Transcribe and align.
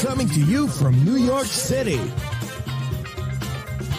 Coming 0.00 0.28
to 0.28 0.40
you 0.40 0.68
from 0.68 1.04
New 1.04 1.16
York 1.16 1.46
City. 1.46 2.00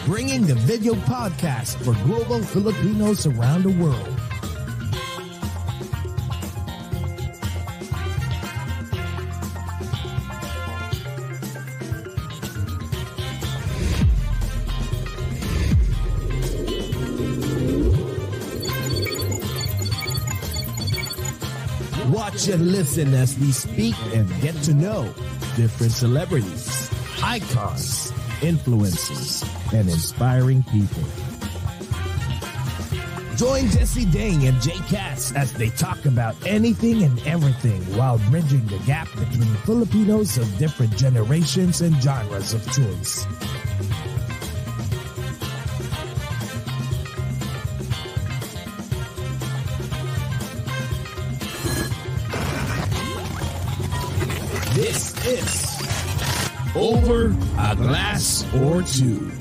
Bringing 0.05 0.45
the 0.45 0.55
video 0.55 0.93
podcast 0.93 1.75
for 1.83 1.93
global 2.05 2.41
Filipinos 2.41 3.25
around 3.27 3.63
the 3.63 3.71
world. 3.71 4.26
Watch 22.17 22.47
and 22.47 22.71
listen 22.71 23.13
as 23.13 23.37
we 23.37 23.51
speak 23.51 23.93
and 24.15 24.27
get 24.41 24.55
to 24.63 24.73
know 24.73 25.03
different 25.55 25.91
celebrities, 25.91 26.89
icons, 27.21 28.11
influencers, 28.41 29.45
and 29.71 29.87
inspiring 29.87 30.63
people. 30.63 31.03
Join 33.35 33.69
Jesse 33.69 34.05
Dang 34.05 34.47
and 34.47 34.59
Jay 34.63 34.79
Cass 34.89 35.31
as 35.33 35.53
they 35.53 35.69
talk 35.69 36.07
about 36.07 36.35
anything 36.47 37.03
and 37.03 37.19
everything 37.27 37.83
while 37.95 38.17
bridging 38.31 38.65
the 38.65 38.79
gap 38.87 39.07
between 39.11 39.53
Filipinos 39.67 40.39
of 40.39 40.57
different 40.57 40.97
generations 40.97 41.81
and 41.81 41.95
genres 42.01 42.55
of 42.55 42.65
choice. 42.73 43.27
This 54.77 55.15
is 55.25 56.75
Over 56.75 57.35
a 57.57 57.75
Glass 57.75 58.45
or 58.53 58.83
Two. 58.83 59.31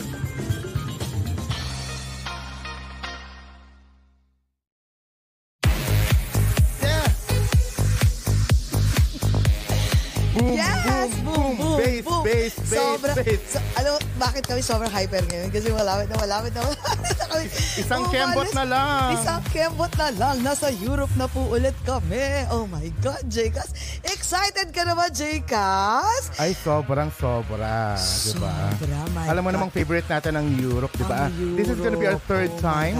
Boom, 10.33 10.55
Yes! 10.55 10.75
Boom, 11.16 11.52
boom, 11.54 11.76
bass, 11.76 12.02
boom. 12.02 12.22
bass, 12.22 12.52
bass, 12.56 12.72
Sobra, 12.72 13.12
bass. 13.14 13.40
So, 13.46 13.58
alam 13.74 13.90
mo, 13.92 13.98
bakit 14.16 14.42
kami 14.42 14.60
sobrang 14.60 14.88
hyper 14.88 15.22
ngayon? 15.22 15.48
Kasi 15.48 15.66
malapit 15.70 16.06
na 16.06 16.16
malapit 16.16 16.50
na 16.50 16.60
malapit 16.66 16.86
na 17.12 17.24
kami. 17.26 17.44
Isang 17.76 18.02
Umalis. 18.02 18.14
kembot 18.16 18.50
na 18.52 18.64
lang. 18.64 19.08
Isang 19.12 19.42
kembot 19.46 19.92
na 19.94 20.08
lang. 20.10 20.34
Nasa 20.40 20.66
Europe 20.72 21.14
na 21.14 21.27
po 21.27 21.40
ulit 21.46 21.77
kami. 21.82 22.24
Oh 22.48 22.64
my 22.64 22.86
God, 22.98 23.22
Jcas. 23.27 23.70
Excited 24.02 24.70
ka 24.70 24.82
naman, 24.82 25.10
Jcas? 25.10 26.32
Ay, 26.36 26.52
sobrang 26.54 27.10
sobra. 27.10 27.94
Diba? 27.94 28.52
Sobra, 28.74 28.98
my 29.12 29.27
Alam 29.27 29.40
mo 29.40 29.48
God. 29.48 29.56
namang 29.56 29.70
favorite 29.70 30.06
natin 30.06 30.34
ang 30.34 30.46
Europe, 30.55 30.92
di 30.92 31.05
ba? 31.05 31.28
This 31.55 31.68
is 31.68 31.78
gonna 31.78 31.96
be 31.96 32.06
our 32.06 32.20
third 32.20 32.48
Oh 32.48 32.61
time. 32.61 32.98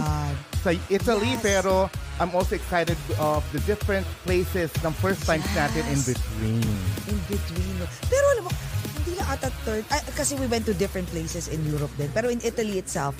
Sa 0.67 0.75
Italy, 0.91 1.39
Yes. 1.39 1.41
pero 1.41 1.87
I'm 2.19 2.35
also 2.35 2.59
excited 2.59 2.99
of 3.23 3.39
the 3.55 3.63
different 3.63 4.03
places 4.27 4.67
ng 4.83 4.91
first 4.99 5.23
times 5.23 5.47
natin 5.55 5.79
in 5.87 5.95
Yes. 5.95 6.11
between. 6.11 6.59
In 7.07 7.17
between. 7.31 7.75
Pero 8.11 8.25
alam 8.35 8.43
mo, 8.43 8.51
hindi 8.99 9.15
lang 9.15 9.27
ata 9.31 9.47
third. 9.63 9.87
ah, 9.87 10.03
kasi 10.11 10.35
we 10.35 10.43
went 10.51 10.67
to 10.67 10.75
different 10.75 11.07
places 11.07 11.47
in 11.47 11.63
Europe 11.63 11.93
din. 11.95 12.11
Pero 12.11 12.27
in 12.27 12.43
Italy 12.43 12.75
itself, 12.75 13.15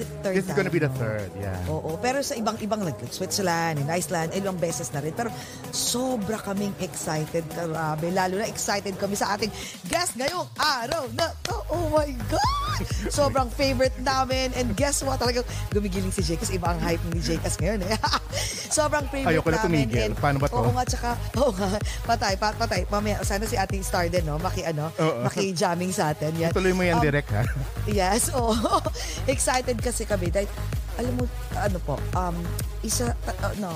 th- 0.00 0.08
third 0.20 0.34
This 0.34 0.44
is 0.44 0.50
gonna 0.50 0.66
time, 0.66 0.74
be 0.74 0.80
the 0.80 0.88
no? 0.88 0.96
third, 0.96 1.30
yeah. 1.36 1.60
Oo, 1.66 1.94
pero 1.96 2.18
sa 2.20 2.32
ibang-ibang 2.32 2.80
like 2.80 2.96
Switzerland, 3.06 3.76
in 3.76 3.88
Iceland, 3.88 4.32
ilang 4.32 4.56
beses 4.56 4.88
na 4.90 4.98
rin. 4.98 5.12
Pero 5.12 5.28
sobra 5.68 6.38
kaming 6.38 6.72
excited, 6.78 7.44
grabe. 7.46 8.08
Lalo 8.08 8.36
na 8.36 8.46
excited 8.46 8.96
kami 8.96 9.14
sa 9.14 9.34
ating 9.34 9.52
guest 9.86 10.16
ngayong 10.16 10.48
araw 10.56 11.04
na 11.12 11.28
to. 11.40 11.56
Oh 11.68 11.86
my 11.90 12.08
God! 12.26 12.82
Sobrang 13.06 13.50
favorite 13.50 13.92
namin. 13.98 14.52
And 14.54 14.72
guess 14.72 15.00
what? 15.00 15.18
Talagang 15.18 15.44
gumigiling 15.68 16.08
si 16.08 16.22
Jake 16.22 16.40
kasi 16.40 16.56
iba 16.56 16.70
ang 16.70 16.80
hype 16.80 17.02
ni 17.10 17.20
Jake 17.20 17.42
ngayon 17.42 17.82
eh. 17.82 17.96
Sobrang 18.70 19.04
favorite 19.04 19.34
Ayoko 19.34 19.50
na 19.50 19.58
namin. 19.58 19.84
tumigil. 19.84 20.06
And- 20.06 20.16
Paano 20.16 20.38
ba 20.38 20.46
to? 20.46 20.56
Oo 20.56 20.70
nga, 20.70 20.84
tsaka, 20.84 21.08
oo 21.34 21.50
nga, 21.50 21.68
patay, 22.06 22.34
pat, 22.34 22.54
patay. 22.56 22.86
Mamaya, 22.86 23.18
sana 23.20 23.42
si 23.44 23.54
Ate 23.54 23.74
Star 23.80 24.06
din, 24.06 24.22
no? 24.22 24.38
Maki, 24.38 24.62
ano, 24.62 24.88
Oo. 24.94 25.26
maki-jamming 25.26 25.90
sa 25.90 26.10
atin. 26.10 26.30
Yan. 26.36 26.52
Tuloy 26.52 26.70
mo 26.70 26.80
Um, 26.80 26.88
yan 26.88 27.02
direct, 27.02 27.28
ha? 27.30 27.42
Yes, 27.90 28.30
oo. 28.30 28.54
Excited 29.26 29.74
kasi 29.76 29.89
kami 29.92 30.30
dahil 30.30 30.48
alam 30.96 31.12
mo 31.16 31.24
ano 31.54 31.78
po, 31.82 31.94
um 32.14 32.36
isa 32.80 33.12
uh, 33.26 33.54
no, 33.58 33.72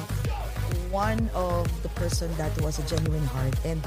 one 0.88 1.20
of 1.34 1.66
the 1.82 1.90
person 1.98 2.30
that 2.36 2.52
was 2.60 2.78
a 2.78 2.84
genuine 2.86 3.24
heart 3.32 3.54
and 3.64 3.80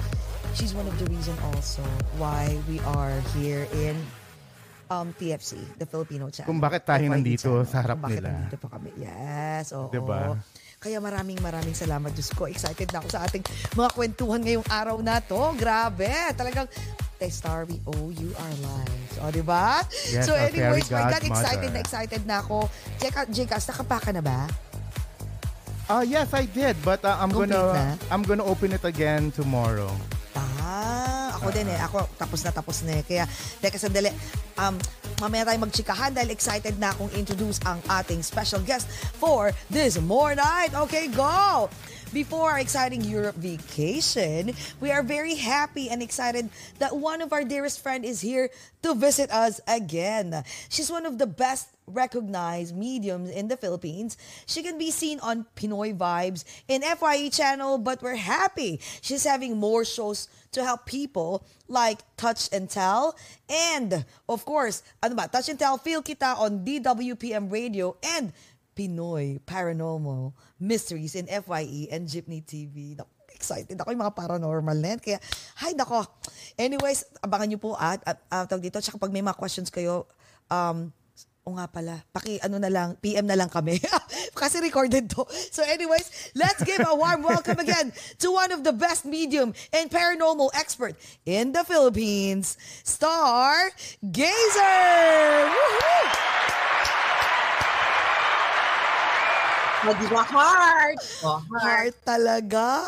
she's 0.54 0.74
one 0.74 0.86
of 0.86 0.96
the 0.98 1.08
reason 1.08 1.34
also 1.54 1.82
why 2.18 2.54
we 2.66 2.78
are 2.94 3.14
here 3.38 3.66
in 3.74 3.96
um 4.88 5.12
TFC, 5.16 5.60
the 5.76 5.86
Filipino 5.86 6.32
channel. 6.32 6.48
Kung 6.48 6.64
bakit 6.64 6.88
tayo 6.88 7.04
nandito 7.12 7.52
channel. 7.62 7.68
sa 7.68 7.84
harap 7.84 8.00
Kung 8.00 8.08
bakit 8.08 8.24
nila. 8.24 8.30
nandito 8.32 8.58
pa 8.58 8.68
kami. 8.72 8.90
Yes, 8.96 9.76
oo. 9.76 9.92
Diba? 9.92 10.40
Kaya 10.78 11.02
maraming 11.02 11.42
maraming 11.42 11.74
salamat 11.74 12.14
Diyos 12.14 12.30
ko. 12.38 12.46
Excited 12.46 12.94
na 12.94 13.02
ako 13.02 13.10
sa 13.10 13.26
ating 13.26 13.42
mga 13.74 13.90
kwentuhan 13.98 14.42
ngayong 14.46 14.68
araw 14.70 14.98
na 15.02 15.18
to. 15.18 15.40
Grabe. 15.58 16.10
Talagang 16.38 16.70
Tay 17.18 17.34
Star, 17.34 17.66
we 17.66 17.82
owe 17.90 18.14
you 18.14 18.30
our 18.38 18.56
lives. 18.62 19.14
O, 19.18 19.34
di 19.34 19.42
ba? 19.42 19.82
Yes, 20.14 20.30
so 20.30 20.38
anyways, 20.38 20.86
my 20.94 21.10
God, 21.10 21.26
excited 21.26 21.70
na 21.74 21.80
excited 21.82 22.22
na 22.30 22.46
ako. 22.46 22.70
Check 23.02 23.18
out, 23.18 23.30
Jcas, 23.34 23.66
nakapa 23.66 23.98
ka 23.98 24.12
na 24.14 24.22
ba? 24.22 24.46
Ah, 25.90 26.06
yes, 26.06 26.30
I 26.38 26.46
did. 26.46 26.78
But 26.86 27.02
uh, 27.02 27.18
I'm 27.18 27.34
Complete 27.34 27.58
gonna 27.58 27.74
na? 27.74 28.14
I'm 28.14 28.22
gonna 28.22 28.46
open 28.46 28.70
it 28.70 28.86
again 28.86 29.34
tomorrow. 29.34 29.90
Ah, 30.38 31.34
ako 31.42 31.50
din 31.50 31.74
eh. 31.74 31.80
Ako, 31.90 32.06
tapos 32.22 32.46
na 32.46 32.54
tapos 32.54 32.86
na 32.86 33.02
eh. 33.02 33.04
Kaya, 33.08 33.26
teka 33.66 33.82
sandali. 33.82 34.14
Um, 34.62 34.78
mamaya 35.18 35.50
tayo 35.50 35.60
magchikahan 35.66 36.14
dahil 36.14 36.30
excited 36.30 36.78
na 36.78 36.94
akong 36.94 37.10
introduce 37.18 37.58
ang 37.66 37.82
ating 37.90 38.22
special 38.22 38.62
guest 38.62 38.86
for 39.18 39.50
this 39.70 39.98
more 39.98 40.38
night. 40.38 40.74
Okay, 40.74 41.10
go! 41.10 41.70
Before 42.16 42.56
our 42.56 42.60
exciting 42.64 43.04
Europe 43.04 43.36
vacation, 43.36 44.56
we 44.80 44.96
are 44.96 45.04
very 45.04 45.36
happy 45.36 45.90
and 45.92 46.00
excited 46.00 46.48
that 46.80 46.96
one 46.96 47.20
of 47.20 47.36
our 47.36 47.44
dearest 47.44 47.84
friend 47.84 48.06
is 48.08 48.24
here 48.24 48.48
to 48.82 48.96
visit 48.96 49.28
us 49.30 49.60
again. 49.68 50.46
She's 50.70 50.90
one 50.90 51.06
of 51.06 51.20
the 51.20 51.28
best 51.28 51.77
recognized 51.88 52.76
mediums 52.76 53.32
in 53.32 53.48
the 53.48 53.56
Philippines. 53.56 54.20
She 54.46 54.62
can 54.62 54.78
be 54.78 54.92
seen 54.92 55.20
on 55.24 55.48
Pinoy 55.56 55.96
Vibes 55.96 56.44
in 56.68 56.84
FYE 56.84 57.30
channel, 57.30 57.78
but 57.80 58.04
we're 58.04 58.20
happy 58.20 58.80
she's 59.02 59.24
having 59.24 59.58
more 59.58 59.88
shows 59.88 60.28
to 60.52 60.64
help 60.64 60.86
people 60.86 61.48
like 61.68 62.04
Touch 62.16 62.52
and 62.52 62.70
Tell 62.70 63.16
and 63.50 64.06
of 64.28 64.44
course, 64.44 64.84
ano 65.02 65.16
ba, 65.16 65.32
Touch 65.32 65.48
and 65.50 65.60
Tell 65.60 65.80
Feel 65.80 66.04
Kita 66.04 66.36
on 66.38 66.68
DWPM 66.68 67.52
Radio 67.52 67.96
and 68.04 68.36
Pinoy 68.76 69.40
Paranormal 69.42 70.36
Mysteries 70.60 71.16
in 71.16 71.26
FYE 71.26 71.90
and 71.90 72.06
Jeepney 72.06 72.46
TV. 72.46 73.00
Excited 73.34 73.78
ako 73.78 73.90
yung 73.94 74.04
mga 74.06 74.14
paranormal 74.18 74.78
na. 74.78 74.98
Kaya, 75.02 75.18
hi 75.62 75.74
nako. 75.74 76.06
Anyways, 76.58 77.06
abangan 77.22 77.48
nyo 77.54 77.60
po 77.62 77.72
at, 77.78 78.02
at, 78.06 78.18
at 78.30 78.46
tawag 78.50 78.66
dito. 78.66 78.82
Tsaka 78.82 79.02
pag 79.02 79.14
may 79.14 79.22
mga 79.22 79.38
questions 79.38 79.70
kayo, 79.70 80.10
um, 80.50 80.94
o 81.48 81.56
nga 81.56 81.72
pala, 81.72 82.04
paki 82.12 82.44
ano 82.44 82.60
na 82.60 82.68
lang, 82.68 83.00
PM 83.00 83.24
na 83.24 83.40
lang 83.40 83.48
kami. 83.48 83.80
Kasi 84.36 84.60
recorded 84.60 85.08
to. 85.16 85.24
So 85.32 85.64
anyways, 85.64 86.36
let's 86.36 86.60
give 86.68 86.84
a 86.84 86.92
warm 86.92 87.24
welcome 87.24 87.56
again 87.64 87.96
to 88.20 88.28
one 88.36 88.52
of 88.52 88.68
the 88.68 88.76
best 88.76 89.08
medium 89.08 89.56
and 89.72 89.88
paranormal 89.88 90.52
expert 90.52 91.00
in 91.24 91.56
the 91.56 91.64
Philippines, 91.64 92.60
Star 92.84 93.72
Gazer! 94.04 95.48
Woohoo! 95.48 96.04
Magwa 99.88 100.24
heart. 100.28 101.00
Oh, 101.24 101.40
heart. 101.48 101.64
Heart 101.64 101.96
talaga. 102.04 102.84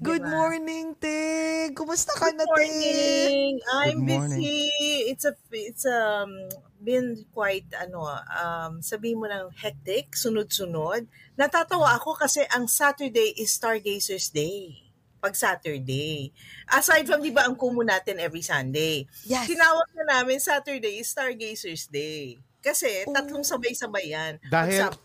Good 0.00 0.24
Diba? 0.24 0.32
morning, 0.32 0.96
Te. 0.96 1.70
Kumusta 1.76 2.16
ka 2.16 2.32
Good 2.32 2.40
na, 2.40 2.48
Te? 2.56 2.64
morning. 2.66 3.52
I'm 3.68 4.00
Good 4.00 4.08
morning. 4.08 4.40
busy. 4.40 5.12
It's 5.12 5.28
a 5.28 5.36
it's 5.52 5.84
um 5.84 6.32
been 6.80 7.24
quite, 7.30 7.68
ano, 7.76 8.08
um, 8.08 8.80
sabihin 8.80 9.20
mo 9.20 9.28
ng 9.28 9.52
hectic, 9.54 10.16
sunod-sunod. 10.16 11.04
Natatawa 11.36 11.94
ako 11.94 12.16
kasi 12.16 12.42
ang 12.48 12.66
Saturday 12.66 13.36
is 13.36 13.52
Stargazers 13.52 14.32
Day. 14.32 14.80
Pag 15.20 15.36
Saturday. 15.36 16.32
Aside 16.64 17.04
from, 17.04 17.20
di 17.20 17.28
ba, 17.28 17.44
ang 17.44 17.52
kumu 17.52 17.84
natin 17.84 18.16
every 18.16 18.40
Sunday. 18.40 19.04
Yes. 19.28 19.52
Tinawag 19.52 19.88
na 19.92 20.04
namin 20.16 20.40
Saturday 20.40 20.96
is 20.96 21.12
Stargazers 21.12 21.84
Day. 21.92 22.40
Kasi 22.64 23.04
Oh. 23.04 23.12
tatlong 23.12 23.44
sabay-sabay 23.44 24.16
yan. 24.16 24.32
Dahil, 24.48 24.88
Pag 24.88 24.96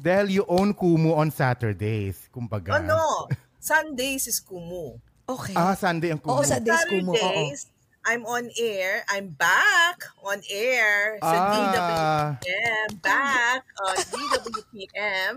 dahil 0.00 0.40
you 0.40 0.44
own 0.48 0.72
Kumu 0.72 1.16
on 1.16 1.28
Saturdays, 1.28 2.28
kumbaga. 2.32 2.80
Ano? 2.80 3.28
Sundays 3.58 4.30
is 4.30 4.38
kumu. 4.40 4.96
Okay. 5.28 5.52
Ah, 5.52 5.76
Sunday 5.76 6.14
ang 6.14 6.20
Kumu. 6.22 6.40
Oo, 6.40 6.44
Sundays 6.46 6.84
kumu. 6.88 7.12
Oo. 7.12 7.44
I'm 8.08 8.24
on 8.24 8.48
air. 8.56 9.04
I'm 9.04 9.36
back 9.36 10.00
on 10.24 10.40
air 10.48 11.20
sa 11.20 11.28
Ah. 11.36 11.52
DWPM. 12.40 12.88
Back 13.04 13.62
on 13.84 13.96
DWPM. 14.00 15.32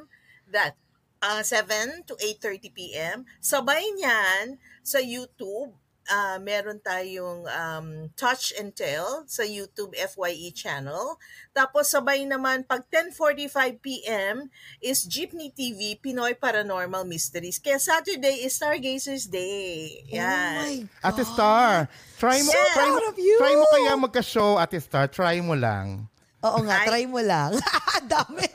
That 0.47 0.79
uh, 1.19 1.44
7 1.44 2.07
to 2.07 2.15
8.30 2.15 2.71
p.m. 2.71 3.18
Sabay 3.44 3.83
niyan 4.00 4.56
sa 4.88 5.03
YouTube. 5.03 5.75
Ah, 6.07 6.38
meron 6.38 6.80
tayong 6.80 7.45
um, 7.45 7.88
Touch 8.15 8.53
and 8.56 8.71
Tell 8.71 9.25
sa 9.25 9.44
YouTube 9.44 9.94
FYE 9.94 10.50
channel. 10.51 11.19
Tapos 11.51 11.92
sabay 11.92 12.24
naman 12.24 12.63
pag 12.63 12.88
10.45 12.88 13.51
p.m. 13.77 14.48
is 14.80 15.03
Jeepney 15.03 15.51
TV 15.51 15.95
Pinoy 15.95 16.33
Paranormal 16.33 17.03
Mysteries. 17.03 17.59
Kaya 17.59 17.77
Saturday 17.77 18.42
is 18.42 18.56
Stargazers 18.56 19.27
Day. 19.27 20.01
Oh 20.09 20.15
Yan. 20.15 20.56
my 20.57 20.75
Ate 21.03 21.24
Star, 21.24 21.86
try 22.18 22.39
mo, 22.39 22.50
Yeah. 22.50 22.74
try 22.74 22.89
mo, 22.89 23.00
try 23.38 23.54
mo 23.54 23.65
kaya 23.68 23.94
magka-show, 23.95 24.56
Ate 24.56 24.80
Star. 24.80 25.06
Try 25.06 25.38
mo 25.39 25.54
lang. 25.54 26.07
Oo 26.42 26.65
nga, 26.65 26.81
Ay. 26.81 26.88
try 26.89 27.04
mo 27.06 27.21
lang. 27.21 27.54
Ang 28.01 28.07
dami. 28.09 28.45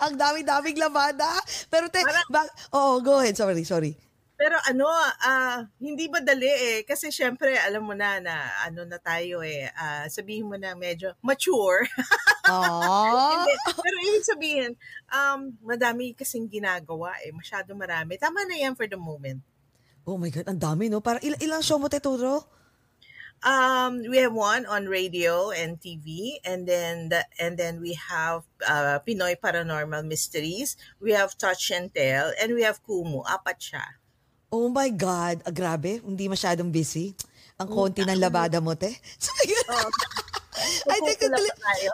Ang 0.00 0.14
dami-daming 0.16 0.78
lamada. 0.80 1.28
Pero 1.68 1.92
te, 1.92 2.00
Parang- 2.00 2.24
ba- 2.32 2.54
Oo, 2.72 3.04
go 3.04 3.20
ahead. 3.20 3.36
Sorry, 3.36 3.60
sorry. 3.68 3.92
Pero 4.38 4.54
ano, 4.70 4.86
ah 5.26 5.66
hindi 5.82 6.06
madali 6.06 6.46
eh. 6.46 6.78
Kasi 6.86 7.10
syempre, 7.10 7.58
alam 7.58 7.82
mo 7.82 7.92
na 7.92 8.22
na 8.22 8.54
ano 8.62 8.86
na 8.86 9.02
tayo 9.02 9.42
eh. 9.42 9.66
ah, 9.74 10.06
sabihin 10.06 10.46
mo 10.46 10.54
na 10.54 10.78
medyo 10.78 11.10
mature. 11.18 11.90
Aww. 12.46 13.18
Hindi. 13.34 13.52
Pero 13.76 13.96
ibig 14.06 14.24
sabihin, 14.24 14.70
um, 15.10 15.52
madami 15.66 16.14
kasing 16.14 16.46
ginagawa 16.46 17.18
eh. 17.26 17.34
Masyado 17.34 17.74
marami. 17.74 18.14
Tama 18.14 18.46
na 18.46 18.56
yan 18.56 18.78
for 18.78 18.86
the 18.86 18.96
moment. 18.96 19.42
Oh 20.08 20.16
my 20.16 20.32
God, 20.32 20.48
ang 20.48 20.56
dami, 20.56 20.88
no? 20.88 21.04
Parang 21.04 21.20
il- 21.20 21.36
ilang 21.44 21.60
show 21.60 21.76
mo, 21.76 21.90
Teturo? 21.92 22.48
Um, 23.44 24.02
we 24.08 24.18
have 24.18 24.32
one 24.32 24.64
on 24.66 24.88
radio 24.90 25.52
and 25.52 25.78
TV, 25.78 26.40
and 26.42 26.66
then 26.66 27.12
the, 27.12 27.22
and 27.38 27.54
then 27.54 27.78
we 27.78 27.94
have 27.94 28.42
uh, 28.66 28.98
Pinoy 29.06 29.38
Paranormal 29.38 30.02
Mysteries. 30.08 30.74
We 30.98 31.12
have 31.12 31.38
Touch 31.38 31.70
and 31.70 31.92
Tell, 31.94 32.32
and 32.40 32.56
we 32.56 32.64
have 32.64 32.80
Kumu. 32.82 33.22
Apat 33.28 33.60
siya. 33.62 33.84
Oh 34.48 34.72
my 34.72 34.88
God, 34.88 35.44
ah, 35.44 35.52
grabe. 35.52 36.00
Hindi 36.00 36.24
masyadong 36.24 36.72
busy. 36.72 37.12
Ang 37.60 37.68
konti 37.68 38.00
ng 38.00 38.16
labada 38.16 38.64
mo, 38.64 38.72
te. 38.72 38.88
So, 39.22 39.32
yun. 39.44 39.66
Ay, 40.90 40.98
teka, 41.04 41.30
dali. 41.30 41.46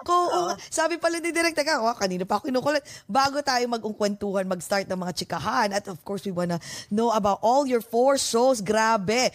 Ko, 0.06 0.14
Oo. 0.14 0.50
sabi 0.72 0.96
pala 0.96 1.20
ni 1.20 1.34
Direk, 1.34 1.52
teka, 1.52 1.84
oh, 1.84 1.92
kanina 1.92 2.24
pa 2.24 2.40
ako 2.40 2.48
kinukulat. 2.48 2.80
Bago 3.04 3.42
tayo 3.44 3.60
mag-ungkwentuhan, 3.68 4.48
mag-start 4.48 4.88
ng 4.88 4.96
mga 4.96 5.12
chikahan, 5.12 5.68
at 5.74 5.84
of 5.90 6.00
course, 6.00 6.24
we 6.24 6.32
wanna 6.32 6.56
know 6.88 7.12
about 7.12 7.42
all 7.44 7.68
your 7.68 7.84
four 7.84 8.16
shows. 8.16 8.64
Grabe. 8.64 9.28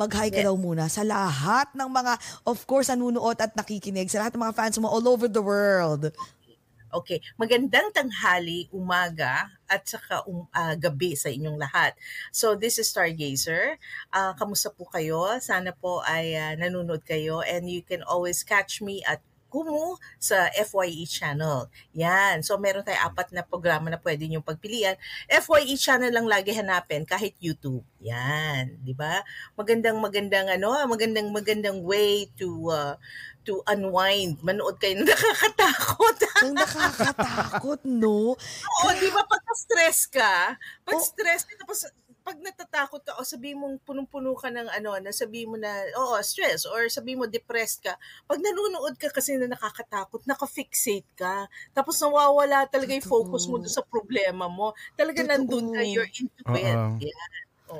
Mag-hi 0.00 0.32
ka 0.32 0.40
Yes. 0.40 0.46
daw 0.48 0.56
muna 0.56 0.88
sa 0.88 1.04
lahat 1.04 1.68
ng 1.76 1.90
mga, 1.92 2.12
of 2.48 2.56
course, 2.64 2.88
nanunood 2.88 3.36
at 3.36 3.52
nakikinig, 3.52 4.08
sa 4.08 4.24
lahat 4.24 4.32
ng 4.32 4.42
mga 4.48 4.56
fans 4.56 4.80
mo 4.80 4.88
all 4.88 5.04
over 5.04 5.28
the 5.28 5.44
world. 5.44 6.08
Okay, 6.90 7.20
magandang 7.36 7.92
tanghali, 7.92 8.66
umaga, 8.72 9.46
at 9.70 9.86
saka 9.86 10.26
um, 10.26 10.50
ah, 10.50 10.74
gabi 10.74 11.14
sa 11.14 11.30
inyong 11.30 11.54
lahat. 11.54 11.94
So 12.34 12.58
this 12.58 12.82
is 12.82 12.90
Stargazer. 12.90 13.78
Ah, 14.10 14.34
kamusta 14.34 14.74
po 14.74 14.90
kayo? 14.90 15.38
Sana 15.38 15.70
po 15.70 16.02
ay 16.02 16.34
ah, 16.34 16.58
nanonood 16.58 17.06
kayo 17.06 17.46
and 17.46 17.70
you 17.70 17.86
can 17.86 18.02
always 18.02 18.42
catch 18.42 18.82
me 18.82 19.06
at 19.06 19.22
Kumu 19.50 19.98
sa 20.22 20.46
FYE 20.54 21.02
channel. 21.10 21.66
Yan. 21.98 22.46
So 22.46 22.54
meron 22.54 22.86
tayo 22.86 23.02
apat 23.02 23.34
na 23.34 23.42
programa 23.42 23.90
na 23.90 23.98
pwede 23.98 24.30
niyong 24.30 24.46
pagpilian. 24.46 24.94
FYE 25.26 25.74
channel 25.74 26.14
lang 26.14 26.30
lagi 26.30 26.54
hanapin 26.54 27.02
kahit 27.02 27.34
YouTube. 27.42 27.82
Yan, 27.98 28.78
'di 28.80 28.94
ba? 28.94 29.26
Magandang 29.58 29.98
magandang 29.98 30.46
ano, 30.54 30.70
magandang 30.86 31.34
magandang 31.34 31.82
way 31.82 32.30
to 32.38 32.70
uh, 32.70 32.94
to 33.42 33.58
unwind. 33.66 34.38
Manood 34.46 34.78
kayo 34.78 35.02
na 35.02 35.04
nakakatakot. 35.10 35.99
Nakakatakot, 36.80 37.80
no? 37.84 38.34
Oo, 38.68 38.88
di 39.00 39.08
ba 39.08 39.22
pagka 39.24 39.52
stress 39.56 39.98
ka, 40.10 40.54
pag 40.84 40.98
Oh. 40.98 41.00
stress 41.00 41.48
ka, 41.48 41.54
tapos 41.64 41.88
pag 42.20 42.36
natatakot 42.44 43.00
ka 43.00 43.16
o 43.16 43.24
sabihin 43.24 43.56
mong 43.56 43.80
punong-puno 43.88 44.36
ka 44.36 44.52
ng 44.52 44.68
ano, 44.68 44.92
na 45.00 45.08
sabihin 45.10 45.48
mo 45.52 45.56
na, 45.56 45.72
oo, 45.96 46.20
stress, 46.20 46.68
or 46.68 46.84
sabihin 46.92 47.24
mo 47.24 47.26
depressed 47.26 47.80
ka, 47.88 47.96
pag 48.28 48.38
nanonood 48.44 48.94
ka 49.00 49.08
kasi 49.08 49.40
na 49.40 49.48
nakakatakot, 49.48 50.20
nakafixate 50.28 51.08
ka, 51.16 51.48
tapos 51.72 51.96
nawawala 52.04 52.68
talaga 52.68 52.92
yung 52.92 53.06
focus 53.08 53.48
mo 53.48 53.56
doon 53.56 53.72
sa 53.72 53.80
problema 53.88 54.46
mo. 54.52 54.76
Talaga 54.94 55.24
Totoo. 55.24 55.24
nandun 55.24 55.72
ka, 55.72 55.80
you're 55.88 56.08
into 56.20 56.44
it. 56.52 56.80
Oo. 56.80 57.00
Yeah. 57.00 57.24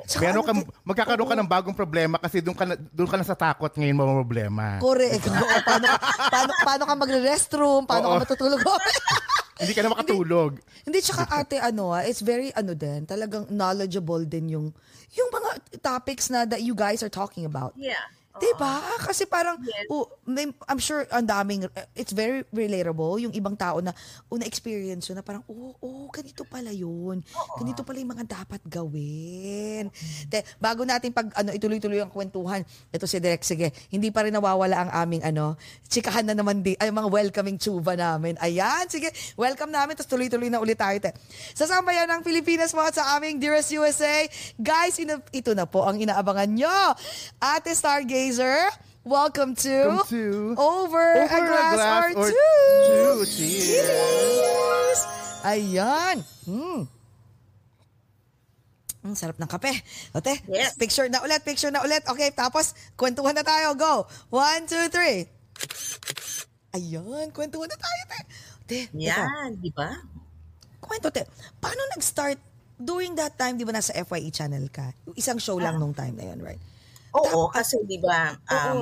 Tsaka 0.07 0.21
Meron 0.23 0.43
ano, 0.43 0.47
ka, 0.47 0.53
magkakaroon 0.87 1.29
ka 1.29 1.37
ng 1.37 1.49
bagong 1.49 1.77
problema 1.77 2.15
kasi 2.17 2.39
doon 2.39 2.55
ka 2.55 2.65
na, 2.65 2.75
doon 2.79 3.09
ka 3.09 3.17
na 3.19 3.25
sa 3.27 3.35
takot 3.35 3.71
ngayon 3.75 3.95
mo 3.95 4.03
problema. 4.23 4.79
Correct. 4.79 5.27
Oo, 5.27 5.57
paano, 5.67 5.85
ka, 5.85 5.97
paano, 6.31 6.51
paano 6.63 6.83
ka 6.87 6.93
magre-restroom? 6.95 7.83
Paano 7.83 8.05
Oo. 8.07 8.11
ka 8.15 8.23
matutulog? 8.27 8.61
Hindi 9.61 9.77
ka 9.77 9.81
na 9.85 9.93
makatulog. 9.93 10.51
Hindi, 10.81 10.97
tsaka 11.05 11.29
ate, 11.29 11.61
ano 11.61 11.93
ah, 11.93 12.01
it's 12.01 12.25
very, 12.25 12.49
ano 12.57 12.73
din, 12.73 13.05
talagang 13.05 13.45
knowledgeable 13.53 14.25
din 14.25 14.57
yung, 14.57 14.67
yung 15.13 15.29
mga 15.29 15.49
topics 15.85 16.33
na 16.33 16.49
that 16.49 16.65
you 16.65 16.73
guys 16.73 17.05
are 17.05 17.13
talking 17.13 17.45
about. 17.45 17.77
Yeah. 17.77 18.01
Oo. 18.31 18.39
Diba? 18.39 18.73
Kasi 19.01 19.25
parang, 19.25 19.59
Yes. 19.59 19.87
oh, 19.87 20.07
may- 20.23 20.55
I'm 20.65 20.79
sure 20.79 21.03
ang 21.09 21.23
daming, 21.23 21.67
it's 21.93 22.11
very 22.11 22.47
relatable, 22.49 23.19
yung 23.19 23.33
ibang 23.33 23.53
tao 23.53 23.79
na, 23.79 23.91
oh, 24.27 24.35
na-experience 24.35 25.03
yun, 25.05 25.15
na 25.15 25.23
parang, 25.23 25.43
oh, 25.45 25.75
oh, 25.77 26.07
ganito 26.07 26.43
pala 26.43 26.71
yun. 26.71 27.19
Ganito 27.59 27.83
pala 27.83 27.99
yung 27.99 28.11
mga 28.11 28.25
dapat 28.25 28.61
gawin. 28.63 29.91
Te, 30.27 30.41
bago 30.57 30.83
natin 30.83 31.11
pag, 31.11 31.27
ano, 31.33 31.51
ituloy-tuloy 31.51 31.99
ang 31.99 32.09
kwentuhan, 32.09 32.63
ito 32.87 33.05
si 33.05 33.19
Direk, 33.19 33.43
sige, 33.43 33.67
hindi 33.89 34.09
pa 34.09 34.23
rin 34.23 34.31
nawawala 34.31 34.87
ang 34.87 34.91
aming, 34.97 35.23
ano, 35.23 35.59
chikahan 35.85 36.23
na 36.23 36.31
naman 36.31 36.61
di, 36.61 36.73
ay, 36.77 36.87
mga 36.87 37.11
welcoming 37.11 37.59
tsuba 37.59 37.93
namin. 37.93 38.39
Ayan, 38.39 38.87
sige, 38.87 39.07
welcome 39.35 39.69
namin, 39.69 39.93
tapos 39.93 40.07
tuloy-tuloy 40.07 40.47
na 40.47 40.57
ulit 40.57 40.79
tayo, 40.79 40.95
te. 40.97 41.11
Sasama 41.51 41.91
yan 41.91 42.07
ng 42.09 42.21
Pilipinas 42.23 42.71
mga 42.71 42.91
sa 42.93 43.19
aming 43.19 43.37
Dearest 43.37 43.71
USA. 43.71 44.23
Guys, 44.55 44.95
ina- 44.97 45.19
ito 45.31 45.51
na 45.51 45.65
po 45.65 45.83
ang 45.83 45.99
inaabangan 45.99 46.47
nyo. 46.47 46.77
Ate 47.37 47.73
Stargazer, 48.21 48.69
welcome 49.03 49.55
to, 49.57 49.97
Welcome 49.97 50.05
to 50.13 50.53
Over, 50.53 51.25
a 51.25 51.27
Glass, 51.41 52.13
or, 52.13 52.29
Two. 52.29 52.37
two. 52.85 53.17
Cheers. 53.25 53.33
Cheers! 53.33 54.99
Ayan. 55.41 56.17
Hmm. 56.45 56.81
Ang 59.01 59.17
sarap 59.17 59.41
ng 59.41 59.49
kape. 59.49 59.73
Ote, 60.13 60.37
Yes. 60.45 60.77
picture 60.77 61.09
na 61.09 61.25
ulit, 61.25 61.41
picture 61.41 61.73
na 61.73 61.81
ulit. 61.81 62.05
Okay, 62.05 62.29
tapos 62.29 62.77
kwentuhan 62.93 63.33
na 63.33 63.41
tayo. 63.41 63.73
Go. 63.73 64.05
One, 64.29 64.69
two, 64.69 64.85
three. 64.93 65.25
Ayan, 66.77 67.33
kwentuhan 67.33 67.73
na 67.73 67.77
tayo, 67.81 68.01
te. 68.05 68.19
Te, 68.69 68.79
Yan, 69.01 69.57
di 69.57 69.73
ba? 69.73 69.97
kwento, 70.77 71.09
te. 71.09 71.25
Paano 71.57 71.81
nag-start 71.97 72.37
during 72.77 73.17
that 73.17 73.33
time, 73.33 73.57
di 73.57 73.65
ba 73.65 73.73
nasa 73.73 73.97
FYE 73.97 74.29
channel 74.29 74.69
ka? 74.69 74.93
Isang 75.17 75.41
show 75.41 75.57
lang 75.57 75.81
nung 75.81 75.97
time 75.97 76.13
na 76.13 76.29
yun, 76.29 76.37
right? 76.45 76.61
Oo, 77.15 77.51
kasi 77.51 77.77
di 77.87 77.99
ba, 77.99 78.35
Oo. 78.35 78.55
um, 78.55 78.81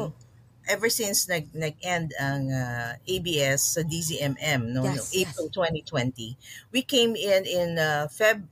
ever 0.69 0.89
since 0.89 1.25
nag, 1.25 1.49
nag-end 1.53 2.13
ang 2.21 2.53
uh, 2.53 2.93
ABS 3.09 3.77
sa 3.77 3.81
DZMM, 3.81 4.69
no, 4.69 4.85
Yes, 4.85 5.09
no, 5.09 5.25
April 5.25 5.47
2020, 5.49 6.37
we 6.69 6.81
came 6.85 7.17
in 7.17 7.41
in 7.49 7.69
uh, 7.81 8.05
Feb 8.05 8.45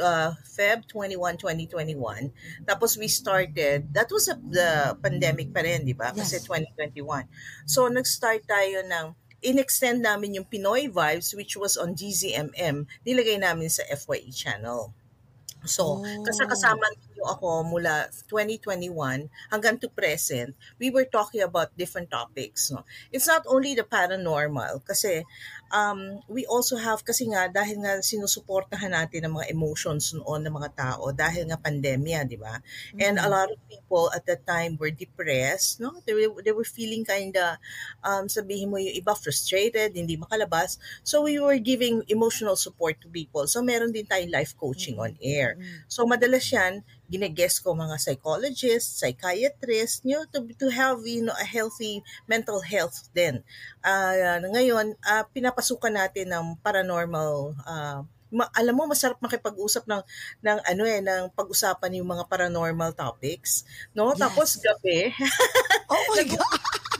uh, 0.00 0.32
Feb 0.44 0.84
21, 0.88 1.36
2021. 1.40 2.32
Tapos 2.68 2.96
we 2.96 3.08
started, 3.08 3.88
that 3.92 4.08
was 4.12 4.28
a, 4.28 4.36
the 4.36 4.96
pandemic 5.00 5.52
pa 5.52 5.60
rin, 5.64 5.84
di 5.84 5.92
ba? 5.96 6.12
Kasi 6.12 6.40
Yes. 6.40 6.48
2021. 6.48 7.24
So, 7.68 7.88
nag-start 7.88 8.44
tayo 8.48 8.84
ng, 8.84 9.16
in-extend 9.42 10.06
namin 10.06 10.38
yung 10.38 10.46
Pinoy 10.46 10.86
Vibes, 10.86 11.34
which 11.34 11.58
was 11.58 11.74
on 11.76 11.98
DZMM, 11.98 12.86
nilagay 13.02 13.42
namin 13.42 13.66
sa 13.68 13.82
FYE 13.90 14.30
channel. 14.30 14.94
So, 15.66 15.98
Oh. 16.02 16.22
kasi 16.22 16.42
niyo 17.22 17.38
ako 17.38 17.70
mula 17.70 18.10
2021 18.26 19.30
hanggang 19.54 19.78
to 19.78 19.86
present, 19.86 20.58
we 20.82 20.90
were 20.90 21.06
talking 21.06 21.46
about 21.46 21.70
different 21.78 22.10
topics. 22.10 22.74
No? 22.74 22.82
It's 23.14 23.30
not 23.30 23.46
only 23.46 23.78
the 23.78 23.86
paranormal 23.86 24.82
kasi 24.82 25.22
um, 25.70 26.18
we 26.26 26.42
also 26.50 26.74
have, 26.74 27.06
kasi 27.06 27.30
nga 27.30 27.46
dahil 27.46 27.78
nga 27.78 28.02
sinusuportahan 28.02 28.90
natin 28.90 29.30
ang 29.30 29.38
mga 29.38 29.54
emotions 29.54 30.10
noon 30.18 30.42
ng 30.42 30.54
mga 30.58 30.70
tao 30.74 31.14
dahil 31.14 31.46
nga 31.46 31.62
pandemya, 31.62 32.26
di 32.26 32.36
ba? 32.36 32.58
And 32.98 33.22
a 33.22 33.30
lot 33.30 33.54
of 33.54 33.58
people 33.70 34.10
at 34.10 34.26
that 34.26 34.42
time 34.42 34.74
were 34.76 34.90
depressed, 34.90 35.78
no? 35.78 36.02
They 36.02 36.12
were, 36.18 36.42
they 36.42 36.52
were 36.52 36.66
feeling 36.66 37.06
kind 37.06 37.32
of, 37.38 37.56
um, 38.02 38.26
sabihin 38.26 38.68
mo 38.68 38.82
yung 38.82 38.98
iba 38.98 39.14
frustrated, 39.14 39.94
hindi 39.94 40.18
makalabas. 40.18 40.76
So 41.06 41.22
we 41.22 41.38
were 41.38 41.62
giving 41.62 42.02
emotional 42.10 42.58
support 42.58 42.98
to 43.00 43.08
people. 43.08 43.46
So 43.46 43.62
meron 43.62 43.94
din 43.94 44.10
tayong 44.10 44.34
life 44.34 44.52
coaching 44.58 44.98
on 44.98 45.14
air. 45.22 45.56
So 45.86 46.04
madalas 46.04 46.44
yan, 46.50 46.84
ginegest 47.12 47.60
ko 47.60 47.76
mga 47.76 48.00
psychologists, 48.00 49.04
psychiatrists, 49.04 50.00
you 50.02 50.16
know, 50.16 50.24
to, 50.32 50.48
to 50.56 50.72
have 50.72 50.98
you 51.04 51.20
know, 51.20 51.36
a 51.36 51.44
healthy 51.44 52.00
mental 52.24 52.64
health 52.64 53.12
din. 53.12 53.44
Ah, 53.84 54.40
ngayon, 54.40 54.96
ah, 55.04 55.28
pinapasukan 55.28 55.92
natin 55.92 56.32
ng 56.32 56.46
paranormal 56.64 57.52
ah, 57.68 58.00
ma- 58.32 58.48
alam 58.56 58.72
mo 58.72 58.88
masarap 58.88 59.20
makipag-usap 59.20 59.84
ng 59.84 60.00
ng 60.40 60.58
ano 60.64 60.82
eh 60.88 61.04
ng 61.04 61.28
pag-usapan 61.36 62.00
yung 62.00 62.08
mga 62.08 62.24
paranormal 62.32 62.96
topics 62.96 63.68
no 63.92 64.16
Yes. 64.16 64.24
tapos 64.24 64.48
gabi 64.56 65.12
Oh 65.92 66.04
my 66.16 66.24
God! 66.24 66.91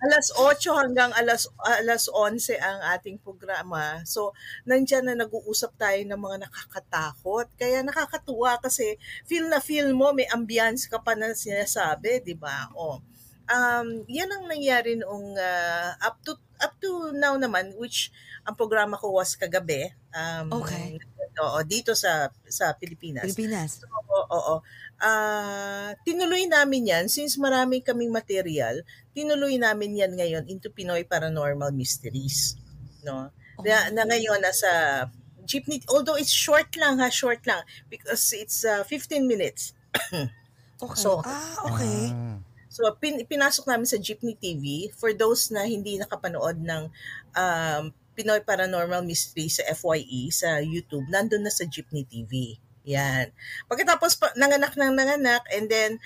Alas 0.00 0.32
8 0.32 0.64
hanggang 0.80 1.12
alas 1.12 1.44
alas 1.60 2.08
11 2.08 2.56
ang 2.56 2.80
ating 2.96 3.20
programa. 3.20 4.00
So, 4.08 4.32
nandiyan 4.64 5.12
na 5.12 5.14
nag-uusap 5.16 5.76
tayo 5.76 6.00
ng 6.00 6.16
mga 6.16 6.36
nakakatakot. 6.48 7.46
Kaya 7.60 7.84
nakakatuwa 7.84 8.56
kasi 8.64 8.96
feel 9.28 9.46
na 9.52 9.60
feel 9.60 9.92
mo, 9.92 10.16
may 10.16 10.28
ambience 10.32 10.88
ka 10.88 10.98
pa 11.00 11.12
na 11.12 11.36
sinasabi, 11.36 12.24
di 12.24 12.32
ba? 12.32 12.72
O, 12.72 13.04
um, 13.50 13.88
yan 14.08 14.30
ang 14.30 14.44
nangyari 14.48 14.96
noong 14.96 15.36
ah, 15.36 15.92
up 16.00 16.16
to 16.24 16.38
up 16.60 16.72
to 16.80 17.12
now 17.16 17.36
naman, 17.36 17.76
which 17.76 18.08
ang 18.48 18.56
programa 18.56 18.96
ko 18.96 19.12
was 19.12 19.36
kagabi. 19.36 19.92
Um, 20.16 20.48
Okay. 20.64 20.96
Oo, 21.40 21.58
dito 21.64 21.96
sa 21.96 22.28
sa 22.46 22.76
Pilipinas. 22.76 23.24
Pilipinas. 23.24 23.80
Oo, 23.88 24.20
oo. 24.28 24.54
Ah, 25.00 25.96
tinuloy 26.04 26.44
namin 26.44 26.92
'yan 26.92 27.04
since 27.08 27.40
marami 27.40 27.80
kaming 27.80 28.12
material. 28.12 28.84
Tinuloy 29.16 29.56
namin 29.56 29.96
'yan 29.96 30.12
ngayon 30.12 30.44
into 30.46 30.68
Pinoy 30.68 31.08
Paranormal 31.08 31.72
Mysteries, 31.72 32.60
no? 33.00 33.32
Na, 33.64 33.88
na 33.92 34.04
ngayon 34.04 34.40
nasa 34.40 35.04
jeepney 35.44 35.80
although 35.88 36.16
it's 36.20 36.32
short 36.32 36.68
lang 36.76 37.00
ha, 37.00 37.08
short 37.08 37.42
lang 37.48 37.64
because 37.88 38.32
it's 38.36 38.64
ah, 38.64 38.84
15 38.84 39.24
minutes. 39.24 39.72
Okay. 40.80 40.96
So- 40.96 41.20
ah, 41.20 41.60
okay. 41.68 42.08
Ah. 42.08 42.40
So 42.72 42.88
pin, 42.96 43.20
pinasok 43.28 43.68
namin 43.68 43.84
sa 43.84 44.00
Jeepney 44.00 44.32
TV 44.32 44.88
for 44.96 45.12
those 45.12 45.52
na 45.52 45.68
hindi 45.68 46.00
nakapanood 46.00 46.56
ng 46.62 46.88
um, 47.36 47.82
Pinoy 48.14 48.42
Paranormal 48.42 49.06
Mystery 49.06 49.48
sa 49.48 49.64
FYE 49.70 50.30
sa 50.34 50.58
YouTube, 50.58 51.06
nandun 51.08 51.46
na 51.46 51.52
sa 51.52 51.66
Jeepney 51.66 52.04
TV. 52.04 52.58
Yan. 52.88 53.30
Pagkatapos 53.68 54.16
pa, 54.16 54.32
nanganak 54.34 54.74
ng 54.74 54.96
nanganak 54.96 55.44
and 55.52 55.68
then 55.68 56.00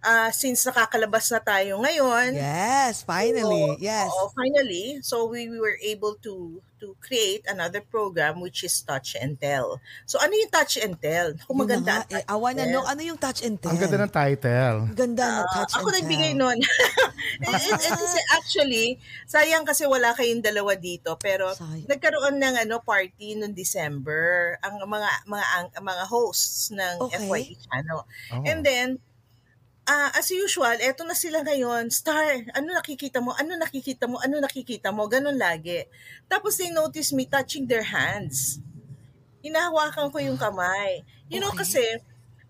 ah, 0.00 0.30
since 0.30 0.64
nakakalabas 0.64 1.30
na 1.30 1.40
tayo 1.40 1.80
ngayon, 1.80 2.34
Yes, 2.34 3.02
finally. 3.02 3.74
Oo, 3.74 3.80
yes. 3.80 4.08
oo, 4.08 4.30
finally, 4.32 4.98
so 5.02 5.26
we, 5.26 5.48
we 5.48 5.58
were 5.58 5.78
able 5.82 6.14
to 6.20 6.58
to 6.78 6.94
create 7.02 7.42
another 7.50 7.82
program 7.82 8.38
which 8.38 8.62
is 8.62 8.70
Touch 8.86 9.18
and 9.18 9.34
Tell. 9.34 9.82
So 10.06 10.22
ano 10.22 10.30
yung 10.30 10.46
Touch 10.46 10.78
and 10.78 10.94
Tell? 10.94 11.34
Kung 11.50 11.58
na 11.58 11.62
maganda 11.66 12.06
nga, 12.06 12.22
ang 12.22 12.38
eh, 12.38 12.54
and 12.54 12.70
know, 12.70 12.86
Tell. 12.86 12.92
ano 12.94 13.00
yung 13.02 13.18
touch 13.18 13.42
and 13.42 13.58
tell? 13.58 13.74
Ang 13.74 13.82
ganda 13.82 13.98
ng 13.98 14.14
title. 14.14 14.76
Ganda 14.94 15.24
no, 15.26 15.42
Ah, 15.42 15.46
touch 15.58 15.74
ako 15.74 15.90
and 15.90 15.96
nagbigay 15.98 16.32
tell. 16.38 16.42
nun. 16.46 16.58
Eh, 17.38 17.50
eh, 17.50 17.70
eh, 17.74 17.92
kasi 17.98 18.18
actually, 18.30 18.86
sayang 19.26 19.66
kasi 19.66 19.90
wala 19.90 20.14
kayong 20.14 20.38
dalawa 20.38 20.78
dito, 20.78 21.18
pero 21.18 21.50
Sayang. 21.50 21.90
nagkaroon 21.90 22.38
ng 22.38 22.54
ano 22.62 22.78
party 22.78 23.34
noong 23.34 23.52
December 23.58 24.54
ang 24.62 24.78
mga 24.86 25.08
mga 25.26 25.46
ang, 25.58 25.66
mga 25.82 26.04
hosts 26.06 26.70
ng 26.70 26.94
Okay. 27.10 27.26
FYE 27.26 27.54
channel. 27.58 28.06
Oh. 28.32 28.42
And 28.46 28.62
then 28.62 29.02
ah, 29.88 30.12
as 30.12 30.28
usual, 30.28 30.76
eto 30.84 31.02
na 31.08 31.16
sila 31.16 31.40
ngayon. 31.40 31.88
Star, 31.88 32.44
ano 32.52 32.68
nakikita 32.76 33.24
mo? 33.24 33.32
Ano 33.34 33.56
nakikita 33.56 34.04
mo? 34.04 34.20
Ano 34.20 34.36
nakikita 34.36 34.92
mo? 34.92 35.08
Ganon 35.08 35.40
lagi. 35.40 35.88
Tapos 36.28 36.60
they 36.60 36.68
notice 36.68 37.16
me 37.16 37.24
touching 37.24 37.64
their 37.64 37.88
hands. 37.88 38.60
Hinahawakan 39.40 40.12
ko 40.12 40.20
yung 40.20 40.36
kamay. 40.36 41.02
You 41.32 41.40
know 41.40 41.50
Okay. 41.56 41.64
kasi, 41.64 41.84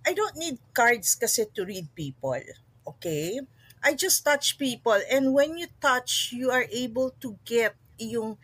I 0.02 0.12
don't 0.18 0.35
need 0.35 0.59
cards 0.75 1.14
kasi 1.14 1.47
to 1.54 1.62
read 1.62 1.87
people. 1.95 2.42
Okay? 2.83 3.38
I 3.78 3.95
just 3.95 4.26
touch 4.26 4.59
people. 4.59 4.99
And 5.07 5.30
when 5.30 5.54
you 5.54 5.71
touch, 5.78 6.35
you 6.35 6.50
are 6.50 6.66
able 6.75 7.14
to 7.23 7.38
get 7.47 7.78
yung 8.02 8.35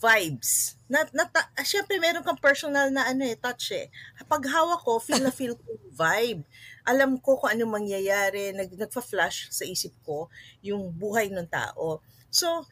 vibes. 0.00 0.80
Na, 0.88 1.04
na, 1.12 1.28
ta- 1.28 1.52
syempre, 1.60 2.00
meron 2.00 2.24
kang 2.24 2.40
personal 2.40 2.88
na 2.88 3.06
ano 3.06 3.22
eh, 3.28 3.36
touch 3.36 3.76
eh. 3.76 3.92
Pag 4.24 4.48
hawak 4.48 4.80
ko, 4.80 4.96
feel 4.96 5.20
na 5.20 5.30
feel 5.30 5.54
ko 5.54 5.64
yung 5.68 5.92
vibe. 5.92 6.42
Alam 6.88 7.20
ko 7.20 7.36
kung 7.36 7.52
ano 7.52 7.68
mangyayari. 7.68 8.56
Nag, 8.56 8.72
nagfa-flash 8.74 9.52
sa 9.52 9.68
isip 9.68 9.92
ko 10.02 10.32
yung 10.64 10.88
buhay 10.90 11.28
ng 11.28 11.46
tao. 11.46 12.00
So, 12.32 12.64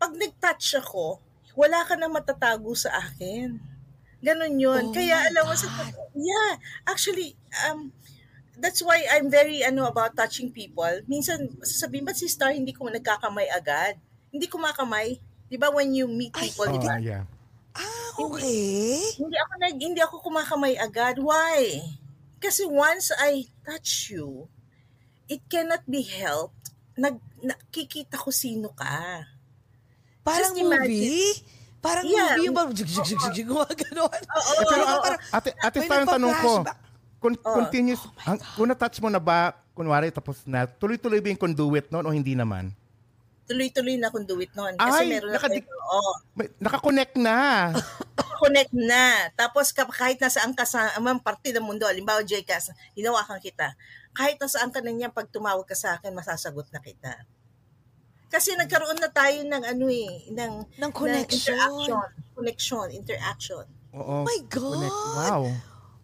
pag 0.00 0.16
nag-touch 0.16 0.80
ako, 0.80 1.20
wala 1.52 1.84
ka 1.84 1.94
nang 1.94 2.16
matatago 2.16 2.72
sa 2.72 2.96
akin. 2.96 3.60
Ganon 4.24 4.56
yun. 4.56 4.90
Oh 4.90 4.92
Kaya 4.96 5.28
alam 5.28 5.44
mo, 5.44 5.54
sa, 5.54 5.68
yeah, 6.16 6.56
actually, 6.88 7.36
um, 7.68 7.92
that's 8.56 8.80
why 8.80 9.04
I'm 9.12 9.28
very 9.28 9.60
ano 9.60 9.84
about 9.86 10.16
touching 10.16 10.48
people. 10.50 10.88
Minsan, 11.04 11.52
sasabihin, 11.60 12.08
ba't 12.08 12.16
si 12.16 12.26
Star 12.26 12.56
hindi 12.56 12.72
ko 12.72 12.88
nagkakamay 12.88 13.46
agad? 13.52 14.00
Hindi 14.32 14.48
ko 14.48 14.56
makamay. 14.56 15.20
Di 15.46 15.56
ba 15.56 15.70
when 15.70 15.90
you 15.90 16.06
meet 16.06 16.34
Ay, 16.34 16.50
people, 16.50 16.66
di 16.68 16.78
Oh, 16.78 16.82
ba? 16.82 16.98
yeah. 16.98 17.22
Ah, 17.72 18.08
okay. 18.18 18.98
Hindi 19.14 19.36
ako 19.36 19.52
nag 19.58 19.74
hindi 19.76 20.00
ako 20.00 20.14
kumakamay 20.20 20.74
agad. 20.74 21.18
Why? 21.18 21.78
Kasi 22.36 22.64
once 22.64 23.12
I 23.14 23.44
touch 23.62 24.10
you, 24.10 24.48
it 25.26 25.44
cannot 25.46 25.84
be 25.84 26.02
helped. 26.02 26.72
Nag 26.94 27.16
nakikita 27.38 28.16
ko 28.16 28.30
sino 28.30 28.72
ka. 28.72 29.22
Parang 30.20 30.50
Just 30.50 30.58
imagine. 30.58 30.90
movie? 30.90 31.30
Parang 31.78 32.04
Yeah. 32.04 32.34
movie 32.34 32.44
yung 32.44 32.56
parang 32.56 32.72
jig, 32.74 32.88
jig, 32.88 33.04
jig, 33.04 33.20
jig, 33.20 33.34
jig, 33.36 33.48
mga 33.48 33.74
ganon. 33.78 34.10
Oo, 34.10 34.52
Eh, 34.52 34.64
pero, 34.66 34.82
parang- 34.98 35.22
ate, 35.30 35.50
ate 35.54 35.76
may 35.78 35.86
Star, 35.86 36.00
ang 36.02 36.10
tanong 36.10 36.34
ko, 36.36 36.52
con- 37.20 37.42
Oh. 37.44 37.54
continuous, 37.54 38.02
ang, 38.24 38.38
kung 38.56 38.66
na-touch 38.66 38.98
mo 38.98 39.06
na 39.06 39.22
ba, 39.22 39.54
kunwari 39.70 40.10
tapos 40.10 40.42
na, 40.42 40.66
tuloy-tuloy 40.66 41.20
ba 41.20 41.28
yung 41.28 41.38
conduit 41.38 41.86
noon 41.88 42.02
o 42.02 42.10
hindi 42.10 42.34
naman? 42.34 42.74
Tuloy-tuloy 43.46 43.94
na 43.94 44.10
conduit 44.10 44.50
noon. 44.52 44.74
Kasi 44.74 45.02
Ay, 45.02 45.08
meron 45.08 45.30
na 45.30 45.38
nakadik- 45.38 45.64
kayo, 45.64 45.78
oo, 45.88 46.12
May, 46.34 46.50
nakakonect 46.58 47.14
na. 47.16 47.70
connect 48.36 48.74
na. 48.74 49.02
Tapos 49.32 49.70
ka- 49.70 49.88
kahit 49.88 50.18
nasaan 50.18 50.52
ka 50.52 50.62
sa 50.62 50.92
amang 50.92 51.16
parte 51.16 51.50
ng 51.50 51.62
mundo, 51.62 51.86
halimbawa 51.86 52.20
JCAS, 52.20 52.68
hinawakan 52.92 53.38
kita. 53.38 53.72
Kahit 54.12 54.36
nasaan 54.36 54.68
ka 54.68 54.80
na 54.80 54.90
niyan, 54.90 55.10
pag 55.10 55.26
tumawag 55.26 55.62
ka 55.62 55.72
sa 55.72 55.94
akin, 55.94 56.12
masasagot 56.12 56.66
na 56.68 56.78
kita. 56.78 57.22
Kasi 58.26 58.52
nagkaroon 58.52 58.98
na 58.98 59.08
tayo 59.08 59.38
ng 59.40 59.62
ano 59.64 59.86
eh, 59.86 60.10
ng, 60.28 60.52
Ng 60.76 60.92
connection. 60.92 61.54
interaction. 61.54 62.02
Connection, 62.34 62.86
interaction. 62.90 63.64
Oo. 63.92 64.22
my 64.22 64.40
God. 64.44 64.74
Connect. 64.76 65.00
Wow. 65.16 65.42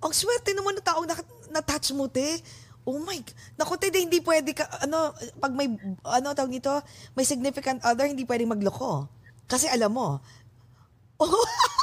Ang 0.00 0.12
swerte 0.12 0.50
naman 0.50 0.74
ng 0.74 0.82
taong 0.82 1.04
na- 1.04 1.28
na-touch 1.52 1.92
mo, 1.92 2.06
te. 2.06 2.40
Oh 2.82 2.98
my, 2.98 3.18
naku, 3.54 3.78
te, 3.78 3.94
di- 3.94 4.02
hindi 4.02 4.18
pwede 4.18 4.58
ka, 4.58 4.66
ano, 4.82 5.14
pag 5.38 5.54
may, 5.54 5.70
ano 6.02 6.26
tawag 6.34 6.50
nito, 6.50 6.82
may 7.14 7.22
significant 7.22 7.78
other, 7.86 8.10
hindi 8.10 8.26
pwedeng 8.26 8.50
magloko. 8.50 9.06
Kasi 9.46 9.70
alam 9.70 9.94
mo, 9.94 10.18
oh, 11.22 11.30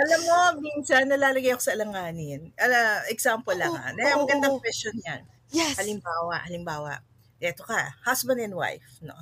Alam 0.00 0.20
mo, 0.24 0.36
minsan 0.64 1.12
nalalagay 1.12 1.52
ako 1.52 1.60
sa 1.60 1.76
alanganin. 1.76 2.56
Ala, 2.56 3.04
example 3.12 3.52
lang 3.52 3.68
Oo, 3.68 3.76
ha. 3.76 3.92
Na, 3.92 4.16
oo, 4.16 4.24
magandang 4.24 4.56
oo. 4.56 4.62
question 4.62 4.96
yan. 5.04 5.28
yes. 5.52 5.76
Halimbawa, 5.76 6.40
halimbawa, 6.40 6.92
eto 7.36 7.68
ka, 7.68 8.00
husband 8.08 8.40
and 8.40 8.56
wife, 8.56 8.96
no? 9.04 9.16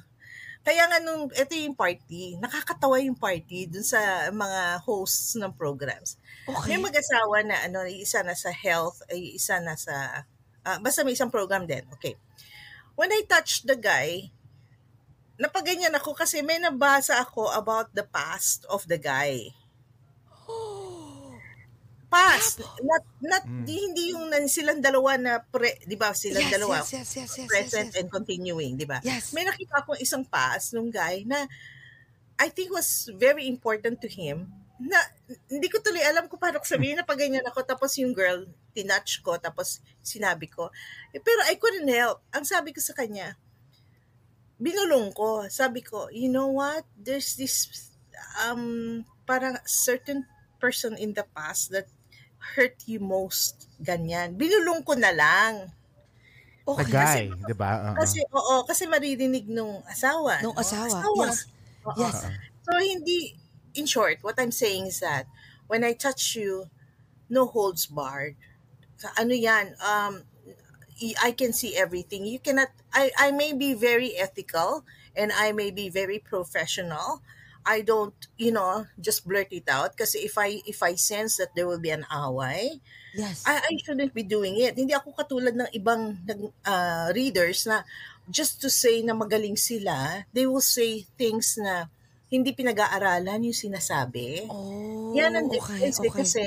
Kaya 0.62 0.84
nga 0.86 0.98
nung, 1.02 1.32
ito 1.32 1.54
yung 1.56 1.74
party, 1.74 2.36
nakakatawa 2.38 3.00
yung 3.02 3.16
party 3.18 3.66
dun 3.66 3.82
sa 3.82 4.28
mga 4.30 4.84
hosts 4.84 5.34
ng 5.40 5.50
programs. 5.56 6.14
Okay. 6.46 6.76
May 6.76 6.78
mag-asawa 6.78 7.42
na, 7.42 7.56
ano, 7.66 7.82
isa 7.88 8.22
na 8.22 8.36
sa 8.38 8.52
health, 8.52 9.02
isa 9.10 9.58
na 9.58 9.74
sa, 9.74 10.26
ah, 10.68 10.78
basta 10.78 11.00
may 11.00 11.16
isang 11.16 11.32
program 11.32 11.64
din. 11.64 11.80
Okay. 11.96 12.12
When 12.92 13.08
I 13.08 13.24
touched 13.24 13.64
the 13.64 13.78
guy, 13.78 14.28
napaganyan 15.40 15.96
ako 15.96 16.12
kasi 16.12 16.44
may 16.44 16.60
nabasa 16.60 17.16
ako 17.22 17.48
about 17.54 17.88
the 17.96 18.04
past 18.04 18.68
of 18.68 18.84
the 18.84 19.00
guy. 19.00 19.54
Past. 22.08 22.64
Not, 22.80 23.04
not, 23.20 23.44
di, 23.68 23.76
hindi 23.84 24.16
yung 24.16 24.32
nan- 24.32 24.48
silang 24.48 24.80
dalawa 24.80 25.20
na 25.20 25.44
pre, 25.44 25.76
di 25.84 25.92
ba, 25.92 26.16
silang 26.16 26.48
yes, 26.48 26.54
dalawa 26.56 26.76
yes, 26.80 26.88
yes, 26.96 27.10
yes, 27.20 27.32
yes, 27.36 27.48
present 27.52 27.92
yes, 27.92 27.96
yes. 27.96 28.00
and 28.00 28.08
continuing, 28.08 28.80
di 28.80 28.88
ba? 28.88 28.98
Yes. 29.04 29.36
May 29.36 29.44
nakita 29.44 29.84
ko 29.84 29.92
isang 29.92 30.24
pass 30.24 30.72
nung 30.72 30.88
guy 30.88 31.28
na 31.28 31.44
I 32.40 32.48
think 32.48 32.72
was 32.72 33.12
very 33.12 33.44
important 33.44 34.00
to 34.00 34.08
him 34.08 34.57
na, 34.78 34.98
hindi 35.50 35.66
ko 35.66 35.82
tuloy 35.82 36.00
alam 36.06 36.30
kung 36.30 36.38
paano 36.38 36.62
ko 36.62 36.66
sabihin 36.66 36.98
na 36.98 37.06
pag 37.06 37.18
ganyan 37.18 37.44
ako. 37.46 37.66
Tapos 37.66 37.98
yung 37.98 38.14
girl, 38.14 38.46
tinatch 38.72 39.20
ko, 39.26 39.34
tapos 39.36 39.82
sinabi 40.00 40.46
ko. 40.46 40.70
Eh, 41.10 41.18
pero 41.18 41.42
I 41.50 41.58
couldn't 41.58 41.90
help. 41.90 42.22
Ang 42.30 42.46
sabi 42.46 42.70
ko 42.70 42.78
sa 42.78 42.94
kanya, 42.94 43.34
binulong 44.58 45.10
ko. 45.14 45.46
Sabi 45.50 45.82
ko, 45.82 46.06
you 46.14 46.30
know 46.30 46.50
what? 46.50 46.86
There's 46.94 47.34
this, 47.34 47.90
um, 48.38 49.02
parang 49.26 49.58
certain 49.66 50.26
person 50.62 50.94
in 50.98 51.14
the 51.14 51.26
past 51.34 51.70
that 51.74 51.90
hurt 52.54 52.78
you 52.86 53.02
most. 53.02 53.66
Ganyan. 53.82 54.38
Binulong 54.38 54.86
ko 54.86 54.94
na 54.94 55.10
lang. 55.10 55.74
The 56.68 56.84
Okay. 56.84 56.92
guy, 56.92 57.22
di 57.32 57.54
ba? 57.56 57.80
Oo. 57.80 57.96
Kasi, 57.96 58.20
oo, 58.28 58.54
kasi 58.68 58.84
maririnig 58.84 59.48
nung 59.48 59.80
asawa. 59.88 60.44
Nung 60.44 60.52
no? 60.52 60.60
asawa. 60.60 61.00
Yes. 61.16 61.48
Oo. 61.88 61.96
Yes. 61.96 62.18
So, 62.68 62.76
hindi, 62.76 63.32
in 63.78 63.86
short, 63.86 64.18
what 64.22 64.38
I'm 64.38 64.52
saying 64.52 64.86
is 64.86 65.00
that 65.00 65.26
when 65.66 65.84
I 65.84 65.92
touch 65.92 66.36
you, 66.36 66.68
no 67.28 67.46
holds 67.46 67.86
barred. 67.86 68.36
Ano 69.16 69.34
yan, 69.34 69.76
um, 69.78 70.24
I 71.22 71.30
can 71.32 71.52
see 71.52 71.76
everything. 71.76 72.26
You 72.26 72.38
cannot, 72.38 72.68
I, 72.92 73.10
I 73.18 73.30
may 73.30 73.52
be 73.52 73.74
very 73.74 74.16
ethical 74.16 74.84
and 75.14 75.30
I 75.32 75.52
may 75.52 75.70
be 75.70 75.88
very 75.88 76.18
professional. 76.18 77.22
I 77.64 77.82
don't, 77.82 78.14
you 78.36 78.50
know, 78.50 78.86
just 79.00 79.28
blurt 79.28 79.52
it 79.52 79.68
out 79.68 79.96
kasi 79.96 80.24
if 80.24 80.38
I 80.38 80.64
if 80.64 80.82
I 80.82 80.96
sense 80.96 81.36
that 81.36 81.52
there 81.54 81.68
will 81.68 81.82
be 81.82 81.90
an 81.92 82.06
away, 82.10 82.80
Yes. 83.14 83.44
I, 83.44 83.60
I 83.60 83.72
shouldn't 83.84 84.14
be 84.14 84.22
doing 84.22 84.56
it. 84.60 84.76
Hindi 84.76 84.94
ako 84.94 85.12
katulad 85.12 85.52
ng 85.58 85.70
ibang 85.76 86.22
nag- 86.24 86.54
ah, 86.64 87.10
readers 87.12 87.66
na 87.66 87.82
just 88.30 88.60
to 88.62 88.70
say 88.70 89.02
na 89.02 89.12
magaling 89.12 89.58
sila, 89.58 90.24
they 90.32 90.46
will 90.46 90.64
say 90.64 91.04
things 91.18 91.58
na 91.60 91.92
hindi 92.28 92.52
pinag-aaralan 92.52 93.48
yung 93.48 93.56
sinasabi. 93.56 94.48
oh, 94.52 95.16
Yan 95.16 95.32
ang 95.36 95.48
okay, 95.48 95.56
difference 95.56 95.98
eh, 96.00 96.08
okay. 96.12 96.16
kasi 96.24 96.44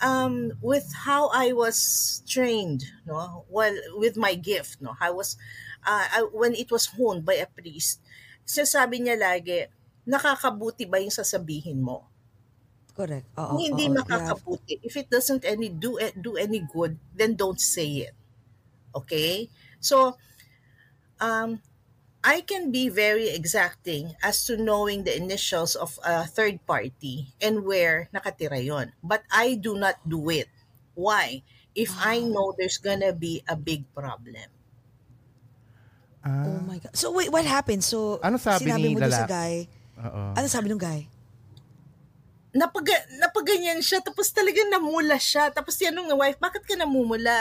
um, 0.00 0.56
with 0.64 0.88
how 1.04 1.28
I 1.28 1.52
was 1.52 2.20
trained, 2.24 2.84
no, 3.04 3.44
well, 3.48 3.76
with 3.96 4.16
my 4.16 4.34
gift, 4.34 4.80
no, 4.80 4.96
I 5.00 5.12
was, 5.12 5.36
uh, 5.84 6.06
I, 6.08 6.18
when 6.32 6.56
it 6.56 6.72
was 6.72 6.88
honed 6.96 7.24
by 7.28 7.36
a 7.38 7.46
priest, 7.46 8.00
sinasabi 8.48 9.04
niya 9.04 9.20
lagi, 9.20 9.68
nakakabuti 10.08 10.88
ba 10.88 10.98
yung 10.98 11.14
sasabihin 11.14 11.78
mo? 11.78 12.08
Correct. 12.92 13.24
Oo, 13.40 13.56
hindi 13.56 13.88
oo, 13.88 13.96
yeah. 13.96 13.98
makakabuti, 14.04 14.80
if 14.84 14.94
it 15.00 15.08
doesn't 15.08 15.44
any 15.48 15.72
do 15.72 15.96
do 16.20 16.36
any 16.36 16.60
good, 16.60 17.00
then 17.16 17.32
don't 17.32 17.60
say 17.60 18.04
it. 18.08 18.14
Okay? 18.92 19.48
So 19.80 20.20
um 21.16 21.64
I 22.22 22.40
can 22.46 22.70
be 22.70 22.86
very 22.86 23.28
exacting 23.34 24.14
as 24.22 24.46
to 24.46 24.54
knowing 24.54 25.02
the 25.02 25.10
initials 25.10 25.74
of 25.74 25.98
a 26.06 26.22
third 26.22 26.62
party 26.66 27.34
and 27.42 27.66
where 27.66 28.06
nakatira 28.14 28.62
yon. 28.62 28.94
But 29.02 29.26
I 29.26 29.58
do 29.58 29.74
not 29.74 29.98
do 30.06 30.30
it. 30.30 30.46
Why? 30.94 31.42
If 31.74 31.90
I 31.98 32.22
know 32.22 32.54
there's 32.54 32.78
gonna 32.78 33.10
be 33.10 33.42
a 33.50 33.58
big 33.58 33.82
problem. 33.90 34.46
Oh 36.22 36.62
my 36.62 36.78
God. 36.78 36.94
So 36.94 37.10
wait, 37.10 37.34
what 37.34 37.42
happened? 37.42 37.82
So, 37.82 38.22
Ano 38.22 38.38
sabi 38.38 38.70
sinabi 38.70 38.86
ni 38.86 38.94
mo 38.94 39.02
doon 39.02 39.10
sa 39.10 39.26
lala- 39.26 39.32
guy, 39.34 39.54
Oo. 39.98 40.22
ano 40.38 40.46
sabi 40.46 40.70
nung 40.70 40.78
guy? 40.78 41.10
napag 42.52 42.84
napaganyan 43.16 43.80
siya 43.80 44.04
tapos 44.04 44.28
talagang 44.28 44.68
namula 44.68 45.16
siya 45.16 45.48
tapos 45.48 45.72
tinanong 45.72 46.04
ng 46.04 46.20
wife 46.20 46.36
bakit 46.36 46.60
ka 46.68 46.76
namumula 46.76 47.32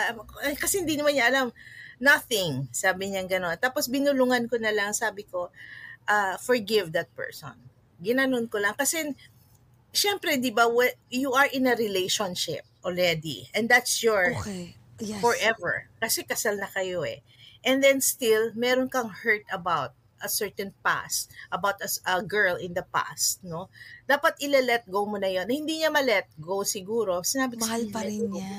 eh, 0.48 0.56
kasi 0.56 0.80
hindi 0.80 0.96
naman 0.96 1.12
niya 1.12 1.28
alam 1.28 1.52
nothing 2.02 2.68
sabi 2.74 3.14
niya 3.14 3.24
gano'n. 3.30 3.56
Tapos 3.62 3.88
binulungan 3.88 4.50
ko 4.50 4.58
na 4.58 4.74
lang 4.74 4.92
sabi 4.92 5.24
ko 5.30 5.54
ah, 6.10 6.36
forgive 6.42 6.92
that 6.92 7.08
person. 7.14 7.54
Ginanon 8.02 8.50
ko 8.50 8.58
lang. 8.58 8.74
Kasi 8.74 9.14
syempre 9.94 10.40
di 10.42 10.50
ba 10.50 10.66
you 11.14 11.32
are 11.38 11.48
in 11.54 11.68
a 11.70 11.76
relationship 11.78 12.64
already 12.82 13.48
and 13.54 13.70
that's 13.70 14.02
your 14.02 14.34
Okay. 14.42 14.74
Yes. 15.02 15.22
forever. 15.22 15.90
Kasi 15.98 16.26
kasal 16.26 16.58
na 16.62 16.70
kayo 16.70 17.02
eh. 17.06 17.22
And 17.62 17.82
then 17.82 18.02
still 18.02 18.54
meron 18.58 18.90
kang 18.90 19.10
hurt 19.10 19.46
about 19.54 19.94
a 20.22 20.30
certain 20.30 20.70
past 20.82 21.28
about 21.50 21.76
as 21.82 22.00
a 22.06 22.22
girl 22.22 22.56
in 22.56 22.72
the 22.72 22.86
past 22.90 23.42
no 23.42 23.68
dapat 24.06 24.38
ile-let 24.40 24.86
go 24.88 25.04
mo 25.04 25.18
na 25.18 25.28
yon 25.28 25.46
hindi 25.46 25.82
niya 25.82 25.90
ma-let 25.90 26.30
go 26.38 26.62
siguro 26.62 27.22
sinabi 27.22 27.58
ko 27.58 27.66
Mahal 27.66 27.84
pa 27.90 28.02
let 28.02 28.10
rin 28.10 28.24
go. 28.26 28.38
niya. 28.38 28.54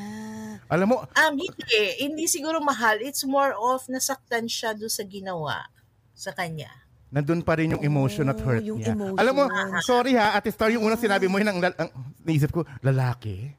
Alam 0.69 0.87
mo, 0.88 0.97
um 1.04 1.35
hindi 1.37 1.76
hindi 2.00 2.25
siguro 2.25 2.61
mahal 2.61 3.00
it's 3.00 3.23
more 3.23 3.52
of 3.52 3.85
nasaktan 3.88 4.47
siya 4.47 4.73
do 4.73 4.88
sa 4.88 5.04
ginawa 5.04 5.69
sa 6.12 6.33
kanya 6.33 6.71
nandun 7.12 7.45
pa 7.45 7.61
rin 7.61 7.76
yung 7.76 7.85
emotion 7.85 8.25
at 8.25 8.40
hurt 8.40 8.64
yung 8.64 8.81
niya. 8.81 8.97
emotion. 8.97 9.21
Alam 9.21 9.35
mo, 9.37 9.45
sorry 9.85 10.16
ha, 10.16 10.33
Ate 10.33 10.49
Star, 10.49 10.73
yung 10.73 10.81
unang 10.81 10.97
sinabi 10.97 11.28
mo 11.28 11.37
yun, 11.37 11.52
ang, 11.52 11.61
lal- 11.61 11.76
ang 11.76 11.92
naisip 12.25 12.49
ko, 12.49 12.64
lalaki? 12.81 13.52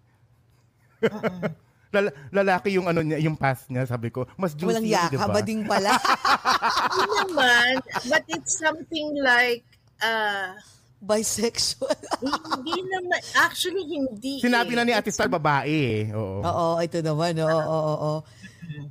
Lala- 1.93 2.13
lalaki 2.33 2.73
yung 2.73 2.89
ano 2.89 3.05
niya, 3.05 3.21
yung 3.21 3.37
past 3.37 3.69
niya, 3.69 3.85
sabi 3.85 4.09
ko. 4.09 4.25
Mas 4.33 4.57
juicy 4.57 4.73
Walang 4.73 4.87
yun, 4.89 4.97
yaka 4.97 5.13
diba? 5.13 5.29
ba 5.29 5.41
ding 5.45 5.63
pala? 5.63 5.91
hindi 6.89 7.05
naman 7.21 7.73
but 8.09 8.23
it's 8.27 8.57
something 8.57 9.13
like 9.21 9.61
uh 10.01 10.57
Bisexual. 11.03 11.91
hindi 12.23 12.79
naman 12.87 13.19
actually 13.35 13.83
hindi 13.83 14.39
Sinabi 14.39 14.71
eh. 14.71 14.77
na 14.79 14.87
ni 14.87 14.93
Ate 14.95 15.11
Star, 15.11 15.27
babae 15.27 16.07
eh. 16.07 16.15
Oo. 16.15 16.39
Oo, 16.39 16.67
ito 16.79 17.03
naman. 17.03 17.35
Oo, 17.43 17.51
oo, 17.51 17.59
oo, 17.59 17.95
oo. 17.99 18.19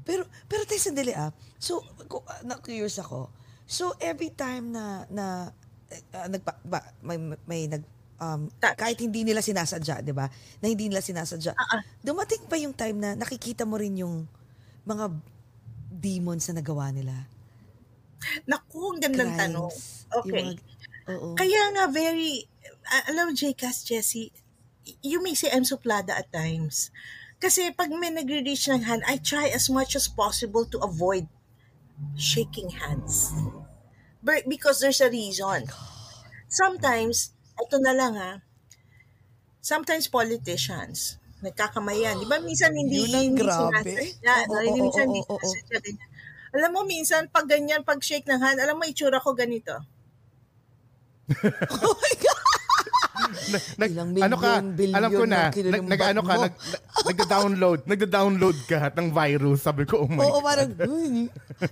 Pero, 0.04 0.28
pero 0.44 0.68
tayo 0.68 0.76
sandali 0.76 1.16
ah. 1.16 1.32
So, 1.56 1.80
ah, 2.28 2.44
na-curious 2.44 3.00
ako. 3.00 3.32
So, 3.64 3.96
every 3.96 4.28
time 4.36 4.76
na, 4.76 5.08
na, 5.08 5.48
eh, 5.88 6.04
ah, 6.12 6.28
nagpa, 6.28 6.52
ba, 6.60 6.84
may, 7.00 7.16
may 7.48 7.64
nag, 7.64 7.80
um, 8.22 8.40
Touch. 8.62 8.78
kahit 8.78 8.98
hindi 9.02 9.26
nila 9.26 9.42
sinasadya, 9.42 9.98
di 10.00 10.14
ba? 10.14 10.30
Na 10.62 10.66
hindi 10.70 10.86
nila 10.86 11.02
sinasadya. 11.02 11.52
Dumating 11.98 12.46
pa 12.46 12.54
yung 12.54 12.70
time 12.72 12.96
na 12.96 13.10
nakikita 13.18 13.66
mo 13.66 13.74
rin 13.74 13.98
yung 13.98 14.30
mga 14.86 15.10
demons 15.90 16.46
na 16.50 16.62
nagawa 16.62 16.94
nila. 16.94 17.14
Naku, 18.46 18.94
ang 18.94 19.00
gandang 19.02 19.34
Crimes. 19.34 19.42
tanong. 19.42 19.70
Yung 19.74 20.20
Okay. 20.22 20.42
mga- 20.54 20.62
oo. 21.10 21.28
Kaya 21.34 21.62
nga 21.74 21.84
very, 21.90 22.46
uh, 22.86 23.02
alam 23.10 23.30
mo, 23.30 23.32
Jcas, 23.34 23.82
Jessie, 23.82 24.30
you 25.02 25.18
may 25.18 25.34
say 25.34 25.50
I'm 25.50 25.66
suplada 25.66 26.14
at 26.14 26.30
times. 26.30 26.90
Kasi 27.42 27.74
pag 27.74 27.90
may 27.90 28.14
nagre-reach 28.14 28.70
ng 28.70 28.86
hand, 28.86 29.02
I 29.02 29.18
try 29.18 29.50
as 29.50 29.66
much 29.66 29.98
as 29.98 30.06
possible 30.06 30.62
to 30.70 30.78
avoid 30.78 31.26
shaking 32.14 32.70
hands. 32.70 33.34
But 34.22 34.46
because 34.46 34.78
there's 34.78 35.02
a 35.02 35.10
reason. 35.10 35.66
Sometimes, 36.46 37.31
ito 37.58 37.76
na 37.82 37.92
lang 37.92 38.14
ha, 38.16 38.32
sometimes 39.62 40.10
politicians, 40.10 41.20
nagkakamayan. 41.42 42.18
Di 42.18 42.26
ba 42.26 42.38
minsan 42.42 42.74
hindi, 42.74 43.02
Yun 43.02 43.14
ang 43.14 43.34
grabe. 43.38 43.94
Hindi 44.14 44.28
oo, 44.50 44.70
minsan 44.78 45.06
hindi. 45.10 45.22
Alam 46.52 46.70
mo, 46.76 46.80
minsan, 46.84 47.32
pag 47.32 47.48
ganyan, 47.48 47.80
pag 47.80 47.96
shake 48.04 48.28
ng 48.28 48.36
hand, 48.36 48.60
alam 48.60 48.76
mo, 48.76 48.84
itsura 48.84 49.16
ko 49.16 49.32
ganito. 49.32 49.72
oh 51.80 51.96
my 51.96 52.14
God! 52.20 52.31
Nag, 53.50 53.90
Ilang 53.90 54.10
ano 54.20 54.36
ka, 54.38 54.50
bilyon 54.62 54.96
alam 54.96 55.10
ko 55.10 55.24
na, 55.24 55.38
na 55.48 55.50
kinulumbat 55.50 55.82
nag, 55.82 55.90
nag, 55.90 56.02
ano 56.14 56.20
ka, 56.22 56.34
nag, 56.38 56.54
nagda-download, 57.08 57.80
nagda-download 57.90 58.58
ka 58.68 58.78
ng 58.94 59.08
virus. 59.10 59.58
Sabi 59.62 59.82
ko, 59.84 60.04
oh 60.04 60.10
my 60.10 60.22
Oo, 60.22 60.38
God. 60.38 60.44
parang, 60.44 60.70
"Uy, 60.86 61.26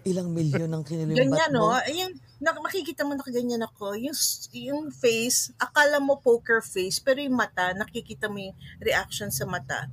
ilang 0.04 0.28
milyon 0.34 0.70
ang 0.70 0.82
kinilimbat 0.82 1.20
Ganyan, 1.20 1.50
mo. 1.54 1.70
no? 1.70 1.78
Ayun, 1.78 2.12
nak 2.40 2.56
makikita 2.58 3.04
mo 3.04 3.14
nakaganyan 3.14 3.62
ako. 3.62 3.94
Yung, 3.94 4.16
yung 4.56 4.82
face, 4.90 5.52
akala 5.56 6.00
mo 6.00 6.18
poker 6.18 6.64
face, 6.64 6.98
pero 6.98 7.20
yung 7.20 7.36
mata, 7.36 7.70
nakikita 7.76 8.26
mo 8.26 8.40
yung 8.40 8.56
reaction 8.80 9.28
sa 9.28 9.46
mata. 9.46 9.86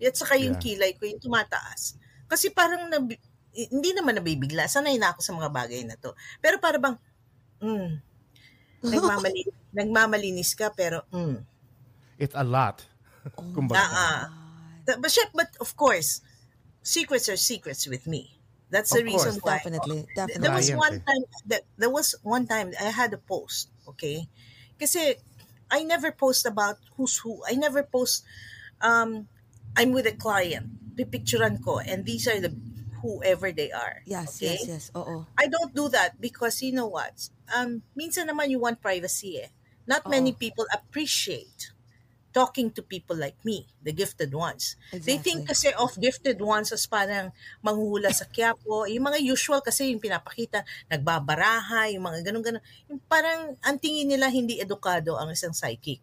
At 0.00 0.16
saka 0.16 0.36
yung 0.36 0.56
Yeah. 0.56 0.64
kilay 0.64 0.92
ko, 0.96 1.04
yung 1.04 1.20
tumataas. 1.20 1.96
Kasi 2.24 2.48
parang, 2.50 2.88
nabi- 2.88 3.20
hindi 3.50 3.90
naman 3.92 4.14
nabibigla. 4.14 4.70
Sanay 4.70 4.96
na 4.96 5.10
ako 5.12 5.20
sa 5.20 5.34
mga 5.34 5.50
bagay 5.50 5.82
na 5.82 5.98
to. 5.98 6.14
Pero 6.38 6.62
para 6.62 6.78
bang, 6.78 6.96
mm, 7.60 7.90
nagmamali, 8.80 9.44
nagmamalinis 9.74 10.54
ka, 10.56 10.70
pero, 10.74 11.04
mm, 11.12 11.44
It's 12.18 12.34
a 12.36 12.44
lot. 12.44 12.84
Kumbaga. 13.56 13.80
ah, 13.80 13.90
ah. 13.90 14.22
But, 14.86 15.00
but 15.34 15.50
of 15.60 15.76
course, 15.76 16.20
secrets 16.82 17.28
are 17.28 17.36
secrets 17.36 17.86
with 17.86 18.06
me. 18.06 18.36
That's 18.70 18.92
the 18.92 19.00
Of 19.00 19.04
reason 19.04 19.40
course. 19.40 19.42
why. 19.42 19.58
Definitely, 19.58 20.06
There 20.14 20.26
definitely. 20.26 20.50
was 20.50 20.70
Client 20.70 20.78
one 20.78 20.94
eh. 20.94 21.02
time 21.06 21.24
that 21.46 21.62
there 21.76 21.90
was 21.90 22.14
one 22.22 22.46
time 22.46 22.72
I 22.80 22.90
had 22.94 23.12
a 23.12 23.18
post, 23.18 23.70
okay? 23.88 24.28
Kasi 24.78 25.16
I 25.70 25.82
never 25.84 26.12
post 26.12 26.46
about 26.46 26.78
who's 26.96 27.18
who. 27.18 27.42
I 27.46 27.54
never 27.58 27.82
post 27.82 28.22
um 28.80 29.26
I'm 29.76 29.90
with 29.92 30.06
a 30.06 30.14
client. 30.14 30.70
Pipicturean 30.96 31.58
ko 31.62 31.78
and 31.82 32.04
these 32.06 32.26
are 32.28 32.38
the 32.40 32.54
whoever 33.02 33.50
they 33.50 33.70
are. 33.72 34.02
Yes, 34.06 34.38
okay? 34.38 34.54
yes, 34.58 34.66
yes. 34.68 34.84
Oo. 34.94 35.26
I 35.38 35.46
don't 35.50 35.74
do 35.74 35.88
that 35.90 36.20
because 36.20 36.62
you 36.62 36.70
know 36.72 36.86
what? 36.86 37.14
Um 37.50 37.82
minsan 37.98 38.30
naman 38.30 38.50
you 38.50 38.58
want 38.62 38.78
privacy 38.82 39.42
eh. 39.42 39.50
Not 39.86 40.06
many 40.08 40.32
people 40.32 40.66
appreciate 40.70 41.72
talking 42.30 42.70
to 42.70 42.82
people 42.82 43.18
like 43.18 43.36
me, 43.44 43.66
the 43.82 43.90
gifted 43.90 44.30
ones. 44.30 44.78
They 44.94 45.18
think 45.18 45.50
kasi 45.50 45.74
of 45.74 45.98
gifted 45.98 46.38
ones 46.38 46.70
as 46.70 46.86
parang 46.86 47.34
manghuhula 47.58 48.14
sa 48.14 48.26
Quiapo. 48.26 48.86
Yung 48.86 49.10
mga 49.10 49.18
usual 49.18 49.60
kasi 49.60 49.90
yung 49.90 50.02
pinapakita, 50.02 50.62
nagbabaraha, 50.86 51.90
yung 51.90 52.06
mga 52.06 52.30
ganun-ganun. 52.30 52.62
Yung 52.86 53.02
parang 53.10 53.58
ang 53.62 53.76
tingin 53.82 54.06
nila 54.06 54.30
hindi 54.30 54.62
edukado 54.62 55.18
ang 55.18 55.34
isang 55.34 55.50
psychic. 55.50 55.98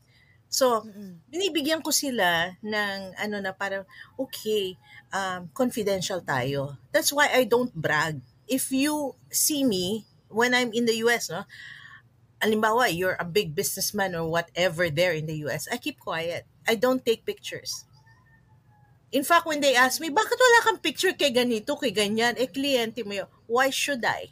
So, 0.48 0.88
binibigyan 1.28 1.84
ko 1.84 1.92
sila 1.92 2.56
ng 2.64 3.20
ano 3.20 3.36
na 3.44 3.52
parang, 3.52 3.84
okay, 4.16 4.80
um, 5.12 5.52
confidential 5.52 6.24
tayo. 6.24 6.80
That's 6.92 7.12
why 7.12 7.28
I 7.32 7.44
don't 7.44 7.72
brag. 7.76 8.20
If 8.48 8.72
you 8.72 9.16
see 9.28 9.68
me 9.68 10.08
when 10.32 10.56
I'm 10.56 10.72
in 10.72 10.88
the 10.88 10.96
US, 11.08 11.28
no, 11.28 11.44
alimbawa, 12.40 12.88
you're 12.90 13.18
a 13.20 13.26
big 13.26 13.56
businessman 13.56 14.16
or 14.16 14.30
whatever 14.30 14.90
there 14.90 15.14
in 15.14 15.26
the 15.26 15.36
US, 15.48 15.68
I 15.72 15.78
keep 15.78 16.00
quiet. 16.00 16.46
I 16.68 16.76
don't 16.76 17.04
take 17.04 17.26
pictures. 17.26 17.86
In 19.12 19.24
fact, 19.24 19.48
when 19.48 19.62
they 19.64 19.72
ask 19.76 20.02
me, 20.04 20.12
bakit 20.12 20.36
wala 20.36 20.60
kang 20.68 20.80
picture 20.84 21.16
kay 21.16 21.32
ganito, 21.32 21.80
kay 21.80 21.96
ganyan? 21.96 22.36
Eh, 22.36 22.52
kliyente 22.52 23.08
mo 23.08 23.16
yun. 23.16 23.28
Why 23.48 23.72
should 23.72 24.04
I? 24.04 24.28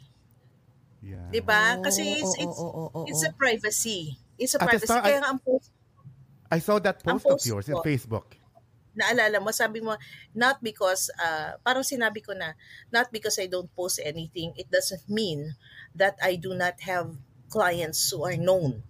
Yeah. 1.00 1.32
Di 1.32 1.40
ba? 1.40 1.80
Oo, 1.80 1.82
Kasi 1.82 2.20
it's, 2.20 2.34
it's, 2.36 2.60
oo, 2.60 2.68
oo, 2.68 2.86
oo. 2.92 3.04
it's 3.08 3.24
a 3.24 3.32
privacy. 3.32 4.20
It's 4.36 4.52
a 4.52 4.60
privacy. 4.60 4.84
Star, 4.84 5.00
Kaya 5.00 5.16
I- 5.16 5.22
nga 5.24 5.30
ang 5.32 5.40
post, 5.40 5.72
I 6.52 6.58
saw 6.60 6.76
that 6.84 7.00
Ang 7.08 7.16
post 7.18 7.24
of 7.26 7.30
post 7.40 7.46
yours 7.48 7.66
in. 7.72 7.76
Facebook. 7.80 8.36
naalala 8.96 9.44
mo, 9.44 9.52
sabi 9.52 9.84
mo, 9.84 9.92
not 10.32 10.56
because, 10.64 11.12
uh, 11.20 11.60
parang 11.60 11.84
sinabi 11.84 12.24
ko 12.24 12.32
na, 12.32 12.56
not 12.88 13.12
because 13.12 13.36
I 13.36 13.44
don't 13.44 13.68
post 13.76 14.00
anything, 14.00 14.56
it 14.56 14.72
doesn't 14.72 15.04
mean 15.04 15.52
that 15.92 16.16
I 16.24 16.40
do 16.40 16.56
not 16.56 16.80
have 16.80 17.12
clients 17.48 18.10
who 18.10 18.24
are 18.24 18.36
known. 18.36 18.82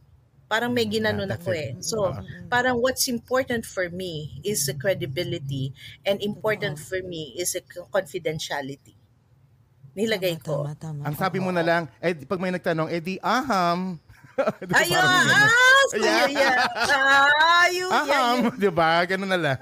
Parang 0.47 0.71
may 0.71 0.87
ginanon 0.87 1.27
Yeah, 1.27 1.37
ako 1.37 1.51
it. 1.51 1.59
eh. 1.59 1.71
So, 1.83 1.97
Uh, 2.15 2.23
parang 2.47 2.79
what's 2.79 3.11
important 3.11 3.67
for 3.67 3.91
me 3.91 4.39
is 4.47 4.63
the 4.71 4.79
credibility 4.79 5.75
and 6.07 6.23
important 6.23 6.79
for 6.79 7.03
me 7.03 7.35
is 7.35 7.59
the 7.59 7.63
confidentiality. 7.91 8.95
Nilagay 9.97 10.39
ko. 10.39 10.63
Tama, 10.63 10.77
tama. 10.79 11.01
Ang 11.09 11.17
sabi 11.17 11.41
mo 11.41 11.51
na 11.51 11.65
lang, 11.65 11.83
eh, 11.99 12.15
pag 12.15 12.39
may 12.39 12.53
nagtanong, 12.53 12.93
eh 12.93 13.01
di 13.01 13.17
aham. 13.19 13.99
Di 14.69 14.69
ba, 14.69 14.85
Ayun, 14.85 15.01
ah, 15.01 15.83
so 15.89 15.97
Yeah. 15.97 16.29
yeah. 16.29 16.29
yeah. 16.29 16.57
Ah, 17.41 17.67
yun, 17.73 17.89
yeah, 17.89 17.97
Aham, 18.05 18.37
yun. 18.45 18.61
di 18.61 18.69
ba? 18.69 19.01
Ganun 19.09 19.33
na 19.33 19.41
lang. 19.41 19.57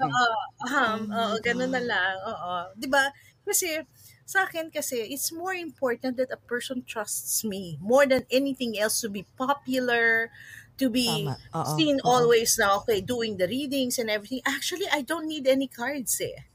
Um, 0.67 0.99
oo, 1.07 1.33
ganun 1.39 1.71
na 1.71 1.79
lang. 1.79 2.13
Oo. 2.27 2.75
'Di 2.75 2.91
ba? 2.91 3.07
Kasi 3.47 3.79
sa 4.25 4.49
akin 4.49 4.73
kasi 4.73 5.05
it's 5.05 5.31
more 5.31 5.53
important 5.53 6.17
that 6.17 6.33
a 6.33 6.41
person 6.49 6.81
trusts 6.81 7.45
me 7.45 7.77
more 7.81 8.05
than 8.09 8.25
anything 8.33 8.73
else 8.77 8.99
to 9.01 9.09
be 9.09 9.23
popular, 9.37 10.33
to 10.81 10.89
be. 10.89 11.29
Oo, 11.55 11.63
seen 11.65 11.97
oo. 11.97 12.05
always 12.05 12.61
na 12.61 12.77
okay 12.77 13.01
doing 13.01 13.41
the 13.41 13.49
readings 13.49 13.97
and 13.97 14.05
everything. 14.05 14.41
Actually, 14.45 14.85
I 14.93 15.01
don't 15.01 15.25
need 15.25 15.49
any 15.49 15.65
cards 15.65 16.21
eh. 16.21 16.45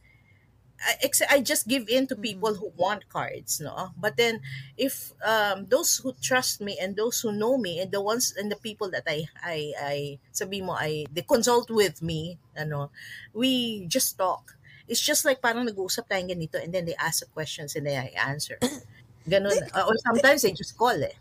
I, 0.81 1.11
I 1.29 1.41
just 1.41 1.69
give 1.69 1.89
in 1.89 2.07
to 2.09 2.17
people 2.17 2.55
who 2.55 2.73
want 2.77 3.09
cards, 3.11 3.61
no. 3.61 3.91
But 4.01 4.17
then, 4.17 4.41
if 4.79 5.13
um, 5.25 5.67
those 5.69 5.99
who 5.99 6.15
trust 6.23 6.61
me 6.61 6.79
and 6.81 6.97
those 6.97 7.21
who 7.21 7.33
know 7.33 7.59
me 7.59 7.81
and 7.81 7.93
the 7.93 8.01
ones 8.01 8.33
and 8.37 8.51
the 8.51 8.57
people 8.57 8.91
that 8.91 9.05
I 9.07 9.29
I 9.45 9.73
I 9.77 9.97
sabi 10.33 10.63
mo 10.63 10.73
I 10.73 11.05
they 11.13 11.21
consult 11.21 11.69
with 11.69 12.01
me, 12.01 12.39
ano, 12.57 12.91
we 13.35 13.85
just 13.87 14.17
talk. 14.17 14.57
It's 14.91 14.99
just 14.99 15.23
like 15.23 15.39
parang 15.39 15.63
nag-uusap 15.63 16.11
tayong 16.11 16.35
ganito 16.35 16.59
and 16.59 16.75
then 16.75 16.83
they 16.83 16.99
ask 16.99 17.23
the 17.23 17.31
questions 17.31 17.79
and 17.79 17.87
then 17.87 17.95
I 17.95 18.11
answer. 18.19 18.59
Ganun. 19.31 19.55
Uh, 19.71 19.87
or 19.87 19.95
sometimes 20.03 20.43
they 20.43 20.51
just 20.51 20.75
call 20.75 20.99
eh. 20.99 21.15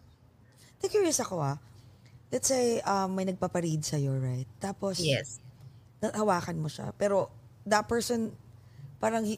Te, 0.81 0.89
curious 0.89 1.21
ako 1.21 1.37
ah. 1.37 1.61
Let's 2.33 2.49
say, 2.49 2.81
um, 2.81 3.13
may 3.13 3.25
nagpaparead 3.29 3.85
sa'yo, 3.85 4.17
right? 4.17 4.49
Tapos, 4.57 4.97
Yes. 5.01 5.37
hawakan 6.01 6.61
mo 6.61 6.69
siya. 6.69 6.93
Pero, 6.97 7.29
that 7.65 7.85
person, 7.89 8.33
parang, 9.01 9.25
he, 9.25 9.37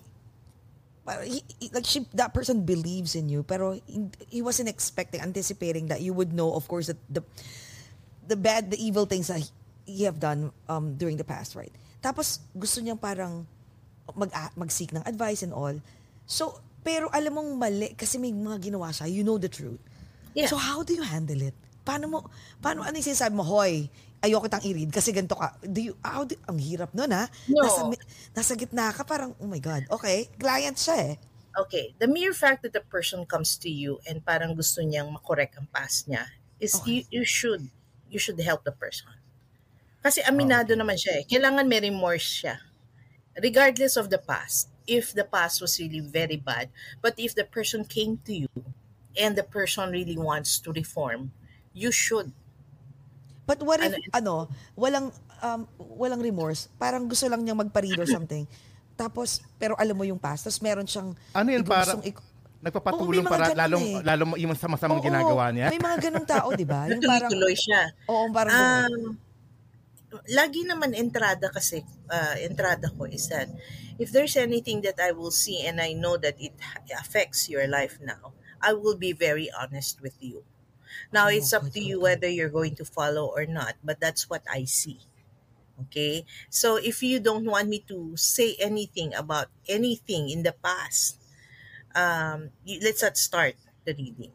parang 1.03 1.23
he, 1.27 1.39
he- 1.59 1.71
like, 1.71 1.87
she, 1.87 2.03
that 2.15 2.31
person 2.35 2.63
believes 2.67 3.15
in 3.15 3.27
you, 3.31 3.43
pero 3.43 3.79
he, 3.87 4.11
he 4.27 4.39
wasn't 4.43 4.67
expecting, 4.67 5.19
anticipating 5.23 5.87
that 5.87 5.99
you 6.03 6.11
would 6.11 6.31
know, 6.31 6.51
of 6.55 6.67
course, 6.67 6.87
that 6.87 6.99
the, 7.07 7.23
the 8.27 8.35
bad, 8.35 8.71
the 8.71 8.79
evil 8.79 9.07
things 9.07 9.27
that 9.27 9.39
he, 9.39 9.49
he 9.87 10.03
have 10.03 10.19
done 10.19 10.51
um, 10.67 10.95
during 10.95 11.15
the 11.15 11.23
past, 11.25 11.55
right? 11.55 11.71
Tapos, 12.03 12.39
gusto 12.55 12.83
niyang 12.83 12.99
parang 12.99 13.47
mag, 14.15 14.31
mag-seek 14.57 14.91
ng 14.95 15.03
advice 15.03 15.43
and 15.43 15.53
all. 15.53 15.75
So, 16.25 16.59
pero 16.81 17.09
alam 17.13 17.37
mong 17.37 17.49
mali 17.57 17.89
kasi 17.93 18.17
may 18.17 18.33
mga 18.33 18.71
ginawa 18.71 18.89
siya, 18.89 19.09
you 19.09 19.21
know 19.21 19.37
the 19.37 19.51
truth. 19.51 19.79
Yeah. 20.33 20.47
So, 20.47 20.57
how 20.57 20.81
do 20.81 20.95
you 20.95 21.03
handle 21.03 21.39
it? 21.41 21.55
Paano 21.81 22.05
mo, 22.07 22.17
paano, 22.61 22.85
ano 22.85 22.93
yung 22.95 23.07
sinasabi 23.11 23.33
mo, 23.35 23.43
hoy, 23.43 23.89
ayoko 24.21 24.45
kitang 24.45 24.65
i-read 24.65 24.91
kasi 24.93 25.09
ganito 25.11 25.33
ka. 25.33 25.57
Do 25.65 25.81
you, 25.81 25.93
how 26.05 26.23
do, 26.23 26.37
ang 26.45 26.61
hirap 26.61 26.93
nun 26.93 27.09
ha? 27.09 27.25
No. 27.49 27.65
Nasa, 27.65 27.81
nasa 28.37 28.53
gitna 28.53 28.93
ka, 28.93 29.01
parang, 29.01 29.33
oh 29.41 29.49
my 29.49 29.59
God, 29.59 29.89
okay, 29.89 30.29
client 30.37 30.77
siya 30.77 31.13
eh. 31.13 31.15
Okay, 31.51 31.91
the 31.99 32.07
mere 32.07 32.31
fact 32.31 32.63
that 32.63 32.71
the 32.71 32.79
person 32.87 33.27
comes 33.27 33.59
to 33.59 33.67
you 33.67 33.99
and 34.07 34.23
parang 34.23 34.55
gusto 34.55 34.79
niyang 34.79 35.11
makorek 35.11 35.51
ang 35.59 35.67
past 35.67 36.07
niya 36.07 36.31
is 36.63 36.79
you, 36.87 37.03
you 37.11 37.27
should 37.27 37.67
you 38.07 38.15
should 38.15 38.39
help 38.39 38.63
the 38.63 38.71
person. 38.71 39.11
Kasi 39.99 40.23
aminado 40.23 40.71
naman 40.79 40.95
siya 40.95 41.19
eh. 41.19 41.23
Kailangan 41.27 41.67
may 41.67 41.83
remorse 41.83 42.23
siya. 42.23 42.55
Regardless 43.33 43.95
of 43.95 44.09
the 44.09 44.19
past. 44.19 44.67
If 44.83 45.13
the 45.13 45.23
past 45.23 45.61
was 45.61 45.77
really 45.77 46.01
very 46.01 46.35
bad, 46.35 46.67
but 46.99 47.15
if 47.15 47.31
the 47.31 47.45
person 47.45 47.85
came 47.85 48.19
to 48.25 48.33
you 48.33 48.51
and 49.13 49.37
the 49.37 49.45
person 49.45 49.87
really 49.87 50.17
wants 50.17 50.57
to 50.59 50.73
reform, 50.73 51.31
you 51.71 51.93
should. 51.93 52.33
But 53.45 53.61
what 53.61 53.79
if, 53.79 53.93
Ano- 54.11 54.11
ano, 54.11 54.35
walang, 54.73 55.05
um, 55.39 55.63
walang 55.77 56.19
remorse, 56.19 56.67
parang 56.75 57.07
gusto 57.07 57.27
lang 57.27 57.45
niyang 57.45 57.61
magpa-read 57.61 57.99
or 58.03 58.09
something, 58.09 58.43
tapos, 58.95 59.39
pero 59.55 59.77
alam 59.77 59.95
mo 59.95 60.03
yung 60.03 60.19
past, 60.19 60.45
tapos 60.45 60.59
meron 60.59 60.83
siyang, 60.83 61.15
Ano 61.31 61.47
yun, 61.47 61.63
parang 61.63 62.01
gustong 62.01 62.03
ik- 62.05 62.25
nagpapatulong 62.61 63.25
Oo, 63.25 63.31
para 63.31 63.53
lalong, 63.55 63.85
eh. 63.85 64.03
lalong 64.03 64.31
yung 64.37 64.53
sama-samang 64.53 64.99
Oo, 64.99 65.05
ginagawa 65.05 65.49
niya. 65.49 65.67
May 65.69 65.79
mga 65.79 65.97
ganung 66.03 66.27
tao, 66.27 66.53
di 66.53 66.61
ba? 66.61 66.85
Yung 66.91 67.01
parang, 67.01 67.29
Tuloy-tuloy 67.29 67.55
siya. 67.55 67.81
oo, 68.05 68.25
parang, 68.29 68.53
Um, 68.85 69.17
lagi 70.27 70.67
naman 70.67 70.91
entrada 70.93 71.47
kasi, 71.49 71.83
uh, 72.11 72.35
entrada 72.43 72.91
ko 72.91 73.07
is 73.07 73.31
that 73.31 73.47
if 73.99 74.11
there's 74.11 74.35
anything 74.35 74.81
that 74.83 74.99
I 74.99 75.11
will 75.15 75.31
see 75.31 75.63
and 75.63 75.79
I 75.79 75.93
know 75.95 76.17
that 76.19 76.35
it 76.39 76.53
affects 76.97 77.47
your 77.47 77.67
life 77.67 77.99
now, 78.03 78.33
I 78.61 78.73
will 78.73 78.95
be 78.97 79.13
very 79.13 79.47
honest 79.53 80.01
with 80.03 80.17
you. 80.19 80.43
Now, 81.11 81.27
Oh, 81.27 81.33
it's 81.33 81.53
up 81.53 81.71
to 81.71 81.81
you 81.81 81.99
whether 82.03 82.27
you're 82.27 82.51
going 82.51 82.75
to 82.75 82.85
follow 82.85 83.27
or 83.31 83.45
not, 83.47 83.75
but 83.83 83.99
that's 83.99 84.29
what 84.29 84.43
I 84.51 84.65
see. 84.67 84.99
Okay? 85.87 86.25
So, 86.49 86.75
if 86.77 87.01
you 87.01 87.19
don't 87.19 87.45
want 87.45 87.69
me 87.69 87.79
to 87.87 88.13
say 88.17 88.55
anything 88.59 89.13
about 89.15 89.47
anything 89.67 90.29
in 90.29 90.43
the 90.43 90.53
past, 90.53 91.17
um, 91.95 92.51
you, 92.65 92.79
let's 92.83 93.01
not 93.03 93.17
start 93.17 93.55
the 93.85 93.93
reading. 93.95 94.33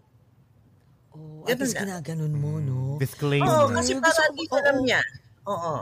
oh, 1.15 1.45
at 1.49 1.57
ganun 1.57 1.61
least 1.63 1.75
lang. 1.75 1.83
ginaganon 1.87 2.35
mo, 2.35 2.53
no? 2.61 2.79
Disclaimer. 2.99 3.47
Oo, 3.47 3.69
Ay, 3.71 3.75
kasi 3.77 3.93
gusto 3.97 4.03
para 4.05 4.23
ko- 4.29 4.35
di 4.37 4.45
ko 4.49 4.55
alam 4.61 4.77
oo. 4.81 4.87
niya. 4.87 5.03
Oo. 5.47 5.75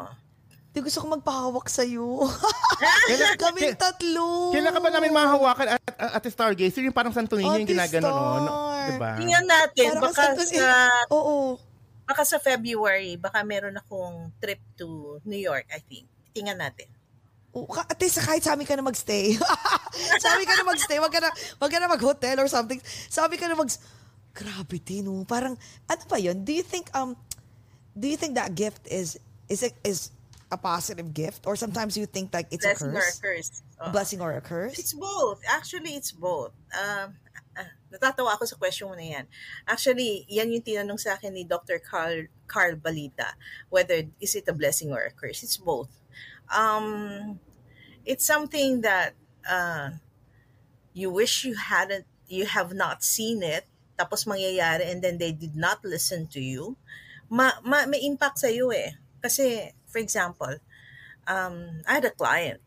Di 0.75 0.83
gusto 0.83 1.07
ko 1.07 1.07
magpahawak 1.15 1.71
sa'yo. 1.71 2.27
Kaming 3.43 3.79
tatlo. 3.79 4.51
Kailan 4.51 4.75
ka 4.75 4.81
ba 4.83 4.91
namin 4.91 5.15
mahahawakan 5.15 5.79
at, 5.79 5.83
at, 5.95 6.19
at 6.19 6.25
Stargazer? 6.27 6.83
Yung 6.83 6.97
parang 6.97 7.15
Santo 7.15 7.39
Niño 7.39 7.63
yung 7.63 7.69
Ate 7.69 7.73
ginaganon. 7.79 8.43
No? 8.43 8.51
Star. 8.51 8.89
Diba? 8.91 9.11
Tingnan 9.17 9.47
natin, 9.47 9.87
Parang 9.95 10.05
baka 10.11 10.23
sa- 10.35 10.51
sa, 10.51 10.69
Oo. 11.15 11.57
baka 12.05 12.23
sa 12.27 12.39
February, 12.43 13.15
baka 13.17 13.47
meron 13.47 13.79
akong 13.79 14.35
trip 14.43 14.59
to 14.75 15.23
New 15.23 15.39
York, 15.39 15.71
I 15.71 15.79
think. 15.79 16.11
Tingnan 16.35 16.59
natin. 16.59 16.91
Oh, 17.55 17.71
at 17.71 17.95
least 18.03 18.19
kahit 18.19 18.43
sa 18.43 18.59
amin 18.59 18.67
ka 18.67 18.75
na 18.75 18.83
magstay. 18.83 19.39
sa 20.23 20.35
amin 20.35 20.47
ka 20.51 20.59
na 20.59 20.67
magstay. 20.67 20.99
Wag 20.99 21.15
ka 21.15 21.23
na, 21.23 21.31
wag 21.63 21.71
ka 21.71 21.79
na 21.79 21.87
mag-hotel 21.87 22.43
or 22.43 22.51
something. 22.51 22.83
Sa 23.07 23.31
amin 23.31 23.39
ka 23.39 23.47
na 23.47 23.55
mag... 23.55 23.71
Grabe, 24.35 24.83
Tino. 24.83 25.23
Parang, 25.23 25.55
ano 25.87 26.03
ba 26.11 26.19
yun? 26.19 26.43
Do 26.43 26.51
you 26.51 26.67
think, 26.67 26.91
um, 26.91 27.15
do 27.95 28.11
you 28.11 28.19
think 28.19 28.35
that 28.35 28.59
gift 28.59 28.83
is, 28.91 29.23
is, 29.49 29.63
it, 29.63 29.75
is 29.85 30.11
a 30.51 30.57
positive 30.57 31.13
gift? 31.13 31.47
Or 31.47 31.57
sometimes 31.57 31.97
you 31.97 32.07
think 32.07 32.33
like 32.33 32.49
it's 32.51 32.65
Blessing 32.65 32.89
a 32.89 32.95
or 32.95 32.99
a 32.99 33.03
curse? 33.03 33.21
curse. 33.21 33.63
Oo. 33.83 33.91
Blessing 33.91 34.21
or 34.21 34.33
a 34.33 34.41
curse? 34.41 34.79
It's 34.79 34.95
both. 34.95 35.43
Actually, 35.49 35.99
it's 35.99 36.13
both. 36.13 36.53
Um, 36.73 37.19
ah, 37.59 37.71
natatawa 37.93 38.35
ako 38.35 38.47
sa 38.47 38.57
question 38.57 38.89
mo 38.89 38.95
na 38.95 39.03
yan. 39.03 39.25
Actually, 39.67 40.25
yan 40.31 40.53
yung 40.53 40.63
tinanong 40.63 41.01
sa 41.01 41.15
akin 41.19 41.35
ni 41.35 41.45
Dr. 41.45 41.79
Carl, 41.83 42.31
Carl 42.47 42.77
Balita, 42.77 43.35
whether 43.69 44.07
is 44.21 44.35
it 44.35 44.49
a 44.49 44.55
blessing 44.55 44.93
or 44.95 45.03
a 45.03 45.11
curse. 45.11 45.43
It's 45.43 45.59
both. 45.59 45.91
Um, 46.55 47.41
it's 48.07 48.25
something 48.25 48.83
that 48.83 49.15
uh, 49.49 49.99
you 50.93 51.11
wish 51.11 51.45
you 51.45 51.57
hadn't, 51.57 52.07
you 52.29 52.47
have 52.47 52.73
not 52.73 53.03
seen 53.03 53.43
it, 53.43 53.67
tapos 53.99 54.27
mangyayari 54.27 54.91
and 54.91 55.03
then 55.03 55.19
they 55.19 55.33
did 55.33 55.55
not 55.55 55.83
listen 55.85 56.27
to 56.27 56.41
you. 56.41 56.77
Ma, 57.31 57.51
ma 57.65 57.87
may 57.87 58.03
impact 58.05 58.43
sa 58.43 58.49
iyo 58.51 58.71
eh. 58.71 58.95
Kasi, 59.25 59.73
for 59.89 60.05
example, 60.05 60.61
um, 61.25 61.81
I 61.89 61.97
had 61.97 62.05
a 62.05 62.13
client 62.13 62.61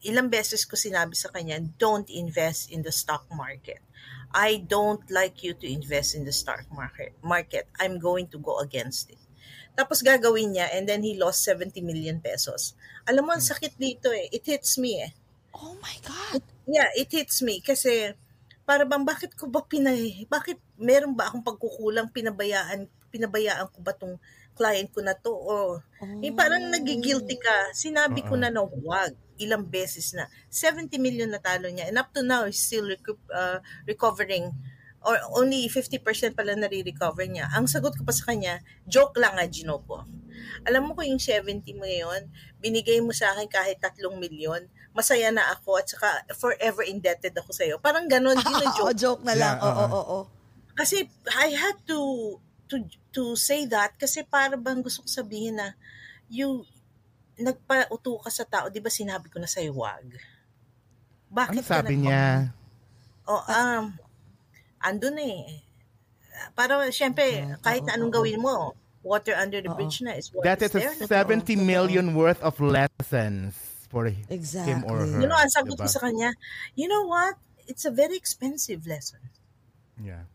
ilang 0.00 0.32
beses 0.32 0.64
ko 0.64 0.80
sinabi 0.80 1.12
sa 1.12 1.28
kanya, 1.28 1.60
don't 1.76 2.08
invest 2.08 2.72
in 2.72 2.80
the 2.80 2.92
stock 2.92 3.28
market. 3.36 3.84
I 4.32 4.62
don't 4.62 5.04
like 5.10 5.42
you 5.44 5.52
to 5.58 5.66
invest 5.66 6.16
in 6.16 6.24
the 6.24 6.32
stock 6.32 6.64
market. 6.72 7.12
Market. 7.20 7.68
I'm 7.76 8.00
going 8.00 8.30
to 8.32 8.38
go 8.40 8.62
against 8.62 9.12
it. 9.12 9.20
Tapos 9.76 10.00
gagawin 10.00 10.56
niya 10.56 10.72
and 10.72 10.88
then 10.88 11.02
he 11.04 11.18
lost 11.18 11.44
70 11.44 11.82
million 11.84 12.22
pesos. 12.22 12.72
Alam 13.04 13.28
mo, 13.28 13.30
ang 13.36 13.44
sakit 13.44 13.76
dito 13.76 14.08
eh. 14.14 14.30
It 14.32 14.46
hits 14.46 14.78
me 14.80 15.02
eh. 15.04 15.12
Oh 15.52 15.76
my 15.82 15.96
God. 16.06 16.40
Yeah, 16.64 16.88
it 16.94 17.10
hits 17.10 17.42
me 17.42 17.58
kasi 17.60 18.14
para 18.62 18.86
bang 18.86 19.02
bakit 19.02 19.34
ko 19.34 19.50
ba 19.50 19.66
pinay 19.66 20.30
bakit 20.30 20.62
meron 20.78 21.10
ba 21.10 21.26
akong 21.26 21.42
pagkukulang 21.42 22.06
pinabayaan 22.14 22.86
pinabayaan 23.10 23.66
ko 23.66 23.82
ba 23.82 23.90
tong 23.90 24.14
client 24.60 24.92
ko 24.92 25.00
na 25.00 25.16
to 25.16 25.32
or 25.32 25.80
yung 26.20 26.36
parang 26.36 26.68
nagigilty 26.68 27.40
ka. 27.40 27.72
Sinabi 27.72 28.20
ko 28.20 28.36
na 28.36 28.52
na 28.52 28.60
wag 28.60 29.16
ilang 29.40 29.64
beses 29.64 30.12
na. 30.12 30.28
70 30.52 31.00
million 31.00 31.32
na 31.32 31.40
talo 31.40 31.72
niya 31.72 31.88
and 31.88 31.96
up 31.96 32.12
to 32.12 32.20
now 32.20 32.44
he's 32.44 32.60
still 32.60 32.84
recu- 32.84 33.24
uh, 33.32 33.56
recovering 33.88 34.52
or 35.00 35.16
only 35.32 35.64
50% 35.64 36.04
pala 36.36 36.52
nare-recover 36.52 37.24
niya. 37.24 37.48
Ang 37.56 37.64
sagot 37.64 37.96
ko 37.96 38.04
pa 38.04 38.12
sa 38.12 38.28
kanya, 38.28 38.60
joke 38.84 39.16
lang 39.16 39.32
nga, 39.32 39.48
Ginopo. 39.48 40.04
Alam 40.68 40.92
mo 40.92 40.92
ko 40.92 41.00
yung 41.00 41.16
70 41.16 41.64
mo 41.72 41.88
ngayon, 41.88 42.28
binigay 42.60 43.00
mo 43.00 43.16
sa 43.16 43.32
akin 43.32 43.48
kahit 43.48 43.80
3 43.80 43.96
milyon, 44.20 44.68
masaya 44.92 45.32
na 45.32 45.48
ako 45.56 45.80
at 45.80 45.88
saka 45.88 46.08
forever 46.36 46.84
indebted 46.84 47.32
ako 47.32 47.48
sa'yo. 47.48 47.80
Parang 47.80 48.12
ganon, 48.12 48.36
Oo, 48.36 48.44
gino-joke. 48.44 48.92
joke 49.02 49.22
na 49.24 49.32
lang. 49.40 49.56
Yeah, 49.56 49.64
Oo, 49.64 49.72
oo. 49.72 49.88
oo, 49.88 50.04
oo. 50.04 50.20
Kasi 50.76 51.08
I 51.32 51.48
had 51.56 51.80
to 51.88 51.98
to 52.68 52.76
to 53.10 53.34
say 53.34 53.66
that 53.66 53.94
kasi 53.98 54.22
para 54.22 54.54
bang 54.56 54.80
gusto 54.82 55.02
ko 55.02 55.08
sabihin 55.10 55.58
na 55.58 55.74
you 56.30 56.62
nagpauto 57.40 58.20
ka 58.20 58.30
sa 58.30 58.44
tao, 58.44 58.68
'di 58.68 58.78
ba 58.84 58.92
sinabi 58.92 59.32
ko 59.32 59.40
na 59.40 59.48
sa 59.48 59.60
wag. 59.72 60.06
Ano 60.10 61.32
Bakit 61.32 61.62
ka 61.64 61.80
sabi 61.80 61.94
nag- 61.96 62.02
niya? 62.04 62.24
Oh, 63.24 63.42
um 63.46 63.84
andun 64.82 65.14
na 65.16 65.24
eh. 65.24 65.62
Para 66.56 66.80
syempre 66.90 67.24
kahit 67.60 67.84
na 67.84 67.94
anong 67.96 68.12
gawin 68.12 68.40
mo, 68.40 68.74
water 69.04 69.32
under 69.36 69.60
the 69.64 69.70
bridge 69.72 70.00
na 70.04 70.16
is 70.16 70.28
what 70.32 70.44
That 70.44 70.60
is 70.60 70.72
is 70.74 70.84
there. 70.84 70.92
a 71.00 71.06
70 71.08 71.56
million 71.56 72.12
worth 72.12 72.40
of 72.44 72.60
lessons 72.60 73.56
for 73.88 74.06
him 74.06 74.20
or 74.22 74.30
Exactly. 74.30 74.76
her. 75.16 75.20
You 75.24 75.28
know, 75.28 75.38
ang 75.40 75.50
sagot 75.50 75.74
ko 75.76 75.84
diba? 75.84 75.92
sa 75.92 76.00
kanya, 76.04 76.30
you 76.76 76.86
know 76.86 77.04
what? 77.08 77.34
It's 77.66 77.84
a 77.86 77.92
very 77.94 78.14
expensive 78.18 78.84
lesson. 78.86 79.20
Yeah. 79.96 80.26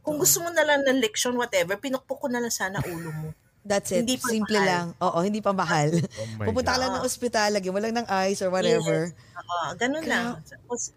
Kung 0.00 0.16
gusto 0.16 0.40
mo 0.40 0.48
na 0.48 0.64
lang 0.64 0.80
ng 0.88 0.98
leksyon, 1.04 1.36
whatever, 1.36 1.76
pinukpok 1.76 2.24
ko 2.24 2.26
na 2.32 2.40
lang 2.40 2.54
sana 2.54 2.80
ulo 2.80 3.10
mo. 3.12 3.28
That's 3.62 3.94
it. 3.94 4.02
Hindi 4.02 4.18
pa 4.18 4.26
Simple 4.26 4.58
mahal. 4.58 4.66
lang. 4.66 4.86
Oo, 4.98 5.18
hindi 5.22 5.38
pa 5.38 5.52
mahal. 5.54 5.94
Oh 5.94 6.46
Pupunta 6.50 6.74
ka 6.74 6.80
lang 6.82 6.90
ng 6.98 7.06
ospital, 7.06 7.48
lagi 7.54 7.68
mo 7.70 7.78
lang 7.78 7.94
ng 7.94 8.08
ice 8.26 8.42
or 8.42 8.50
whatever. 8.50 9.12
Yes. 9.12 9.38
Oo, 9.38 9.66
ganun 9.78 10.06
lang. 10.08 10.42
Tapos, 10.42 10.90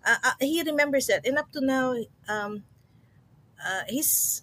uh, 0.00 0.20
uh, 0.32 0.36
he 0.40 0.64
remembers 0.64 1.10
that. 1.12 1.26
And 1.28 1.36
up 1.36 1.52
to 1.52 1.60
now, 1.60 1.92
um, 2.24 2.64
uh, 3.60 3.84
he's, 3.90 4.40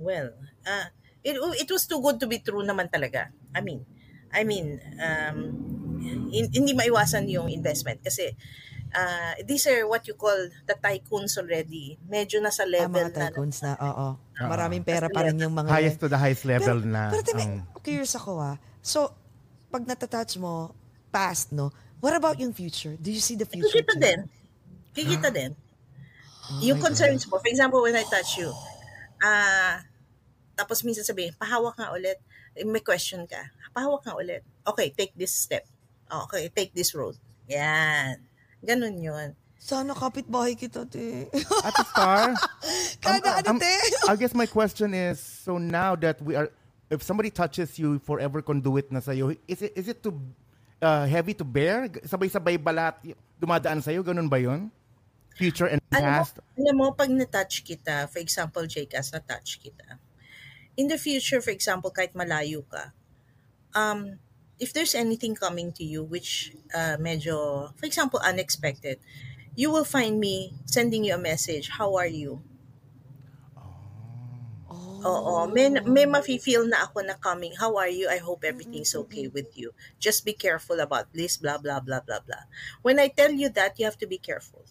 well, 0.00 0.32
uh, 0.64 0.88
it, 1.20 1.36
it 1.36 1.68
was 1.68 1.84
too 1.84 2.00
good 2.00 2.16
to 2.24 2.26
be 2.30 2.40
true 2.40 2.64
naman 2.64 2.88
talaga. 2.88 3.28
I 3.52 3.60
mean, 3.60 3.84
I 4.32 4.46
mean, 4.46 4.80
um, 4.96 5.38
hin- 6.32 6.52
hindi 6.54 6.72
maiwasan 6.72 7.28
yung 7.28 7.50
investment 7.52 8.00
kasi 8.00 8.32
uh, 8.92 9.34
these 9.44 9.66
are 9.66 9.86
what 9.86 10.06
you 10.06 10.14
call 10.14 10.36
the 10.66 10.76
tycoons 10.76 11.38
already. 11.38 11.98
Medyo 12.04 12.42
nasa 12.42 12.64
Ah, 12.64 12.70
level 12.70 13.06
mga 13.06 13.12
na. 13.12 13.20
tycoons 13.30 13.58
na, 13.62 13.72
oo. 13.78 14.08
Maraming 14.40 14.82
pera 14.82 15.06
pa 15.08 15.26
rin 15.26 15.36
yung 15.36 15.52
mga... 15.54 15.68
Highest 15.70 15.98
to 16.00 16.08
the 16.08 16.18
highest 16.18 16.44
level 16.44 16.80
pero, 16.80 16.90
na. 16.90 17.02
Pero 17.10 17.22
timi, 17.22 17.44
ang- 17.44 17.64
curious 17.80 18.14
ako 18.16 18.40
ah. 18.40 18.56
So, 18.80 19.12
pag 19.68 19.84
natatouch 19.84 20.36
mo, 20.40 20.74
past, 21.10 21.52
no? 21.52 21.70
What 22.00 22.16
about 22.16 22.40
yung 22.40 22.56
future? 22.56 22.96
Do 22.96 23.12
you 23.12 23.20
see 23.20 23.36
the 23.36 23.44
future 23.44 23.82
Kikita 23.82 23.94
too? 23.94 24.00
din. 24.00 24.20
Kikita 24.96 25.28
din. 25.30 25.52
yung 26.64 26.82
concerns 26.82 27.28
mo, 27.30 27.38
for 27.38 27.46
example, 27.46 27.78
when 27.78 27.94
I 27.94 28.02
touch 28.02 28.40
you, 28.40 28.50
ah, 29.22 29.84
tapos 30.58 30.82
minsan 30.82 31.06
sabihin, 31.06 31.36
pahawak 31.38 31.78
nga 31.78 31.92
ulit, 31.94 32.18
Eh, 32.50 32.66
may 32.66 32.82
question 32.82 33.22
ka, 33.30 33.38
pahawak 33.70 34.02
nga 34.02 34.18
ulit. 34.18 34.42
Okay, 34.66 34.90
take 34.90 35.14
this 35.14 35.30
step. 35.30 35.62
Okay, 36.10 36.50
take 36.50 36.74
this 36.74 36.90
road. 36.98 37.14
Yan. 37.46 38.18
Ganun 38.64 38.96
yun. 39.00 39.28
Sana 39.60 39.92
kapitbahay 39.92 40.56
kita, 40.56 40.88
te. 40.88 41.28
At 41.68 41.72
the 41.76 41.84
star, 41.84 42.32
Kada 43.04 43.44
ano, 43.44 43.60
te? 43.60 43.76
I 44.08 44.16
guess 44.16 44.32
my 44.32 44.48
question 44.48 44.96
is, 44.96 45.20
so 45.20 45.60
now 45.60 45.92
that 46.00 46.16
we 46.24 46.32
are, 46.32 46.48
if 46.88 47.04
somebody 47.04 47.28
touches 47.28 47.76
you, 47.76 48.00
forever 48.00 48.40
conduit 48.40 48.88
na 48.88 49.04
sa'yo, 49.04 49.36
is 49.44 49.60
it, 49.60 49.72
is 49.76 49.86
it 49.92 50.00
too 50.00 50.16
uh, 50.80 51.04
heavy 51.04 51.36
to 51.36 51.44
bear? 51.44 51.92
Sabay-sabay 52.08 52.56
balat 52.56 52.96
dumadaan 53.36 53.84
sa'yo? 53.84 54.00
Ganun 54.00 54.32
ba 54.32 54.40
yun? 54.40 54.72
Future 55.36 55.68
and 55.76 55.80
Alam 55.92 56.04
mo, 56.04 56.08
past? 56.08 56.34
alam 56.56 56.74
mo, 56.76 56.86
pag 56.96 57.12
na-touch 57.12 57.60
kita, 57.64 58.08
for 58.08 58.20
example, 58.20 58.64
Jcas, 58.64 59.12
na-touch 59.12 59.60
kita, 59.60 60.00
in 60.80 60.88
the 60.88 60.96
future, 60.96 61.44
for 61.44 61.52
example, 61.52 61.92
kahit 61.92 62.16
malayo 62.16 62.64
ka, 62.64 62.96
um, 63.76 64.16
if 64.60 64.76
there's 64.76 64.94
anything 64.94 65.34
coming 65.34 65.72
to 65.72 65.82
you 65.82 66.04
which 66.04 66.52
uh, 66.76 67.00
medyo, 67.00 67.72
for 67.74 67.86
example, 67.86 68.20
unexpected, 68.22 69.00
you 69.56 69.72
will 69.72 69.88
find 69.88 70.20
me 70.20 70.52
sending 70.68 71.02
you 71.02 71.14
a 71.14 71.18
message, 71.18 71.72
how 71.80 71.96
are 71.96 72.06
you? 72.06 72.44
Oo, 75.00 75.48
may, 75.48 75.72
may 75.88 76.04
mafe-feel 76.04 76.68
na 76.68 76.84
ako 76.84 77.00
na 77.00 77.16
coming, 77.16 77.56
how 77.56 77.80
are 77.80 77.88
you? 77.88 78.04
I 78.04 78.20
hope 78.20 78.44
everything's 78.44 78.92
okay 78.92 79.32
with 79.32 79.48
you. 79.56 79.72
Just 79.96 80.28
be 80.28 80.36
careful 80.36 80.76
about 80.78 81.08
this, 81.16 81.40
blah, 81.40 81.56
blah, 81.56 81.80
blah, 81.80 82.04
blah, 82.04 82.20
blah. 82.20 82.44
When 82.84 83.00
I 83.00 83.08
tell 83.08 83.32
you 83.32 83.48
that, 83.56 83.80
you 83.80 83.88
have 83.88 83.96
to 84.04 84.06
be 84.06 84.20
careful. 84.20 84.68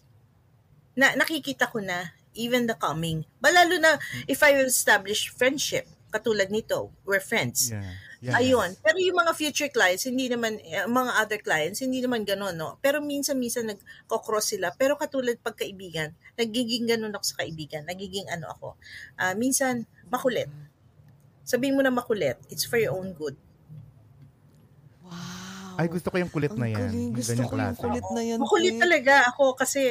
Na, 0.94 1.18
nakikita 1.18 1.66
ko 1.66 1.82
na, 1.82 2.14
even 2.38 2.70
the 2.70 2.78
coming. 2.78 3.26
Ba, 3.42 3.50
lalo 3.50 3.74
na, 3.82 3.98
if 4.30 4.38
I 4.46 4.54
will 4.54 4.70
establish 4.70 5.26
friendship, 5.34 5.90
katulad 6.10 6.50
nito, 6.50 6.90
we're 7.06 7.22
friends. 7.22 7.70
Yeah. 7.70 7.86
yeah. 8.20 8.36
Ayun. 8.36 8.74
Pero 8.82 8.98
yung 8.98 9.16
mga 9.16 9.32
future 9.32 9.70
clients, 9.70 10.04
hindi 10.04 10.26
naman, 10.26 10.58
eh, 10.60 10.84
mga 10.84 11.12
other 11.22 11.40
clients, 11.40 11.80
hindi 11.80 12.02
naman 12.02 12.26
gano'n, 12.26 12.58
no? 12.58 12.76
Pero 12.82 12.98
minsan-minsan 13.00 13.70
nagko-cross 13.70 14.58
sila. 14.58 14.74
Pero 14.74 14.98
katulad 14.98 15.38
pagkaibigan, 15.38 16.10
nagiging 16.34 16.90
gano'n 16.90 17.14
ako 17.14 17.24
sa 17.24 17.36
kaibigan. 17.40 17.86
Nagiging 17.86 18.26
ano 18.28 18.50
ako. 18.50 18.68
Ah, 19.16 19.32
minsan, 19.32 19.86
makulit. 20.10 20.50
Sabihin 21.46 21.74
mo 21.74 21.82
na 21.82 21.94
makulit. 21.94 22.36
It's 22.50 22.66
for 22.66 22.76
your 22.76 22.94
own 22.94 23.14
good. 23.14 23.34
Wow. 25.06 25.78
Ay, 25.80 25.88
gusto 25.88 26.12
ko 26.12 26.16
yung 26.20 26.30
kulit 26.30 26.52
na 26.52 26.66
Ang 26.68 26.72
yan. 26.74 26.78
galing. 26.78 27.08
Yung 27.10 27.16
Gusto 27.16 27.30
ganyang 27.32 27.48
ko 27.48 27.54
yung 27.56 27.66
klase. 27.72 27.80
kulit 27.82 28.06
na 28.12 28.22
yan, 28.22 28.38
Makulit 28.38 28.74
te. 28.76 28.80
talaga 28.84 29.14
ako 29.32 29.44
kasi 29.56 29.82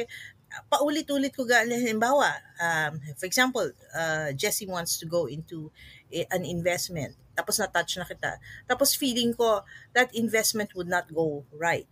ah, 0.50 0.62
paulit-ulit 0.70 1.32
ko 1.34 1.42
ga 1.44 1.62
halimbawa 1.62 2.30
um, 2.58 2.92
for 3.14 3.26
example 3.26 3.66
uh, 3.94 4.30
Jessie 4.34 4.66
wants 4.66 4.98
to 4.98 5.06
go 5.06 5.26
into 5.26 5.70
an 6.30 6.42
investment. 6.44 7.14
Tapos 7.32 7.56
na-touch 7.56 7.96
na 7.96 8.06
kita. 8.06 8.36
Tapos 8.66 8.92
feeling 8.98 9.32
ko 9.32 9.62
that 9.96 10.10
investment 10.12 10.74
would 10.76 10.90
not 10.90 11.08
go 11.10 11.46
right. 11.56 11.86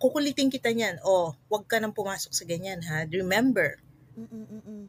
Kukulitin 0.00 0.50
kita 0.52 0.74
niyan. 0.74 1.00
Oh 1.06 1.34
wag 1.48 1.64
ka 1.70 1.78
nang 1.78 1.94
pumasok 1.94 2.32
sa 2.34 2.44
ganyan 2.44 2.82
ha? 2.84 3.06
Remember 3.08 3.78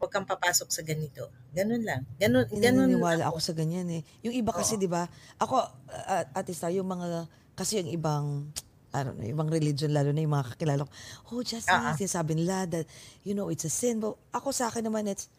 wag 0.01 0.11
kang 0.11 0.27
papasok 0.27 0.69
sa 0.73 0.81
ganito. 0.83 1.29
Ganun 1.53 1.83
lang. 1.85 2.03
Ganun 2.17 2.47
ganun 2.51 2.89
Naniniwala 2.89 3.29
ako. 3.29 3.39
sa 3.39 3.53
ganyan 3.53 3.87
eh. 3.87 4.01
Yung 4.25 4.35
iba 4.35 4.51
kasi, 4.51 4.75
di 4.75 4.89
ba, 4.89 5.05
ako, 5.37 5.61
uh, 5.87 6.23
ate 6.35 6.51
Star, 6.51 6.73
yung 6.73 6.89
mga, 6.89 7.29
kasi 7.53 7.79
yung 7.79 7.91
ibang, 7.91 8.49
I 8.91 9.07
don't 9.07 9.15
know, 9.15 9.27
ibang 9.27 9.47
religion, 9.47 9.93
lalo 9.95 10.11
na 10.11 10.19
yung 10.25 10.35
mga 10.35 10.47
kakilala 10.55 10.83
ko, 10.83 10.91
oh, 11.31 11.43
just 11.45 11.69
ah. 11.71 11.95
sinasabi 11.95 12.35
nila 12.35 12.67
that, 12.67 12.85
you 13.23 13.31
know, 13.37 13.47
it's 13.47 13.63
a 13.63 13.71
sin. 13.71 14.01
But 14.03 14.19
ako 14.35 14.51
sa 14.51 14.67
akin 14.67 14.89
naman, 14.89 15.07
it's, 15.07 15.31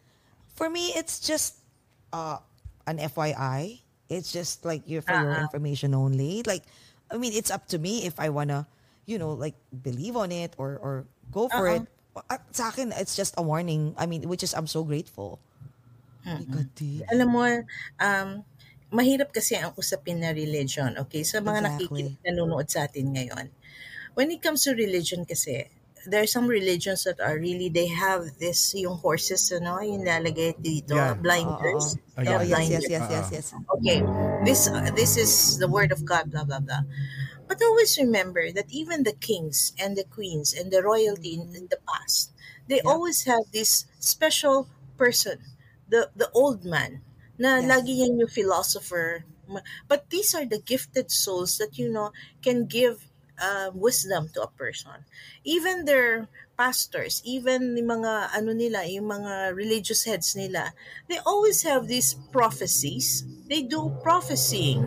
for 0.57 0.71
me, 0.71 0.95
it's 0.97 1.21
just 1.21 1.61
uh, 2.09 2.41
an 2.87 2.97
FYI. 2.99 3.81
It's 4.09 4.31
just 4.31 4.65
like 4.65 4.83
your, 4.85 5.01
for 5.01 5.13
your 5.13 5.31
Ah, 5.33 5.37
ah. 5.39 5.45
information 5.47 5.93
only. 5.93 6.43
Like, 6.45 6.63
I 7.11 7.17
mean, 7.17 7.33
it's 7.33 7.49
up 7.51 7.67
to 7.73 7.79
me 7.79 8.05
if 8.05 8.19
I 8.19 8.29
wanna, 8.29 8.67
you 9.05 9.17
know, 9.17 9.33
like, 9.33 9.55
believe 9.71 10.15
on 10.15 10.31
it 10.31 10.53
or, 10.57 10.77
or 10.81 11.05
go 11.31 11.49
for 11.49 11.67
ah. 11.69 11.75
it. 11.79 11.83
At 12.29 12.45
sa 12.53 12.69
akin, 12.69 12.93
it's 12.93 13.15
just 13.15 13.33
a 13.37 13.41
warning. 13.41 13.95
I 13.97 14.05
mean, 14.05 14.29
which 14.29 14.43
is, 14.43 14.53
I'm 14.53 14.67
so 14.67 14.83
grateful. 14.83 15.39
Di. 16.23 17.03
alam 17.11 17.27
mo, 17.27 17.43
um, 17.99 18.29
mahirap 18.93 19.33
kasi 19.33 19.57
ang 19.57 19.73
usapin 19.75 20.21
na 20.21 20.31
religion, 20.31 20.95
okay? 21.01 21.25
Sa 21.25 21.41
mga 21.41 21.59
Exactly. 21.65 22.13
nakikinig, 22.13 22.15
nanonood 22.23 22.67
sa 22.69 22.85
atin 22.87 23.11
ngayon. 23.11 23.49
When 24.13 24.29
it 24.29 24.39
comes 24.39 24.63
to 24.69 24.77
religion 24.77 25.25
kasi, 25.25 25.67
there 26.05 26.23
are 26.23 26.27
some 26.27 26.47
religions 26.47 27.03
that 27.05 27.19
are 27.19 27.37
really, 27.39 27.69
they 27.69 27.87
have 27.87 28.37
this, 28.39 28.73
yung 28.75 28.97
horses, 28.97 29.51
ano, 29.51 29.79
yung 29.81 30.03
lalagay 30.05 30.55
dito, 30.61 30.95
Yeah. 30.95 31.17
blinders. 31.21 31.97
Oh, 32.17 32.21
They 32.23 32.29
yeah. 32.29 32.37
have 32.37 32.41
Oh, 32.41 32.43
yes, 32.43 32.69
yes, 32.69 32.87
blinders. 32.87 32.89
yes, 32.89 33.09
yes, 33.09 33.31
yes. 33.31 33.55
Okay, 33.73 34.01
this 34.45 34.67
uh, 34.67 34.91
this 34.93 35.17
is 35.17 35.57
the 35.57 35.67
word 35.67 35.91
of 35.91 36.05
God, 36.05 36.31
blah 36.31 36.43
blah 36.43 36.59
blah. 36.59 36.83
But 37.47 37.61
always 37.61 37.97
remember 37.97 38.51
that 38.51 38.71
even 38.71 39.03
the 39.03 39.13
kings 39.13 39.73
and 39.79 39.97
the 39.97 40.03
queens 40.03 40.53
and 40.53 40.71
the 40.71 40.83
royalty 40.83 41.35
in, 41.35 41.55
in 41.55 41.67
the 41.67 41.79
past, 41.87 42.31
they 42.67 42.81
Yeah. 42.81 42.93
always 42.93 43.23
have 43.25 43.51
this 43.51 43.85
special 43.99 44.69
person, 44.97 45.43
the 45.87 46.11
the 46.15 46.29
old 46.33 46.65
man, 46.65 47.01
na 47.37 47.59
Yes. 47.59 47.63
lagi 47.63 48.01
yan 48.03 48.19
yung 48.19 48.29
philosopher. 48.31 49.25
But 49.87 50.09
these 50.09 50.33
are 50.35 50.45
the 50.45 50.59
gifted 50.59 51.11
souls 51.11 51.57
that 51.59 51.77
you 51.77 51.91
know 51.91 52.11
can 52.41 52.65
give 52.65 53.07
uh, 53.41 53.69
wisdom 53.73 54.29
to 54.33 54.41
a 54.41 54.51
person. 54.51 55.05
Even 55.43 55.85
their 55.85 56.27
pastors, 56.57 57.21
even 57.25 57.75
yung 57.77 57.89
mga 57.89 58.29
ano 58.33 58.53
nila, 58.53 58.85
yung 58.85 59.09
mga 59.09 59.55
religious 59.55 60.05
heads 60.05 60.35
nila, 60.35 60.73
they 61.09 61.17
always 61.25 61.63
have 61.63 61.87
these 61.87 62.13
prophecies. 62.31 63.25
They 63.49 63.63
do 63.65 63.93
prophesying. 64.01 64.85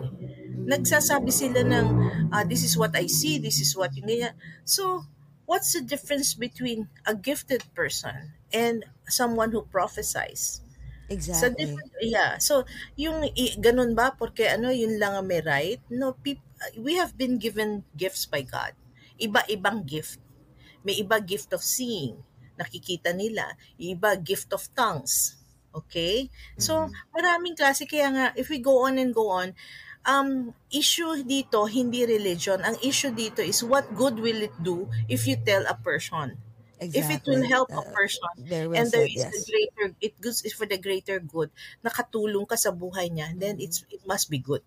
Nagsasabi 0.67 1.31
sila 1.31 1.63
ng, 1.63 1.87
ah, 2.31 2.43
this 2.43 2.63
is 2.63 2.75
what 2.75 2.95
I 2.95 3.07
see, 3.07 3.39
this 3.39 3.59
is 3.59 3.75
what 3.75 3.95
yung 3.95 4.07
ganyan. 4.07 4.35
So, 4.67 5.07
what's 5.47 5.71
the 5.71 5.83
difference 5.83 6.35
between 6.35 6.91
a 7.07 7.15
gifted 7.15 7.63
person 7.71 8.35
and 8.51 8.83
someone 9.07 9.51
who 9.51 9.63
prophesies? 9.63 10.59
Exactly. 11.07 11.55
different, 11.55 11.91
yeah. 12.03 12.35
So, 12.37 12.67
yung 12.99 13.31
ganun 13.63 13.95
ba, 13.95 14.11
porque 14.11 14.51
ano, 14.51 14.67
yun 14.75 14.99
lang 14.99 15.15
ang 15.15 15.27
may 15.27 15.39
right? 15.39 15.79
No, 15.87 16.19
peop, 16.19 16.43
we 16.77 16.95
have 16.95 17.17
been 17.17 17.37
given 17.37 17.83
gifts 17.95 18.25
by 18.25 18.41
God. 18.41 18.73
Iba-ibang 19.19 19.85
gift. 19.85 20.19
May 20.85 21.01
iba 21.01 21.19
gift 21.23 21.53
of 21.53 21.63
seeing, 21.63 22.23
nakikita 22.59 23.13
nila. 23.15 23.57
Iba 23.79 24.17
gift 24.23 24.53
of 24.53 24.63
tongues. 24.75 25.37
Okay? 25.73 26.29
So, 26.57 26.89
maraming 27.13 27.57
klase. 27.57 27.85
Kaya 27.89 28.07
nga, 28.13 28.25
if 28.37 28.49
we 28.49 28.59
go 28.59 28.85
on 28.87 28.97
and 28.97 29.13
go 29.13 29.29
on, 29.29 29.53
um, 30.05 30.53
issue 30.71 31.23
dito, 31.25 31.65
hindi 31.69 32.05
religion. 32.05 32.61
Ang 32.63 32.77
issue 32.81 33.11
dito 33.13 33.41
is 33.43 33.63
what 33.63 33.89
good 33.95 34.17
will 34.19 34.41
it 34.41 34.55
do 34.63 34.87
if 35.09 35.27
you 35.27 35.37
tell 35.37 35.65
a 35.67 35.75
person? 35.75 36.37
If 36.93 37.09
it 37.09 37.23
will 37.25 37.43
Exactly. 37.43 37.49
help 37.49 37.73
a 37.75 37.81
Uh, 37.81 37.91
person, 37.93 38.29
well 38.37 38.73
and 38.73 38.91
there 38.91 39.05
said, 39.07 39.09
is 39.09 39.25
yes. 39.25 39.33
the 39.33 39.41
greater 39.49 39.95
it 40.01 40.13
goes 40.21 40.43
is 40.45 40.53
for 40.53 40.65
the 40.65 40.77
greater 40.77 41.19
good 41.19 41.49
nakatulong 41.83 42.45
ka 42.47 42.55
sa 42.55 42.71
buhay 42.71 43.09
niya 43.09 43.33
then 43.37 43.57
it's 43.59 43.83
it 43.89 44.01
must 44.05 44.29
be 44.29 44.37
good 44.39 44.61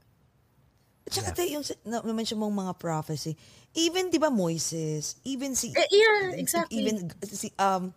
At 1.11 1.19
saka 1.19 1.31
tayo 1.35 1.59
yung 1.59 1.65
na- 1.83 2.07
na-mention 2.07 2.39
mong 2.39 2.55
mga 2.55 2.73
prophecy. 2.79 3.35
Even, 3.75 4.15
di 4.15 4.23
ba, 4.23 4.31
Moises, 4.31 5.19
even 5.27 5.59
si... 5.59 5.75
Eh, 5.75 5.89
yeah, 5.91 6.39
exactly. 6.39 6.79
Even 6.79 7.11
si, 7.27 7.51
um, 7.59 7.91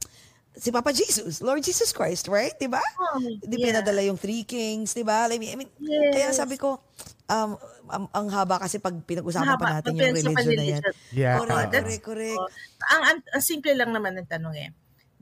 si 0.58 0.74
Papa 0.74 0.90
Jesus, 0.90 1.46
Lord 1.46 1.62
Jesus 1.62 1.94
Christ, 1.94 2.26
right? 2.26 2.58
Di 2.58 2.66
ba? 2.66 2.82
Oh, 2.98 3.22
Di 3.22 3.58
yeah. 3.58 3.70
pinadala 3.70 4.02
yung 4.02 4.18
three 4.18 4.42
kings, 4.42 4.98
di 4.98 5.06
ba? 5.06 5.30
I 5.30 5.38
mean, 5.38 5.54
I 5.54 5.58
mean, 5.62 5.70
Yes. 5.78 6.14
kaya 6.14 6.28
sabi 6.34 6.58
ko, 6.58 6.82
um, 7.30 7.54
ang, 7.86 8.06
ang 8.10 8.28
haba 8.34 8.58
kasi 8.58 8.82
pag 8.82 8.98
pinag-usapan 9.06 9.62
pa 9.62 9.78
natin 9.78 9.94
yung 9.94 10.10
religion 10.10 10.58
na 10.58 10.66
yan. 10.66 10.84
Yeah. 11.14 11.38
Correct, 11.38 11.70
correct, 11.70 12.02
correct. 12.02 12.42
Oh, 12.42 12.50
ang, 12.90 13.02
ang, 13.06 13.18
ang 13.30 13.44
simple 13.46 13.74
lang 13.78 13.94
naman 13.94 14.18
ng 14.18 14.26
tanong 14.26 14.58
eh 14.58 14.70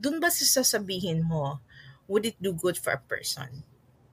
doon 0.02 0.18
ba 0.18 0.34
sasabihin 0.34 1.22
mo 1.22 1.62
would 2.10 2.26
it 2.26 2.34
do 2.42 2.50
good 2.50 2.74
for 2.74 2.90
a 2.90 2.98
person 3.06 3.62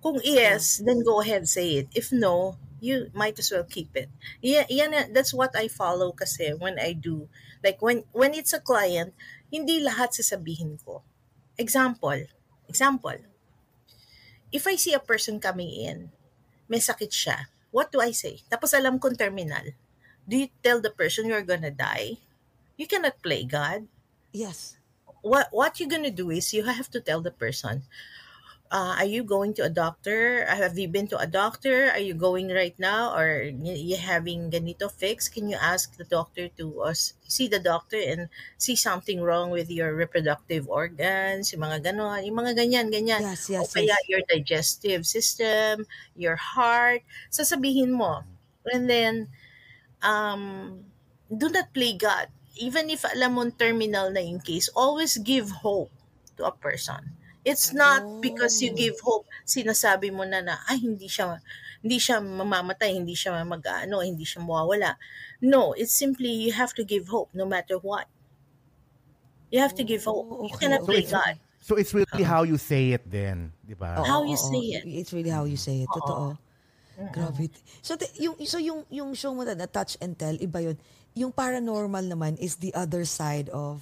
kung 0.06 0.22
yes 0.22 0.78
then 0.86 1.02
go 1.02 1.18
ahead 1.18 1.50
say 1.50 1.82
it 1.82 1.90
if 1.98 2.14
no 2.14 2.54
you 2.80 3.12
might 3.14 3.38
as 3.40 3.52
well 3.52 3.64
keep 3.64 3.96
it. 3.96 4.10
Yeah, 4.42 4.66
yan, 4.70 5.14
that's 5.14 5.34
what 5.34 5.56
I 5.56 5.68
follow 5.68 6.12
kasi 6.12 6.56
when 6.58 6.80
I 6.80 6.94
do. 6.94 7.28
Like 7.64 7.82
when 7.84 8.08
when 8.12 8.34
it's 8.34 8.56
a 8.56 8.64
client 8.64 9.14
hindi 9.52 9.84
lahat 9.84 10.16
sasabihin 10.16 10.80
ko. 10.84 11.04
Example 11.60 12.26
example. 12.70 13.20
If 14.50 14.66
I 14.66 14.76
see 14.80 14.96
a 14.96 15.04
person 15.04 15.38
coming 15.38 15.70
in 15.70 16.10
may 16.70 16.80
sakit 16.82 17.12
siya 17.12 17.52
what 17.70 17.92
do 17.94 18.02
I 18.02 18.16
say? 18.16 18.42
Tapos 18.50 18.74
alam 18.74 18.98
kong 18.98 19.20
terminal. 19.20 19.76
Do 20.26 20.38
you 20.38 20.50
tell 20.62 20.82
the 20.82 20.94
person 20.94 21.30
you're 21.30 21.46
gonna 21.46 21.74
die? 21.74 22.22
You 22.78 22.86
cannot 22.86 23.22
play 23.22 23.44
God. 23.46 23.90
Yes. 24.30 24.80
what 25.22 25.48
what 25.52 25.80
you're 25.80 25.90
gonna 25.90 26.12
do 26.12 26.32
is 26.32 26.54
you 26.54 26.64
have 26.64 26.90
to 26.92 27.02
tell 27.02 27.22
the 27.22 27.32
person 27.32 27.84
uh, 28.72 28.96
are 28.98 29.06
you 29.06 29.24
going 29.24 29.54
to 29.56 29.64
a 29.64 29.70
doctor? 29.70 30.46
Have 30.46 30.78
you 30.78 30.88
been 30.88 31.08
to 31.10 31.18
a 31.18 31.28
doctor? 31.28 31.90
Are 31.90 32.00
you 32.00 32.14
going 32.14 32.50
right 32.50 32.78
now? 32.78 33.14
Or 33.16 33.44
y- 33.50 33.78
you 33.78 33.98
having 33.98 34.52
ganito 34.52 34.92
fix? 34.92 35.28
Can 35.28 35.50
you 35.50 35.58
ask 35.58 35.98
the 35.98 36.06
doctor 36.06 36.50
to 36.58 36.84
uh, 36.84 36.94
s- 36.94 37.14
see 37.28 37.48
the 37.48 37.60
doctor 37.60 37.98
and 37.98 38.30
see 38.58 38.76
something 38.76 39.22
wrong 39.22 39.50
with 39.50 39.70
your 39.70 39.94
reproductive 39.96 40.70
organs? 40.70 41.52
Yung 41.54 41.66
mga 41.66 41.92
ganon 41.92 42.26
yung 42.26 42.38
mga 42.38 42.54
ganyan 42.58 42.88
ganyan. 42.94 43.22
Yes, 43.22 43.50
yes, 43.50 43.62
o 43.66 43.68
kaya 43.70 43.94
yes. 43.98 44.10
your 44.10 44.22
digestive 44.30 45.06
system 45.06 45.86
your 46.16 46.38
heart. 46.38 47.02
Sasabihin 47.34 47.98
mo. 47.98 48.22
And 48.70 48.86
then 48.86 49.34
um 50.06 50.86
do 51.30 51.50
not 51.50 51.74
play 51.74 51.98
God. 51.98 52.30
Even 52.60 52.92
if 52.92 53.08
alam 53.08 53.40
mo 53.40 53.48
terminal 53.50 54.12
na 54.12 54.20
yung 54.20 54.44
case, 54.44 54.68
always 54.76 55.18
give 55.18 55.64
hope 55.64 55.90
to 56.38 56.44
a 56.44 56.52
person. 56.52 57.19
It's 57.48 57.72
not 57.72 58.20
because 58.20 58.60
you 58.60 58.72
Oh. 58.72 58.78
give 58.78 59.00
hope, 59.00 59.26
sinasabi 59.48 60.12
mo 60.12 60.28
na 60.28 60.44
na, 60.44 60.60
ay, 60.68 60.78
hindi 60.84 61.08
siya, 61.08 61.40
hindi 61.80 61.96
siya 61.98 62.20
mamamatay, 62.20 62.92
hindi 62.94 63.16
siya 63.16 63.40
mag, 63.48 63.64
ano, 63.64 64.04
hindi 64.04 64.28
siya 64.28 64.44
mawawala. 64.44 65.00
No, 65.40 65.72
it's 65.74 65.96
simply 65.96 66.28
you 66.28 66.52
have 66.52 66.76
to 66.76 66.84
give 66.84 67.08
hope 67.08 67.32
no 67.32 67.48
matter 67.48 67.80
what. 67.80 68.12
You 69.50 69.64
have 69.64 69.74
to 69.80 69.84
give 69.88 70.04
hope. 70.04 70.28
Oh, 70.30 70.46
You 70.46 70.54
okay, 70.54 70.68
cannot 70.68 70.84
So 70.84 70.92
play 70.92 71.02
it's, 71.02 71.12
God. 71.16 71.36
so 71.64 71.72
it's 71.80 71.94
really 71.96 72.24
how 72.28 72.44
you 72.44 72.60
say 72.60 72.92
it 72.94 73.08
then, 73.10 73.56
di 73.66 73.74
ba? 73.74 73.98
Oo, 73.98 74.06
How 74.06 74.22
you 74.28 74.38
oo, 74.38 74.46
say 74.52 74.64
it. 74.78 74.84
It's 74.86 75.16
really 75.16 75.32
how 75.34 75.48
you 75.48 75.58
say 75.58 75.82
it. 75.84 75.90
Totoo. 75.90 76.38
Grabe. 77.16 77.48
So, 77.82 77.96
te- 77.96 78.12
yung, 78.20 78.36
so 78.44 78.60
yung, 78.60 78.84
yung 78.92 79.16
show 79.16 79.32
mo 79.32 79.48
na, 79.48 79.56
na 79.56 79.66
Touch 79.66 79.96
and 80.04 80.20
Tell, 80.20 80.36
iba 80.36 80.60
yun. 80.60 80.76
Yung 81.16 81.32
paranormal 81.32 82.04
naman 82.04 82.36
is 82.38 82.60
the 82.60 82.76
other 82.76 83.08
side 83.08 83.48
of, 83.56 83.80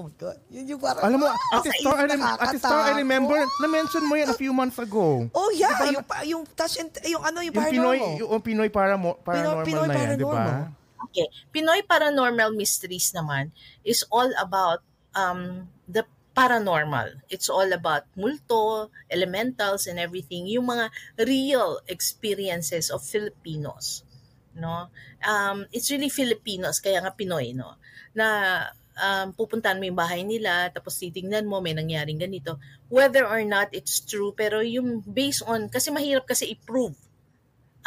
oh 0.00 0.08
my 0.08 0.14
God, 0.16 0.40
yun 0.48 0.64
yung 0.64 0.80
parang, 0.80 1.04
Alam 1.04 1.18
mo, 1.20 1.28
Ah, 1.28 1.60
at 1.60 1.68
the 1.68 1.72
star, 1.76 1.96
I, 2.00 2.04
rem- 2.08 2.24
at 2.24 2.48
the 2.56 2.58
star, 2.58 2.80
I 2.88 2.92
remember, 2.96 3.36
na-mention 3.60 4.08
mo 4.08 4.16
yan 4.16 4.32
a 4.32 4.38
few 4.40 4.56
months 4.56 4.80
ago. 4.80 5.28
Oh 5.36 5.52
yeah, 5.52 5.76
yung, 5.92 6.06
pa- 6.08 6.24
yung 6.24 6.48
Touch 6.56 6.80
and 6.80 6.88
yung 7.04 7.20
ano, 7.20 7.44
yung, 7.44 7.52
Yung 7.52 7.68
Pinoy, 7.68 7.98
yung 8.24 8.40
Pinoy 8.40 8.68
paramo, 8.72 9.20
paranormal 9.20 9.68
Pinoy 9.68 9.86
na 9.86 9.94
yan, 10.00 10.16
di 10.16 10.24
ba? 10.24 10.72
Okay. 11.10 11.26
Pinoy 11.50 11.80
Paranormal 11.84 12.54
Mysteries 12.54 13.10
naman 13.12 13.50
is 13.82 14.04
all 14.12 14.30
about 14.38 14.80
um, 15.16 15.66
the 15.88 16.04
paranormal. 16.36 17.18
It's 17.26 17.50
all 17.50 17.66
about 17.72 18.06
multo, 18.14 18.92
elementals, 19.10 19.90
and 19.90 19.98
everything. 19.98 20.46
Yung 20.46 20.70
mga 20.70 20.88
real 21.26 21.82
experiences 21.90 22.88
of 22.94 23.02
Filipinos. 23.02 24.06
No? 24.54 24.92
Um, 25.26 25.66
it's 25.74 25.90
really 25.90 26.12
Filipinos, 26.12 26.78
kaya 26.78 27.02
nga 27.02 27.10
Pinoy, 27.10 27.56
no? 27.58 27.74
Na 28.14 28.70
um, 29.00 29.32
pupuntahan 29.32 29.80
mo 29.80 29.88
yung 29.88 29.96
bahay 29.96 30.20
nila, 30.22 30.68
tapos 30.68 31.00
titingnan 31.00 31.48
mo, 31.48 31.64
may 31.64 31.72
nangyaring 31.72 32.20
ganito. 32.20 32.60
Whether 32.92 33.24
or 33.24 33.40
not 33.48 33.72
it's 33.72 34.04
true, 34.04 34.36
pero 34.36 34.60
yung 34.60 35.00
based 35.02 35.42
on, 35.48 35.72
kasi 35.72 35.88
mahirap 35.88 36.28
kasi 36.28 36.52
i-prove 36.52 36.94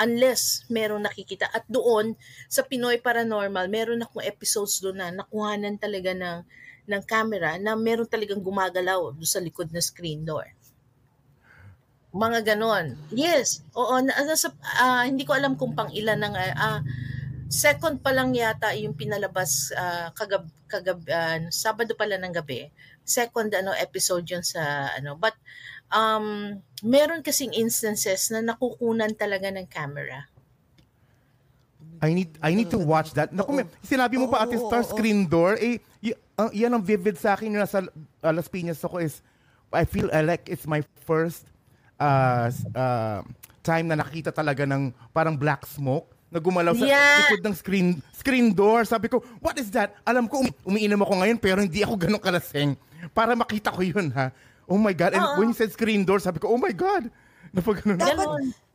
unless 0.02 0.66
meron 0.74 1.06
nakikita. 1.06 1.46
At 1.54 1.70
doon, 1.70 2.18
sa 2.50 2.66
Pinoy 2.66 2.98
Paranormal, 2.98 3.70
meron 3.70 4.02
akong 4.02 4.26
episodes 4.26 4.82
doon 4.82 4.98
na 4.98 5.14
nakuhanan 5.14 5.78
talaga 5.78 6.18
ng, 6.18 6.42
ng 6.90 7.02
camera 7.06 7.62
na 7.62 7.78
meron 7.78 8.10
talagang 8.10 8.42
gumagalaw 8.42 9.14
doon 9.14 9.30
sa 9.30 9.38
likod 9.38 9.70
na 9.70 9.80
screen 9.86 10.26
door. 10.26 10.50
Mga 12.14 12.58
ganon. 12.58 12.98
Yes. 13.14 13.62
Oo. 13.78 14.02
Na, 14.02 14.14
nasa, 14.26 14.54
ah, 14.82 15.06
hindi 15.06 15.26
ko 15.26 15.34
alam 15.38 15.54
kung 15.58 15.78
pang 15.78 15.94
ilan 15.94 16.18
ng... 16.18 16.36
ah, 16.58 16.82
second 17.54 18.02
pa 18.02 18.10
lang 18.10 18.34
yata 18.34 18.74
yung 18.74 18.98
pinalabas 18.98 19.70
ah, 19.78 20.10
kagab, 20.18 20.50
kagab, 20.74 21.06
ah, 21.14 21.38
Sabado 21.54 21.94
pala 21.94 22.18
ng 22.18 22.34
gabi. 22.34 22.74
Second 23.06 23.54
ano 23.54 23.70
episode 23.78 24.26
yun 24.26 24.42
sa 24.42 24.90
ano. 24.98 25.14
But 25.14 25.38
um, 25.94 26.58
meron 26.82 27.22
kasing 27.22 27.54
instances 27.54 28.34
na 28.34 28.42
nakukunan 28.42 29.14
talaga 29.14 29.54
ng 29.54 29.70
camera. 29.70 30.26
I 32.04 32.12
need 32.12 32.36
I 32.44 32.52
need 32.52 32.68
to 32.74 32.82
watch 32.82 33.16
that. 33.16 33.32
Naku, 33.32 33.64
may- 33.64 33.70
sinabi 33.80 34.20
mo 34.20 34.28
pa 34.28 34.44
Ate 34.44 34.60
Star 34.60 34.84
screen 34.84 35.24
door, 35.24 35.56
eh, 35.56 35.80
y- 36.04 36.18
ang- 36.36 36.52
yan 36.52 36.76
ang 36.76 36.84
vivid 36.84 37.16
sa 37.16 37.32
akin 37.38 37.56
yung 37.56 37.64
nasa 37.64 37.80
uh, 37.88 38.34
Las 38.36 38.52
Piñas 38.52 38.84
ako 38.84 39.00
is, 39.00 39.24
I 39.72 39.88
feel 39.88 40.12
uh, 40.12 40.20
like 40.20 40.52
it's 40.52 40.68
my 40.68 40.84
first 41.08 41.48
uh, 42.04 42.52
uh, 42.76 43.24
time 43.64 43.88
na 43.88 43.96
nakita 43.96 44.36
talaga 44.36 44.68
ng 44.68 44.92
parang 45.16 45.40
black 45.40 45.64
smoke 45.64 46.13
na 46.34 46.42
gumalaw 46.42 46.74
sa 46.74 46.84
Yeah. 46.84 47.30
likod 47.30 47.46
ng 47.46 47.56
screen 47.56 47.88
screen 48.12 48.50
door. 48.50 48.82
Sabi 48.84 49.06
ko, 49.06 49.22
what 49.38 49.54
is 49.56 49.70
that? 49.70 49.94
Alam 50.02 50.26
ko, 50.26 50.42
umi- 50.42 50.58
umiinom 50.66 51.06
ako 51.06 51.14
ngayon 51.22 51.38
pero 51.38 51.62
hindi 51.62 51.86
ako 51.86 51.94
ganun 51.96 52.18
kalaseng 52.18 52.74
para 53.14 53.38
makita 53.38 53.70
ko 53.70 53.86
yun 53.86 54.10
ha. 54.12 54.34
Oh 54.66 54.82
my 54.82 54.92
God. 54.92 55.14
And 55.14 55.22
Oo. 55.22 55.38
when 55.38 55.54
you 55.54 55.58
said 55.58 55.70
screen 55.70 56.02
door, 56.02 56.18
sabi 56.18 56.42
ko, 56.42 56.50
oh 56.50 56.58
my 56.58 56.74
God. 56.74 57.14
Napag 57.54 57.86
ganun. 57.86 58.02
dapat, 58.02 58.28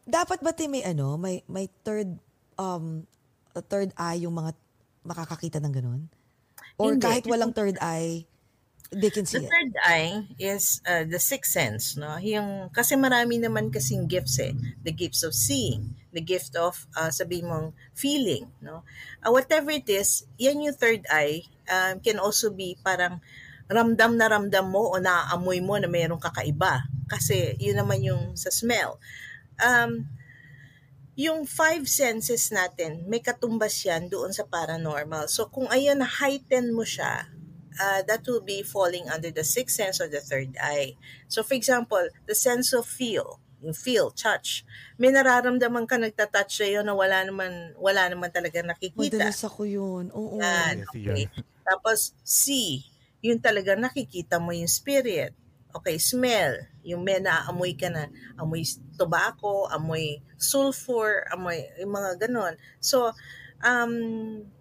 dapat 0.06 0.38
ba 0.38 0.52
te 0.54 0.70
may 0.70 0.86
ano, 0.86 1.18
may, 1.18 1.42
may 1.50 1.66
third, 1.82 2.14
um, 2.54 3.02
a 3.56 3.62
third 3.64 3.90
eye 3.98 4.22
yung 4.22 4.38
mga 4.38 4.54
makakakita 5.02 5.58
ng 5.58 5.72
ganun? 5.74 6.02
Or 6.78 6.94
Hindi. 6.94 7.02
kahit 7.02 7.24
walang 7.26 7.50
third 7.50 7.74
eye, 7.82 8.22
they 8.90 9.10
can 9.10 9.26
see 9.26 9.38
The 9.38 9.44
it? 9.44 9.50
third 9.52 9.72
eye 9.84 10.12
is 10.38 10.80
uh, 10.88 11.04
the 11.04 11.20
sixth 11.20 11.52
sense, 11.52 11.96
no? 11.96 12.16
Yung 12.20 12.72
kasi 12.72 12.96
marami 12.96 13.36
naman 13.36 13.68
kasing 13.68 14.08
gifts 14.08 14.40
eh. 14.40 14.56
The 14.84 14.92
gifts 14.92 15.22
of 15.22 15.36
seeing, 15.36 15.94
the 16.12 16.24
gift 16.24 16.56
of 16.56 16.88
uh, 16.96 17.12
sabihin 17.12 17.48
mong 17.48 17.76
feeling, 17.92 18.48
no? 18.64 18.84
Uh, 19.20 19.30
whatever 19.32 19.70
it 19.70 19.88
is, 19.88 20.24
yan 20.40 20.64
yung 20.64 20.76
third 20.76 21.04
eye 21.12 21.44
um, 21.68 22.00
can 22.00 22.16
also 22.16 22.48
be 22.48 22.76
parang 22.80 23.20
ramdam 23.68 24.16
na 24.16 24.32
ramdam 24.32 24.72
mo 24.72 24.88
o 24.88 24.96
naaamoy 24.96 25.60
mo 25.60 25.76
na 25.76 25.88
mayroong 25.88 26.20
kakaiba. 26.20 26.88
Kasi 27.08 27.56
yun 27.60 27.76
naman 27.76 28.00
yung 28.00 28.36
sa 28.36 28.48
smell. 28.48 28.96
Um, 29.60 30.08
yung 31.18 31.50
five 31.50 31.90
senses 31.90 32.48
natin, 32.54 33.04
may 33.10 33.18
katumbas 33.18 33.74
yan 33.82 34.06
doon 34.06 34.30
sa 34.30 34.46
paranormal. 34.46 35.26
So 35.26 35.50
kung 35.50 35.66
ayan, 35.66 35.98
heighten 35.98 36.70
mo 36.70 36.86
siya, 36.86 37.26
uh, 37.80 38.02
that 38.04 38.26
will 38.26 38.42
be 38.42 38.62
falling 38.62 39.08
under 39.08 39.30
the 39.30 39.46
sixth 39.46 39.78
sense 39.78 40.02
or 40.02 40.10
the 40.10 40.20
third 40.20 40.58
eye. 40.60 40.98
So 41.30 41.42
for 41.42 41.54
example, 41.54 42.02
the 42.26 42.34
sense 42.34 42.74
of 42.74 42.84
feel, 42.84 43.40
yung 43.62 43.74
feel, 43.74 44.10
touch. 44.10 44.66
May 44.98 45.14
nararamdaman 45.14 45.86
ka 45.86 45.98
nagtatouch 45.98 46.52
sa'yo 46.62 46.82
na 46.82 46.94
wala 46.94 47.26
naman, 47.26 47.74
wala 47.78 48.06
naman 48.06 48.30
talaga 48.30 48.62
nakikita. 48.62 49.18
Madalas 49.18 49.42
ako 49.46 49.66
yun. 49.66 50.10
Oo. 50.14 50.38
Yan, 50.38 50.86
okay. 50.90 51.30
Tapos 51.66 52.14
see, 52.22 52.86
yun 53.18 53.42
talaga 53.42 53.74
nakikita 53.74 54.38
mo 54.38 54.54
yung 54.54 54.70
spirit. 54.70 55.34
Okay, 55.74 56.00
smell. 56.00 56.64
Yung 56.86 57.04
may 57.04 57.20
naamoy 57.20 57.76
ka 57.76 57.92
na, 57.92 58.08
amoy 58.40 58.64
tobacco, 58.96 59.68
amoy 59.68 60.22
sulfur, 60.40 61.28
amoy 61.28 61.60
yung 61.76 61.92
mga 61.92 62.26
ganon. 62.26 62.56
So, 62.80 63.12
um, 63.60 63.92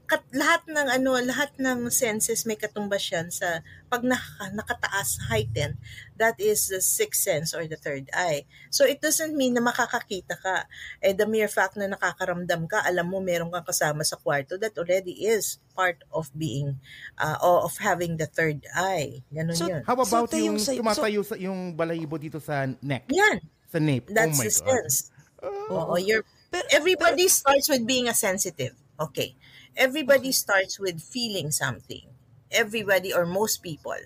kat, 0.08 0.24
lahat 0.32 0.64
ng 0.72 0.88
ano, 0.88 1.20
lahat 1.20 1.52
ng 1.60 1.92
senses 1.92 2.48
may 2.48 2.56
katumbas 2.56 3.04
yan 3.12 3.28
sa 3.28 3.60
pag 3.92 4.08
naka, 4.08 4.48
nakataas, 4.56 5.28
heighten, 5.28 5.76
that 6.16 6.40
is 6.40 6.72
the 6.72 6.80
sixth 6.80 7.28
sense 7.28 7.52
or 7.52 7.68
the 7.68 7.76
third 7.76 8.08
eye. 8.16 8.48
So 8.72 8.88
it 8.88 9.04
doesn't 9.04 9.36
mean 9.36 9.54
na 9.54 9.62
makakakita 9.62 10.40
ka. 10.40 10.64
Eh 11.04 11.12
the 11.12 11.28
mere 11.28 11.52
fact 11.52 11.76
na 11.76 11.92
nakakaramdam 11.92 12.72
ka, 12.72 12.88
alam 12.88 13.12
mo 13.12 13.20
meron 13.20 13.52
kang 13.52 13.68
kasama 13.68 14.08
sa 14.08 14.16
kwarto, 14.16 14.56
that 14.56 14.80
already 14.80 15.28
is 15.28 15.60
part 15.76 16.00
of 16.10 16.32
being 16.32 16.80
uh, 17.20 17.36
or 17.44 17.68
of 17.68 17.76
having 17.84 18.16
the 18.16 18.26
third 18.32 18.64
eye. 18.74 19.22
Ganon 19.30 19.60
So, 19.60 19.68
yun. 19.68 19.84
How 19.84 20.00
about 20.00 20.32
So, 20.32 20.40
yung 20.40 20.58
sa- 20.58 20.74
tumatayo 20.74 21.22
sa 21.22 21.36
yung 21.36 21.76
balahibo 21.76 22.16
dito 22.16 22.40
sa 22.40 22.64
neck? 22.80 23.12
Yan. 23.12 23.44
Sa 23.68 23.78
nape. 23.84 24.08
That's 24.10 24.40
oh 24.40 24.42
my 24.42 24.48
the 24.48 24.56
God. 24.56 24.68
sense. 24.72 24.96
Oo, 25.44 25.94
you're 26.00 26.24
Pero- 26.48 26.72
everybody 26.72 27.28
starts 27.28 27.68
with 27.68 27.84
being 27.84 28.08
a 28.08 28.16
sensitive. 28.16 28.72
Okay. 28.98 29.36
Everybody 29.78 30.34
starts 30.34 30.82
with 30.82 30.98
feeling 30.98 31.54
something. 31.54 32.10
Everybody 32.50 33.14
or 33.14 33.30
most 33.30 33.62
people. 33.62 34.02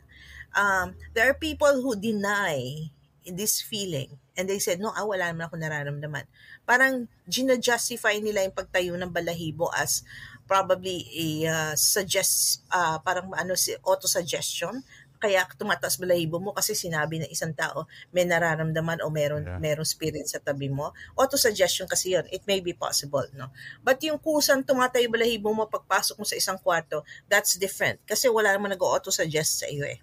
Um, 0.51 0.99
there 1.15 1.32
are 1.32 1.38
people 1.38 1.80
who 1.80 1.95
deny 1.95 2.91
this 3.24 3.63
feeling 3.63 4.19
and 4.36 4.49
they 4.49 4.59
said, 4.59 4.84
no, 4.84 4.91
ah, 4.91 5.07
wala 5.07 5.32
naman 5.32 5.47
ako 5.47 5.55
nararamdaman. 5.55 6.28
Parang 6.67 7.07
gina-justify 7.30 8.19
nila 8.19 8.43
yung 8.43 8.55
pagtayo 8.55 8.99
ng 8.99 9.13
balahibo 9.13 9.72
as 9.78 10.03
probably 10.43 11.07
a 11.15 11.28
uh, 11.47 11.74
suggest, 11.80 12.67
uh, 12.76 12.99
parang 12.99 13.32
ano, 13.32 13.55
si 13.55 13.72
auto-suggestion 13.86 14.84
kaya 15.22 15.45
tumataas 15.53 16.01
balahibo 16.01 16.41
mo 16.41 16.49
kasi 16.51 16.74
sinabi 16.74 17.22
ng 17.22 17.30
isang 17.30 17.53
tao 17.53 17.86
may 18.09 18.26
nararamdaman 18.26 19.05
o 19.05 19.13
meron 19.13 19.45
Yeah. 19.45 19.61
merong 19.61 19.86
spirit 19.86 20.26
sa 20.26 20.41
tabi 20.41 20.67
mo. 20.67 20.91
Auto 21.13 21.38
suggestion 21.38 21.86
kasi 21.86 22.17
'yon. 22.17 22.26
It 22.34 22.41
may 22.49 22.57
be 22.57 22.74
possible, 22.74 23.30
no. 23.38 23.53
But 23.86 24.01
yung 24.01 24.17
kusang 24.17 24.65
tumatayo 24.65 25.05
balahibo 25.13 25.53
mo 25.53 25.69
pagpasok 25.69 26.17
mo 26.17 26.26
sa 26.26 26.34
isang 26.34 26.57
kwarto, 26.57 27.05
that's 27.30 27.55
different 27.61 28.01
kasi 28.09 28.26
wala 28.28 28.49
naman 28.49 28.74
nag-auto 28.74 29.13
suggest 29.13 29.61
sa 29.61 29.69
iyo 29.69 29.86
eh. 29.86 30.01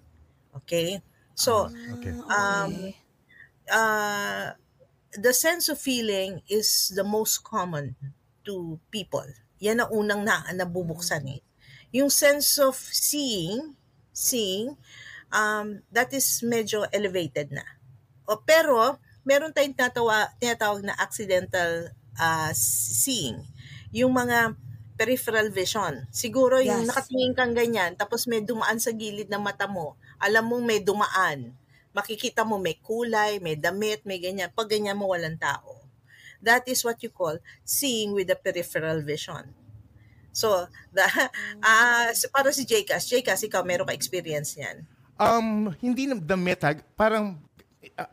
Okay? 0.63 1.03
So, 1.35 1.67
Okay. 1.71 2.15
um, 2.31 2.91
uh, 3.71 4.55
the 5.15 5.33
sense 5.33 5.69
of 5.71 5.79
feeling 5.79 6.43
is 6.51 6.91
the 6.95 7.03
most 7.03 7.43
common 7.43 7.95
to 8.43 8.79
people. 8.91 9.25
Yan 9.59 9.83
ang 9.83 9.91
unang 9.91 10.21
na, 10.23 10.43
nabubuksan 10.51 11.27
eh. 11.31 11.41
Yung 11.95 12.11
sense 12.11 12.59
of 12.59 12.75
seeing, 12.75 13.75
seeing, 14.11 14.75
um, 15.33 15.81
that 15.93 16.13
is 16.13 16.41
medyo 16.45 16.85
elevated 16.93 17.49
na. 17.53 17.65
O, 18.29 18.37
pero, 18.41 18.97
meron 19.25 19.53
tayong 19.53 19.73
tinatawa, 19.77 20.29
tinatawag 20.37 20.85
na 20.85 20.95
accidental 20.97 21.89
uh, 22.17 22.51
seeing. 22.53 23.41
Yung 23.93 24.13
mga 24.13 24.53
peripheral 24.99 25.47
vision. 25.49 26.03
Siguro 26.11 26.59
yung 26.59 26.83
Yes. 26.83 26.91
nakatingin 26.91 27.31
kang 27.31 27.55
ganyan, 27.55 27.95
tapos 27.95 28.27
may 28.27 28.43
dumaan 28.43 28.83
sa 28.83 28.91
gilid 28.91 29.31
ng 29.31 29.39
mata 29.39 29.63
mo, 29.63 29.95
alam 30.19 30.43
mong 30.43 30.65
may 30.67 30.83
dumaan. 30.83 31.55
Makikita 31.95 32.43
mo 32.43 32.59
may 32.59 32.75
kulay, 32.77 33.39
may 33.39 33.55
damit, 33.55 34.03
may 34.03 34.19
ganyan. 34.19 34.51
Pag 34.51 34.75
ganyan 34.75 34.99
mo, 34.99 35.09
walang 35.09 35.39
tao. 35.39 35.79
That 36.43 36.67
is 36.67 36.83
what 36.83 36.99
you 36.99 37.09
call 37.11 37.39
seeing 37.63 38.11
with 38.11 38.27
the 38.27 38.35
peripheral 38.35 38.99
vision. 39.01 39.55
So, 40.35 40.67
the, 40.93 41.03
ah 41.65 42.11
para 42.31 42.51
si 42.53 42.63
Jcas, 42.67 43.07
Jcas, 43.09 43.41
ikaw 43.43 43.63
meron 43.65 43.87
ka 43.89 43.95
experience 43.95 44.55
niyan. 44.59 44.83
Um, 45.19 45.75
hindi 45.83 46.07
na 46.07 46.15
damit 46.15 46.63
ha, 46.63 46.71
parang 46.95 47.35
uh, 47.99 48.11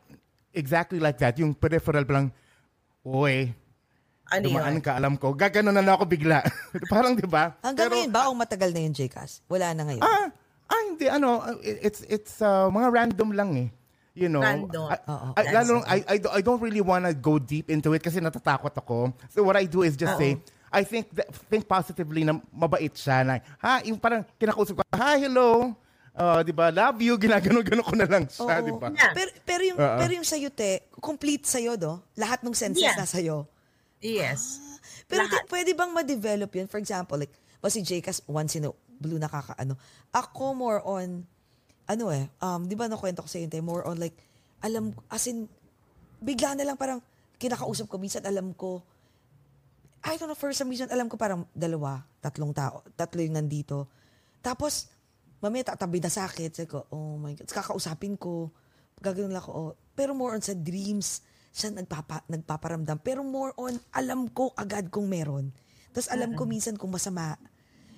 exactly 0.51 0.99
like 0.99 1.17
that. 1.23 1.39
Yung 1.39 1.55
peripheral 1.55 2.03
lang, 2.03 2.35
oy, 3.07 3.55
Ano 4.27 4.43
dumaan 4.51 4.75
yun? 4.75 4.83
ka, 4.83 4.99
alam 4.99 5.15
ko. 5.15 5.31
Gaganon 5.39 5.71
na 5.71 5.95
ako 5.95 6.03
bigla. 6.03 6.43
parang, 6.93 7.15
di 7.15 7.23
ba? 7.31 7.55
Hanggang 7.63 7.87
Pero, 7.87 7.95
ngayon 7.95 8.11
ba 8.11 8.27
o 8.27 8.35
matagal 8.35 8.75
na 8.75 8.83
yung 8.83 8.91
JCAS? 8.91 9.47
Wala 9.47 9.71
na 9.71 9.87
ngayon. 9.87 10.03
Ah, 10.03 10.35
ah, 10.67 10.83
hindi, 10.83 11.07
ano, 11.07 11.47
it's, 11.63 12.03
it's 12.11 12.43
uh, 12.43 12.67
mga 12.67 12.89
random 12.91 13.31
lang 13.31 13.51
eh. 13.55 13.69
You 14.17 14.33
know, 14.33 14.41
Random. 14.41 14.89
I. 14.89 14.97
I, 15.37 15.43
lalo, 15.53 15.73
I, 15.85 15.99
I, 16.09 16.17
don't- 16.17 16.35
I 16.35 16.41
don't 16.41 16.59
really 16.59 16.81
wanna 16.81 17.13
go 17.13 17.37
deep 17.39 17.69
into 17.69 17.93
it 17.93 18.03
kasi 18.03 18.19
natatakot 18.19 18.73
ako. 18.73 19.13
So 19.29 19.45
what 19.45 19.61
I 19.61 19.69
do 19.69 19.85
is 19.85 19.95
just 19.95 20.17
say, 20.17 20.41
I 20.73 20.83
think 20.83 21.13
that, 21.15 21.29
think 21.53 21.69
positively 21.69 22.25
na 22.25 22.41
mabait 22.51 22.91
siya 22.97 23.23
na, 23.23 23.45
ha, 23.61 23.85
yung 23.85 24.01
parang 24.01 24.25
kinakausap 24.41 24.81
ko, 24.81 24.83
hi, 24.91 25.21
hello, 25.21 25.77
uh, 26.17 26.41
di 26.41 26.53
ba, 26.53 26.73
love 26.73 26.99
you, 27.05 27.15
ginagano-gano 27.21 27.83
ko 27.85 27.95
na 27.95 28.09
lang 28.09 28.25
siya, 28.27 28.65
di 28.65 28.73
ba? 28.73 28.89
Yeah. 28.91 29.13
Pero, 29.13 29.31
pero 29.45 29.63
yung, 29.63 29.79
Oo. 29.79 29.99
pero 30.01 30.13
yung 30.17 30.27
sa'yo, 30.27 30.49
te, 30.51 30.89
complete 30.99 31.45
sa'yo, 31.45 31.77
do? 31.77 32.01
Lahat 32.17 32.41
ng 32.41 32.57
senses 32.57 32.83
Yeah. 32.83 32.97
na 32.97 33.05
sa'yo. 33.05 33.45
Yes. 34.01 34.59
Pero 35.07 35.29
Lahat. 35.29 35.45
te, 35.45 35.53
pwede 35.53 35.71
bang 35.77 35.93
ma-develop 35.93 36.51
yun? 36.57 36.67
For 36.67 36.81
example, 36.81 37.21
like, 37.21 37.33
o 37.61 37.69
si 37.69 37.85
JCAS, 37.85 38.25
once 38.27 38.57
in 38.57 38.67
a 38.67 38.73
blue 38.97 39.21
nakakaano. 39.21 39.77
Ako 40.11 40.57
more 40.57 40.81
on, 40.83 41.23
ano 41.87 42.05
eh, 42.11 42.27
um, 42.43 42.65
di 42.67 42.75
ba 42.75 42.89
nakwento 42.89 43.23
ko 43.23 43.29
sa 43.29 43.39
te, 43.47 43.61
more 43.61 43.85
on 43.87 44.01
like, 44.01 44.17
alam, 44.65 44.97
as 45.13 45.29
in, 45.29 45.47
bigla 46.19 46.57
na 46.57 46.65
lang 46.65 46.77
parang, 46.81 46.99
kinakausap 47.37 47.87
ko, 47.93 48.01
minsan 48.01 48.25
alam 48.25 48.57
ko, 48.57 48.81
I 50.07 50.17
don't 50.17 50.31
know, 50.31 50.39
for 50.39 50.55
some 50.55 50.71
reason, 50.71 50.87
alam 50.89 51.11
ko 51.11 51.19
parang 51.19 51.45
dalawa, 51.51 52.01
tatlong 52.23 52.55
tao, 52.55 52.87
tatlo 52.95 53.21
yung 53.21 53.37
nandito. 53.37 53.91
Tapos, 54.39 54.87
mamaya 55.41 55.73
tatabi 55.73 56.01
na 56.01 56.11
sa 56.13 56.29
akin. 56.29 56.51
Sabi 56.53 56.69
ko, 56.71 56.87
oh 56.93 57.17
my 57.21 57.37
God. 57.37 57.49
Kakausapin 57.49 58.17
ko. 58.17 58.51
Gagawin 59.01 59.33
lang 59.33 59.45
ako, 59.45 59.53
oh. 59.53 59.71
Pero 59.93 60.17
more 60.17 60.37
on 60.37 60.45
sa 60.45 60.57
dreams, 60.57 61.21
siya 61.53 61.73
nagpapa, 61.73 62.25
nagpaparamdam. 62.29 63.01
Pero 63.01 63.25
more 63.25 63.53
on, 63.57 63.77
alam 63.93 64.29
ko 64.33 64.53
agad 64.57 64.89
kung 64.89 65.09
meron. 65.09 65.53
Tapos 65.93 66.13
alam 66.13 66.37
ko 66.37 66.45
minsan 66.45 66.77
kung 66.77 66.93
masama. 66.93 67.41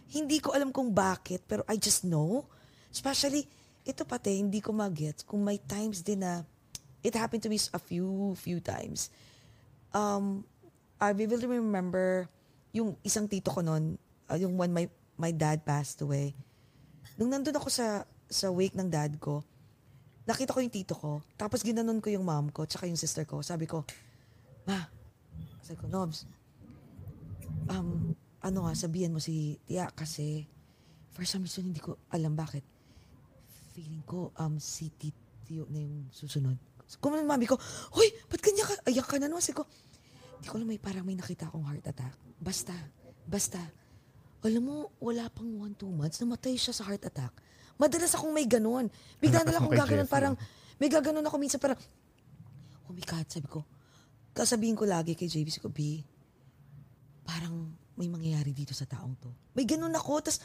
Hindi 0.09 0.39
ko 0.39 0.55
alam 0.55 0.71
kung 0.71 0.95
bakit, 0.95 1.43
pero 1.47 1.67
I 1.67 1.75
just 1.79 2.07
know. 2.07 2.47
Especially, 2.89 3.47
ito 3.83 4.07
pati, 4.07 4.39
hindi 4.39 4.63
ko 4.63 4.71
mag-get 4.71 5.27
kung 5.27 5.43
may 5.43 5.59
times 5.59 6.07
din 6.07 6.23
na, 6.23 6.47
it 7.03 7.15
happened 7.19 7.43
to 7.43 7.51
me 7.51 7.59
a 7.75 7.81
few, 7.83 8.35
few 8.39 8.63
times. 8.63 9.11
Um, 9.91 10.47
I 10.99 11.15
vividly 11.15 11.59
remember 11.59 12.27
yung 12.71 12.95
isang 13.03 13.27
tito 13.27 13.51
ko 13.51 13.63
noon, 13.63 13.99
uh, 14.29 14.39
yung 14.39 14.55
when 14.55 14.71
my, 14.71 14.87
my 15.19 15.35
dad 15.35 15.67
passed 15.67 16.03
away. 16.03 16.35
Nung 17.19 17.35
nandun 17.35 17.59
ako 17.59 17.67
sa, 17.67 18.07
sa 18.31 18.47
wake 18.55 18.79
ng 18.79 18.87
dad 18.87 19.19
ko, 19.19 19.43
nakita 20.23 20.55
ko 20.55 20.63
yung 20.63 20.71
tito 20.71 20.95
ko, 20.95 21.19
tapos 21.35 21.67
ginanon 21.67 21.99
ko 21.99 22.15
yung 22.15 22.23
mom 22.23 22.55
ko, 22.55 22.63
tsaka 22.63 22.87
yung 22.87 23.01
sister 23.01 23.27
ko. 23.27 23.43
Sabi 23.43 23.67
ko, 23.67 23.83
Ma, 24.69 24.87
sabi 25.65 25.81
ko, 25.83 25.91
Nobs, 25.91 26.29
um, 27.73 28.15
ano 28.39 28.59
nga, 28.69 28.73
sabihan 28.79 29.11
mo 29.11 29.19
si 29.19 29.59
Tia 29.67 29.91
kasi 29.91 30.47
for 31.11 31.27
some 31.27 31.43
reason 31.43 31.67
hindi 31.67 31.83
ko 31.83 31.99
alam 32.15 32.39
bakit. 32.39 32.63
Feeling 33.75 34.07
ko, 34.07 34.31
um, 34.39 34.63
si 34.63 34.95
Tito 34.95 35.67
na 35.75 35.83
yung 35.83 36.07
susunod. 36.15 36.55
Kumanan 37.03 37.27
mami 37.27 37.49
ko, 37.49 37.59
Hoy, 37.97 38.09
ba't 38.31 38.41
kanya 38.41 38.65
ka? 38.65 38.75
Ayak 38.89 39.09
ka 39.11 39.17
na 39.19 39.27
naman. 39.27 39.43
Sabi 39.43 39.61
ko, 39.61 39.65
hindi 40.39 40.47
ko 40.47 40.55
alam, 40.55 40.69
may 40.69 40.81
parang 40.81 41.05
may 41.05 41.17
nakita 41.19 41.51
akong 41.51 41.67
heart 41.67 41.85
attack. 41.89 42.15
Basta, 42.39 42.77
basta. 43.27 43.59
Alam 44.47 44.63
mo, 44.63 44.77
wala 45.03 45.27
pang 45.33 45.51
one, 45.51 45.75
two 45.75 45.91
months, 45.91 46.23
namatay 46.23 46.55
siya 46.55 46.71
sa 46.71 46.87
heart 46.87 47.03
attack. 47.03 47.35
Madalas 47.79 48.15
akong 48.15 48.31
may 48.31 48.47
ganon. 48.47 48.87
Bigla 49.19 49.43
na 49.43 49.55
lang 49.55 49.63
akong 49.67 49.79
gaganon, 49.79 50.09
parang, 50.11 50.35
may 50.79 50.87
gaganon 50.87 51.27
ako 51.27 51.37
minsan 51.39 51.59
parang, 51.59 51.79
oh 52.87 52.93
my 52.95 53.03
God, 53.03 53.27
sabi 53.27 53.51
ko, 53.51 53.67
kasabihin 54.35 54.79
ko 54.79 54.87
lagi 54.87 55.19
kay 55.19 55.27
JB, 55.27 55.51
sabi 55.51 55.65
ko, 55.67 55.71
B, 55.75 55.81
parang 57.27 57.75
may 57.99 58.07
mangyayari 58.07 58.55
dito 58.55 58.71
sa 58.73 58.87
taong 58.87 59.19
to. 59.19 59.31
May 59.59 59.67
ganun 59.67 59.91
ako, 59.91 60.23
tas 60.23 60.39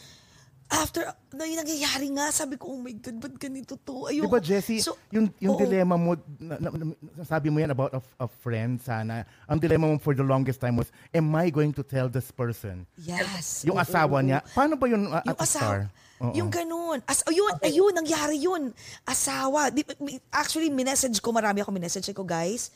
after 0.70 1.03
na 1.34 1.43
yung 1.43 1.59
nangyayari 1.61 2.07
nga, 2.14 2.30
sabi 2.30 2.55
ko, 2.55 2.74
oh 2.74 2.80
my 2.80 2.93
God, 2.93 3.18
ba't 3.20 3.36
ganito 3.38 3.76
to? 3.78 4.07
Ayoko. 4.09 4.30
ba, 4.30 4.39
Jessie, 4.39 4.82
So, 4.82 4.97
yung, 5.09 5.30
yung 5.38 5.53
oo. 5.53 5.61
dilemma 5.61 5.97
mo, 5.97 6.16
na, 6.38 6.57
na, 6.57 6.70
na- 6.72 6.97
sabi 7.26 7.49
mo 7.49 7.57
yan 7.57 7.70
about 7.70 7.93
a, 7.93 8.01
a 8.20 8.28
friend 8.30 8.80
sana, 8.80 9.26
ang 9.45 9.59
dilemma 9.59 9.86
mo 9.86 9.97
for 9.97 10.14
the 10.14 10.26
longest 10.26 10.61
time 10.61 10.78
was, 10.78 10.89
am 11.11 11.30
I 11.34 11.49
going 11.49 11.74
to 11.74 11.84
tell 11.84 12.09
this 12.09 12.30
person? 12.30 12.86
Yes. 12.97 13.66
Yung 13.66 13.78
oo, 13.78 13.84
asawa 13.84 14.22
oo. 14.22 14.26
niya, 14.26 14.41
paano 14.53 14.74
ba 14.74 14.86
yun 14.88 15.09
uh, 15.09 15.22
at 15.22 15.26
Yung 15.26 15.38
the 15.38 15.45
asawa. 15.45 15.61
start? 15.61 15.88
Oo. 16.24 16.34
Yung 16.34 16.49
ganun. 16.49 16.99
As, 17.05 17.22
ayun, 17.28 17.53
ayun, 17.59 17.93
nangyari 17.93 18.38
yun. 18.39 18.72
Asawa. 19.03 19.70
Di, 19.70 19.84
actually, 20.32 20.70
minessage 20.70 21.20
ko, 21.20 21.34
marami 21.34 21.59
ako 21.59 21.70
minessage 21.70 22.07
ko, 22.14 22.24
guys. 22.24 22.72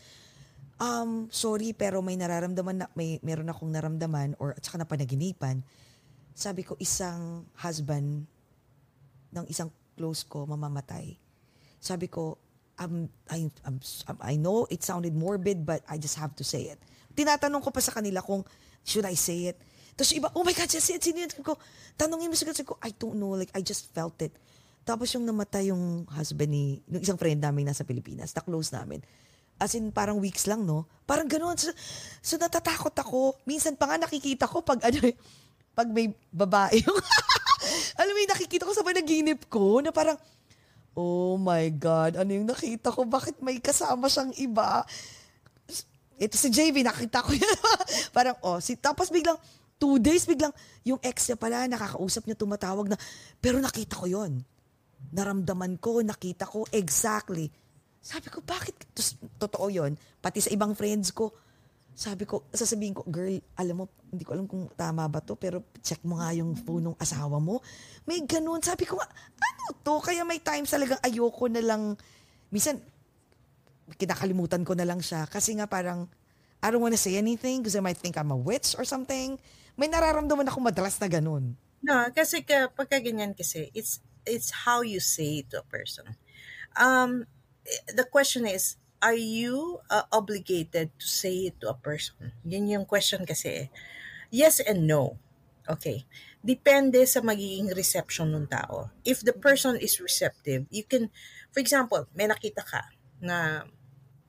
Um, 0.77 1.25
sorry, 1.33 1.73
pero 1.73 2.05
may 2.05 2.13
nararamdaman 2.13 2.85
na, 2.85 2.85
may, 2.93 3.17
meron 3.25 3.49
akong 3.49 3.73
naramdaman 3.73 4.37
or 4.37 4.53
at 4.53 4.61
saka 4.61 4.85
napanaginipan. 4.85 5.65
Sabi 6.37 6.61
ko, 6.61 6.77
isang 6.77 7.49
husband 7.57 8.29
ng 9.33 9.45
isang 9.49 9.73
close 9.97 10.21
ko 10.21 10.45
mamamatay. 10.45 11.17
Sabi 11.81 12.05
ko, 12.05 12.37
um, 12.77 13.09
I, 13.25 13.49
um, 13.65 13.81
I 14.21 14.37
know 14.37 14.69
it 14.69 14.85
sounded 14.85 15.17
morbid, 15.17 15.65
but 15.65 15.81
I 15.89 15.97
just 15.97 16.13
have 16.21 16.37
to 16.37 16.45
say 16.45 16.69
it. 16.69 16.77
Tinatanong 17.17 17.65
ko 17.65 17.73
pa 17.73 17.81
sa 17.81 17.89
kanila 17.89 18.21
kung, 18.21 18.45
should 18.85 19.09
I 19.09 19.17
say 19.17 19.49
it? 19.49 19.57
Tapos 19.97 20.13
iba, 20.13 20.29
oh 20.37 20.45
my 20.45 20.53
God? 20.53 20.69
Sino 20.69 21.17
yun? 21.17 21.33
Sabi 21.33 21.41
ko, 21.41 21.57
tanongin 21.97 22.29
mo. 22.29 22.37
Sabi 22.37 22.61
ko, 22.61 22.77
I 22.85 22.93
don't 22.93 23.17
know. 23.17 23.33
Like, 23.33 23.49
I 23.57 23.65
just 23.65 23.89
felt 23.89 24.21
it. 24.21 24.37
Tapos 24.85 25.09
yung 25.17 25.25
namatay 25.25 25.73
yung 25.73 26.05
husband 26.05 26.53
ni, 26.53 26.85
yung 26.85 27.01
isang 27.01 27.17
friend 27.17 27.41
namin 27.41 27.65
nasa 27.65 27.81
Pilipinas, 27.81 28.29
na 28.37 28.45
close 28.45 28.69
namin. 28.69 29.01
As 29.57 29.73
in, 29.73 29.89
parang 29.89 30.21
weeks 30.21 30.45
lang, 30.45 30.69
no? 30.69 30.85
Parang 31.09 31.25
gano'n. 31.25 31.57
So, 31.57 31.73
so 32.21 32.33
natatakot 32.37 32.93
ako. 32.93 33.41
Minsan 33.49 33.73
pa 33.73 33.89
nga 33.89 33.97
nakikita 33.97 34.45
ko 34.45 34.61
pag 34.61 34.85
ano, 34.85 35.01
eh, 35.01 35.17
pag 35.77 35.93
may 35.93 36.09
babae 36.33 36.81
yung... 36.81 36.97
alam 38.01 38.13
mo, 38.13 38.19
yung 38.25 38.33
nakikita 38.33 38.65
ko 38.65 38.73
sa 38.73 38.81
panaginip 38.81 39.45
ko 39.45 39.77
na 39.77 39.93
parang, 39.93 40.17
oh 40.97 41.37
my 41.37 41.69
God, 41.77 42.17
ano 42.17 42.33
yung 42.33 42.49
nakita 42.49 42.89
ko? 42.89 43.05
Bakit 43.05 43.45
may 43.45 43.61
kasama 43.61 44.09
siyang 44.09 44.33
iba? 44.41 44.81
Ito 46.17 46.33
si 46.33 46.49
JV, 46.49 46.81
nakita 46.81 47.21
ko 47.21 47.29
yan. 47.29 47.57
parang, 48.17 48.33
oh, 48.41 48.57
si, 48.57 48.73
tapos 48.73 49.13
biglang, 49.13 49.37
two 49.77 50.01
days, 50.01 50.25
biglang, 50.25 50.49
yung 50.81 50.97
ex 51.05 51.29
niya 51.29 51.37
pala, 51.37 51.69
nakakausap 51.69 52.25
niya, 52.25 52.33
tumatawag 52.33 52.89
na, 52.89 52.97
pero 53.37 53.61
nakita 53.61 54.01
ko 54.01 54.09
yon 54.09 54.41
Naramdaman 55.13 55.77
ko, 55.77 56.01
nakita 56.01 56.49
ko, 56.49 56.65
exactly. 56.73 57.53
Sabi 58.01 58.33
ko, 58.33 58.41
bakit? 58.41 58.73
Tus, 58.97 59.13
totoo 59.37 59.69
yon 59.69 59.93
Pati 60.17 60.41
sa 60.41 60.49
ibang 60.49 60.73
friends 60.73 61.13
ko, 61.13 61.37
sabi 61.97 62.29
ko, 62.29 62.45
sasabihin 62.53 62.93
ko, 62.93 63.01
girl, 63.09 63.41
alam 63.57 63.81
mo, 63.81 63.85
hindi 64.13 64.21
ko 64.21 64.37
alam 64.37 64.45
kung 64.45 64.69
tama 64.77 65.09
ba 65.09 65.17
to, 65.17 65.33
pero 65.33 65.65
check 65.81 65.97
mo 66.05 66.21
nga 66.21 66.29
yung 66.29 66.53
phone 66.53 66.93
ng 66.93 66.97
asawa 67.01 67.41
mo. 67.41 67.57
May 68.05 68.21
ganun. 68.21 68.61
Sabi 68.61 68.85
ko, 68.85 69.01
ano 69.01 69.63
to? 69.81 69.97
Kaya 69.97 70.21
may 70.21 70.37
times 70.37 70.69
talagang 70.69 71.01
ayoko 71.01 71.49
na 71.49 71.57
lang, 71.57 71.97
minsan, 72.53 72.77
kinakalimutan 73.97 74.61
ko 74.61 74.77
na 74.77 74.85
lang 74.85 75.01
siya. 75.01 75.25
Kasi 75.25 75.57
nga 75.57 75.65
parang, 75.65 76.05
I 76.61 76.69
don't 76.69 76.85
wanna 76.85 77.01
say 77.01 77.17
anything 77.17 77.65
because 77.65 77.73
I 77.73 77.81
might 77.81 77.97
think 77.97 78.13
I'm 78.13 78.29
a 78.29 78.37
witch 78.37 78.77
or 78.77 78.85
something. 78.85 79.41
May 79.73 79.89
nararamdaman 79.89 80.45
ako 80.53 80.69
madalas 80.69 81.01
na 81.01 81.09
ganun. 81.09 81.57
No, 81.81 81.97
kasi 82.13 82.45
ka, 82.45 82.69
pagka 82.77 83.01
ganyan 83.01 83.33
kasi, 83.33 83.73
it's, 83.73 84.05
it's 84.21 84.53
how 84.53 84.85
you 84.85 85.01
say 85.01 85.41
it 85.41 85.49
to 85.49 85.65
a 85.65 85.65
person. 85.65 86.13
Um, 86.77 87.25
the 87.89 88.05
question 88.05 88.45
is, 88.45 88.77
are 89.01 89.17
you 89.17 89.79
uh, 89.89 90.05
obligated 90.11 90.91
to 90.99 91.07
say 91.07 91.51
it 91.51 91.59
to 91.61 91.69
a 91.69 91.77
person? 91.77 92.33
Yun 92.45 92.67
yung 92.67 92.85
question 92.85 93.25
kasi. 93.25 93.69
Yes 94.33 94.59
and 94.59 94.87
no. 94.87 95.17
Okay. 95.67 96.07
Depende 96.41 97.03
sa 97.03 97.19
magiging 97.19 97.73
reception 97.75 98.31
ng 98.31 98.47
tao. 98.47 98.89
If 99.03 99.21
the 99.21 99.35
person 99.35 99.75
is 99.75 99.99
receptive, 99.99 100.65
you 100.71 100.87
can, 100.87 101.11
for 101.51 101.59
example, 101.59 102.07
may 102.15 102.29
nakita 102.29 102.63
ka 102.63 102.87
na 103.19 103.67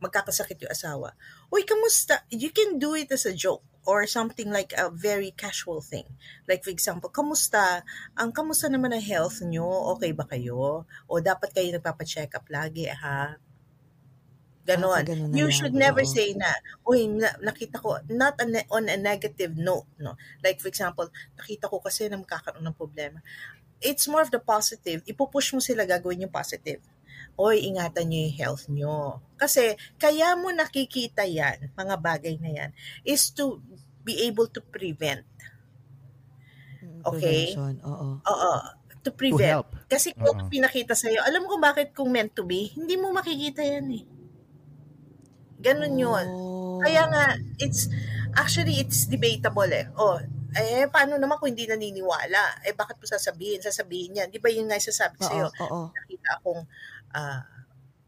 magkakasakit 0.03 0.63
yung 0.67 0.73
asawa. 0.73 1.15
Uy, 1.51 1.63
kamusta? 1.67 2.23
You 2.31 2.51
can 2.51 2.79
do 2.79 2.95
it 2.95 3.11
as 3.11 3.27
a 3.27 3.35
joke 3.35 3.63
or 3.89 4.05
something 4.05 4.53
like 4.53 4.77
a 4.77 4.93
very 4.93 5.33
casual 5.33 5.81
thing. 5.81 6.05
Like 6.45 6.61
for 6.61 6.71
example, 6.71 7.09
kamusta? 7.09 7.83
Ang 8.15 8.37
kamusta 8.37 8.69
naman 8.69 8.93
ang 8.93 9.03
health 9.03 9.41
nyo? 9.41 9.97
Okay 9.97 10.13
ba 10.13 10.29
kayo? 10.29 10.85
O 11.09 11.13
dapat 11.19 11.57
kayo 11.57 11.73
nagpapa-check 11.73 12.37
up 12.37 12.47
lagi, 12.53 12.85
ha? 12.91 13.41
Ganon. 14.69 15.01
Ah, 15.01 15.07
ganun 15.09 15.33
you 15.33 15.49
lang. 15.49 15.57
should 15.57 15.73
never 15.73 16.05
Oo. 16.05 16.13
say 16.13 16.37
na, 16.37 16.53
uy, 16.85 17.09
na, 17.09 17.33
nakita 17.41 17.81
ko, 17.81 17.97
not 18.13 18.37
a 18.37 18.45
ne- 18.45 18.69
on 18.69 18.85
a 18.93 19.01
negative 19.01 19.57
note, 19.57 19.89
no? 19.97 20.21
Like 20.45 20.61
for 20.61 20.69
example, 20.69 21.09
nakita 21.41 21.73
ko 21.73 21.81
kasi 21.81 22.13
na 22.13 22.21
magkakaroon 22.21 22.69
ng 22.69 22.77
problema. 22.77 23.25
It's 23.81 24.05
more 24.05 24.21
of 24.21 24.29
the 24.29 24.43
positive. 24.43 25.01
Ipupush 25.09 25.57
mo 25.57 25.65
sila 25.65 25.89
gagawin 25.89 26.29
yung 26.29 26.35
positive. 26.35 26.85
Oy, 27.39 27.65
ingatan 27.65 28.11
nyo 28.11 28.19
yung 28.29 28.37
health 28.37 28.65
nyo. 28.67 29.23
Kasi, 29.39 29.79
kaya 29.95 30.35
mo 30.35 30.51
nakikita 30.51 31.23
yan, 31.23 31.71
mga 31.79 31.95
bagay 32.03 32.35
na 32.43 32.51
yan, 32.51 32.71
is 33.07 33.31
to 33.31 33.63
be 34.03 34.27
able 34.27 34.51
to 34.51 34.59
prevent. 34.59 35.23
Okay. 37.07 37.55
Prevention, 37.55 37.75
oo. 37.87 38.09
Oo. 38.19 38.55
To 39.07 39.11
prevent. 39.15 39.63
help. 39.63 39.71
Kasi 39.87 40.11
kung 40.19 40.35
Oo. 40.35 40.51
pinakita 40.51 40.99
sa'yo, 40.99 41.23
alam 41.23 41.47
mo 41.47 41.55
kung 41.55 41.63
bakit 41.63 41.95
kung 41.95 42.11
meant 42.11 42.35
to 42.35 42.43
be, 42.43 42.75
hindi 42.75 42.99
mo 42.99 43.15
makikita 43.15 43.63
yan 43.63 43.87
eh. 43.95 44.18
Ganon 45.59 45.95
yun. 45.99 46.27
Oh. 46.31 46.79
Kaya 46.81 47.07
nga, 47.11 47.35
it's, 47.59 47.91
actually, 48.35 48.79
it's 48.79 49.07
debatable 49.11 49.69
eh. 49.69 49.91
Oh, 49.99 50.19
eh, 50.55 50.87
paano 50.89 51.19
naman 51.19 51.37
kung 51.37 51.53
hindi 51.53 51.69
naniniwala? 51.69 52.65
Eh, 52.65 52.73
bakit 52.73 52.97
mo 52.97 53.05
sasabihin? 53.05 53.61
Sasabihin 53.61 54.19
yan. 54.23 54.29
Di 54.31 54.39
ba 54.39 54.49
yun 54.49 54.71
nga 54.71 54.79
yung 54.79 54.89
sasabi 54.89 55.19
sa'yo? 55.21 55.51
oo. 55.51 55.93
Nakita 55.93 56.31
akong 56.41 56.63
uh, 57.13 57.41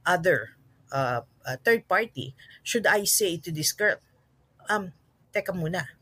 other, 0.07 0.57
uh, 0.94 1.20
uh, 1.26 1.57
third 1.66 1.84
party. 1.90 2.32
Should 2.62 2.86
I 2.86 3.05
say 3.05 3.36
to 3.42 3.51
this 3.53 3.74
girl, 3.74 3.98
um, 4.70 4.94
teka 5.34 5.53
muna, 5.53 6.01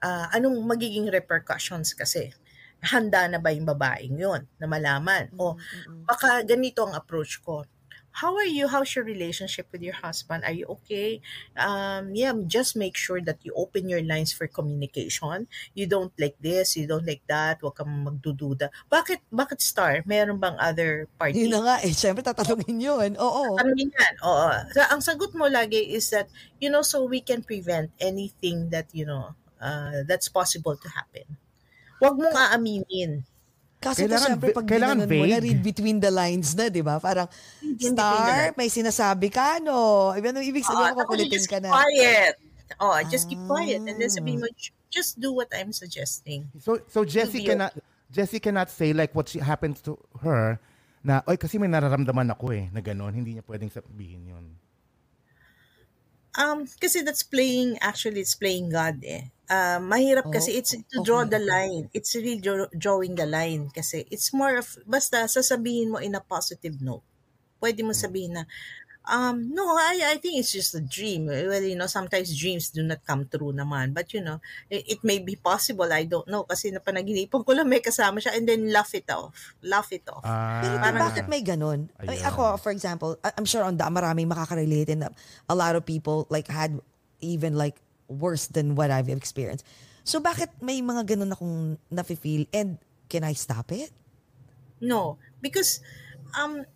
Ah, 0.00 0.32
anong 0.32 0.56
magiging 0.64 1.12
repercussions 1.12 1.92
kasi? 1.92 2.32
Handa 2.80 3.28
na 3.28 3.36
ba 3.36 3.52
yung 3.52 3.68
babaeng 3.68 4.16
yun 4.16 4.48
na 4.56 4.64
malaman? 4.64 5.28
O 5.36 5.60
baka 6.08 6.40
ganito 6.40 6.80
ang 6.88 6.96
approach 6.96 7.44
ko. 7.44 7.68
How 8.10 8.34
are 8.34 8.46
you? 8.46 8.66
How's 8.66 8.94
your 8.94 9.06
relationship 9.06 9.70
with 9.70 9.82
your 9.82 9.94
husband? 9.94 10.42
Are 10.42 10.52
you 10.52 10.66
okay? 10.82 11.22
Um, 11.54 12.14
yeah, 12.14 12.34
just 12.46 12.74
make 12.74 12.98
sure 12.98 13.22
that 13.22 13.38
you 13.46 13.54
open 13.54 13.88
your 13.88 14.02
lines 14.02 14.34
for 14.34 14.50
communication. 14.50 15.46
You 15.74 15.86
don't 15.86 16.12
like 16.18 16.34
this, 16.42 16.76
you 16.76 16.90
don't 16.90 17.06
like 17.06 17.22
that, 17.30 17.62
huwag 17.62 17.78
kang 17.78 18.02
magdududa. 18.02 18.68
Bakit, 18.90 19.22
bakit 19.30 19.62
star? 19.62 20.02
Meron 20.04 20.42
bang 20.42 20.58
other 20.58 21.06
party? 21.18 21.46
Yun 21.46 21.54
na 21.54 21.60
nga 21.62 21.76
eh. 21.86 21.94
Siyempre, 21.94 22.26
tatanungin 22.26 22.82
yun. 22.82 23.10
Oo. 23.14 23.54
Tanungin 23.56 23.94
yan. 23.94 24.14
Oo. 24.26 24.50
So, 24.74 24.82
ang 24.90 25.00
sagot 25.00 25.30
mo 25.38 25.46
lagi 25.46 25.94
is 25.94 26.10
that, 26.10 26.26
you 26.58 26.68
know, 26.68 26.82
so 26.82 27.06
we 27.06 27.22
can 27.22 27.46
prevent 27.46 27.94
anything 28.02 28.74
that, 28.74 28.90
you 28.90 29.06
know, 29.06 29.38
uh, 29.62 30.02
that's 30.04 30.28
possible 30.28 30.74
to 30.74 30.88
happen. 30.90 31.38
Huwag 32.02 32.16
mong 32.16 32.34
aaminin. 32.34 33.22
Kaso 33.80 33.96
to, 33.96 34.04
Kailangan 34.04 34.28
syempre, 34.28 34.52
va- 34.52 34.56
pag 34.60 34.66
kailangan 34.68 34.96
mo, 35.08 35.24
na-read 35.24 35.60
between 35.64 35.98
the 35.98 36.12
lines 36.12 36.52
na, 36.52 36.68
di 36.68 36.84
ba? 36.84 37.00
Parang, 37.00 37.24
Read 37.64 37.80
between 37.80 37.96
the 37.96 38.04
star, 38.04 38.28
lines. 38.28 38.56
may 38.60 38.68
sinasabi 38.68 39.28
ka, 39.32 39.56
no? 39.58 40.12
Iba 40.12 40.36
ano 40.36 40.44
ibig 40.44 40.62
sabihin 40.62 40.92
Oo, 40.92 41.00
ko, 41.00 41.00
kukulitin 41.08 41.32
just 41.32 41.48
ka 41.48 41.56
keep 41.56 41.64
na. 41.64 41.70
quiet. 41.72 42.34
Oh, 42.76 42.94
just 43.02 43.24
keep 43.26 43.40
quiet. 43.42 43.80
And 43.82 43.96
then 43.96 44.06
Ah. 44.06 44.14
sabihin 44.14 44.38
mo, 44.38 44.46
"J- 44.52 44.76
just 44.92 45.16
do 45.16 45.32
what 45.32 45.48
I'm 45.50 45.72
suggesting. 45.72 46.52
So 46.60 46.78
so 46.86 47.02
Jessie 47.02 47.40
cannot 47.42 47.72
Jessie 48.10 48.38
cannot 48.38 48.68
say 48.68 48.92
like 48.92 49.10
what 49.10 49.26
she 49.26 49.40
happens 49.40 49.80
to 49.82 49.96
her 50.20 50.60
na 51.00 51.24
oy 51.24 51.34
kasi 51.34 51.56
may 51.56 51.66
nararamdaman 51.66 52.28
ako 52.28 52.52
eh 52.52 52.68
na 52.68 52.78
gano'n 52.78 53.10
hindi 53.10 53.32
niya 53.32 53.42
pwedeng 53.42 53.72
sabihin 53.72 54.28
'yun. 54.28 54.46
Um, 56.32 56.62
kasi 56.78 57.02
that's 57.02 57.22
playing, 57.22 57.74
actually, 57.80 58.22
it's 58.22 58.38
playing 58.38 58.70
God 58.70 59.02
eh. 59.02 59.34
Uh, 59.50 59.82
mahirap 59.82 60.30
kasi 60.30 60.54
Oh, 60.54 60.58
it's 60.62 60.72
to 60.78 61.02
draw 61.02 61.26
okay, 61.26 61.34
the 61.34 61.42
line. 61.42 61.90
It's 61.90 62.14
really 62.14 62.38
draw- 62.38 62.70
drawing 62.70 63.18
the 63.18 63.26
line 63.26 63.66
kasi 63.74 64.06
it's 64.06 64.30
more 64.30 64.62
of, 64.62 64.78
basta 64.86 65.26
sasabihin 65.26 65.90
mo 65.90 65.98
in 65.98 66.14
a 66.14 66.22
positive 66.22 66.78
note. 66.78 67.02
Pwede 67.58 67.82
mo 67.82 67.90
sabihin 67.90 68.38
na, 68.38 68.46
um, 69.10 69.50
no, 69.50 69.74
I, 69.74 70.14
I 70.14 70.16
think 70.22 70.38
it's 70.38 70.54
just 70.54 70.74
a 70.78 70.80
dream. 70.80 71.26
Well, 71.26 71.62
you 71.62 71.74
know, 71.74 71.90
sometimes 71.90 72.30
dreams 72.38 72.70
do 72.70 72.86
not 72.86 73.02
come 73.02 73.26
true 73.26 73.50
naman. 73.52 73.94
But, 73.94 74.14
you 74.14 74.22
know, 74.22 74.40
it, 74.70 74.86
it 74.86 75.00
may 75.02 75.18
be 75.18 75.36
possible. 75.36 75.90
I 75.90 76.04
don't 76.04 76.28
know. 76.28 76.44
Kasi 76.44 76.70
napanaginipan 76.70 77.44
ko 77.44 77.50
lang 77.52 77.68
may 77.68 77.82
kasama 77.82 78.22
siya 78.22 78.36
and 78.38 78.46
then 78.46 78.70
laugh 78.70 78.94
it 78.94 79.10
off. 79.10 79.34
Laugh 79.66 79.90
it 79.90 80.06
off. 80.08 80.22
Ah. 80.24 80.62
Pero 80.62 80.74
di, 80.78 80.90
bakit 80.94 81.24
may 81.26 81.42
ganun? 81.42 81.90
I 81.98 82.06
mean, 82.06 82.22
Ayun. 82.22 82.30
ako, 82.30 82.42
for 82.62 82.70
example, 82.70 83.18
I'm 83.24 83.44
sure 83.44 83.64
on 83.64 83.76
the, 83.76 83.84
maraming 83.90 84.30
makaka-relate 84.30 84.90
and 84.94 85.10
a 85.48 85.54
lot 85.54 85.74
of 85.74 85.84
people 85.84 86.26
like 86.30 86.46
had 86.46 86.78
even 87.20 87.58
like 87.58 87.76
worse 88.10 88.50
than 88.50 88.74
what 88.74 88.90
I've 88.90 89.06
experienced. 89.08 89.62
So 90.02 90.18
bakit 90.18 90.50
may 90.58 90.82
mga 90.82 91.14
ganun 91.14 91.30
akong 91.30 91.78
nafe-feel 91.86 92.50
and 92.50 92.82
can 93.06 93.22
I 93.22 93.38
stop 93.38 93.70
it? 93.70 93.94
No, 94.82 95.22
because 95.38 95.78
um 96.34 96.66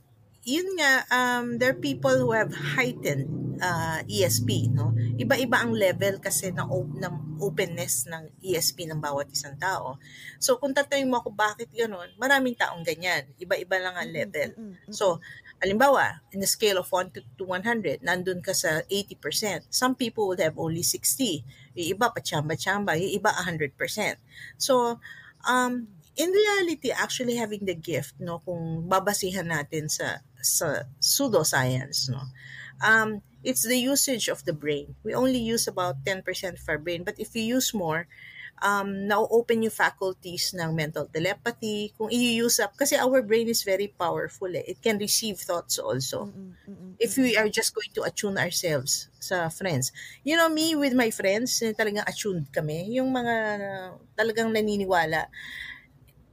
yun 0.45 0.77
nga 0.79 1.03
um 1.11 1.59
there 1.59 1.75
are 1.75 1.81
people 1.81 2.15
who 2.15 2.31
have 2.31 2.55
heightened 2.55 3.45
uh, 3.61 4.01
ESP, 4.07 4.71
no? 4.71 4.95
Iba-iba 5.19 5.63
ang 5.63 5.75
level 5.75 6.19
kasi 6.19 6.51
ng 6.51 6.69
op- 6.69 6.97
ng 6.99 7.39
openness 7.39 8.07
ng 8.09 8.31
ESP 8.43 8.89
ng 8.89 8.99
bawat 8.99 9.31
isang 9.31 9.55
tao. 9.59 9.99
So 10.41 10.59
kung 10.59 10.75
tatanungin 10.75 11.11
mo 11.11 11.21
ako 11.23 11.35
bakit 11.35 11.71
gano'n, 11.71 12.17
maraming 12.19 12.57
taong 12.59 12.83
ganyan. 12.83 13.29
Iba-iba 13.39 13.77
lang 13.79 13.95
ang 13.95 14.11
level. 14.11 14.49
So, 14.91 15.19
halimbawa, 15.65 16.21
in 16.33 16.43
a 16.45 16.47
scale 16.47 16.79
of 16.79 16.93
1 16.93 17.11
to, 17.17 17.21
to 17.41 17.45
100, 17.49 18.05
nandun 18.05 18.45
ka 18.45 18.53
sa 18.53 18.85
80%. 18.93 19.65
Some 19.73 19.97
people 19.97 20.29
would 20.29 20.41
have 20.41 20.61
only 20.61 20.85
60. 20.85 21.43
Yung 21.75 21.89
iba 21.97 22.13
pa 22.13 22.21
chamba-chamba, 22.21 23.01
yung 23.01 23.17
iba 23.17 23.33
100%. 23.33 23.73
So, 24.61 25.01
um, 25.49 25.89
in 26.17 26.31
reality, 26.31 26.93
actually 26.93 27.37
having 27.41 27.65
the 27.65 27.75
gift, 27.75 28.15
no, 28.21 28.45
kung 28.45 28.85
babasihan 28.87 29.49
natin 29.49 29.91
sa 29.91 30.21
sa 30.45 30.85
pseudoscience, 31.01 32.13
no, 32.13 32.21
um, 32.85 33.25
it's 33.43 33.65
the 33.65 33.81
usage 33.81 34.29
of 34.29 34.45
the 34.45 34.53
brain. 34.53 34.95
We 35.03 35.17
only 35.17 35.41
use 35.41 35.67
about 35.67 36.05
10% 36.05 36.25
of 36.61 36.65
our 36.69 36.79
brain, 36.79 37.03
but 37.03 37.17
if 37.19 37.35
you 37.35 37.43
use 37.43 37.73
more, 37.73 38.07
um, 38.63 39.09
na-open 39.09 39.67
yung 39.67 39.75
faculties 39.75 40.55
ng 40.55 40.71
mental 40.75 41.09
telepathy, 41.11 41.91
kung 41.97 42.13
i-use 42.13 42.61
up, 42.63 42.77
kasi 42.77 42.95
our 42.95 43.23
brain 43.25 43.49
is 43.49 43.67
very 43.67 43.89
powerful 43.89 44.51
eh. 44.53 44.63
It 44.67 44.79
can 44.85 45.01
receive 45.01 45.41
thoughts 45.41 45.81
also. 45.81 46.31
If 47.01 47.19
we 47.19 47.35
are 47.35 47.51
just 47.51 47.75
going 47.75 47.91
to 47.99 48.07
attune 48.07 48.39
ourselves 48.39 49.11
sa 49.19 49.49
friends. 49.49 49.91
You 50.23 50.37
know, 50.37 50.53
me 50.53 50.77
with 50.77 50.93
my 50.93 51.09
friends, 51.09 51.59
eh, 51.65 51.73
talagang 51.73 52.05
attuned 52.05 52.53
kami. 52.53 52.93
Yung 53.01 53.09
mga 53.11 53.35
talagang 54.15 54.53
naniniwala. 54.53 55.33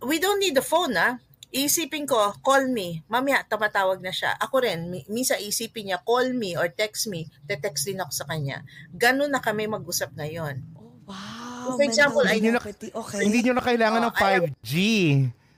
We 0.04 0.20
don't 0.20 0.44
need 0.44 0.60
the 0.60 0.66
phone, 0.66 1.00
ah. 1.00 1.24
Isipin 1.52 2.08
ko, 2.08 2.32
call 2.40 2.72
me. 2.72 3.04
Mamaya, 3.12 3.44
tumatawag 3.44 4.00
na 4.00 4.16
siya. 4.16 4.40
Ako 4.40 4.64
rin, 4.64 4.88
mi- 4.88 5.04
minsan 5.12 5.36
isipin 5.44 5.92
niya, 5.92 6.00
call 6.00 6.32
me 6.32 6.56
or 6.56 6.72
text 6.72 7.12
me. 7.12 7.28
Te-text 7.44 7.92
din 7.92 8.00
ako 8.00 8.12
sa 8.24 8.26
kanya. 8.28 8.64
Ganun 8.96 9.28
na 9.28 9.44
kami 9.44 9.68
mag-usap 9.68 10.16
ngayon. 10.16 10.64
Oh, 10.80 11.12
wow. 11.12 11.41
For 11.76 11.86
example, 11.86 12.24
I- 12.24 12.36
Hindi 12.36 12.42
nyo 12.42 12.52
na- 12.54 12.62
telepathy. 12.62 12.88
Okay. 12.92 13.20
Hindi 13.24 13.40
nyo 13.42 13.54
na 13.54 13.64
kailangan 13.64 14.00
Oh, 14.00 14.06
ng 14.08 14.14
I- 14.14 14.22
5G 14.22 14.74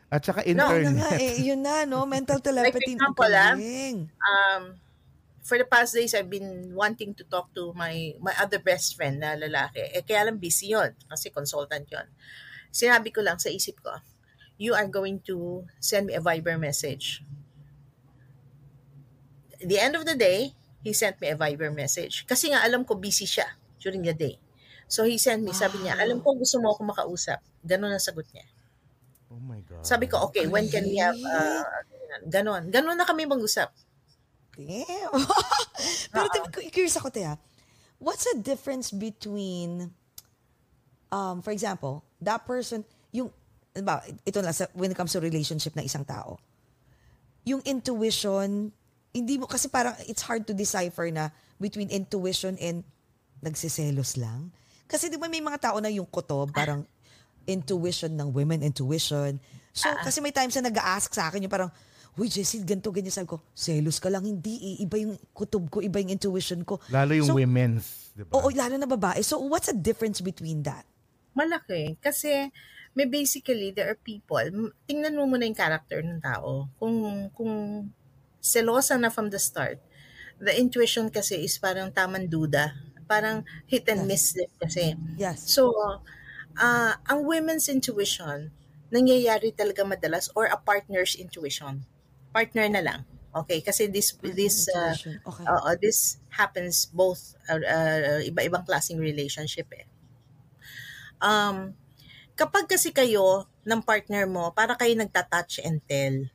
at 0.09 0.21
saka 0.21 0.39
Yun 0.43 0.53
na 0.53 0.65
internet. 0.69 0.93
nga 0.93 1.09
eh, 1.17 1.35
yun 1.41 1.61
na, 1.61 1.75
no? 1.85 2.05
Mental 2.13 2.39
telepathy. 2.39 2.93
Ang 2.93 2.99
example, 3.01 3.33
ah. 3.33 3.53
Um, 4.21 4.63
for 5.41 5.57
the 5.57 5.65
past 5.65 5.91
days, 5.91 6.13
I've 6.13 6.29
been 6.29 6.71
wanting 6.71 7.11
to 7.17 7.23
talk 7.25 7.51
to 7.53 7.73
my 7.73 8.13
my 8.21 8.31
other 8.37 8.61
best 8.61 8.95
friend 8.95 9.19
na 9.19 9.35
lalaki. 9.35 9.81
Eh, 9.91 10.01
kaya 10.01 10.29
lang 10.29 10.37
busy 10.37 10.71
yon 10.71 10.93
kasi 11.09 11.27
consultant 11.29 11.83
yon. 11.89 12.07
Sinabi 12.69 13.11
ko 13.11 13.19
lang 13.21 13.37
sa 13.37 13.49
isip 13.49 13.81
ko, 13.81 13.91
you 14.55 14.71
are 14.73 14.87
going 14.87 15.19
to 15.27 15.65
send 15.77 16.07
me 16.07 16.13
a 16.13 16.21
Viber 16.21 16.55
message. 16.55 17.21
At 19.61 19.67
the 19.69 19.79
end 19.79 19.95
of 19.95 20.05
the 20.05 20.15
day, 20.15 20.53
he 20.83 20.91
sent 20.93 21.19
me 21.21 21.29
a 21.31 21.37
Viber 21.37 21.71
message. 21.71 22.25
Kasi 22.27 22.51
nga 22.51 22.61
alam 22.63 22.83
ko 22.83 22.95
busy 22.95 23.23
siya 23.25 23.47
during 23.79 24.03
the 24.03 24.13
day. 24.13 24.35
So 24.93 25.09
he 25.09 25.17
sent 25.17 25.41
me, 25.41 25.57
sabi 25.57 25.81
niya, 25.81 25.97
alam 25.97 26.21
ko 26.21 26.37
gusto 26.37 26.61
mo 26.61 26.69
ako 26.69 26.85
makausap. 26.85 27.41
Ganun 27.65 27.89
ang 27.89 27.97
sagot 27.97 28.29
niya. 28.29 28.45
Oh 29.33 29.41
my 29.41 29.57
God. 29.65 29.81
Sabi 29.81 30.05
ko, 30.05 30.29
okay, 30.29 30.45
when 30.45 30.69
can 30.69 30.85
we 30.85 31.01
have, 31.01 31.17
uh, 31.17 31.65
ganon. 32.29 32.69
Ganon 32.69 32.93
na 32.93 33.01
kami 33.01 33.25
mag-usap. 33.25 33.73
Damn. 34.53 35.17
Pero 36.13 36.29
uh 36.29 36.69
curious 36.69 36.93
ako, 37.01 37.09
Tia. 37.09 37.41
What's 37.97 38.29
the 38.29 38.37
difference 38.37 38.93
between, 38.93 39.89
um, 41.09 41.41
for 41.41 41.49
example, 41.49 42.05
that 42.21 42.45
person, 42.45 42.85
yung, 43.09 43.33
ba, 43.81 44.05
ito 44.21 44.45
na, 44.45 44.53
sa, 44.53 44.69
when 44.77 44.93
it 44.93 44.97
comes 44.99 45.17
to 45.17 45.19
relationship 45.25 45.73
na 45.73 45.81
isang 45.81 46.05
tao, 46.05 46.37
yung 47.49 47.65
intuition, 47.65 48.69
hindi 49.09 49.41
mo, 49.41 49.49
kasi 49.49 49.73
parang 49.73 49.97
it's 50.05 50.21
hard 50.21 50.45
to 50.45 50.53
decipher 50.53 51.09
na 51.09 51.33
between 51.57 51.89
intuition 51.89 52.53
and 52.61 52.85
nagsiselos 53.41 54.21
lang. 54.21 54.53
Kasi 54.87 55.09
di 55.09 55.17
ba 55.17 55.27
may 55.31 55.41
mga 55.41 55.71
tao 55.71 55.77
na 55.79 55.89
yung 55.89 56.05
koto, 56.05 56.45
parang 56.51 56.85
intuition 57.43 58.13
ng 58.13 58.29
women, 58.31 58.63
intuition. 58.63 59.39
So, 59.73 59.89
kasi 60.05 60.21
may 60.21 60.31
times 60.31 60.53
na 60.59 60.69
nag-ask 60.69 61.11
sa 61.11 61.27
akin 61.27 61.43
yung 61.43 61.51
parang, 61.51 61.71
Uy, 62.13 62.29
Jessie, 62.29 62.61
ganito, 62.61 62.93
ganyan. 62.93 63.09
Sabi 63.09 63.25
ko, 63.25 63.41
selos 63.57 63.97
ka 63.97 64.05
lang. 64.05 64.21
Hindi 64.21 64.77
eh. 64.77 64.85
Iba 64.85 65.01
yung 65.01 65.17
kutob 65.33 65.65
ko, 65.73 65.81
iba 65.81 65.97
yung 65.97 66.13
intuition 66.13 66.61
ko. 66.61 66.77
Lalo 66.93 67.17
yung 67.17 67.25
So, 67.25 67.33
women's, 67.33 68.13
di 68.13 68.21
ba? 68.21 68.37
Oo, 68.37 68.53
lalo 68.53 68.77
na 68.77 68.85
babae. 68.85 69.25
So, 69.25 69.41
what's 69.41 69.73
the 69.73 69.77
difference 69.77 70.21
between 70.21 70.61
that? 70.61 70.85
Malaki. 71.33 71.97
Kasi 71.97 72.53
may 72.93 73.09
basically, 73.09 73.73
there 73.73 73.89
are 73.89 73.97
people, 73.97 74.45
tingnan 74.85 75.17
mo 75.17 75.25
muna 75.25 75.49
yung 75.49 75.57
character 75.57 76.05
ng 76.05 76.21
tao. 76.21 76.69
Kung, 76.77 77.33
kung 77.33 77.53
selosa 78.37 78.93
na 79.01 79.09
from 79.09 79.33
the 79.33 79.41
start, 79.41 79.81
the 80.37 80.53
intuition 80.53 81.09
kasi 81.09 81.41
is 81.41 81.57
parang 81.57 81.89
tamang 81.89 82.29
duda. 82.29 82.77
Parang 83.13 83.45
hit 83.69 83.85
and 83.93 84.09
miss 84.09 84.33
din 84.33 84.49
kasi. 84.57 84.97
Yes. 85.13 85.45
So, 85.45 85.69
ah 86.57 86.97
ang 87.05 87.29
women's 87.29 87.69
intuition, 87.69 88.49
nangyayari 88.89 89.53
talaga 89.53 89.85
madalas 89.85 90.33
or 90.33 90.49
a 90.49 90.57
partner's 90.57 91.13
intuition. 91.13 91.85
Partner 92.33 92.65
na 92.73 92.81
lang. 92.81 92.99
Okay, 93.33 93.61
kasi 93.61 93.89
this 93.89 94.17
this 94.21 94.69
uh. 94.73 94.93
Okay. 94.97 95.45
Oo, 95.45 95.69
this 95.77 96.21
happens 96.29 96.89
both 96.89 97.37
uh, 97.49 97.61
uh, 97.61 98.21
iba-ibang 98.21 98.65
klaseng 98.65 99.01
relationship 99.01 99.69
eh. 99.73 99.85
Um, 101.21 101.73
kapag 102.37 102.65
kasi 102.69 102.93
kayo 102.93 103.49
ng 103.65 103.81
partner 103.81 104.25
mo, 104.29 104.53
para 104.53 104.77
kayo 104.77 104.93
nagta-touch 104.97 105.65
and 105.65 105.81
tell. 105.89 106.29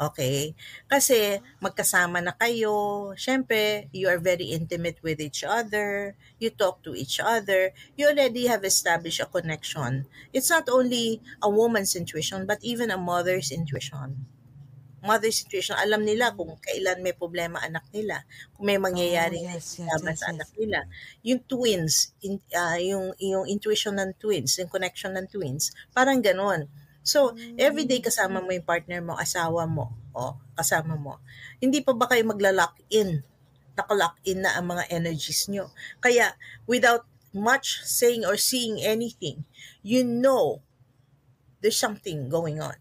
Okay? 0.00 0.56
Kasi 0.88 1.44
magkasama 1.60 2.24
na 2.24 2.32
kayo, 2.32 3.12
syempre, 3.20 3.92
you 3.92 4.08
are 4.08 4.16
very 4.16 4.48
intimate 4.56 4.96
with 5.04 5.20
each 5.20 5.44
other, 5.44 6.16
you 6.40 6.48
talk 6.48 6.80
to 6.80 6.96
each 6.96 7.20
other, 7.20 7.76
you 8.00 8.08
already 8.08 8.48
have 8.48 8.64
established 8.64 9.20
a 9.20 9.28
connection. 9.28 10.08
It's 10.32 10.48
not 10.48 10.72
only 10.72 11.20
a 11.44 11.52
woman's 11.52 11.92
intuition, 11.92 12.48
but 12.48 12.64
even 12.64 12.88
a 12.88 12.96
mother's 12.96 13.52
intuition 13.52 14.24
mother's 15.00 15.40
situation, 15.40 15.76
alam 15.80 16.04
nila 16.04 16.36
kung 16.36 16.60
kailan 16.60 17.00
may 17.00 17.16
problema 17.16 17.60
anak 17.64 17.88
nila, 17.92 18.24
kung 18.52 18.68
may 18.68 18.76
mangyayari 18.76 19.40
Oh, 19.40 19.48
yes, 19.56 19.80
yes, 19.80 19.88
yes, 19.88 20.00
sa 20.04 20.12
yes. 20.12 20.22
anak 20.28 20.50
nila. 20.60 20.78
Yung 21.24 21.40
twins, 21.48 22.12
in, 22.20 22.40
ah, 22.52 22.76
yung, 22.76 23.16
yung 23.16 23.48
intuition 23.48 23.96
ng 23.96 24.12
twins, 24.20 24.60
yung 24.60 24.68
connection 24.68 25.16
ng 25.16 25.26
twins, 25.32 25.72
parang 25.96 26.20
ganon. 26.20 26.68
So, 27.00 27.32
every 27.56 27.88
day 27.88 28.04
kasama 28.04 28.44
mo 28.44 28.52
yung 28.52 28.66
partner 28.66 29.00
mo, 29.00 29.16
asawa 29.16 29.64
mo, 29.64 29.92
o 30.12 30.36
kasama 30.56 30.94
mo. 31.00 31.18
Hindi 31.58 31.80
pa 31.80 31.96
ba 31.96 32.06
kayo 32.10 32.22
magla-lock 32.28 32.76
in? 32.92 33.24
Naka-lock 33.78 34.20
in 34.28 34.44
na 34.44 34.58
ang 34.58 34.68
mga 34.68 34.92
energies 34.92 35.48
nyo. 35.48 35.72
Kaya, 36.04 36.36
without 36.68 37.08
much 37.32 37.80
saying 37.86 38.26
or 38.26 38.36
seeing 38.36 38.82
anything, 38.82 39.46
you 39.80 40.02
know 40.04 40.60
there's 41.62 41.78
something 41.78 42.28
going 42.28 42.60
on. 42.60 42.76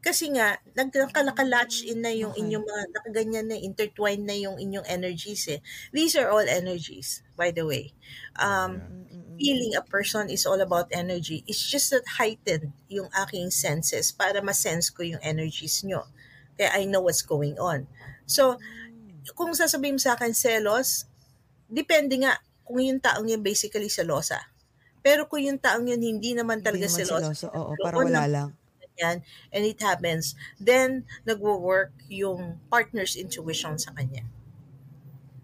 Kasi 0.00 0.32
nga, 0.32 0.56
nagkalalatch 0.72 1.84
in 1.84 2.00
na 2.00 2.08
yung 2.08 2.32
Okay. 2.32 2.40
inyong 2.40 2.64
mga, 2.64 2.82
nakaganyan 2.96 3.46
na, 3.52 3.56
intertwined 3.60 4.24
na 4.24 4.32
yung 4.32 4.56
inyong 4.56 4.88
energies 4.88 5.44
eh. 5.52 5.60
These 5.92 6.16
are 6.16 6.32
all 6.32 6.44
energies, 6.44 7.20
by 7.36 7.52
the 7.52 7.68
way. 7.68 7.92
Um, 8.40 8.80
feeling 9.36 9.76
a 9.76 9.84
person 9.84 10.32
is 10.32 10.48
all 10.48 10.60
about 10.64 10.88
energy. 10.92 11.44
It's 11.44 11.60
just 11.60 11.92
that 11.92 12.16
heightened 12.16 12.72
yung 12.88 13.12
aking 13.12 13.52
senses 13.52 14.08
para 14.08 14.40
ma-sense 14.40 14.88
ko 14.88 15.04
yung 15.04 15.20
energies 15.20 15.84
nyo. 15.84 16.08
Kaya 16.56 16.80
I 16.80 16.88
know 16.88 17.04
what's 17.04 17.24
going 17.24 17.60
on. 17.60 17.84
So, 18.24 18.56
kung 19.36 19.52
sasabihin 19.52 20.00
sa 20.00 20.16
akin 20.16 20.32
selos, 20.32 21.04
depende 21.68 22.20
nga 22.24 22.40
kung 22.64 22.80
yung 22.80 23.00
taong 23.04 23.28
yun 23.28 23.44
basically 23.44 23.92
selosa. 23.92 24.48
Pero 25.04 25.28
kung 25.28 25.44
yung 25.44 25.60
taong 25.60 25.88
yun 25.88 26.00
hindi 26.00 26.32
naman 26.36 26.60
talaga 26.64 26.88
Hindi 26.88 27.04
naman 27.04 27.32
selosa. 27.36 27.48
Oo, 27.52 27.72
parang 27.80 28.08
wala 28.08 28.24
lang 28.28 28.48
lang. 29.00 29.24
yan, 29.24 29.52
and 29.52 29.62
it 29.64 29.80
happens, 29.80 30.36
then 30.60 31.04
nagwo-work 31.24 31.92
yung 32.08 32.60
partner's 32.68 33.16
intuition 33.16 33.78
sa 33.80 33.92
kanya. 33.96 34.24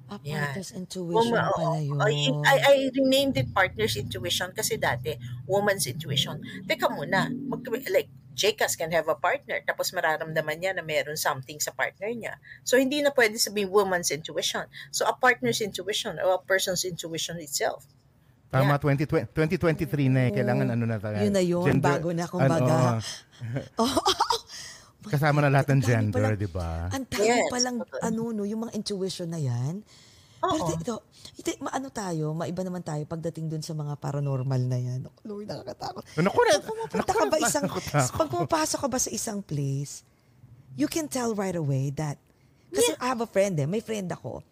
Ah, 0.07 0.23
partner's 0.23 0.71
intuition 0.71 1.35
Woma- 1.35 1.51
pala 1.51 1.83
yun. 1.83 1.99
I, 1.99 2.31
I, 2.47 2.57
I 2.63 2.75
renamed 2.95 3.35
it 3.43 3.51
partner's 3.51 3.99
intuition 3.99 4.55
kasi 4.55 4.79
dati, 4.79 5.19
woman's 5.51 5.87
intuition. 5.91 6.39
Teka 6.63 6.87
muna, 6.95 7.27
mag, 7.27 7.67
like, 7.91 8.07
Jcas 8.37 8.77
can 8.77 8.93
have 8.93 9.09
a 9.09 9.17
partner 9.17 9.65
tapos 9.65 9.97
mararamdaman 9.97 10.61
niya 10.61 10.77
na 10.77 10.85
meron 10.85 11.17
something 11.17 11.57
sa 11.57 11.73
partner 11.73 12.13
niya. 12.13 12.37
So, 12.69 12.77
hindi 12.77 13.01
na 13.01 13.09
pwede 13.11 13.41
sabihin 13.41 13.73
woman's 13.73 14.13
intuition. 14.13 14.69
So, 14.93 15.09
a 15.09 15.17
partner's 15.17 15.65
intuition 15.65 16.21
or 16.21 16.37
a 16.37 16.45
person's 16.45 16.85
intuition 16.85 17.41
itself. 17.41 17.89
Tama, 18.47 18.79
2020, 18.79 19.35
2023 19.35 20.07
na 20.07 20.21
eh. 20.27 20.31
Kailangan 20.31 20.67
ano 20.73 20.85
na 20.87 20.97
tayo. 21.03 21.17
Yun 21.19 21.35
na 21.35 21.43
yun, 21.43 21.77
bago 21.83 22.09
na, 22.15 22.25
kumbaga. 22.31 23.03
oo. 23.83 24.01
kasama 25.07 25.39
na 25.39 25.51
lahat 25.51 25.71
ng 25.71 25.83
gender, 25.87 26.35
di 26.35 26.51
ba? 26.51 26.91
Ang 26.91 27.07
dami 27.07 27.31
Yes, 27.31 27.47
palang, 27.47 27.79
ano, 28.03 28.35
no, 28.35 28.43
yung 28.43 28.67
mga 28.67 28.75
intuition 28.75 29.31
na 29.31 29.39
yan. 29.39 29.87
Pero 30.43 30.63
Oo. 30.67 30.75
ito, 30.75 30.95
ito, 31.39 31.49
maano 31.63 31.89
tayo, 31.95 32.35
maiba 32.35 32.63
naman 32.67 32.83
tayo 32.83 33.03
pagdating 33.07 33.47
dun 33.47 33.63
sa 33.63 33.73
mga 33.73 33.95
paranormal 34.03 34.63
na 34.67 34.79
yan. 34.79 35.01
Oh, 35.07 35.15
Lord, 35.23 35.47
nakakatakot. 35.47 36.03
Naku, 36.19 36.41
na- 36.43 36.59
Pag 36.59 36.67
pumupunta 36.67 37.13
ka 37.15 37.25
ba 37.27 37.39
isang, 37.39 37.67
pag 38.19 38.29
pumapasok 38.29 38.79
ka 38.83 38.89
ba 38.91 38.99
sa 38.99 39.11
isang 39.11 39.39
place, 39.41 40.03
you 40.75 40.91
can 40.91 41.07
tell 41.07 41.39
right 41.39 41.57
away 41.57 41.95
that, 41.95 42.19
kasi 42.69 42.93
I 42.99 43.07
have 43.07 43.23
a 43.23 43.31
friend 43.31 43.57
eh, 43.63 43.67
may 43.67 43.81
friend 43.81 44.11
ako, 44.11 44.43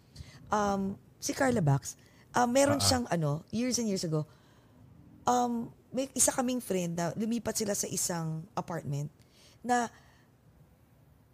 um, 0.49 0.95
si 1.19 1.35
Carla 1.35 1.59
Bax, 1.59 1.99
uh, 2.35 2.47
meron 2.47 2.77
Ah, 2.77 2.85
siyang 2.85 3.05
ano, 3.07 3.41
years 3.49 3.79
and 3.79 3.87
years 3.87 4.03
ago, 4.03 4.27
um, 5.23 5.71
may 5.95 6.11
isa 6.11 6.35
kaming 6.35 6.59
friend 6.59 6.99
na 6.99 7.15
lumipat 7.15 7.55
sila 7.55 7.71
sa 7.71 7.87
isang 7.87 8.43
apartment 8.51 9.07
na 9.63 9.87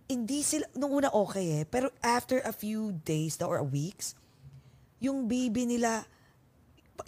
hindi 0.05 0.45
sila, 0.45 0.67
nung 0.77 0.91
una 0.93 1.09
okay 1.09 1.61
eh, 1.61 1.63
pero 1.65 1.89
after 2.03 2.43
a 2.45 2.53
few 2.53 2.93
days 3.03 3.39
or 3.41 3.63
weeks, 3.65 4.13
yung 5.01 5.25
baby 5.25 5.65
nila, 5.65 6.05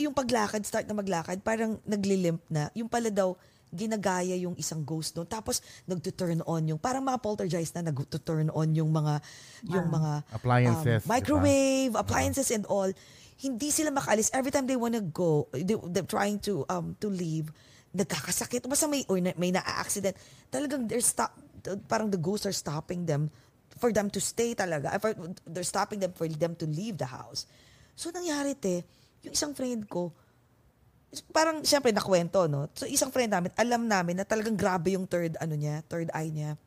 yung 0.02 0.16
paglakad, 0.16 0.66
start 0.66 0.90
na 0.90 0.98
maglakad, 0.98 1.38
parang 1.46 1.78
naglilimp 1.86 2.42
na. 2.50 2.74
Yung 2.74 2.90
pala 2.90 3.14
daw, 3.14 3.38
ginagaya 3.74 4.38
yung 4.38 4.54
isang 4.56 4.86
ghost 4.86 5.18
doon. 5.18 5.26
Tapos, 5.26 5.60
nagto-turn 5.90 6.46
on 6.46 6.62
yung, 6.70 6.80
parang 6.80 7.02
mga 7.02 7.20
poltergeist 7.20 7.74
na 7.74 7.90
nagto-turn 7.90 8.54
on 8.54 8.70
yung 8.78 8.94
mga, 8.94 9.20
yung 9.68 9.90
mga 9.90 10.12
Appliances, 10.30 11.02
ba? 11.04 11.18
microwave, 11.18 11.94
appliances 11.98 12.54
and 12.54 12.70
all. 12.70 12.88
Hindi 13.42 13.74
sila 13.74 13.90
makaalis. 13.90 14.30
Every 14.32 14.54
time 14.54 14.70
they 14.70 14.78
wanna 14.78 15.02
go, 15.02 15.50
they, 15.52 15.76
they're 15.90 16.08
trying 16.08 16.38
to 16.46 16.64
um 16.70 16.96
to 17.02 17.10
leave, 17.10 17.50
nagkakasakit. 17.92 18.64
Basta 18.70 18.86
may, 18.88 19.04
or 19.10 19.20
na- 19.20 19.36
may 19.36 19.50
na-accident. 19.52 20.16
Talagang 20.54 20.88
they're 20.88 21.04
stop, 21.04 21.34
parang 21.90 22.14
the 22.14 22.22
ghosts 22.22 22.46
are 22.46 22.56
stopping 22.56 23.04
them 23.04 23.34
for 23.82 23.92
them 23.92 24.08
to 24.14 24.22
stay 24.22 24.54
talaga. 24.54 24.96
For, 25.02 25.18
they're 25.50 25.66
stopping 25.66 26.00
them 26.00 26.14
for 26.14 26.30
them 26.30 26.54
to 26.62 26.66
leave 26.70 27.02
the 27.02 27.10
house. 27.10 27.50
So, 27.98 28.14
nangyari 28.14 28.54
te, 28.58 28.86
yung 29.26 29.34
isang 29.34 29.54
friend 29.58 29.86
ko, 29.90 30.14
parang 31.30 31.62
siyempre 31.62 31.94
nakwento, 31.94 32.50
no? 32.50 32.66
So, 32.74 32.90
isang 32.90 33.14
friend 33.14 33.30
namin, 33.30 33.52
alam 33.54 33.86
namin 33.86 34.18
na 34.18 34.26
talagang 34.26 34.58
grabe 34.58 34.98
yung 34.98 35.06
third, 35.06 35.38
ano 35.38 35.54
niya, 35.54 35.86
third 35.86 36.10
eye 36.10 36.34
niya. 36.34 36.58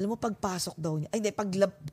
Alam 0.00 0.14
mo, 0.14 0.16
pagpasok 0.16 0.78
daw 0.78 0.96
niya, 0.96 1.08
ay 1.12 1.18
hindi, 1.20 1.32
pag, 1.34 1.48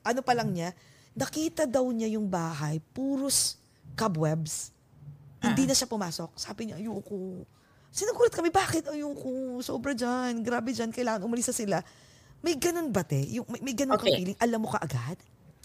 ano 0.05 0.19
pa 0.23 0.33
lang 0.37 0.53
niya, 0.55 0.71
nakita 1.17 1.67
daw 1.67 1.83
niya 1.91 2.15
yung 2.15 2.29
bahay, 2.29 2.79
puros 2.93 3.59
cobwebs. 3.97 4.71
Hindi 5.43 5.67
na 5.67 5.75
siya 5.75 5.89
pumasok. 5.89 6.37
Sabi 6.39 6.69
niya, 6.71 6.79
ayoko. 6.79 7.43
Sinagulat 7.91 8.33
kami, 8.35 8.51
bakit? 8.51 8.87
Ayoko, 8.87 9.59
sobra 9.59 9.91
dyan, 9.91 10.43
grabe 10.43 10.71
dyan, 10.71 10.91
kailangan 10.95 11.23
umalis 11.27 11.51
na 11.51 11.55
sila. 11.55 11.77
May 12.39 12.55
ganun 12.59 12.93
ba, 12.93 13.01
te? 13.01 13.19
Yung, 13.35 13.47
may, 13.49 13.71
may 13.71 13.75
ganun 13.75 13.97
Okay. 13.97 14.15
feeling? 14.21 14.37
Alam 14.39 14.67
mo 14.67 14.69
ka 14.71 14.79
agad? 14.79 15.17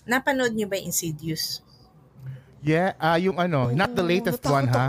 Napanood 0.08 0.56
niyo 0.56 0.66
ba 0.66 0.80
Insidious? 0.80 1.60
Yeah, 2.60 2.92
ah 3.00 3.16
yung 3.16 3.40
ano, 3.40 3.72
not 3.72 3.96
the 3.96 4.04
Oo, 4.04 4.10
latest 4.10 4.44
natakot 4.44 4.52
one 4.52 4.68
ha. 4.68 4.86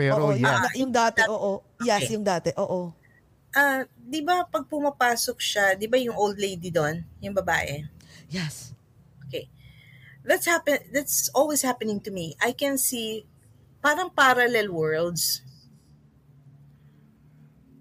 Pero 0.00 0.16
oo, 0.16 0.32
yeah. 0.32 0.64
yung, 0.72 0.88
yung 0.88 0.92
dati, 0.96 1.20
oo. 1.28 1.52
Yes, 1.84 2.08
Okay. 2.08 2.12
yung 2.16 2.24
dati, 2.24 2.50
oo. 2.56 2.96
Ah, 3.52 3.84
'di 3.84 4.22
ba 4.24 4.46
pag 4.48 4.64
pumapasok 4.64 5.36
siya, 5.36 5.76
'di 5.76 5.90
ba 5.90 6.00
yung 6.00 6.16
old 6.16 6.40
lady 6.40 6.72
doon, 6.72 7.04
yung 7.20 7.36
babae? 7.36 7.84
Yes. 8.32 8.72
Okay. 9.26 9.52
That's 10.24 10.46
happen 10.48 10.80
that's 10.94 11.28
always 11.36 11.60
happening 11.60 12.00
to 12.06 12.10
me. 12.14 12.38
I 12.40 12.56
can 12.56 12.80
see 12.80 13.28
parang 13.84 14.08
parallel 14.14 14.72
worlds. 14.72 15.42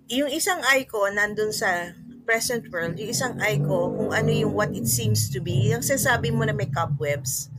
Yung 0.09 0.33
isang 0.33 0.59
eye 0.65 0.89
ko 0.89 1.05
nandun 1.07 1.53
sa 1.53 1.93
present 2.25 2.65
world, 2.73 2.97
yung 2.97 3.13
isang 3.13 3.37
eye 3.37 3.61
ko 3.61 3.93
kung 3.93 4.09
ano 4.09 4.33
yung 4.33 4.57
what 4.57 4.73
it 4.73 4.89
seems 4.89 5.29
to 5.29 5.37
be. 5.37 5.69
Yung 5.69 5.85
sinasabi 5.85 6.33
mo 6.33 6.43
na 6.49 6.53
may 6.53 6.67
cobwebs. 6.67 7.53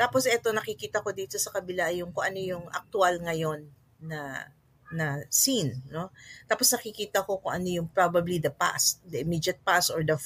Tapos 0.00 0.24
eto 0.24 0.48
nakikita 0.56 1.04
ko 1.04 1.12
dito 1.12 1.36
sa 1.36 1.52
kabila 1.52 1.92
yung 1.92 2.08
kung 2.16 2.24
ano 2.24 2.40
yung 2.40 2.64
actual 2.72 3.20
ngayon 3.20 3.68
na 4.00 4.48
na 4.90 5.22
scene, 5.28 5.76
no? 5.92 6.10
Tapos 6.48 6.72
nakikita 6.72 7.22
ko 7.22 7.38
kung 7.38 7.52
ano 7.52 7.68
yung 7.68 7.88
probably 7.92 8.40
the 8.40 8.50
past, 8.50 8.98
the 9.06 9.20
immediate 9.20 9.60
past 9.62 9.92
or 9.92 10.00
the 10.02 10.18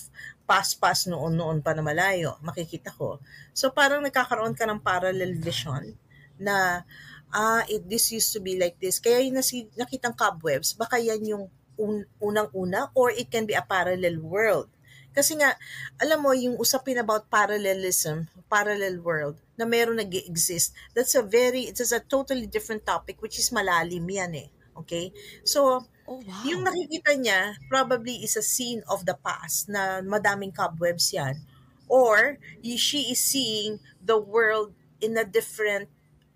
past 0.46 0.80
past 0.80 1.10
noon-noon 1.10 1.60
pa 1.60 1.76
na 1.76 1.84
malayo, 1.84 2.40
makikita 2.40 2.94
ko. 2.94 3.20
So 3.52 3.74
parang 3.74 4.00
nagkakaroon 4.06 4.56
ka 4.56 4.64
ng 4.64 4.80
parallel 4.80 5.36
vision 5.36 5.98
na 6.38 6.86
ah, 7.34 7.66
it, 7.66 7.84
this 7.90 8.14
used 8.14 8.30
to 8.32 8.40
be 8.40 8.56
like 8.56 8.78
this. 8.78 9.02
Kaya 9.02 9.26
yung 9.26 9.36
nasi, 9.42 9.66
nakitang 9.74 10.14
cobwebs, 10.14 10.78
baka 10.78 11.02
yan 11.02 11.20
yung 11.26 11.44
un, 11.76 12.06
unang-una 12.22 12.94
or 12.94 13.10
it 13.10 13.28
can 13.28 13.44
be 13.44 13.58
a 13.58 13.66
parallel 13.66 14.22
world. 14.22 14.70
Kasi 15.14 15.38
nga, 15.38 15.54
alam 16.02 16.22
mo, 16.22 16.34
yung 16.34 16.58
usapin 16.58 16.98
about 16.98 17.30
parallelism, 17.30 18.26
parallel 18.50 18.98
world, 18.98 19.38
na 19.54 19.64
meron 19.64 19.98
nag 20.00 20.10
exist 20.14 20.74
that's 20.96 21.14
a 21.14 21.22
very, 21.22 21.70
it's 21.70 21.92
a 21.92 22.00
totally 22.02 22.46
different 22.46 22.82
topic 22.86 23.20
which 23.22 23.38
is 23.38 23.50
malalim 23.50 24.04
yan 24.10 24.32
eh. 24.34 24.48
Okay? 24.74 25.14
So, 25.46 25.86
Oh, 26.04 26.20
wow. 26.20 26.44
yung 26.44 26.68
nakikita 26.68 27.16
niya 27.16 27.56
probably 27.72 28.20
is 28.20 28.36
a 28.36 28.44
scene 28.44 28.84
of 28.92 29.08
the 29.08 29.16
past 29.16 29.72
na 29.72 30.04
madaming 30.04 30.52
cobwebs 30.52 31.16
yan. 31.16 31.40
Or 31.88 32.36
she 32.60 33.08
is 33.08 33.24
seeing 33.24 33.80
the 34.04 34.20
world 34.20 34.76
in 35.00 35.16
a 35.16 35.24
different 35.24 35.88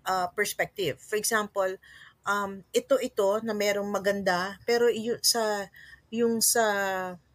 uh, 0.09 0.25
perspective. 0.33 0.97
For 0.97 1.17
example, 1.21 1.77
um, 2.25 2.65
ito 2.73 2.97
ito 2.97 3.41
na 3.45 3.53
merong 3.53 3.89
maganda 3.89 4.57
pero 4.65 4.89
yung 4.89 5.21
sa 5.21 5.69
yung 6.09 6.41
sa 6.41 6.65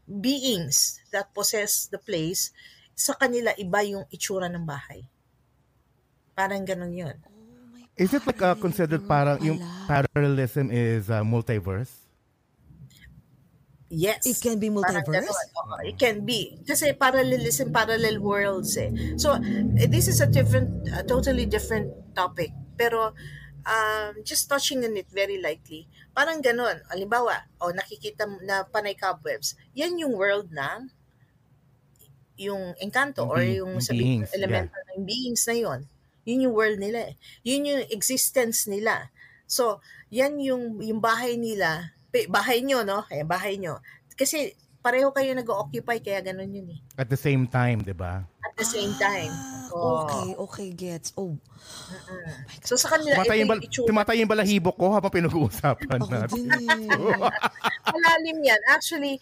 beings 0.05 1.01
that 1.15 1.31
possess 1.33 1.87
the 1.89 1.99
place 2.03 2.51
sa 2.95 3.15
kanila 3.15 3.55
iba 3.59 3.81
yung 3.87 4.05
itsura 4.11 4.51
ng 4.51 4.67
bahay. 4.67 5.07
Parang 6.35 6.67
ganun 6.67 6.93
yun. 6.93 7.17
Is 7.95 8.11
it 8.11 8.27
like 8.27 8.43
uh, 8.43 8.59
considered 8.59 9.07
parang 9.07 9.39
yung 9.39 9.63
parallelism 9.87 10.75
is 10.75 11.07
uh, 11.07 11.23
multiverse? 11.23 12.05
Yes. 13.87 14.27
It 14.27 14.43
can 14.43 14.59
be 14.59 14.67
multiverse? 14.67 15.31
Oo, 15.31 15.79
it 15.87 15.95
can 15.95 16.27
be. 16.27 16.59
Kasi 16.67 16.99
parallelism, 16.99 17.71
parallel 17.71 18.19
worlds 18.19 18.75
eh. 18.75 18.91
So, 19.15 19.39
eh, 19.79 19.87
this 19.87 20.11
is 20.11 20.19
a 20.19 20.27
different, 20.27 20.91
a 20.91 21.07
totally 21.07 21.47
different 21.47 21.95
topic. 22.19 22.51
Pero, 22.75 23.15
um, 23.63 24.13
just 24.27 24.51
touching 24.51 24.83
on 24.83 24.99
it 24.99 25.07
very 25.15 25.39
lightly. 25.39 25.87
Parang 26.11 26.43
ganon. 26.43 26.83
Halimbawa, 26.91 27.47
o 27.63 27.71
nakikita 27.71 28.27
mo 28.27 28.43
na 28.43 28.67
panay 28.67 28.99
cobwebs. 28.99 29.55
Yan 29.79 29.95
yung 30.03 30.19
world 30.19 30.51
na 30.51 30.83
yung 32.35 32.75
encanto 32.83 33.23
or 33.23 33.47
yung 33.47 33.79
yung 33.79 33.85
sabi, 33.85 34.03
beings, 34.03 34.35
elemental 34.35 34.83
ng 34.91 35.07
beings 35.07 35.47
na 35.47 35.55
yon. 35.55 35.81
Yun 36.25 36.49
yung 36.49 36.55
world 36.57 36.79
nila 36.81 37.13
eh. 37.13 37.15
Yun 37.45 37.69
yung 37.69 37.83
existence 37.93 38.69
nila. 38.69 39.13
So, 39.49 39.81
yan 40.09 40.41
yung 40.41 40.81
yung 40.81 41.01
bahay 41.01 41.37
nila. 41.37 41.95
Bahay 42.31 42.65
nyo, 42.65 42.83
no? 42.83 43.05
Kaya 43.07 43.25
bahay 43.27 43.61
nyo. 43.61 43.79
Kasi 44.15 44.55
pareho 44.85 45.09
kayo 45.17 45.33
nag-occupy 45.33 45.97
kaya 46.05 46.21
ganun 46.21 46.53
yun 46.53 46.77
eh. 46.77 46.81
At 47.01 47.09
the 47.09 47.17
same 47.17 47.49
time, 47.49 47.81
di 47.81 47.97
ba? 47.97 48.21
At 48.45 48.53
the 48.61 48.69
same 48.69 48.93
time. 49.01 49.33
Oo. 49.73 50.05
okay, 50.05 50.29
okay, 50.37 50.69
gets. 50.77 51.11
Oh, 51.17 51.35
So 52.63 52.77
sa 52.77 52.93
kanila, 52.93 53.17
Tumatay 53.19 53.37
yung, 53.43 53.51
bal- 53.51 53.65
tumatay 53.65 54.17
yung 54.21 54.31
balahibo 54.31 54.71
ko 54.77 54.93
habang 54.93 55.11
pinag-uusapan 55.11 55.99
natin. 56.05 56.47
Malalim 57.97 58.39
yan. 58.45 58.61
Actually, 58.71 59.19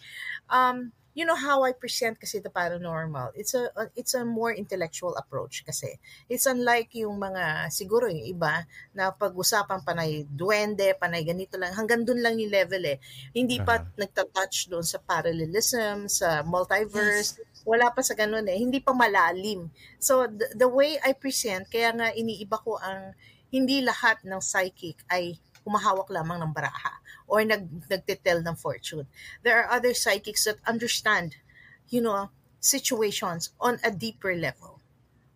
um, 0.51 0.91
you 1.13 1.25
know 1.25 1.37
how 1.37 1.61
I 1.63 1.77
present 1.77 2.17
kasi 2.17 2.41
the 2.41 2.49
paranormal. 2.49 3.37
It's 3.37 3.53
a 3.53 3.69
it's 3.93 4.17
a 4.17 4.25
more 4.25 4.49
intellectual 4.49 5.13
approach 5.13 5.61
kasi. 5.61 6.01
It's 6.25 6.49
unlike 6.49 6.93
yung 6.97 7.21
mga 7.21 7.69
siguro 7.69 8.09
yung 8.09 8.25
iba 8.25 8.65
na 8.97 9.13
pag-usapan 9.13 9.85
panay 9.85 10.25
duwende, 10.25 10.97
panay 10.97 11.21
ganito 11.21 11.55
lang. 11.61 11.73
Hanggang 11.77 12.01
doon 12.01 12.21
lang 12.25 12.35
yung 12.41 12.49
level 12.49 12.83
eh. 12.89 12.97
Hindi 13.31 13.61
pa 13.61 13.81
Aha. 13.81 13.93
nagta-touch 13.93 14.73
doon 14.73 14.85
sa 14.85 14.97
parallelism, 14.97 16.09
sa 16.09 16.41
multiverse. 16.41 17.37
Wala 17.63 17.93
pa 17.93 18.01
sa 18.01 18.17
ganun 18.17 18.49
eh. 18.49 18.57
Hindi 18.57 18.81
pa 18.81 18.91
malalim. 18.91 19.69
So 20.01 20.25
the, 20.27 20.51
the 20.57 20.67
way 20.67 20.97
I 20.99 21.13
present, 21.13 21.69
kaya 21.69 21.93
nga 21.93 22.11
iniiba 22.11 22.57
ko 22.59 22.81
ang 22.81 23.13
hindi 23.53 23.85
lahat 23.85 24.25
ng 24.25 24.41
psychic 24.41 25.05
ay 25.13 25.37
humahawak 25.65 26.07
lamang 26.11 26.39
ng 26.43 26.53
baraha 26.53 26.99
or 27.27 27.43
nag, 27.43 27.67
nagtitel 27.89 28.43
ng 28.43 28.55
fortune. 28.55 29.07
There 29.43 29.59
are 29.59 29.71
other 29.71 29.93
psychics 29.93 30.45
that 30.45 30.59
understand, 30.67 31.35
you 31.89 32.01
know, 32.01 32.29
situations 32.59 33.51
on 33.59 33.79
a 33.83 33.91
deeper 33.91 34.35
level. 34.35 34.72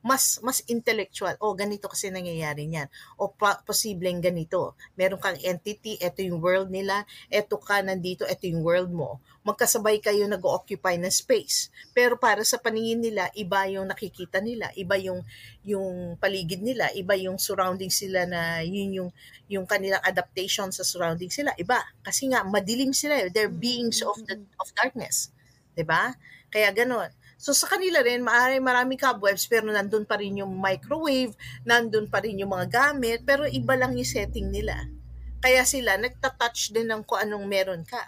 Mas 0.05 0.39
mas 0.45 0.61
intellectual. 0.69 1.35
O 1.41 1.57
ganito 1.57 1.89
kasi 1.89 2.07
nangyayari 2.13 2.69
niyan. 2.69 2.87
O 3.19 3.33
pa, 3.33 3.59
posibleng 3.65 4.21
ganito. 4.21 4.77
Meron 4.95 5.19
kang 5.19 5.35
entity, 5.41 5.97
ito 5.99 6.21
yung 6.21 6.39
world 6.39 6.69
nila, 6.69 7.03
eto 7.27 7.57
ka 7.57 7.81
nandito, 7.81 8.23
ito 8.23 8.45
yung 8.47 8.61
world 8.63 8.93
mo. 8.93 9.19
Magkasabay 9.43 9.99
kayo 9.99 10.27
nag-occupy 10.29 10.99
ng 11.01 11.11
space. 11.11 11.73
Pero 11.91 12.15
para 12.19 12.43
sa 12.45 12.61
paningin 12.61 13.01
nila, 13.03 13.31
iba 13.33 13.65
yung 13.67 13.89
nakikita 13.89 14.39
nila, 14.39 14.69
iba 14.77 14.95
yung 15.01 15.25
yung 15.67 16.15
paligid 16.21 16.63
nila, 16.63 16.87
iba 16.95 17.17
yung 17.17 17.35
surroundings 17.41 17.99
sila 17.99 18.23
na 18.23 18.61
yun 18.63 18.91
yung 19.03 19.09
yung 19.51 19.65
kanilang 19.67 20.03
adaptation 20.03 20.71
sa 20.71 20.85
surroundings 20.85 21.35
sila, 21.35 21.51
iba. 21.57 21.83
Kasi 22.05 22.31
nga 22.31 22.45
madilim 22.45 22.93
sila, 22.93 23.27
eh. 23.27 23.31
they're 23.33 23.51
beings 23.51 23.99
of 24.05 24.15
the 24.29 24.39
of 24.61 24.69
darkness. 24.77 25.33
'Di 25.75 25.83
ba? 25.83 26.13
Kaya 26.47 26.71
ganon. 26.71 27.11
So 27.37 27.53
sa 27.53 27.69
kanila 27.69 28.01
rin, 28.01 28.25
maaari 28.25 28.57
marami 28.57 28.97
cobwebs 28.97 29.45
pero 29.45 29.69
nandun 29.69 30.09
pa 30.09 30.17
rin 30.17 30.41
yung 30.41 30.57
microwave, 30.57 31.37
nandun 31.63 32.09
pa 32.09 32.19
rin 32.19 32.41
yung 32.41 32.49
mga 32.49 32.67
gamit, 32.67 33.21
pero 33.23 33.45
iba 33.45 33.77
lang 33.77 33.93
yung 33.93 34.09
setting 34.09 34.49
nila. 34.49 34.89
Kaya 35.37 35.61
sila 35.63 36.01
nagta-touch 36.01 36.73
din 36.73 36.89
ng 36.89 37.05
kung 37.05 37.21
anong 37.21 37.45
meron 37.45 37.85
ka. 37.85 38.01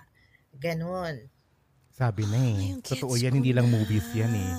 Ganon. 0.57 1.30
Sabi 1.93 2.25
na 2.25 2.39
eh. 2.41 2.82
Totoo 2.82 3.13
yan, 3.15 3.38
hindi 3.38 3.53
lang 3.53 3.69
na. 3.69 3.75
movies 3.77 4.07
yan 4.17 4.34
eh. 4.34 4.51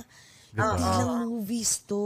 Di 0.55 0.59
ba? 0.62 0.71
Oo. 0.71 0.79
Hindi 0.79 0.93
lang 1.03 1.29
movies 1.35 1.73
to. 1.89 2.03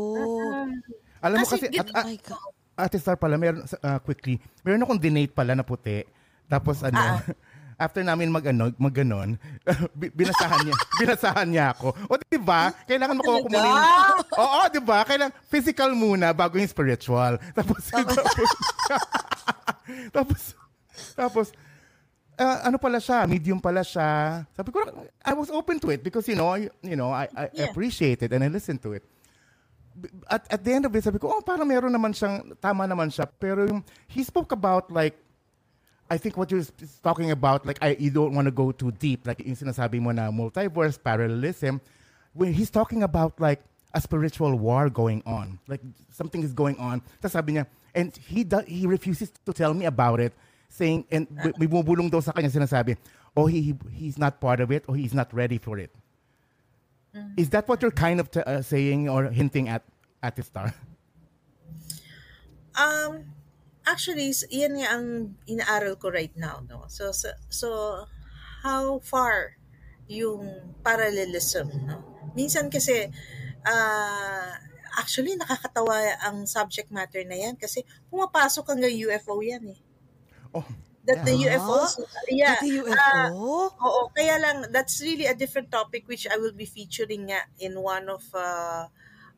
Alam 1.20 1.36
mo 1.40 1.46
Kasi 1.46 1.68
kasi, 1.68 1.78
at, 1.78 1.88
at, 1.92 2.06
Oh. 2.32 2.50
Ate 2.74 2.98
Star 2.98 3.14
pala, 3.14 3.38
meron, 3.38 3.62
uh, 3.62 3.98
quickly, 4.02 4.42
meron 4.66 4.82
akong 4.82 4.98
dinate 4.98 5.30
pala 5.30 5.54
na 5.54 5.62
puti. 5.62 6.02
Tapos 6.50 6.82
ano, 6.82 6.98
Ah. 6.98 7.22
after 7.78 8.02
namin 8.02 8.30
mag 8.30 8.44
ano, 8.46 8.70
magganon, 8.76 9.38
bi- 9.98 10.12
binasahan 10.12 10.60
niya, 10.64 10.76
binasahan 11.02 11.48
niya 11.48 11.66
ako. 11.74 11.94
O 12.08 12.16
di 12.18 12.38
ba? 12.38 12.70
Kailangan 12.86 13.16
makuha 13.18 13.36
ko 13.42 13.48
muna 13.50 13.66
yung, 13.66 13.84
Oo, 14.38 14.60
di 14.70 14.80
ba? 14.82 14.98
Kailangan 15.02 15.34
physical 15.46 15.90
muna 15.92 16.30
bago 16.32 16.58
yung 16.58 16.70
spiritual. 16.70 17.38
Tapos 17.52 17.82
tapos 17.90 18.16
tapos 20.16 20.42
tapos 21.14 21.46
ah, 22.38 22.66
ano 22.66 22.76
pala 22.78 22.98
siya, 22.98 23.26
medium 23.26 23.58
pala 23.62 23.82
siya. 23.82 24.42
Sabi 24.54 24.70
ko, 24.74 24.82
I 25.22 25.32
was 25.34 25.50
open 25.50 25.78
to 25.82 25.90
it 25.94 26.02
because 26.02 26.26
you 26.26 26.34
know, 26.34 26.50
I, 26.54 26.70
you 26.82 26.98
know, 26.98 27.10
I, 27.14 27.26
I 27.34 27.46
Yeah. 27.54 27.70
appreciate 27.70 28.22
it 28.22 28.30
and 28.34 28.42
I 28.42 28.50
listen 28.50 28.78
to 28.82 28.94
it 28.98 29.04
at, 30.26 30.42
at 30.50 30.60
the 30.64 30.72
end 30.74 30.84
of 30.86 30.92
it, 30.96 31.04
sabi 31.06 31.18
ko, 31.22 31.30
oh, 31.30 31.42
parang 31.42 31.70
meron 31.70 31.94
naman 31.94 32.10
siyang, 32.10 32.58
tama 32.58 32.82
naman 32.82 33.14
siya. 33.14 33.30
Pero 33.30 33.62
yung, 33.62 33.80
he 34.10 34.26
spoke 34.26 34.50
about 34.50 34.90
like, 34.90 35.14
I 36.10 36.18
think 36.18 36.36
what 36.36 36.50
you're 36.50 36.64
talking 37.02 37.30
about, 37.30 37.66
like, 37.66 37.78
I, 37.80 37.96
you 37.98 38.10
don't 38.10 38.34
want 38.34 38.46
to 38.46 38.52
go 38.52 38.72
too 38.72 38.92
deep. 38.92 39.26
Like, 39.26 39.40
yung 39.40 39.56
sinasabi 39.56 40.00
mo 40.00 40.10
na 40.10 40.30
multiverse, 40.30 41.00
parallelism. 41.02 41.80
When 42.32 42.52
he's 42.52 42.70
talking 42.70 43.02
about 43.02 43.40
like, 43.40 43.60
a 43.94 44.00
spiritual 44.00 44.58
war 44.58 44.90
going 44.90 45.22
on. 45.24 45.58
Like, 45.68 45.80
something 46.10 46.42
is 46.42 46.52
going 46.52 46.76
on. 46.78 47.00
Tapos 47.22 47.30
sabi 47.30 47.54
niya, 47.54 47.66
and 47.94 48.10
he, 48.26 48.42
do, 48.42 48.58
he 48.66 48.86
refuses 48.86 49.30
to 49.46 49.52
tell 49.54 49.72
me 49.72 49.86
about 49.86 50.18
it, 50.18 50.34
saying, 50.68 51.06
and 51.10 51.30
may 51.58 51.70
bumubulong 51.70 52.10
daw 52.10 52.18
sa 52.18 52.32
kanya 52.32 52.50
sinasabi, 52.50 52.98
oh, 53.36 53.46
he, 53.46 53.62
he, 53.62 53.72
he's 53.94 54.18
not 54.18 54.40
part 54.40 54.58
of 54.58 54.74
it, 54.74 54.82
or 54.88 54.96
he's 54.96 55.14
not 55.14 55.32
ready 55.32 55.58
for 55.58 55.78
it. 55.78 55.94
Is 57.36 57.50
that 57.50 57.68
what 57.68 57.80
you're 57.80 57.94
kind 57.94 58.18
of 58.18 58.30
t- 58.30 58.42
uh, 58.42 58.60
saying 58.60 59.08
or 59.08 59.30
hinting 59.30 59.68
at 59.68 59.82
at 60.20 60.34
the 60.34 60.42
star? 60.42 60.74
Um, 62.74 63.22
actually, 63.86 64.30
s- 64.32 64.48
yan 64.50 64.74
nga 64.80 64.88
ang 64.96 65.06
inaaral 65.46 65.94
ko 65.96 66.10
right 66.10 66.34
now, 66.36 66.60
no? 66.70 66.86
So, 66.88 67.12
so, 67.12 67.30
so 67.48 67.68
how 68.62 68.98
far 69.00 69.56
yung 70.08 70.74
parallelism, 70.86 71.68
no? 71.88 71.96
Minsan 72.38 72.68
kasi, 72.72 73.08
ah, 73.66 74.52
actually, 75.00 75.34
nakakatawa 75.36 75.96
ang 76.22 76.46
subject 76.46 76.88
matter 76.92 77.22
na 77.26 77.36
yan 77.38 77.56
kasi 77.58 77.82
pumapasok 78.10 78.64
hanggang 78.74 78.94
UFO 79.06 79.40
yan 79.42 79.64
eh. 79.74 79.80
Oh, 80.54 80.64
That 81.04 81.20
the 81.24 81.34
Yeah. 81.36 81.44
UFOs, 81.44 82.00
yeah. 82.32 82.56
Pati 82.56 82.68
ah, 82.88 83.28
UFO? 83.28 83.70
Oo, 83.84 84.02
kaya 84.16 84.36
lang, 84.40 84.72
that's 84.72 85.02
really 85.04 85.26
a 85.28 85.34
different 85.36 85.68
topic 85.70 86.08
which 86.08 86.24
I 86.30 86.36
will 86.40 86.56
be 86.56 86.64
featuring 86.64 87.28
nga 87.28 87.44
in 87.60 87.76
one 87.82 88.08
of, 88.08 88.24
uh, 88.32 88.88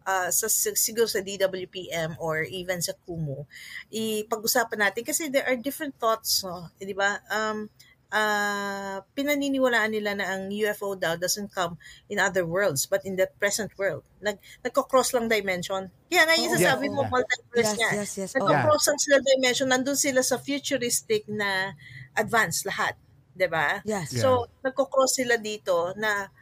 uh, 0.06 0.30
sa, 0.30 0.46
sa- 0.46 0.78
siguro 0.78 1.10
sa 1.10 1.20
DWPM 1.20 2.16
or 2.22 2.46
even 2.46 2.78
sa 2.80 2.94
Kumu. 3.04 3.44
Ipag-usapan 3.90 4.88
natin 4.88 5.02
kasi 5.02 5.28
there 5.28 5.44
are 5.44 5.58
different 5.58 5.98
thoughts, 5.98 6.46
no? 6.46 6.70
Eh, 6.78 6.86
di 6.86 6.94
ba? 6.94 7.18
Um, 7.28 7.66
uh, 8.14 9.02
pinaniniwalaan 9.18 9.90
nila 9.90 10.14
na 10.14 10.26
ang 10.38 10.48
UFO 10.48 10.94
daw 10.94 11.18
doesn't 11.18 11.50
come 11.50 11.74
in 12.06 12.22
other 12.22 12.46
worlds 12.46 12.86
but 12.86 13.02
in 13.02 13.18
the 13.18 13.26
present 13.42 13.74
world. 13.74 14.06
Nag, 14.22 14.38
nagko-cross 14.62 15.10
lang 15.12 15.26
dimension. 15.26 15.90
Kaya 16.06 16.22
nga 16.24 16.34
yung 16.38 16.52
Oo. 16.54 16.56
sasabi 16.56 16.86
Yeah. 16.86 16.94
mo, 16.94 17.02
multiverse 17.10 17.74
Yes, 17.74 17.80
nga. 17.82 17.90
yes, 17.92 18.10
yes. 18.16 18.30
Oh. 18.38 18.46
Nagko-cross 18.46 18.84
lang 18.88 19.00
sila 19.02 19.16
dimension. 19.20 19.66
Nandun 19.68 19.98
sila 19.98 20.22
sa 20.22 20.38
futuristic 20.38 21.26
na 21.26 21.74
advanced 22.14 22.64
lahat. 22.64 22.94
'di 23.36 23.48
ba? 23.52 23.84
Yes. 23.84 24.16
Yeah. 24.16 24.22
So, 24.24 24.28
nagko-cross 24.64 25.20
sila 25.20 25.36
dito 25.36 25.92
na 26.00 26.32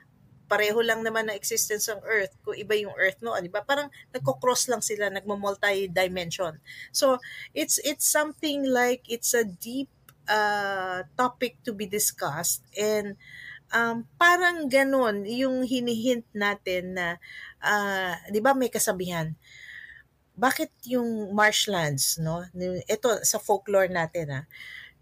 pareho 0.45 0.77
lang 0.85 1.01
naman 1.01 1.29
ng 1.29 1.37
existence 1.37 1.89
ng 1.89 2.01
Earth 2.05 2.35
kung 2.45 2.57
iba 2.57 2.77
yung 2.77 2.93
Earth 2.95 3.21
no, 3.25 3.35
'di 3.37 3.51
ba? 3.51 3.65
Parang 3.65 3.89
nagko-cross 4.13 4.69
lang 4.69 4.85
sila, 4.85 5.09
nagmo-multi-dimension. 5.09 6.61
So, 6.93 7.19
it's 7.57 7.81
it's 7.83 8.05
something 8.07 8.69
like 8.69 9.05
it's 9.09 9.33
a 9.33 9.45
deep 9.45 9.91
uh, 10.29 11.05
topic 11.17 11.61
to 11.65 11.73
be 11.73 11.89
discussed 11.89 12.65
and 12.77 13.17
um, 13.73 14.09
parang 14.21 14.69
ganun 14.69 15.25
yung 15.29 15.65
hinihint 15.65 16.29
natin 16.37 16.97
na 16.97 17.09
ah, 17.65 18.17
'di 18.29 18.41
ba 18.41 18.53
may 18.53 18.69
kasabihan 18.69 19.37
bakit 20.35 20.75
yung 20.83 21.31
marshlands, 21.31 22.19
no? 22.19 22.43
Ito 22.91 23.23
sa 23.23 23.39
folklore 23.39 23.87
natin 23.87 24.43
ah, 24.43 24.45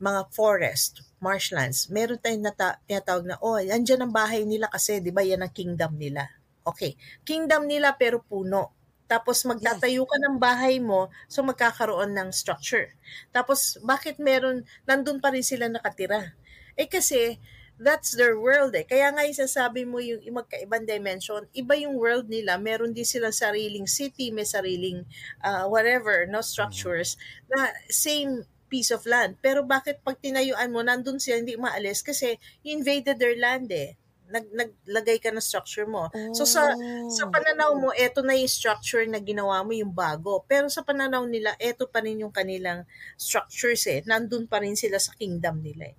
mga 0.03 0.35
forest, 0.35 1.07
marshlands, 1.23 1.87
meron 1.87 2.19
tayong 2.19 2.43
nata- 2.43 2.83
tinatawag 2.91 3.23
na, 3.23 3.39
oh, 3.39 3.55
andyan 3.55 4.03
ang 4.03 4.11
bahay 4.11 4.43
nila 4.43 4.67
kasi, 4.67 4.99
di 4.99 5.15
ba, 5.15 5.23
yan 5.23 5.47
ang 5.47 5.55
kingdom 5.55 5.95
nila. 5.95 6.27
Okay, 6.67 6.99
kingdom 7.23 7.71
nila 7.71 7.95
pero 7.95 8.19
puno. 8.19 8.75
Tapos 9.07 9.47
magtatayo 9.47 10.03
ka 10.03 10.19
ng 10.19 10.37
bahay 10.43 10.83
mo, 10.83 11.07
so 11.31 11.47
magkakaroon 11.47 12.19
ng 12.19 12.35
structure. 12.35 12.91
Tapos 13.31 13.79
bakit 13.87 14.19
meron, 14.19 14.67
nandun 14.83 15.23
pa 15.23 15.31
rin 15.31 15.47
sila 15.47 15.71
nakatira? 15.71 16.35
Eh 16.75 16.91
kasi, 16.91 17.39
that's 17.79 18.15
their 18.15 18.39
world 18.39 18.75
eh. 18.75 18.87
Kaya 18.87 19.11
nga 19.11 19.27
isasabi 19.27 19.87
mo 19.87 19.99
yung, 20.03 20.23
yung 20.23 20.43
magkaibang 20.43 20.87
dimension, 20.87 21.47
iba 21.55 21.75
yung 21.79 21.99
world 21.99 22.27
nila, 22.27 22.59
meron 22.59 22.95
din 22.95 23.07
silang 23.07 23.35
sariling 23.35 23.87
city, 23.87 24.31
may 24.35 24.47
sariling 24.47 25.07
uh, 25.43 25.67
whatever, 25.67 26.27
no 26.27 26.41
structures, 26.41 27.19
na 27.51 27.71
same 27.91 28.47
piece 28.73 28.89
of 28.89 29.05
land. 29.05 29.37
Pero 29.45 29.61
bakit 29.61 30.01
pag 30.01 30.17
tinayuan 30.17 30.73
mo, 30.73 30.81
nandun 30.81 31.21
sila, 31.21 31.45
hindi 31.45 31.61
maalis 31.61 32.01
kasi 32.01 32.41
you 32.65 32.73
invaded 32.73 33.21
their 33.21 33.37
land 33.37 33.69
eh. 33.69 34.01
Nag, 34.33 34.49
naglagay 34.49 35.21
ka 35.21 35.29
ng 35.29 35.45
structure 35.45 35.85
mo. 35.85 36.09
So 36.33 36.49
sa 36.49 36.73
sa 37.13 37.29
pananaw 37.29 37.77
mo, 37.77 37.93
eto 37.93 38.25
na 38.25 38.33
yung 38.33 38.49
structure 38.49 39.05
na 39.05 39.21
ginawa 39.21 39.61
mo, 39.61 39.77
yung 39.77 39.93
bago. 39.93 40.41
Pero 40.49 40.73
sa 40.73 40.81
pananaw 40.81 41.29
nila, 41.29 41.53
eto 41.61 41.85
pa 41.85 42.01
rin 42.01 42.25
yung 42.25 42.33
kanilang 42.33 42.89
structures 43.21 43.85
eh. 43.93 44.01
Nandun 44.09 44.49
pa 44.49 44.65
rin 44.65 44.73
sila 44.73 44.97
sa 44.97 45.13
kingdom 45.21 45.61
nila 45.61 45.93
eh. 45.93 45.97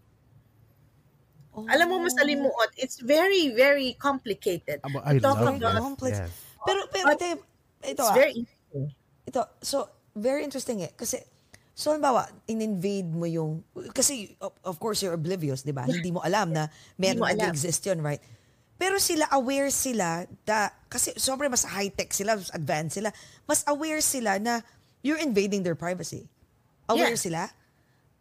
Oh. 1.53 1.69
Alam 1.69 1.85
mo, 1.93 1.95
masalimuot, 2.01 2.73
it's 2.81 2.97
very, 2.97 3.53
very 3.53 3.93
complicated. 4.01 4.81
I 4.81 5.21
talk 5.21 5.37
love 5.37 5.61
about, 5.61 5.77
complex. 5.77 6.17
Yes. 6.17 6.33
Pero, 6.65 6.81
pero, 6.89 7.05
But 7.13 7.19
te, 7.21 7.29
ito 7.93 8.01
it's 8.01 8.09
ah, 8.09 8.17
very 8.17 8.33
interesting. 8.41 8.85
ito, 9.29 9.41
so, 9.61 9.77
very 10.17 10.41
interesting 10.41 10.81
eh. 10.81 10.91
Kasi, 10.97 11.21
so, 11.73 11.91
halimbawa, 11.91 12.29
in-invade 12.47 13.09
mo 13.09 13.25
yung, 13.25 13.65
kasi, 13.93 14.37
of, 14.39 14.53
of 14.63 14.79
course, 14.79 15.01
you're 15.01 15.17
oblivious, 15.17 15.65
di 15.65 15.73
ba? 15.73 15.83
Hindi 15.89 16.13
mo 16.13 16.21
alam 16.21 16.53
na 16.53 16.69
meron 16.97 17.21
mo 17.21 17.25
alam. 17.25 17.49
nag-exist 17.49 17.85
yun, 17.89 18.01
right? 18.01 18.21
Pero 18.77 18.97
sila, 18.97 19.29
aware 19.33 19.69
sila, 19.69 20.25
da, 20.45 20.69
kasi 20.89 21.13
sobrang 21.15 21.49
mas 21.49 21.65
high-tech 21.65 22.13
sila, 22.13 22.35
mas 22.35 22.51
advanced 22.53 22.99
sila, 22.99 23.09
mas 23.45 23.61
aware 23.69 24.01
sila 24.01 24.37
na 24.41 24.61
you're 25.01 25.21
invading 25.21 25.61
their 25.61 25.77
privacy. 25.77 26.27
Aware 26.89 27.15
Yeah. 27.15 27.25
sila? 27.25 27.41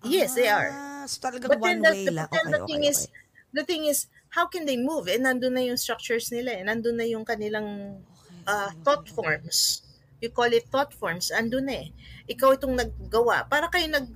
Yes, 0.02 0.34
they 0.34 0.50
are. 0.50 0.70
Ah, 0.70 1.04
so 1.06 1.22
talagang 1.22 1.50
But 1.50 1.62
one 1.62 1.82
the, 1.82 1.90
way 1.90 2.04
the, 2.06 2.14
lang. 2.14 2.28
Okay, 2.30 2.46
the 2.50 2.60
okay, 2.62 2.68
thing 2.72 2.82
is, 2.84 3.06
okay. 3.06 3.12
the 3.54 3.64
thing 3.66 3.82
is, 3.86 4.06
how 4.34 4.46
can 4.46 4.66
they 4.66 4.76
move? 4.76 5.06
Eh, 5.06 5.18
nandun 5.18 5.54
na 5.54 5.62
yung 5.62 5.78
structures 5.78 6.30
nila 6.30 6.58
eh. 6.58 6.62
Nandun 6.64 6.98
na 6.98 7.06
yung 7.06 7.22
kanilang 7.22 8.00
uh, 8.46 8.70
thought 8.82 9.06
forms. 9.08 9.82
You 10.22 10.30
call 10.30 10.48
it 10.48 10.70
thought 10.70 10.94
forms. 10.94 11.28
Andun 11.28 11.66
na 11.66 11.82
eh. 11.82 11.90
Ikaw 12.24 12.54
itong 12.54 12.78
naggawa. 12.78 13.42
Para 13.44 13.66
kayo 13.66 13.90
nag, 13.90 14.06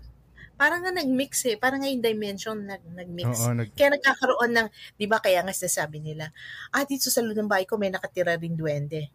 parang 0.54 0.80
nga 0.80 0.94
nag-mix 0.94 1.42
eh. 1.44 1.58
Parang 1.58 1.82
nga 1.82 1.90
yung 1.90 1.98
dimension 2.00 2.54
nag, 2.56 2.78
nag-mix. 2.86 3.42
Oo, 3.42 3.50
nag- 3.52 3.74
Kaya 3.74 3.98
nagkakaroon 3.98 4.54
ng, 4.54 4.68
di 4.94 5.04
ba 5.04 5.18
kaya 5.18 5.42
nga 5.42 5.50
sinasabi 5.50 5.98
nila, 5.98 6.30
ah, 6.70 6.86
dito 6.86 7.10
sa 7.10 7.18
loob 7.20 7.34
ng 7.34 7.50
bahay 7.50 7.66
ko 7.66 7.74
may 7.74 7.90
nakatira 7.90 8.38
ring 8.38 8.54
duwende. 8.54 9.10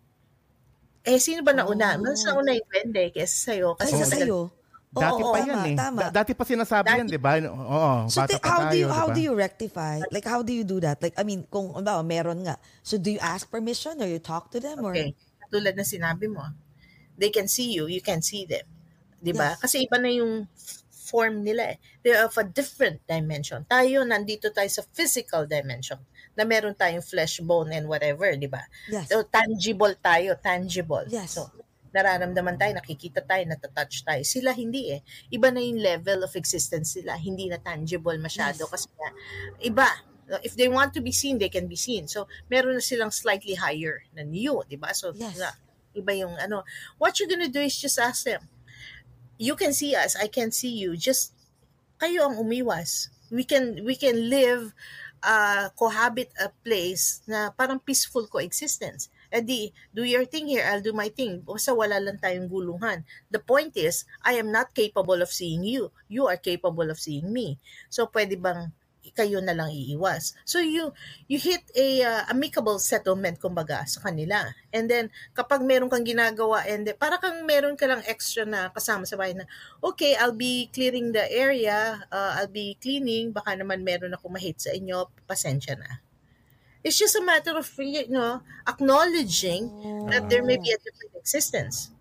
Eh, 1.02 1.18
sino 1.18 1.42
ba 1.42 1.56
nauna? 1.56 1.96
Oh. 1.96 2.04
Mas 2.04 2.22
nauna 2.22 2.52
yung 2.52 2.68
duwende 2.68 3.10
kaysa 3.10 3.50
sa'yo. 3.50 3.74
Kasi 3.74 3.90
Kaysa 3.90 4.06
matagal- 4.06 4.20
sa'yo. 4.22 4.40
Dati 4.92 5.24
Oo, 5.24 5.32
pa 5.32 5.40
tama, 5.40 5.48
yan 5.48 5.64
eh. 5.64 5.76
Tama. 5.80 6.00
Da- 6.04 6.12
dati 6.12 6.32
pa 6.36 6.44
sinasabi 6.44 6.88
yan, 6.92 7.08
Dati- 7.08 7.16
di 7.16 7.22
ba? 7.24 7.40
Oo, 7.40 8.12
So 8.12 8.20
bata 8.20 8.36
pa 8.36 8.44
how 8.44 8.60
tayo, 8.60 8.68
do 8.68 8.76
you 8.76 8.90
how 8.92 9.08
ba? 9.08 9.16
do 9.16 9.22
you 9.24 9.32
rectify? 9.34 10.04
Like 10.12 10.28
how 10.28 10.44
do 10.44 10.52
you 10.52 10.68
do 10.68 10.84
that? 10.84 11.00
Like 11.00 11.16
I 11.16 11.24
mean, 11.24 11.48
kung 11.48 11.72
ba 11.72 12.04
meron 12.04 12.44
nga. 12.44 12.60
So 12.84 13.00
do 13.00 13.08
you 13.08 13.24
ask 13.24 13.48
permission 13.48 13.96
or 13.98 14.08
you 14.12 14.20
talk 14.20 14.52
to 14.52 14.60
them 14.60 14.84
or 14.84 14.92
Okay. 14.92 15.16
Katulad 15.42 15.80
na 15.80 15.88
sinabi 15.88 16.28
mo, 16.28 16.44
they 17.22 17.30
can 17.30 17.46
see 17.46 17.70
you, 17.70 17.86
you 17.86 18.02
can 18.02 18.26
see 18.26 18.50
them. 18.50 18.66
'Di 19.22 19.38
ba? 19.38 19.54
Yes. 19.54 19.62
Kasi 19.62 19.86
iba 19.86 20.02
na 20.02 20.10
yung 20.10 20.50
form 21.12 21.44
nila 21.44 21.76
eh. 21.76 21.78
They're 22.02 22.24
of 22.24 22.40
a 22.40 22.48
different 22.48 23.04
dimension. 23.06 23.68
Tayo, 23.68 24.08
nandito 24.08 24.48
tayo 24.50 24.72
sa 24.72 24.82
physical 24.96 25.44
dimension 25.46 26.00
na 26.40 26.48
meron 26.48 26.72
tayong 26.72 27.04
flesh, 27.04 27.44
bone, 27.44 27.76
and 27.76 27.86
whatever, 27.92 28.32
di 28.40 28.48
ba? 28.48 28.64
Yes. 28.88 29.12
So, 29.12 29.28
tangible 29.28 29.92
tayo, 30.00 30.40
tangible. 30.40 31.04
Yes. 31.12 31.36
So, 31.36 31.52
nararamdaman 31.92 32.56
tayo, 32.56 32.80
nakikita 32.80 33.20
tayo, 33.28 33.44
natatouch 33.44 34.08
tayo. 34.08 34.24
Sila 34.24 34.56
hindi 34.56 34.96
eh. 34.96 35.04
Iba 35.28 35.52
na 35.52 35.60
yung 35.60 35.84
level 35.84 36.24
of 36.24 36.32
existence 36.40 36.96
sila. 36.96 37.20
Hindi 37.20 37.52
na 37.52 37.60
tangible 37.60 38.16
masyado 38.16 38.64
Yes. 38.64 38.72
kasi 38.72 38.88
nga, 38.96 39.10
iba. 39.68 39.88
If 40.48 40.56
they 40.56 40.72
want 40.72 40.96
to 40.96 41.04
be 41.04 41.12
seen, 41.12 41.36
they 41.44 41.52
can 41.52 41.68
be 41.68 41.76
seen. 41.76 42.08
So, 42.08 42.32
meron 42.48 42.80
na 42.80 42.84
silang 42.84 43.12
slightly 43.12 43.60
higher 43.60 44.08
than 44.16 44.32
you, 44.32 44.64
di 44.72 44.80
ba? 44.80 44.96
So, 44.96 45.12
Yes. 45.12 45.36
na, 45.36 45.52
iba 45.96 46.12
yung 46.16 46.36
ano. 46.40 46.64
What 46.98 47.20
you're 47.20 47.32
gonna 47.32 47.52
do 47.52 47.62
is 47.62 47.78
just 47.78 48.00
ask 48.00 48.24
them, 48.24 48.48
you 49.42 49.56
can 49.56 49.74
see 49.74 49.96
us, 49.96 50.16
I 50.16 50.28
can 50.28 50.52
see 50.52 50.72
you, 50.72 50.96
just 50.96 51.34
kayo 52.02 52.30
ang 52.30 52.38
umiwas. 52.38 53.10
We 53.32 53.48
can 53.48 53.84
we 53.88 53.96
can 53.96 54.28
live 54.28 54.76
uh, 55.24 55.70
cohabit 55.78 56.34
a 56.42 56.52
place 56.66 57.24
na 57.30 57.54
parang 57.54 57.80
peaceful 57.80 58.28
coexistence. 58.28 59.08
Eh 59.32 59.40
di, 59.40 59.72
do 59.96 60.04
your 60.04 60.28
thing 60.28 60.44
here, 60.52 60.68
I'll 60.68 60.84
do 60.84 60.92
my 60.92 61.08
thing. 61.08 61.40
Basta 61.40 61.72
wala 61.72 62.04
lang 62.04 62.20
tayong 62.20 62.52
gulungan. 62.52 63.08
The 63.32 63.40
point 63.40 63.80
is, 63.80 64.04
I 64.28 64.36
am 64.36 64.52
not 64.52 64.76
capable 64.76 65.24
of 65.24 65.32
seeing 65.32 65.64
you. 65.64 65.96
You 66.12 66.28
are 66.28 66.36
capable 66.36 66.92
of 66.92 67.00
seeing 67.00 67.32
me. 67.32 67.56
So, 67.88 68.12
pwede 68.12 68.36
bang 68.36 68.76
kayo 69.10 69.42
na 69.42 69.58
lang 69.58 69.74
iiwas. 69.74 70.38
So 70.46 70.62
you 70.62 70.94
you 71.26 71.42
hit 71.42 71.66
a 71.74 71.88
uh, 72.06 72.22
amicable 72.30 72.78
settlement 72.78 73.42
kumbaga 73.42 73.82
sa 73.90 74.06
kanila. 74.06 74.54
And 74.70 74.86
then 74.86 75.10
kapag 75.34 75.66
meron 75.66 75.90
kang 75.90 76.06
ginagawa 76.06 76.62
and 76.70 76.86
then, 76.86 76.96
para 77.02 77.18
kang 77.18 77.42
meron 77.50 77.74
ka 77.74 77.90
lang 77.90 78.06
extra 78.06 78.46
na 78.46 78.70
kasama 78.70 79.10
sa 79.10 79.18
bahay 79.18 79.34
na 79.34 79.50
okay, 79.82 80.14
I'll 80.14 80.38
be 80.38 80.70
clearing 80.70 81.10
the 81.18 81.26
area, 81.26 82.06
uh, 82.14 82.38
I'll 82.38 82.54
be 82.54 82.78
cleaning, 82.78 83.34
baka 83.34 83.58
naman 83.58 83.82
meron 83.82 84.14
ako 84.14 84.30
mahit 84.30 84.62
sa 84.62 84.70
inyo, 84.70 85.10
pasensya 85.26 85.82
na. 85.82 86.06
It's 86.86 86.98
just 86.98 87.14
a 87.18 87.22
matter 87.22 87.58
of 87.58 87.66
you 87.78 88.10
know, 88.10 88.42
acknowledging 88.66 89.70
that 90.10 90.30
there 90.30 90.42
may 90.42 90.58
be 90.58 90.74
a 90.74 90.80
different 90.82 91.14
existence. 91.18 91.94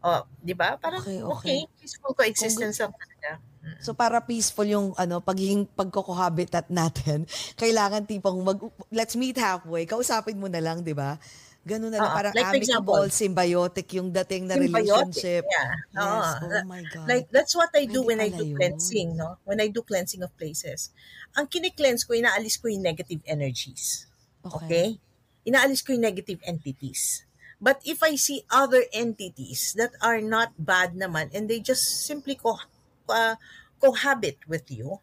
Oh, 0.00 0.24
'di 0.40 0.54
ba? 0.56 0.78
Parang 0.80 1.02
Okay, 1.02 1.20
okay, 1.20 1.58
okay. 1.66 1.80
peaceful 1.80 2.14
coexistence 2.14 2.78
lang 2.80 2.94
talaga. 2.94 3.42
So 3.82 3.92
para 3.92 4.22
peaceful 4.22 4.66
yung 4.66 4.86
ano 4.94 5.18
pagiging 5.22 5.66
pagko-cohabitat 5.74 6.70
natin, 6.70 7.26
kailangan 7.62 8.06
tipong 8.06 8.38
mag 8.42 8.58
let's 8.90 9.18
meet 9.18 9.36
halfway. 9.36 9.84
Kausapin 9.84 10.38
mo 10.38 10.46
na 10.46 10.62
lang, 10.62 10.82
'di 10.82 10.94
ba? 10.94 11.18
Ganun 11.66 11.90
na 11.90 11.98
lang 11.98 12.12
Oo. 12.14 12.18
parang 12.22 12.32
Like 12.38 12.46
amicable, 12.46 12.62
example, 12.62 13.04
symbiotic 13.10 13.86
yung 13.98 14.08
dating 14.14 14.46
na 14.46 14.54
Symbiotic, 14.54 14.86
relationship. 14.86 15.42
Yeah. 15.50 15.72
Yes. 15.98 15.98
Oo. 15.98 16.46
Oh 16.46 16.66
my 16.70 16.82
God. 16.86 17.06
Like 17.10 17.26
that's 17.34 17.54
what 17.58 17.74
I 17.74 17.90
do 17.90 18.06
Pwede 18.06 18.08
when 18.14 18.18
I 18.22 18.30
do 18.30 18.44
yun. 18.46 18.54
cleansing, 18.54 19.08
no? 19.18 19.42
When 19.42 19.58
I 19.58 19.66
do 19.66 19.82
cleansing 19.82 20.22
of 20.22 20.30
places. 20.38 20.94
Ang 21.34 21.50
kine-cleanse 21.50 22.06
ko, 22.06 22.14
inaalis 22.14 22.62
ko 22.62 22.70
yung 22.70 22.86
negative 22.86 23.18
energies. 23.26 24.06
Okay? 24.46 25.02
inaalis 25.46 25.80
ko 25.86 25.94
yung 25.94 26.02
negative 26.02 26.42
entities. 26.42 27.22
But 27.62 27.80
if 27.86 28.02
I 28.02 28.18
see 28.18 28.44
other 28.52 28.84
entities 28.92 29.72
that 29.78 29.94
are 30.02 30.20
not 30.20 30.52
bad 30.58 30.92
naman 30.92 31.32
and 31.32 31.48
they 31.48 31.62
just 31.62 32.04
simply 32.04 32.36
co- 32.36 32.66
uh, 33.10 33.36
cohabit 33.82 34.40
with 34.48 34.66
you, 34.72 34.98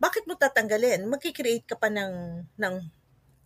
bakit 0.00 0.26
mo 0.28 0.34
tatanggalin? 0.38 1.06
Magkikreate 1.08 1.66
ka 1.68 1.76
pa 1.78 1.88
ng, 1.92 2.46
ng, 2.58 2.76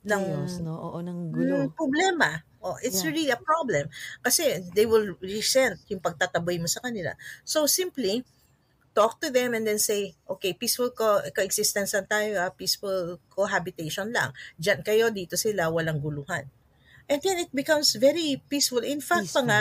ng 0.07 0.25
Chaos, 0.25 0.53
no? 0.65 0.73
Oo, 0.87 0.99
ng 1.07 1.21
gulo. 1.37 1.61
Problema. 1.77 2.43
Oh, 2.59 2.75
it's 2.83 3.05
Yeah. 3.05 3.07
really 3.07 3.31
a 3.31 3.39
problem. 3.39 3.87
Kasi 4.23 4.59
they 4.75 4.83
will 4.87 5.15
resent 5.23 5.79
yung 5.87 6.03
pagtataboy 6.03 6.59
mo 6.59 6.67
sa 6.67 6.83
kanila. 6.83 7.15
So 7.47 7.71
simply, 7.71 8.27
talk 8.95 9.21
to 9.23 9.31
them 9.31 9.55
and 9.55 9.67
then 9.67 9.79
say, 9.79 10.15
okay, 10.29 10.53
peaceful 10.55 10.91
co- 10.91 11.23
coexistence 11.37 11.95
lang 11.95 12.09
tayo, 12.11 12.43
ah, 12.43 12.53
peaceful 12.53 13.21
cohabitation 13.31 14.11
lang. 14.13 14.35
Diyan 14.59 14.83
kayo, 14.87 15.11
dito 15.15 15.37
sila, 15.39 15.71
walang 15.71 16.03
guluhan. 16.03 16.51
And 17.09 17.21
then 17.23 17.39
it 17.41 17.53
becomes 17.55 17.97
very 17.97 18.43
peaceful. 18.51 18.83
In 18.85 19.01
fact, 19.01 19.33
pa 19.35 19.43
nga, 19.47 19.61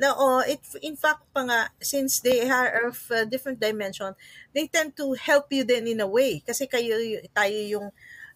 Peaceful? 0.00 0.16
No, 0.16 0.40
oh, 0.40 0.40
it 0.40 0.64
in 0.80 0.96
fact 0.96 1.28
pa 1.36 1.44
nga 1.44 1.68
since 1.76 2.24
they 2.24 2.48
are 2.48 2.88
of 2.88 2.96
uh, 3.12 3.28
different 3.28 3.60
dimension, 3.60 4.16
they 4.56 4.64
tend 4.64 4.96
to 4.96 5.12
help 5.12 5.52
you 5.52 5.60
then 5.60 5.84
in 5.84 6.00
a 6.00 6.08
way 6.08 6.40
kasi 6.40 6.64
kayo 6.64 6.96
y- 6.96 7.28
tayo 7.30 7.52
yung 7.68 7.86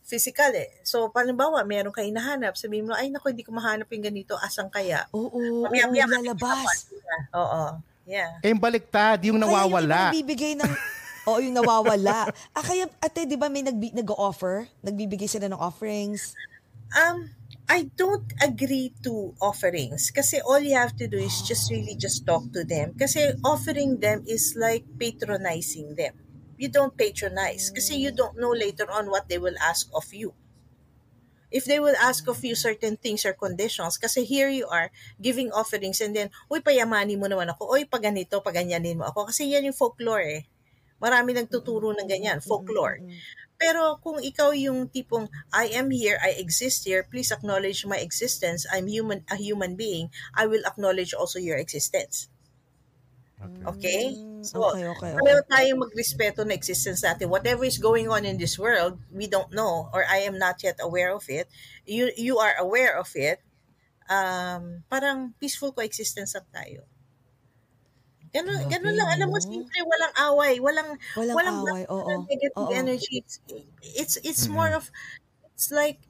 physical 0.05 0.53
eh. 0.53 0.69
So, 0.85 1.09
palimbawa, 1.09 1.65
meron 1.65 1.89
kayo 1.89 2.13
nahanap, 2.13 2.61
sabihin 2.61 2.85
mo, 2.85 2.93
ay 2.93 3.09
naku, 3.09 3.33
hindi 3.33 3.41
ko 3.41 3.57
mahanap 3.57 3.89
yung 3.89 4.05
ganito, 4.05 4.37
asan 4.37 4.69
kaya? 4.69 5.09
Oo, 5.17 5.33
oo, 5.33 5.65
Mamaya-maya 5.65 6.05
ka 6.05 6.13
lalabas. 6.21 6.93
Oo. 7.33 7.81
Yeah. 8.05 8.37
Eh, 8.45 8.53
yung 8.53 8.61
baliktad, 8.61 9.25
yung 9.25 9.41
Kaya 9.41 9.49
yung 9.49 9.73
nawawala. 9.73 10.13
nagbibigay 10.13 10.61
ng... 10.61 10.69
Oo, 11.33 11.41
yung 11.41 11.57
nawawala. 11.57 12.29
ah, 12.53 12.61
kaya, 12.61 12.85
ate, 13.01 13.25
di 13.25 13.41
ba 13.41 13.49
may 13.49 13.65
nagbi- 13.65 13.97
nag-offer? 13.97 14.69
Nagbibigay 14.85 15.25
sila 15.25 15.49
ng 15.49 15.57
offerings? 15.57 16.37
Um, 16.93 17.33
I 17.65 17.89
don't 17.97 18.29
agree 18.45 18.93
to 19.09 19.33
offerings 19.41 20.13
kasi 20.13 20.37
all 20.45 20.61
you 20.61 20.77
have 20.77 20.93
to 21.01 21.09
do 21.09 21.17
is 21.17 21.41
just 21.41 21.73
really 21.73 21.97
just 21.97 22.29
talk 22.29 22.45
to 22.53 22.61
them. 22.61 22.93
Kasi 22.93 23.33
offering 23.41 24.05
them 24.05 24.21
is 24.29 24.53
like 24.53 24.85
patronizing 25.01 25.97
them. 25.97 26.21
You 26.61 26.69
don't 26.69 26.93
patronize 26.93 27.73
kasi 27.73 27.97
you 27.97 28.13
don't 28.13 28.37
know 28.37 28.53
later 28.53 28.85
on 28.93 29.09
what 29.09 29.33
they 29.33 29.41
will 29.41 29.57
ask 29.65 29.89
of 29.97 30.05
you. 30.13 30.37
If 31.55 31.65
they 31.65 31.79
will 31.79 31.95
ask 32.03 32.27
of 32.29 32.43
you 32.45 32.59
certain 32.59 32.99
things 32.99 33.23
or 33.23 33.33
conditions, 33.33 33.97
kasi 33.97 34.27
here 34.27 34.51
you 34.51 34.67
are 34.67 34.91
giving 35.23 35.55
offerings 35.55 36.03
and 36.03 36.11
then, 36.11 36.35
uy, 36.51 36.59
payamanin 36.59 37.23
mo 37.23 37.31
naman 37.31 37.47
ako, 37.47 37.71
uy, 37.79 37.87
pag 37.87 38.03
ganito, 38.11 38.43
pag 38.43 38.59
ganyanin 38.59 38.99
mo 38.99 39.07
ako. 39.07 39.31
Kasi 39.31 39.55
yan 39.55 39.71
yung 39.71 39.79
folklore 39.79 40.27
eh. 40.27 40.43
Marami 40.99 41.31
nagtuturo 41.31 41.95
ng 41.95 42.11
ganyan, 42.11 42.43
folklore. 42.43 43.07
Pero 43.63 43.97
kung 44.05 44.19
ikaw 44.23 44.51
yung 44.55 44.89
tipong 44.95 45.27
I 45.53 45.67
am 45.81 45.89
here, 45.91 46.19
I 46.23 46.31
exist 46.37 46.85
here, 46.85 47.03
please 47.07 47.31
acknowledge 47.33 47.87
my 47.87 47.99
existence. 47.99 48.67
I'm 48.75 48.87
human 48.87 49.25
a 49.31 49.37
human 49.37 49.75
being. 49.77 50.11
I 50.35 50.45
will 50.47 50.65
acknowledge 50.67 51.15
also 51.15 51.39
your 51.39 51.57
existence. 51.57 52.29
Okay? 53.67 54.19
So, 54.41 54.61
Mm, 54.61 54.61
okay, 54.61 54.87
okay, 54.89 55.13
okay. 55.17 55.33
pareho 55.33 55.41
tayong 55.49 55.81
magrespeto 55.81 56.45
na 56.45 56.53
existence 56.53 57.01
natin. 57.01 57.33
Whatever 57.33 57.65
is 57.65 57.81
going 57.81 58.09
on 58.13 58.29
in 58.29 58.37
this 58.37 58.61
world, 58.61 59.01
we 59.09 59.25
don't 59.27 59.53
know 59.53 59.89
or 59.93 60.05
I 60.05 60.25
am 60.29 60.37
not 60.37 60.61
yet 60.61 60.77
aware 60.85 61.13
of 61.17 61.25
it. 61.33 61.49
You 61.89 62.13
you 62.17 62.37
are 62.39 62.53
aware 62.61 62.97
of 63.01 63.09
it. 63.17 63.41
Um, 64.11 64.85
parang 64.93 65.35
peaceful 65.41 65.73
coexistence 65.73 66.37
lang 66.37 66.49
tayo. 66.53 66.81
Ganun, 68.35 68.59
Grabe, 68.59 68.73
ganun 68.73 68.95
lang. 68.99 69.09
Alam 69.15 69.29
mo, 69.31 69.39
simple, 69.39 69.83
walang 69.87 70.15
away, 70.29 70.55
walang, 70.59 70.91
Walang 71.17 71.49
away, 71.49 71.83
basta 71.91 71.91
oo. 71.97 72.17
negative 72.29 72.57
Oo. 72.57 72.83
energy. 72.83 73.15
It's, 73.23 73.37
it's, 73.83 74.17
it's 74.25 74.45
more 74.49 74.71
of, 74.75 74.91
it's 75.55 75.71
like, 75.71 76.01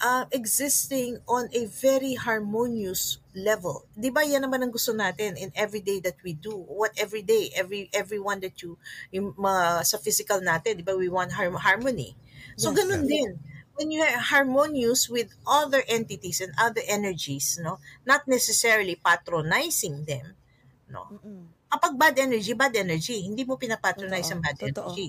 uh, 0.00 0.26
existing 0.32 1.18
on 1.28 1.48
a 1.52 1.66
very 1.66 2.14
harmonious 2.14 3.18
level. 3.34 3.86
'Di 3.96 4.10
ba 4.12 4.22
yan 4.26 4.42
naman 4.44 4.60
ang 4.62 4.72
gusto 4.74 4.92
natin 4.92 5.38
in 5.38 5.50
every 5.54 5.80
day 5.80 5.98
that 6.02 6.18
we 6.22 6.34
do. 6.34 6.54
What 6.54 6.92
every 6.98 7.22
day, 7.22 7.50
every 7.56 7.88
everyone 7.94 8.40
that 8.44 8.60
you 8.62 8.76
yung 9.14 9.32
mga 9.38 9.86
sa 9.86 9.96
physical 9.98 10.40
natin, 10.42 10.78
'di 10.80 10.84
ba 10.86 10.94
we 10.98 11.08
want 11.08 11.32
har- 11.38 11.52
harmony. 11.62 12.16
So 12.56 12.70
Yes. 12.70 12.76
ganun 12.76 13.06
din. 13.08 13.40
When 13.74 13.90
you 13.90 14.02
are 14.06 14.18
harmonious 14.22 15.10
with 15.10 15.34
other 15.46 15.82
entities 15.90 16.38
and 16.40 16.54
other 16.58 16.82
energies, 16.86 17.58
no, 17.58 17.82
not 18.06 18.26
necessarily 18.30 18.94
patronizing 18.94 20.06
them, 20.06 20.38
no. 20.94 21.10
Kapag 21.66 21.98
bad 21.98 22.14
energy, 22.22 22.54
bad 22.54 22.70
energy. 22.78 23.26
Hindi 23.26 23.42
mo 23.42 23.58
pinapatronize 23.58 24.30
Totoo, 24.30 24.34
ang 24.38 24.42
bad 24.46 24.56
totoo. 24.62 24.70
energy. 24.94 25.08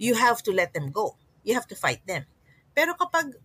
You 0.00 0.16
have 0.16 0.40
to 0.40 0.56
let 0.56 0.72
them 0.72 0.88
go. 0.88 1.20
You 1.44 1.52
have 1.52 1.68
to 1.68 1.76
fight 1.76 2.00
them. 2.08 2.24
Pero 2.72 2.96
kapag 2.96 3.36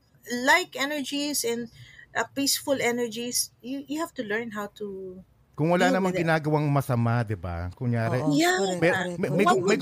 like 0.47 0.79
energies 0.79 1.43
and 1.43 1.67
uh, 2.15 2.23
peaceful 2.31 2.79
energies, 2.79 3.51
you 3.59 3.83
you 3.85 3.99
have 3.99 4.15
to 4.15 4.23
learn 4.23 4.55
how 4.55 4.71
to 4.79 5.19
Kung 5.51 5.67
wala 5.69 5.91
namang 5.93 6.15
ginagawang 6.15 6.65
masama, 6.71 7.21
di 7.21 7.35
ba? 7.37 7.69
Kunyari, 7.77 8.23
Oo, 8.23 8.33
Yeah. 8.33 8.57
may, 8.81 8.89
may, 9.19 9.29
may, 9.45 9.77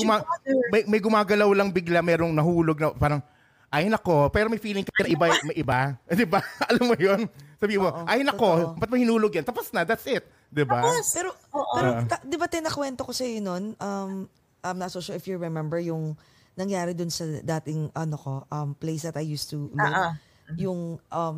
may, 0.73 0.81
may 0.83 0.99
gumagalaw 0.99 1.47
lang 1.55 1.69
bigla, 1.71 2.03
merong 2.03 2.35
nahulog 2.35 2.75
na 2.81 2.91
parang, 2.91 3.21
ay 3.69 3.85
nako, 3.85 4.29
pero 4.29 4.49
may 4.49 4.57
feeling 4.57 4.81
ka 4.81 4.91
na 4.99 5.09
iba, 5.09 5.25
may 5.43 5.55
iba. 5.55 5.79
Di 6.09 6.25
ba? 6.25 6.41
Alam 6.65 6.89
mo 6.89 6.95
yun? 6.95 7.29
Sabi 7.55 7.77
mo, 7.77 7.87
Oo, 7.87 8.01
ay 8.03 8.21
nako, 8.21 8.49
totoo. 8.49 8.79
ba't 8.79 8.89
mo 8.89 8.95
hinulog 8.95 9.29
yan? 9.31 9.45
Tapos 9.45 9.69
na, 9.69 9.85
that's 9.85 10.05
it. 10.05 10.25
Di 10.47 10.63
ba? 10.63 10.81
Tapos, 10.81 11.05
Pero, 11.13 11.29
Oo. 11.53 11.73
pero 11.75 11.89
ta- 12.07 12.23
di 12.23 12.33
ba 12.33 12.47
tinakwento 12.47 13.05
ko 13.05 13.13
sa 13.13 13.21
iyo 13.21 13.39
nun, 13.39 13.77
um, 13.77 14.25
I'm 14.59 14.75
not 14.75 14.89
so 14.89 14.99
sure 14.99 15.13
if 15.13 15.23
you 15.23 15.37
remember 15.37 15.77
yung 15.77 16.17
nangyari 16.55 16.91
dun 16.91 17.07
sa 17.07 17.23
dating, 17.23 17.93
ano 17.93 18.15
ko, 18.17 18.31
um, 18.49 18.73
place 18.73 19.05
that 19.05 19.15
I 19.15 19.23
used 19.23 19.47
to 19.49 19.69
live. 19.69 19.85
Ah, 19.85 20.11
ah. 20.11 20.13
Yung, 20.57 20.97
um, 21.05 21.37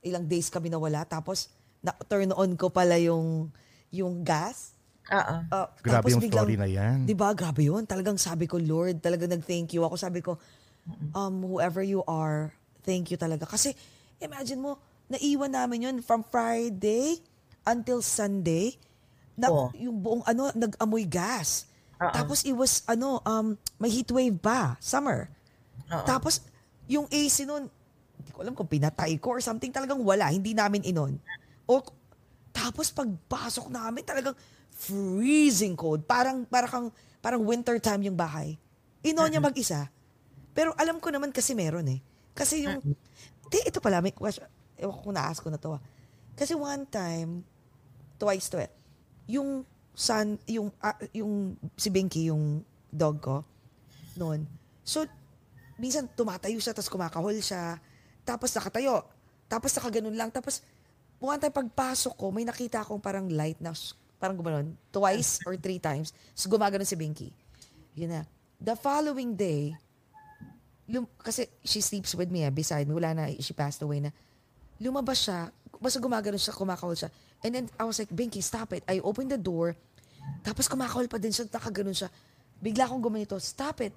ilang 0.00 0.24
days 0.24 0.48
kami 0.48 0.72
nawala, 0.72 1.04
tapos, 1.04 1.52
na 1.78 1.92
turn 2.02 2.32
on 2.32 2.56
ko 2.56 2.66
pala 2.66 2.96
yung, 2.96 3.52
yung 3.92 4.24
gas. 4.24 4.72
Oo. 5.06 5.34
Uh, 5.46 5.68
Grabe 5.78 5.94
tapos 6.02 6.10
yung 6.10 6.22
biglang- 6.24 6.42
story 6.42 6.56
na 6.56 6.66
yan. 6.66 7.04
Di 7.04 7.14
ba? 7.14 7.30
Grabe 7.30 7.62
yun. 7.62 7.84
Talagang 7.84 8.16
sabi 8.16 8.48
ko, 8.48 8.56
Lord, 8.56 8.98
talagang 8.98 9.30
nag-thank 9.30 9.70
you 9.70 9.84
ako. 9.84 9.94
Sabi 9.94 10.18
ko, 10.18 10.34
um, 11.14 11.42
whoever 11.42 11.82
you 11.82 12.02
are, 12.06 12.52
thank 12.86 13.10
you 13.10 13.18
talaga. 13.18 13.46
Kasi, 13.48 13.74
imagine 14.22 14.60
mo, 14.62 14.78
naiwan 15.06 15.52
namin 15.52 15.78
yun 15.90 15.96
from 16.02 16.22
Friday 16.26 17.18
until 17.66 18.02
Sunday. 18.02 18.78
Na, 19.36 19.50
Oo. 19.52 19.68
Yung 19.76 19.96
buong 20.00 20.24
ano, 20.24 20.50
nag-amoy 20.54 21.04
gas. 21.04 21.68
Oo. 22.00 22.12
Tapos 22.12 22.44
it 22.46 22.54
was, 22.54 22.86
ano, 22.86 23.20
um, 23.26 23.58
may 23.80 23.90
heat 23.90 24.08
wave 24.10 24.38
pa, 24.38 24.78
summer. 24.80 25.28
Oo. 25.92 26.04
Tapos, 26.06 26.40
yung 26.86 27.06
AC 27.10 27.44
nun, 27.44 27.66
hindi 28.16 28.30
ko 28.32 28.40
alam 28.42 28.54
kung 28.56 28.70
pinatay 28.70 29.18
ko 29.20 29.36
or 29.36 29.42
something, 29.42 29.70
talagang 29.70 30.00
wala, 30.00 30.30
hindi 30.30 30.56
namin 30.56 30.82
inon. 30.86 31.18
O, 31.68 31.82
tapos 32.54 32.88
pagpasok 32.88 33.68
namin, 33.68 34.02
talagang 34.06 34.34
freezing 34.72 35.76
cold. 35.76 36.04
Parang, 36.08 36.48
parang, 36.48 36.88
parang 37.20 37.42
winter 37.44 37.76
time 37.80 38.08
yung 38.08 38.16
bahay. 38.16 38.56
Inon 39.04 39.28
niya 39.28 39.42
mag-isa. 39.42 39.88
Pero 40.56 40.72
alam 40.80 40.96
ko 40.96 41.12
naman 41.12 41.28
kasi 41.36 41.52
meron 41.52 41.84
eh. 41.92 42.00
Kasi 42.32 42.64
yung, 42.64 42.80
di, 43.52 43.58
ito 43.60 43.76
pala, 43.84 44.00
may 44.00 44.16
question, 44.16 44.48
ewan 44.80 44.96
ko 45.04 45.08
na-ask 45.12 45.44
ko 45.44 45.52
na 45.52 45.60
to 45.60 45.76
ah. 45.76 45.82
Kasi 46.32 46.56
one 46.56 46.88
time, 46.88 47.44
twice 48.16 48.48
to 48.48 48.56
eh, 48.56 48.72
yung 49.28 49.68
son, 49.92 50.40
yung, 50.48 50.72
ah, 50.80 50.96
yung 51.12 51.60
si 51.76 51.92
Binky, 51.92 52.32
yung 52.32 52.64
dog 52.88 53.20
ko, 53.20 53.44
noon. 54.16 54.48
So, 54.80 55.04
minsan 55.76 56.08
tumatayo 56.08 56.56
siya, 56.56 56.72
tapos 56.72 56.88
kumakahol 56.88 57.36
siya, 57.40 57.76
tapos 58.24 58.52
nakatayo, 58.56 59.04
tapos 59.48 59.76
nakaganon 59.76 60.16
lang, 60.16 60.32
tapos 60.32 60.64
one 61.20 61.40
time 61.40 61.52
pagpasok 61.52 62.16
ko, 62.16 62.32
may 62.32 62.44
nakita 62.44 62.80
akong 62.80 63.00
parang 63.00 63.28
light 63.28 63.60
na, 63.60 63.76
parang 64.16 64.36
gumanon, 64.36 64.72
twice 64.88 65.40
or 65.44 65.56
three 65.60 65.80
times, 65.80 66.16
so 66.32 66.48
gumaganon 66.48 66.88
si 66.88 66.96
Binky. 66.96 67.28
Yun 67.96 68.12
na. 68.12 68.22
The 68.56 68.76
following 68.76 69.36
day, 69.36 69.76
lum- 70.90 71.10
kasi 71.18 71.50
she 71.66 71.82
sleeps 71.82 72.14
with 72.14 72.30
me 72.30 72.46
eh, 72.46 72.52
beside 72.52 72.86
me, 72.86 72.94
wala 72.94 73.14
na, 73.14 73.24
she 73.38 73.52
passed 73.52 73.82
away 73.82 74.00
na, 74.00 74.10
lumabas 74.78 75.26
siya, 75.26 75.50
basta 75.78 75.98
gumagano 75.98 76.38
siya, 76.38 76.54
kumakahol 76.54 76.96
siya. 76.96 77.10
And 77.44 77.52
then, 77.52 77.64
I 77.76 77.84
was 77.84 78.00
like, 78.00 78.10
Binky, 78.10 78.40
stop 78.42 78.72
it. 78.72 78.82
I 78.88 79.02
opened 79.04 79.30
the 79.34 79.40
door, 79.40 79.76
tapos 80.42 80.70
kumakahol 80.70 81.10
pa 81.10 81.18
din 81.18 81.34
siya, 81.34 81.46
nakaganon 81.50 81.94
siya. 81.94 82.10
Bigla 82.62 82.88
akong 82.88 83.02
gumanito, 83.02 83.36
stop 83.42 83.84
it. 83.84 83.92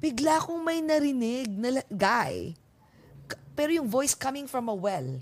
Bigla 0.00 0.40
akong 0.40 0.60
may 0.60 0.80
narinig 0.84 1.48
na 1.48 1.80
guy. 1.88 2.54
Pero 3.54 3.70
yung 3.72 3.88
voice 3.88 4.16
coming 4.16 4.48
from 4.48 4.68
a 4.68 4.76
well. 4.76 5.20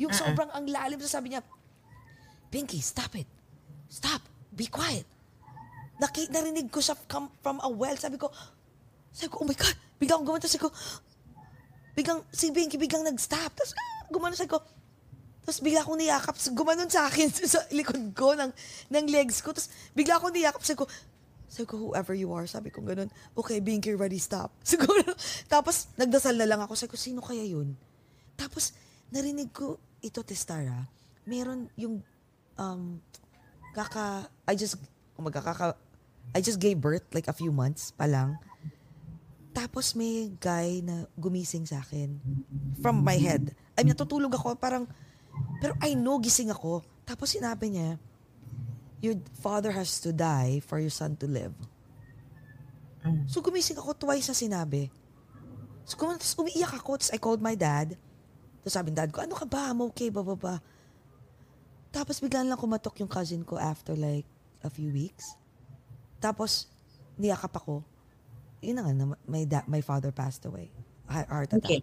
Yung 0.00 0.10
sobrang 0.10 0.50
ang 0.50 0.66
lalim, 0.66 0.98
so 1.00 1.08
sabi 1.08 1.32
niya, 1.34 1.42
Pinky, 2.50 2.78
stop 2.78 3.14
it. 3.18 3.26
Stop. 3.90 4.22
Be 4.54 4.70
quiet. 4.70 5.06
Naki, 5.98 6.30
narinig 6.30 6.70
ko 6.70 6.78
siya 6.78 6.94
come 7.06 7.30
from 7.42 7.58
a 7.62 7.70
well. 7.70 7.94
Sabi 7.98 8.18
ko, 8.18 8.30
sabi 9.14 9.30
ko, 9.30 9.36
oh 9.42 9.46
my 9.46 9.54
God. 9.54 9.76
Bigla 10.02 10.18
akong 10.18 10.26
gumanito. 10.26 10.50
Sabi 10.50 10.66
ko, 10.66 10.70
biglang, 11.94 12.20
si 12.34 12.50
Pinky 12.50 12.74
biglang 12.74 13.06
nag-stop. 13.06 13.54
Tapos, 13.54 13.72
ah, 13.78 14.10
gumanon. 14.10 14.34
Sabi 14.34 14.50
ko, 14.50 14.58
tapos 15.44 15.60
bigla 15.60 15.84
akong 15.84 16.00
niyakap. 16.00 16.34
Tapos 16.34 16.50
gumanon 16.56 16.90
sa 16.90 17.06
akin 17.06 17.28
sa 17.54 17.62
likod 17.70 18.00
ko 18.16 18.34
ng, 18.34 18.50
ng 18.90 19.06
legs 19.12 19.44
ko. 19.44 19.54
Tapos 19.54 19.70
bigla 19.94 20.18
akong 20.18 20.34
niyakap. 20.34 20.60
Sabi 20.66 20.82
ko, 20.82 20.86
sabi 21.46 21.66
ko, 21.70 21.74
whoever 21.78 22.18
you 22.18 22.34
are, 22.34 22.50
sabi 22.50 22.74
ko 22.74 22.82
ganun, 22.82 23.06
okay, 23.38 23.62
Binky, 23.62 23.94
ready, 23.94 24.18
stop. 24.18 24.50
Siguro, 24.66 25.06
tapos 25.46 25.86
nagdasal 25.94 26.34
na 26.34 26.50
lang 26.50 26.58
ako. 26.64 26.74
Sabi 26.74 26.90
ko, 26.90 26.98
sino 26.98 27.20
kaya 27.22 27.46
yun? 27.46 27.78
Tapos, 28.34 28.74
narinig 29.14 29.54
ko 29.54 29.78
ito, 30.02 30.26
Testara, 30.26 30.90
meron 31.22 31.70
yung, 31.78 32.02
um, 32.58 32.98
kaka, 33.70 34.26
I 34.50 34.58
just, 34.58 34.82
God, 35.14 35.30
kaka, 35.30 35.78
I 36.34 36.42
just 36.42 36.58
gave 36.58 36.82
birth 36.82 37.06
like 37.14 37.30
a 37.30 37.36
few 37.36 37.54
months 37.54 37.94
pa 37.94 38.10
lang. 38.10 38.40
Tapos 39.54 39.94
may 39.94 40.34
guy 40.42 40.82
na 40.82 41.06
gumising 41.14 41.62
sa 41.62 41.78
akin 41.78 42.18
from 42.82 43.06
my 43.06 43.14
head. 43.14 43.54
I 43.78 43.86
mean, 43.86 43.94
natutulog 43.94 44.34
ako, 44.34 44.58
parang, 44.58 44.90
pero 45.62 45.78
I 45.78 45.94
know 45.94 46.18
gising 46.18 46.50
ako. 46.50 46.82
Tapos 47.06 47.30
sinabi 47.30 47.70
niya, 47.70 47.96
your 48.98 49.14
father 49.38 49.70
has 49.70 50.02
to 50.02 50.10
die 50.10 50.58
for 50.66 50.82
your 50.82 50.90
son 50.90 51.14
to 51.14 51.30
live. 51.30 51.54
So 53.30 53.38
gumising 53.38 53.78
ako 53.78 53.94
twice 53.94 54.26
na 54.26 54.34
sinabi. 54.34 54.90
So 55.86 55.94
kum- 55.94 56.18
tapos 56.18 56.34
umiiyak 56.34 56.74
ako, 56.74 56.98
tapos 56.98 57.12
I 57.14 57.18
called 57.20 57.44
my 57.44 57.54
dad. 57.54 57.94
Tapos 58.64 58.74
sabi 58.74 58.90
ng 58.90 58.98
dad 58.98 59.12
ko, 59.14 59.22
ano 59.22 59.36
ka 59.36 59.46
ba? 59.46 59.70
I'm 59.70 59.84
okay, 59.92 60.08
ba, 60.10 60.24
ba, 60.24 60.34
ba. 60.34 60.54
Tapos 61.94 62.18
bigla 62.18 62.42
lang 62.42 62.58
kumatok 62.58 62.98
yung 63.04 63.12
cousin 63.12 63.46
ko 63.46 63.54
after 63.54 63.94
like 63.94 64.26
a 64.64 64.70
few 64.72 64.90
weeks. 64.90 65.36
Tapos, 66.18 66.72
niyakap 67.20 67.52
ako. 67.60 67.84
Yun 68.64 68.76
na 68.80 68.82
nga, 68.88 69.16
my, 69.28 69.44
da- 69.44 69.68
my 69.68 69.84
father 69.84 70.10
passed 70.10 70.48
away. 70.48 70.72
Heart 71.04 71.52
attack. 71.52 71.64
Okay. 71.68 71.80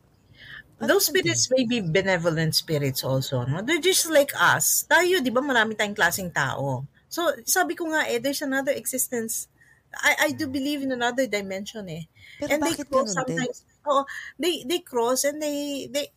Those 0.82 1.14
spirits 1.14 1.46
may 1.54 1.70
be 1.70 1.78
benevolent 1.78 2.58
spirits 2.58 3.06
also, 3.06 3.46
no? 3.46 3.62
They're 3.62 3.78
just 3.78 4.10
like 4.10 4.34
us. 4.34 4.90
Tayo, 4.90 5.22
di 5.22 5.30
ba, 5.30 5.38
marami 5.38 5.78
tayong 5.78 5.94
klaseng 5.94 6.34
tao. 6.34 6.90
So, 7.06 7.30
sabi 7.46 7.78
ko 7.78 7.86
nga 7.94 8.10
eh, 8.10 8.18
there's 8.18 8.42
another 8.42 8.74
existence. 8.74 9.46
I 9.94 10.16
I 10.26 10.30
do 10.32 10.48
believe 10.48 10.82
in 10.82 10.96
another 10.96 11.28
dimension 11.28 11.86
eh. 11.92 12.10
Pero 12.40 12.50
and 12.56 12.60
they 12.64 12.74
bakit 12.74 12.88
cross 12.88 13.12
te? 13.12 13.18
sometimes. 13.20 13.58
Oo, 13.84 14.08
they 14.40 14.64
they 14.64 14.80
cross 14.80 15.28
and 15.28 15.38
they 15.44 15.86
they 15.92 16.08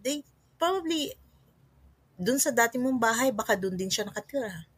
they 0.00 0.22
probably 0.54 1.10
dun 2.16 2.38
sa 2.38 2.54
dati 2.54 2.78
mong 2.78 2.96
bahay 2.96 3.34
baka 3.34 3.58
dun 3.58 3.74
din 3.74 3.90
siya 3.90 4.06
nakatira. 4.06 4.70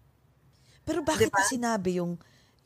Pero 0.88 1.04
bakit 1.04 1.28
Diba? 1.28 1.36
na 1.36 1.44
sinabi 1.44 2.00
yung 2.00 2.16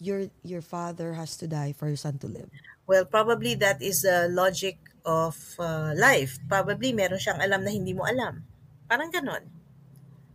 your 0.02 0.26
your 0.42 0.60
father 0.60 1.14
has 1.14 1.38
to 1.38 1.46
die 1.46 1.70
for 1.70 1.86
your 1.86 2.00
son 2.00 2.18
to 2.18 2.26
live? 2.26 2.50
Well, 2.90 3.06
probably 3.06 3.54
that 3.62 3.78
is 3.78 4.02
the 4.02 4.26
logic 4.26 4.82
of 5.06 5.38
uh, 5.62 5.94
life. 5.94 6.42
Probably 6.50 6.90
meron 6.90 7.22
siyang 7.22 7.38
alam 7.38 7.62
na 7.62 7.70
hindi 7.70 7.94
mo 7.94 8.02
alam. 8.02 8.42
Parang 8.90 9.14
ganon. 9.14 9.46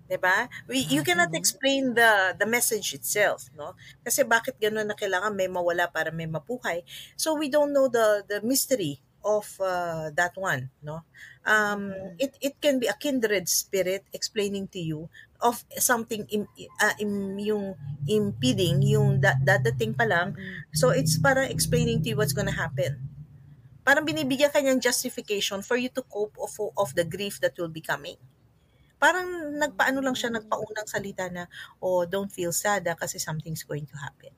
'Di 0.07 0.15
ba? 0.15 0.47
We 0.71 0.87
you 0.87 1.03
cannot 1.03 1.35
explain 1.35 1.91
the 1.91 2.31
the 2.39 2.47
message 2.47 2.95
itself, 2.95 3.51
no? 3.51 3.75
Kasi 4.07 4.23
bakit 4.23 4.55
ganon 4.55 4.87
na 4.87 4.95
kailangan 4.95 5.35
may 5.35 5.51
mawala 5.51 5.91
para 5.91 6.15
may 6.15 6.31
mapuhay? 6.31 6.87
So 7.19 7.35
we 7.35 7.51
don't 7.51 7.75
know 7.75 7.91
the 7.91 8.23
the 8.23 8.39
mystery 8.39 9.03
of 9.27 9.43
uh, 9.59 10.07
that 10.15 10.31
one, 10.39 10.71
no? 10.79 11.03
Um 11.43 11.91
it 12.15 12.39
it 12.39 12.55
can 12.63 12.79
be 12.79 12.87
a 12.87 12.95
kindred 12.95 13.51
spirit 13.51 14.07
explaining 14.15 14.71
to 14.71 14.79
you 14.79 15.11
of 15.41 15.63
something 15.77 16.25
im, 16.33 16.47
uh, 16.81 16.95
im, 16.99 17.37
yung 17.39 17.75
impeding 18.07 18.81
yung 18.81 19.21
da, 19.21 19.35
dadating 19.41 19.93
pa 19.93 20.05
lang. 20.05 20.33
So 20.73 20.89
it's 20.89 21.17
para 21.19 21.45
explaining 21.45 22.03
to 22.03 22.13
you 22.13 22.17
what's 22.17 22.33
gonna 22.33 22.55
happen 22.55 23.07
parang 23.87 24.03
binibigyan 24.03 24.51
ka 24.51 24.59
niyang 24.59 24.83
justification 24.83 25.63
for 25.63 25.79
you 25.79 25.87
to 25.87 26.03
cope 26.03 26.35
of, 26.35 26.51
of 26.75 26.89
the 26.99 27.07
grief 27.07 27.39
that 27.39 27.55
will 27.55 27.71
be 27.71 27.79
coming. 27.79 28.19
Parang 28.99 29.55
nagpaano 29.55 29.99
lang 30.03 30.17
siya, 30.17 30.29
nagpaunang 30.33 30.89
salita 30.89 31.25
na, 31.31 31.47
oh, 31.79 32.03
don't 32.03 32.33
feel 32.33 32.51
sad 32.51 32.83
ah, 32.91 32.97
kasi 32.99 33.17
something's 33.21 33.63
going 33.63 33.87
to 33.87 33.95
happen. 33.95 34.33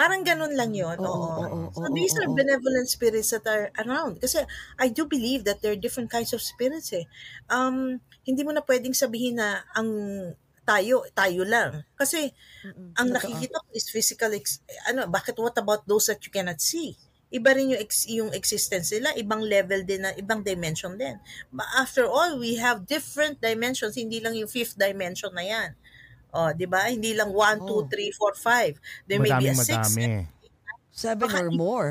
Parang 0.00 0.24
ganun 0.24 0.56
lang 0.56 0.72
yon. 0.72 0.96
Oo, 0.96 1.12
Oo. 1.12 1.44
oo, 1.44 1.56
oo, 1.68 1.68
So 1.76 1.86
these 1.92 2.16
are 2.16 2.28
benevolent 2.32 2.88
spirits 2.88 3.36
that 3.36 3.44
are 3.44 3.68
around. 3.84 4.16
Kasi 4.20 4.48
I 4.80 4.88
do 4.88 5.04
believe 5.04 5.44
that 5.44 5.60
there 5.60 5.76
are 5.76 5.80
different 5.80 6.08
kinds 6.08 6.32
of 6.32 6.40
spirits 6.40 6.88
eh. 6.96 7.04
Um, 7.52 8.00
hindi 8.26 8.42
mo 8.44 8.52
na 8.52 8.62
pwedeng 8.62 8.94
sabihin 8.94 9.40
na 9.40 9.64
ang 9.74 9.88
tayo, 10.64 11.02
tayo 11.16 11.42
lang. 11.42 11.82
Kasi 11.98 12.30
ang 12.94 13.10
Totoo. 13.10 13.16
nakikita 13.16 13.56
ko 13.58 13.68
is 13.74 13.90
physical, 13.90 14.30
ex- 14.36 14.62
ano, 14.86 15.08
bakit 15.10 15.34
what 15.40 15.56
about 15.58 15.82
those 15.88 16.06
that 16.06 16.22
you 16.22 16.30
cannot 16.30 16.60
see? 16.62 16.94
Iba 17.30 17.54
rin 17.54 17.74
yung, 17.74 17.80
ex- 17.82 18.06
yung 18.10 18.30
existence 18.34 18.90
nila, 18.94 19.14
ibang 19.18 19.42
level 19.42 19.82
din, 19.82 20.02
na, 20.02 20.10
ibang 20.14 20.42
dimension 20.42 20.94
din. 20.98 21.18
But 21.50 21.66
after 21.74 22.06
all, 22.06 22.38
we 22.38 22.58
have 22.58 22.86
different 22.86 23.38
dimensions, 23.40 23.94
hindi 23.98 24.18
lang 24.22 24.34
yung 24.34 24.50
fifth 24.50 24.74
dimension 24.78 25.30
na 25.34 25.42
yan. 25.42 25.70
O, 26.30 26.54
di 26.54 26.66
ba? 26.66 26.86
Hindi 26.86 27.14
lang 27.14 27.34
1, 27.34 27.66
2, 27.66 27.82
Oh. 27.82 27.86
3, 27.90 28.10
4, 28.14 28.34
5. 28.38 28.78
There 29.10 29.18
may 29.18 29.34
be 29.34 29.50
a 29.50 29.54
Madaming 29.54 29.66
6, 29.66 29.98
madami. 29.98 30.26
Seven 30.90 31.26
Baka 31.26 31.38
or 31.42 31.50
more. 31.50 31.88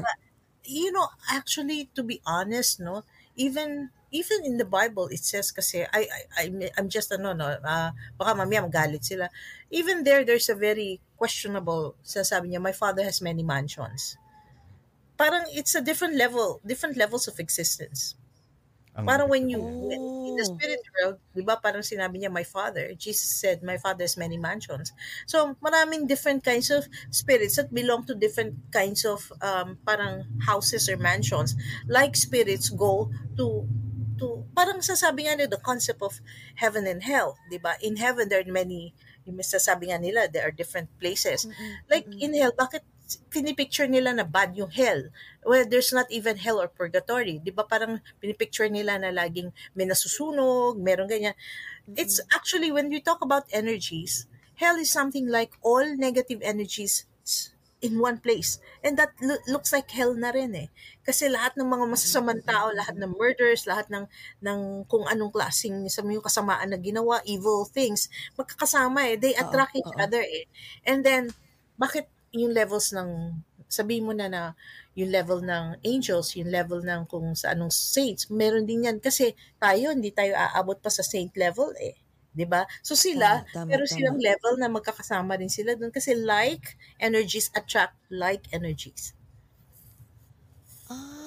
you 0.64 0.92
know, 0.92 1.08
actually, 1.32 1.90
to 1.96 2.04
be 2.04 2.22
honest, 2.26 2.80
no, 2.80 3.04
even 3.36 3.90
even 4.12 4.46
in 4.46 4.58
the 4.58 4.66
Bible, 4.66 5.08
it 5.08 5.24
says 5.24 5.52
kasi, 5.52 5.84
I, 5.84 6.08
I, 6.38 6.44
I- 6.44 6.72
I'm 6.78 6.90
just, 6.90 7.12
ano, 7.12 7.34
no, 7.34 7.46
uh, 7.62 7.92
baka 8.18 8.32
mamaya 8.36 8.66
magalit 8.66 9.04
sila. 9.06 9.30
Even 9.72 10.04
there, 10.04 10.26
there's 10.26 10.50
a 10.50 10.56
very 10.56 11.02
questionable, 11.18 11.96
sasabi 12.04 12.50
niya, 12.54 12.62
my 12.62 12.74
father 12.74 13.04
has 13.04 13.22
many 13.22 13.44
mansions. 13.44 14.18
Parang 15.18 15.44
it's 15.52 15.76
a 15.76 15.82
different 15.82 16.16
level, 16.16 16.62
different 16.66 16.96
levels 16.98 17.28
of 17.28 17.40
existence. 17.40 18.16
Ang- 18.96 19.10
Parang 19.10 19.30
when 19.30 19.50
you, 19.50 19.74
when, 19.80 20.02
in 20.28 20.36
the 20.38 20.46
Oh. 20.46 20.54
spirit 20.54 20.80
world, 21.02 21.18
di 21.34 21.42
ba, 21.42 21.58
parang 21.58 21.82
sinabi 21.82 22.22
niya, 22.22 22.32
my 22.32 22.44
father, 22.46 22.94
Jesus 22.96 23.32
said, 23.42 23.64
my 23.64 23.78
father 23.78 24.04
has 24.06 24.18
many 24.18 24.38
mansions. 24.38 24.94
So, 25.26 25.56
maraming 25.64 26.08
different 26.08 26.44
kinds 26.46 26.70
of 26.70 26.88
spirits 27.12 27.58
that 27.58 27.74
belong 27.74 28.06
to 28.08 28.16
different 28.16 28.72
kinds 28.72 29.06
of 29.06 29.32
um, 29.42 29.80
parang 29.88 30.28
houses 30.46 30.90
or 30.90 30.98
mansions. 30.98 31.56
Like 31.88 32.16
spirits 32.16 32.70
go 32.70 33.10
to 33.38 33.66
to 34.20 34.46
parang 34.54 34.84
sasabi 34.84 35.26
nga 35.26 35.40
nila 35.40 35.56
the 35.56 35.64
concept 35.64 36.04
of 36.04 36.20
heaven 36.60 36.86
and 36.86 37.04
hell, 37.08 37.40
'di 37.48 37.58
ba? 37.58 37.80
In 37.82 37.98
heaven 37.98 38.28
there 38.30 38.44
are 38.44 38.52
many 38.52 38.94
yung 39.26 39.40
sasabi 39.42 39.90
nga 39.90 40.00
nila 40.00 40.28
there 40.30 40.46
are 40.46 40.54
different 40.54 40.92
places. 41.02 41.48
Like 41.90 42.06
in 42.20 42.36
hell, 42.38 42.54
bakit 42.54 42.86
pinipicture 43.34 43.90
nila 43.90 44.14
na 44.14 44.26
bad 44.28 44.54
yung 44.54 44.70
hell? 44.70 45.10
Well, 45.42 45.66
there's 45.66 45.90
not 45.90 46.06
even 46.14 46.38
hell 46.38 46.62
or 46.62 46.70
purgatory. 46.70 47.42
'Di 47.42 47.50
ba 47.50 47.66
parang 47.66 48.04
pinipicture 48.22 48.70
nila 48.70 49.02
na 49.02 49.10
laging 49.10 49.50
may 49.74 49.90
nasusunog, 49.90 50.78
meron 50.78 51.10
ganyan. 51.10 51.34
It's 51.98 52.22
actually 52.30 52.70
when 52.70 52.94
we 52.94 53.02
talk 53.02 53.26
about 53.26 53.50
energies, 53.50 54.30
hell 54.62 54.78
is 54.78 54.94
something 54.94 55.26
like 55.26 55.58
all 55.66 55.98
negative 55.98 56.46
energies 56.46 57.09
in 57.80 58.00
one 58.00 58.20
place. 58.20 58.60
And 58.84 59.00
that 59.00 59.16
lo- 59.24 59.44
looks 59.48 59.72
like 59.72 59.88
hell 59.92 60.12
na 60.12 60.32
rin 60.36 60.52
eh. 60.56 60.68
Kasi 61.04 61.32
lahat 61.32 61.56
ng 61.56 61.68
mga 61.68 61.86
masasamang 61.88 62.44
tao, 62.44 62.72
lahat 62.76 63.00
ng 63.00 63.16
murders, 63.16 63.64
lahat 63.64 63.88
ng, 63.88 64.06
ng 64.44 64.84
kung 64.86 65.08
anong 65.08 65.32
klaseng 65.32 65.88
sa 65.88 66.04
yung 66.04 66.24
kasamaan 66.24 66.72
na 66.72 66.80
ginawa, 66.80 67.24
evil 67.24 67.64
things, 67.64 68.12
magkakasama 68.36 69.08
eh. 69.10 69.16
They 69.16 69.34
attract 69.36 69.76
each 69.80 69.94
oo. 69.96 70.00
other 70.00 70.22
eh. 70.24 70.46
And 70.84 71.02
then, 71.02 71.32
bakit 71.80 72.12
yung 72.36 72.52
levels 72.52 72.92
ng, 72.92 73.40
sabihin 73.72 74.06
mo 74.06 74.14
na 74.14 74.28
na 74.28 74.42
yung 75.00 75.16
level 75.16 75.40
ng 75.40 75.80
angels, 75.88 76.36
yung 76.36 76.52
level 76.52 76.84
ng 76.84 77.08
kung 77.08 77.32
sa 77.32 77.56
anong 77.56 77.72
saints, 77.72 78.28
meron 78.28 78.68
din 78.68 78.92
yan. 78.92 79.00
Kasi 79.00 79.32
tayo, 79.56 79.96
hindi 79.96 80.12
tayo 80.12 80.36
aabot 80.36 80.76
pa 80.76 80.92
sa 80.92 81.06
saint 81.06 81.32
level 81.40 81.72
eh. 81.80 81.96
'Di 82.34 82.46
ba? 82.46 82.66
So 82.86 82.94
sila, 82.94 83.44
Tama, 83.50 83.54
tama, 83.54 83.70
pero 83.74 83.84
tama. 83.86 83.94
silang 83.94 84.20
level 84.22 84.54
na 84.62 84.68
magkakasama 84.70 85.34
din 85.38 85.50
sila 85.50 85.74
doon 85.74 85.90
kasi 85.94 86.14
like 86.14 86.78
energies 87.02 87.50
attract 87.58 87.98
like 88.14 88.46
energies. 88.54 89.14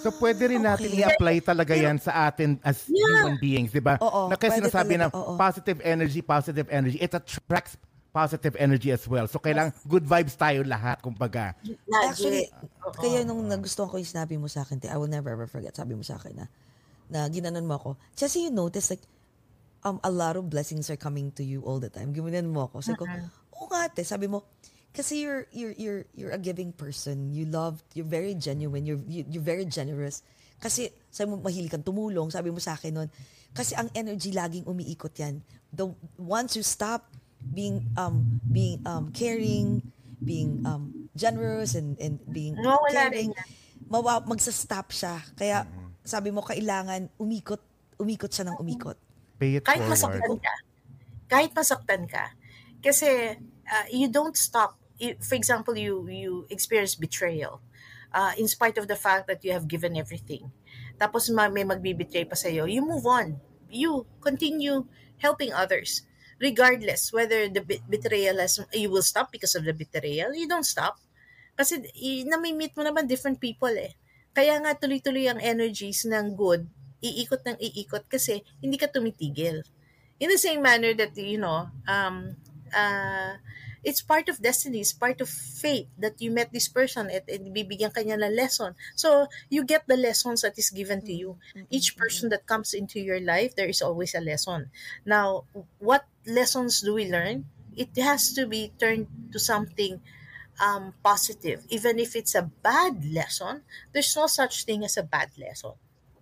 So 0.03 0.11
pwede 0.19 0.51
rin 0.51 0.67
natin 0.67 0.91
okay. 0.91 1.07
i-apply 1.07 1.37
talaga 1.47 1.79
yan 1.79 1.95
sa 1.95 2.27
atin 2.27 2.59
as 2.67 2.91
Yeah. 2.91 3.07
human 3.23 3.39
beings, 3.39 3.71
di 3.71 3.79
ba? 3.79 3.95
Na 4.03 4.35
kasi 4.35 4.59
pwede 4.59 4.67
sinasabi 4.67 4.95
na 4.99 5.07
oo. 5.15 5.39
positive 5.39 5.79
energy, 5.87 6.19
positive 6.19 6.67
energy, 6.67 6.99
it 6.99 7.15
attracts 7.15 7.79
positive 8.11 8.59
energy 8.59 8.91
as 8.91 9.07
well. 9.07 9.31
So 9.31 9.39
kailangan 9.39 9.73
good 9.87 10.03
vibes 10.03 10.35
tayo 10.35 10.66
lahat, 10.66 10.99
kumbaga. 11.01 11.55
Actually, 12.11 12.51
Oo. 12.83 12.93
kaya 12.99 13.23
nung 13.23 13.47
nagustuhan 13.47 13.89
ko 13.89 13.97
yung 14.03 14.11
sinabi 14.11 14.35
mo 14.37 14.51
sa 14.51 14.66
akin, 14.66 14.83
I 14.91 14.99
will 14.99 15.09
never 15.09 15.31
ever 15.31 15.47
forget, 15.47 15.79
sabi 15.79 15.95
mo 15.95 16.03
sa 16.03 16.19
akin 16.19 16.43
na, 16.43 16.47
na 17.07 17.31
ginanon 17.31 17.65
mo 17.65 17.79
ako. 17.79 17.91
Kasi 18.19 18.51
you 18.51 18.53
notice, 18.53 18.91
like, 18.91 19.07
um, 19.85 19.99
a 20.03 20.11
lot 20.11 20.37
of 20.37 20.49
blessings 20.49 20.91
are 20.91 20.97
coming 20.97 21.31
to 21.33 21.43
you 21.45 21.63
all 21.63 21.79
the 21.79 21.91
time. 21.91 22.15
Ginanon 22.15 22.51
mo 22.51 22.71
ako. 22.71 22.81
Sabi 22.81 22.99
ko, 22.99 23.05
oo 23.55 23.67
nga, 23.69 23.89
te. 23.91 24.03
Sabi 24.03 24.27
mo, 24.27 24.45
kasi 24.93 25.23
you're, 25.25 25.47
you're, 25.53 25.75
you're, 25.77 26.03
you're 26.15 26.35
a 26.35 26.39
giving 26.39 26.71
person. 26.73 27.33
You 27.33 27.47
love, 27.47 27.83
you're 27.95 28.09
very 28.09 28.35
genuine. 28.35 28.85
You're, 28.85 29.01
you- 29.07 29.27
you're 29.29 29.45
very 29.45 29.65
generous. 29.65 30.23
Kasi, 30.63 30.93
sabi 31.11 31.33
mo, 31.33 31.43
mahilig 31.43 31.71
kang 31.71 31.83
tumulong. 31.83 32.31
Sabi 32.31 32.55
mo 32.55 32.59
sa 32.63 32.79
akin 32.79 32.95
nun, 32.95 33.09
kasi 33.53 33.75
ang 33.75 33.91
energy 33.93 34.31
laging 34.33 34.65
umiikot 34.65 35.13
yan. 35.19 35.43
The, 35.73 35.89
once 36.17 36.55
you 36.55 36.63
stop 36.63 37.09
being, 37.43 37.83
um, 37.99 38.39
being, 38.47 38.79
um, 38.87 39.11
caring, 39.11 39.83
being, 40.23 40.63
um, 40.63 41.11
generous 41.19 41.75
and, 41.75 41.99
and 41.99 42.23
being 42.31 42.55
rin 42.55 42.65
caring, 42.95 43.31
mawa, 43.91 44.23
magsa-stop 44.23 44.89
siya. 44.89 45.19
Kaya, 45.35 45.67
sabi 46.03 46.31
mo, 46.31 46.41
kailangan 46.41 47.11
umikot, 47.19 47.61
umikot 47.99 48.31
siya 48.31 48.49
ng 48.49 48.57
umikot. 48.57 48.97
Pay 49.43 49.59
it 49.59 49.66
kahit 49.66 49.82
forward. 49.82 49.90
masaktan 49.93 50.35
ka. 50.39 50.55
Kahit 51.31 51.51
masaktan 51.56 52.02
ka. 52.06 52.24
Kasi 52.85 53.39
uh, 53.66 53.86
you 53.90 54.09
don't 54.09 54.36
stop. 54.39 54.78
For 55.27 55.35
example, 55.35 55.74
you 55.74 56.06
you 56.06 56.32
experience 56.51 56.94
betrayal. 56.94 57.59
Uh, 58.12 58.36
in 58.36 58.47
spite 58.47 58.77
of 58.77 58.86
the 58.93 58.94
fact 58.98 59.24
that 59.27 59.40
you 59.43 59.52
have 59.56 59.66
given 59.66 59.97
everything. 59.97 60.52
tapos 61.01 61.27
ma- 61.35 61.51
may 61.51 61.66
magbibitray 61.66 62.23
pa 62.28 62.36
sa'yo, 62.39 62.69
you 62.70 62.78
move 62.85 63.02
on. 63.09 63.40
You 63.73 64.06
continue 64.23 64.86
helping 65.19 65.51
others. 65.51 66.06
Regardless 66.39 67.10
whether 67.10 67.48
the 67.51 67.62
betrayal 67.89 68.39
has, 68.39 68.60
you 68.77 68.93
will 68.93 69.02
stop 69.02 69.32
because 69.35 69.56
of 69.59 69.64
the 69.66 69.74
betrayal, 69.74 70.31
you 70.36 70.47
don't 70.47 70.69
stop. 70.69 71.01
Kasi 71.59 71.82
i- 71.97 72.24
nami-meet 72.28 72.77
mo 72.78 72.85
naman 72.86 73.09
different 73.10 73.40
people 73.40 73.73
eh. 73.74 73.97
Kaya 74.36 74.60
nga 74.62 74.77
tuloy-tuloy 74.78 75.27
ang 75.28 75.40
energies 75.43 76.06
ng 76.06 76.36
good, 76.39 76.69
iikot 77.03 77.43
ng 77.45 77.59
iikot 77.59 78.07
kasi 78.07 78.47
hindi 78.62 78.79
ka 78.79 78.87
tumitigil. 78.87 79.66
In 80.23 80.31
the 80.31 80.39
same 80.39 80.62
manner 80.62 80.95
that, 80.95 81.19
you 81.19 81.39
know, 81.39 81.66
um, 81.91 82.37
uh, 82.70 83.35
it's 83.83 84.01
part 84.01 84.29
of 84.29 84.41
destiny, 84.41 84.81
it's 84.81 84.93
part 84.93 85.20
of 85.20 85.29
fate 85.29 85.89
that 85.99 86.20
you 86.23 86.31
met 86.31 86.53
this 86.53 86.69
person 86.69 87.11
at, 87.11 87.29
at 87.29 87.43
bibigyan 87.43 87.93
kanya 87.93 88.15
ng 88.15 88.35
lesson. 88.35 88.74
So, 88.95 89.27
you 89.51 89.65
get 89.65 89.87
the 89.89 89.97
lessons 89.99 90.43
that 90.43 90.55
is 90.59 90.70
given 90.70 91.03
to 91.03 91.12
you. 91.12 91.39
Each 91.70 91.97
person 91.97 92.31
that 92.31 92.47
comes 92.47 92.73
into 92.74 93.01
your 93.01 93.20
life, 93.20 93.57
there 93.57 93.69
is 93.69 93.83
always 93.83 94.15
a 94.15 94.20
lesson. 94.23 94.70
Now, 95.05 95.45
what 95.79 96.07
lessons 96.27 96.81
do 96.81 96.95
we 96.95 97.11
learn? 97.11 97.47
It 97.74 97.91
has 97.99 98.33
to 98.35 98.47
be 98.47 98.73
turned 98.79 99.09
to 99.33 99.41
something 99.41 100.01
um, 100.61 100.95
positive. 101.03 101.65
Even 101.69 101.99
if 101.99 102.15
it's 102.15 102.35
a 102.35 102.43
bad 102.43 103.05
lesson, 103.05 103.62
there's 103.93 104.15
no 104.16 104.27
such 104.27 104.65
thing 104.65 104.85
as 104.85 104.97
a 104.97 105.03
bad 105.03 105.31
lesson. 105.39 105.73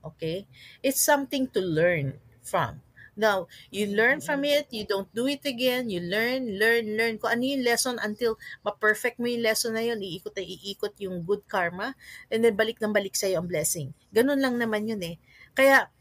Okay? 0.04 0.46
It's 0.82 1.00
something 1.00 1.48
to 1.52 1.60
learn 1.60 2.20
from. 2.42 2.82
Now, 3.20 3.52
you 3.68 3.90
learn 3.90 4.24
from 4.24 4.48
it, 4.48 4.72
you 4.72 4.88
don't 4.88 5.10
do 5.12 5.28
it 5.28 5.44
again, 5.44 5.92
you 5.92 6.00
learn, 6.00 6.56
learn, 6.56 6.96
learn. 6.96 7.20
Kung 7.20 7.36
ano 7.36 7.44
yung 7.44 7.66
lesson 7.66 8.00
until 8.00 8.40
ma-perfect 8.64 9.20
mo 9.20 9.28
yung 9.28 9.44
lesson 9.44 9.76
na 9.76 9.84
yun, 9.84 10.00
iikot 10.00 10.32
na 10.32 10.40
iikot 10.40 10.94
yung 11.02 11.20
good 11.26 11.44
karma, 11.44 11.92
and 12.32 12.40
then 12.40 12.56
balik 12.56 12.80
ng 12.80 12.96
balik 12.96 13.12
sa'yo 13.12 13.44
ang 13.44 13.48
blessing. 13.50 13.92
Ganun 14.14 14.40
lang 14.40 14.56
naman 14.56 14.88
yun 14.88 15.02
eh. 15.04 15.20
Kaya, 15.52 15.92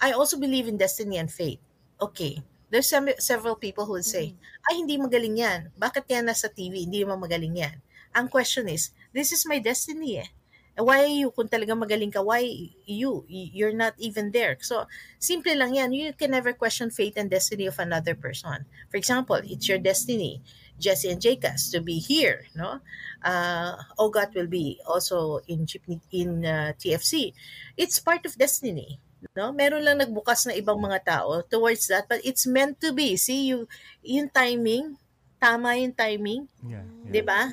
I 0.00 0.16
also 0.16 0.40
believe 0.40 0.64
in 0.64 0.80
destiny 0.80 1.20
and 1.20 1.28
fate. 1.28 1.60
Okay, 2.00 2.40
there's 2.72 2.88
some, 2.88 3.10
several 3.20 3.54
people 3.58 3.84
who 3.84 4.00
would 4.00 4.08
say, 4.08 4.32
ay, 4.70 4.80
hindi 4.80 4.96
magaling 4.96 5.36
yan. 5.38 5.68
Bakit 5.76 6.08
yan 6.08 6.30
nasa 6.30 6.48
TV? 6.48 6.88
Hindi 6.88 7.04
naman 7.04 7.20
magaling 7.20 7.52
yan. 7.52 7.76
Ang 8.16 8.32
question 8.32 8.64
is, 8.70 8.96
this 9.12 9.28
is 9.28 9.44
my 9.44 9.60
destiny 9.60 10.24
eh. 10.24 10.28
Why 10.72 11.04
you, 11.04 11.28
kung 11.36 11.52
talaga 11.52 11.76
magaling 11.76 12.12
ka, 12.12 12.24
why 12.24 12.48
you? 12.88 13.28
You're 13.28 13.76
not 13.76 13.92
even 14.00 14.32
there. 14.32 14.56
So, 14.64 14.88
simple 15.20 15.52
lang 15.52 15.76
yan. 15.76 15.92
You 15.92 16.16
can 16.16 16.32
never 16.32 16.56
question 16.56 16.88
fate 16.88 17.20
and 17.20 17.28
destiny 17.28 17.68
of 17.68 17.76
another 17.76 18.16
person. 18.16 18.64
For 18.88 18.96
example, 18.96 19.36
it's 19.44 19.68
your 19.68 19.76
destiny, 19.76 20.40
Jesse 20.80 21.12
and 21.12 21.20
Jacas, 21.20 21.68
to 21.76 21.84
be 21.84 22.00
here, 22.00 22.48
no? 22.56 22.80
Uh, 23.20 23.76
Ogat 24.00 24.32
will 24.32 24.48
be 24.48 24.80
also 24.88 25.44
in 25.44 25.68
in 26.08 26.40
uh, 26.48 26.72
TFC. 26.80 27.36
It's 27.76 28.00
part 28.00 28.24
of 28.24 28.40
destiny. 28.40 28.96
No? 29.36 29.52
Meron 29.52 29.84
lang 29.84 30.00
nagbukas 30.00 30.48
na 30.48 30.56
ibang 30.56 30.80
mga 30.82 31.04
tao 31.04 31.44
towards 31.46 31.86
that, 31.92 32.08
but 32.08 32.18
it's 32.24 32.48
meant 32.48 32.80
to 32.80 32.90
be. 32.96 33.14
See, 33.20 33.52
you, 33.52 33.68
yung 34.02 34.32
timing, 34.32 34.96
tama 35.38 35.78
yung 35.78 35.94
timing, 35.94 36.48
Yeah, 36.64 36.82
yeah. 36.82 37.12
di 37.12 37.22
ba? 37.22 37.50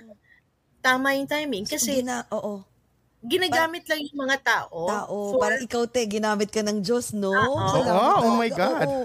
Tama 0.82 1.14
yung 1.20 1.30
timing. 1.30 1.68
Kasi 1.68 2.02
Gina, 2.02 2.26
oo. 2.32 2.69
Ginagamit 3.24 3.84
lang 3.86 4.00
yung 4.00 4.20
mga 4.24 4.38
tao. 4.42 4.88
Tao, 4.88 5.16
for- 5.36 5.42
parang 5.44 5.62
ikaw 5.62 5.84
te, 5.86 6.08
ginamit 6.08 6.50
ka 6.50 6.64
ng 6.64 6.80
Diyos, 6.80 7.12
no? 7.12 7.36
Oo. 7.36 7.68
Salamat 7.76 8.00
Oo, 8.00 8.20
oh 8.24 8.34
my 8.40 8.50
talaga, 8.52 8.64
God. 8.64 8.88
oo. 8.88 9.04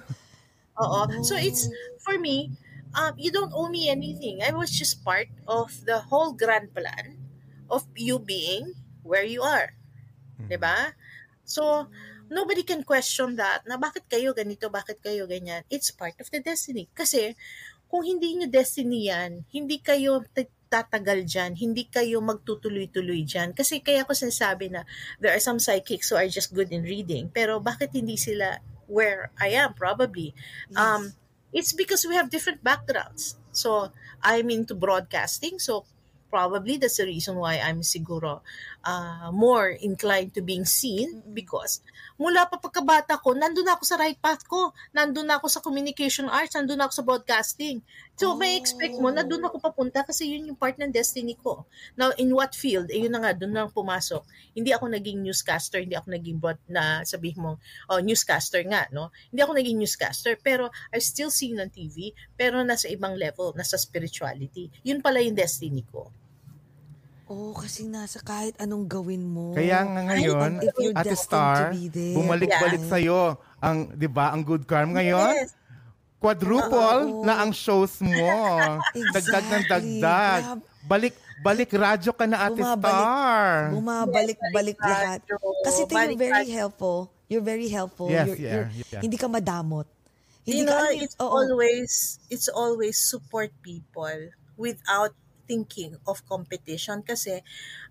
Oo. 0.75 1.01
So 1.23 1.35
it's, 1.35 1.67
for 2.03 2.19
me, 2.19 2.55
um, 2.95 3.15
you 3.19 3.31
don't 3.31 3.51
owe 3.51 3.67
me 3.71 3.91
anything. 3.91 4.43
I 4.43 4.55
was 4.55 4.71
just 4.71 5.03
part 5.03 5.31
of 5.47 5.71
the 5.87 5.99
whole 6.11 6.31
grand 6.31 6.71
plan 6.71 7.19
of 7.67 7.87
you 7.99 8.19
being 8.19 8.75
where 9.03 9.27
you 9.27 9.43
are. 9.43 9.75
'Di 10.39 10.59
ba? 10.59 10.95
So, 11.45 11.91
nobody 12.31 12.65
can 12.65 12.83
question 12.87 13.37
that 13.37 13.67
na 13.69 13.77
bakit 13.77 14.09
kayo 14.09 14.33
ganito, 14.33 14.71
bakit 14.73 15.03
kayo 15.03 15.29
ganyan. 15.29 15.63
It's 15.69 15.93
part 15.93 16.17
of 16.23 16.31
the 16.33 16.41
destiny. 16.41 16.89
Kasi, 16.95 17.37
kung 17.87 18.03
hindi 18.03 18.35
nyo 18.35 18.49
destiny 18.49 19.13
yan, 19.13 19.45
hindi 19.53 19.79
kayo 19.79 20.25
t- 20.33 20.51
tatagal 20.75 21.23
dyan, 21.23 21.55
hindi 21.55 21.87
kayo 21.87 22.19
magtutuloy-tuloy 22.19 23.23
dyan. 23.23 23.55
Kasi 23.55 23.79
kaya 23.79 24.03
ko 24.03 24.11
sinasabi 24.11 24.75
na 24.75 24.83
there 25.23 25.31
are 25.31 25.43
some 25.43 25.63
psychics 25.63 26.11
who 26.11 26.19
are 26.19 26.27
just 26.27 26.51
good 26.51 26.75
in 26.75 26.83
reading, 26.83 27.31
pero 27.31 27.63
bakit 27.63 27.95
hindi 27.95 28.19
sila 28.19 28.59
where 28.91 29.31
I 29.39 29.55
am 29.55 29.79
probably? 29.79 30.35
Um, 30.75 31.15
it's 31.55 31.71
because 31.71 32.03
we 32.03 32.19
have 32.19 32.27
different 32.27 32.67
backgrounds. 32.67 33.39
So, 33.55 33.95
I'm 34.19 34.51
into 34.51 34.75
broadcasting, 34.75 35.63
so 35.63 35.87
probably 36.35 36.83
that's 36.83 36.99
the 36.99 37.07
reason 37.07 37.39
why 37.39 37.63
I'm 37.63 37.87
siguro 37.87 38.43
uh, 38.85 39.33
more 39.33 39.73
inclined 39.73 40.37
to 40.37 40.45
being 40.45 40.69
seen 40.69 41.25
because 41.33 41.81
mula 42.21 42.47
pa 42.47 42.61
pagkabata 42.61 43.19
ko, 43.19 43.35
nandun 43.35 43.67
ako 43.67 43.83
sa 43.83 43.97
right 43.99 44.21
path 44.21 44.47
ko. 44.47 44.71
Nandun 44.95 45.27
ako 45.33 45.51
sa 45.51 45.59
communication 45.59 46.31
arts, 46.31 46.55
nandun 46.55 46.85
ako 46.85 46.93
sa 46.93 47.03
broadcasting. 47.03 47.83
So, 48.15 48.39
may 48.39 48.55
expect 48.55 48.95
mo, 49.03 49.11
nandun 49.11 49.43
ako 49.43 49.59
papunta 49.59 50.07
kasi 50.07 50.31
yun 50.31 50.47
yung 50.55 50.59
part 50.61 50.79
ng 50.79 50.95
destiny 50.95 51.35
ko. 51.35 51.67
Now, 51.99 52.15
in 52.15 52.31
what 52.31 52.55
field? 52.55 52.95
Eh, 52.95 53.03
yun 53.03 53.11
na 53.11 53.19
nga, 53.25 53.33
dun 53.35 53.51
na 53.51 53.67
pumasok. 53.67 54.23
Hindi 54.55 54.71
ako 54.71 54.95
naging 54.95 55.27
newscaster, 55.27 55.83
hindi 55.83 55.99
ako 55.99 56.15
naging 56.15 56.39
broad, 56.39 56.61
na 56.71 57.03
sabihin 57.03 57.43
mo, 57.43 57.59
oh, 57.91 57.99
newscaster 57.99 58.63
nga, 58.71 58.87
no? 58.95 59.11
Hindi 59.35 59.43
ako 59.43 59.53
naging 59.59 59.79
newscaster, 59.83 60.39
pero 60.39 60.71
I've 60.95 61.03
still 61.03 61.35
seen 61.35 61.59
on 61.59 61.75
TV, 61.75 62.15
pero 62.39 62.63
nasa 62.63 62.87
ibang 62.87 63.19
level, 63.19 63.51
nasa 63.59 63.75
spirituality. 63.75 64.71
Yun 64.87 65.03
pala 65.03 65.19
yung 65.19 65.35
destiny 65.35 65.83
ko. 65.91 66.15
Oo, 67.25 67.57
kasi 67.57 67.89
nasa 67.89 68.21
kahit 68.21 68.53
anong 68.61 68.85
gawin 68.85 69.25
mo. 69.25 69.57
Kaya 69.57 69.81
nga 69.81 70.01
ngayon, 70.05 70.61
destined 71.01 71.17
Star, 71.17 71.73
to 71.73 71.73
be 71.73 71.89
there. 71.89 72.13
bumalik-balik 72.15 72.83
Yeah. 72.85 72.91
sa'yo 72.93 73.21
ang, 73.59 73.77
di 73.91 74.05
ba, 74.07 74.29
ang 74.29 74.45
good 74.45 74.69
karma 74.69 75.01
ngayon. 75.01 75.33
Yes. 75.33 75.57
Quadruple 76.21 77.01
Oo. 77.05 77.25
na 77.25 77.41
ang 77.41 77.53
shows 77.53 78.01
mo. 78.01 78.13
Dagdag 79.17 79.45
ng 79.45 79.65
dagdag. 79.69 80.43
Balik, 80.85 81.17
balik 81.41 81.69
radyo 81.73 82.13
ka 82.13 82.25
na, 82.25 82.45
Ate 82.45 82.61
Bumabalik. 82.61 82.93
Star. 82.93 83.49
Bumabalik-balik 83.73 84.77
Yes, 84.77 84.85
lahat. 84.85 85.19
Kasi 85.65 85.81
ito 85.85 85.93
you're 85.93 86.21
very 86.21 86.49
helpful. 86.53 86.99
You're 87.25 87.45
very 87.45 87.69
helpful. 87.69 88.09
Yes, 88.13 88.29
You're- 88.29 88.41
yeah, 88.41 88.53
you're- 88.69 88.73
yeah. 88.93 89.01
Hindi 89.01 89.17
ka 89.17 89.29
madamot. 89.29 89.89
Hindi 90.45 90.61
you 90.61 90.69
ka, 90.69 90.77
know, 90.77 90.81
ano 90.81 90.93
yun, 90.93 91.05
it's 91.09 91.17
oo. 91.17 91.29
always 91.33 91.93
it's 92.29 92.49
always 92.53 93.01
support 93.01 93.49
people 93.65 94.13
without 94.61 95.17
thinking 95.45 95.97
of 96.05 96.25
competition 96.25 97.01
kasi 97.05 97.41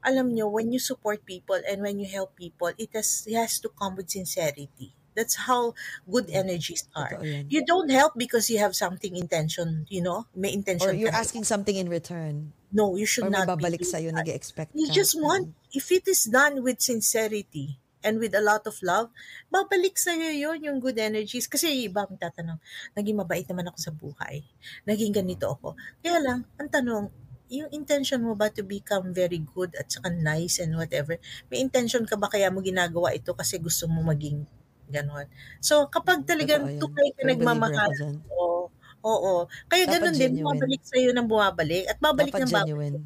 alam 0.02 0.34
nyo 0.34 0.50
when 0.50 0.74
you 0.74 0.82
support 0.82 1.22
people 1.24 1.58
and 1.64 1.80
when 1.82 1.98
you 1.98 2.06
help 2.06 2.34
people 2.36 2.70
it 2.76 2.90
has 2.92 3.24
it 3.26 3.38
has 3.38 3.58
to 3.58 3.70
come 3.74 3.96
with 3.96 4.10
sincerity 4.10 4.92
that's 5.14 5.46
how 5.46 5.78
good 6.10 6.26
energies 6.34 6.90
are 6.98 7.22
you 7.46 7.62
don't 7.62 7.94
help 7.94 8.18
because 8.18 8.50
you 8.50 8.58
have 8.58 8.74
something 8.74 9.14
intention 9.14 9.86
you 9.86 10.02
know 10.02 10.26
may 10.34 10.50
intention 10.50 10.90
Or 10.90 10.94
you're 10.94 11.14
asking 11.14 11.46
something 11.46 11.78
in 11.78 11.86
return. 11.88 12.50
no 12.74 12.98
you 12.98 13.06
should 13.06 13.30
Or 13.30 13.30
not 13.30 13.46
babalik 13.46 13.86
sa'yo, 13.86 14.10
that. 14.10 14.26
nag-expect 14.26 14.74
You 14.74 14.90
just 14.90 15.14
want, 15.14 15.54
if 15.70 15.94
it 15.94 16.10
is 16.10 16.26
done 16.26 16.66
with 16.66 16.82
sincerity 16.82 17.78
and 18.02 18.18
with 18.20 18.34
a 18.36 18.42
lot 18.42 18.66
of 18.66 18.76
love, 18.82 19.14
babalik 19.48 19.96
sa'yo 19.96 20.34
yun, 20.34 20.60
yung 20.60 20.82
good 20.82 20.98
energies. 21.00 21.48
Kasi 21.48 21.72
yung 21.72 21.94
iba 21.94 22.04
ang 22.04 22.20
tatanong, 22.20 22.60
naging 22.98 23.16
mabait 23.16 23.48
naman 23.48 23.70
ako 23.72 23.78
sa 23.80 23.92
buhay. 23.96 24.44
Naging 24.84 25.14
ganito 25.16 25.54
ako. 25.54 25.78
Kaya 26.04 26.20
lang, 26.20 26.44
ang 26.60 26.68
tanong, 26.68 27.08
yung 27.52 27.70
intention 27.72 28.24
mo 28.24 28.34
ba 28.38 28.50
to 28.52 28.64
become 28.66 29.12
very 29.14 29.40
good 29.42 29.76
at 29.80 29.88
saka 29.92 30.10
nice 30.12 30.60
and 30.64 30.74
whatever? 30.76 31.20
May 31.52 31.60
intention 31.64 32.04
ka 32.08 32.16
ba 32.20 32.28
kaya 32.32 32.50
mo 32.50 32.64
ginagawa 32.64 33.14
ito 33.16 33.36
kasi 33.36 33.60
gusto 33.60 33.86
mo 33.92 34.02
maging 34.04 34.48
ganon? 34.90 35.28
So, 35.60 35.88
kapag 35.92 36.26
talagang 36.28 36.66
Totoo 36.68 36.76
yan. 36.76 36.82
tunay 36.82 37.10
ka 37.16 37.24
nagmamahal, 37.28 37.92
oo, 38.32 38.70
oo. 39.04 39.34
Kaya 39.70 39.86
ganun 39.88 40.16
din, 40.18 40.40
bumabalik 40.42 40.82
sa'yo 40.86 41.12
ng 41.14 41.28
bumabalik 41.28 41.84
at 41.92 41.98
babalik 42.00 42.34
Dapat 42.34 42.42
ng 42.48 42.52
babalik. 42.52 42.68
genuine. 42.72 42.98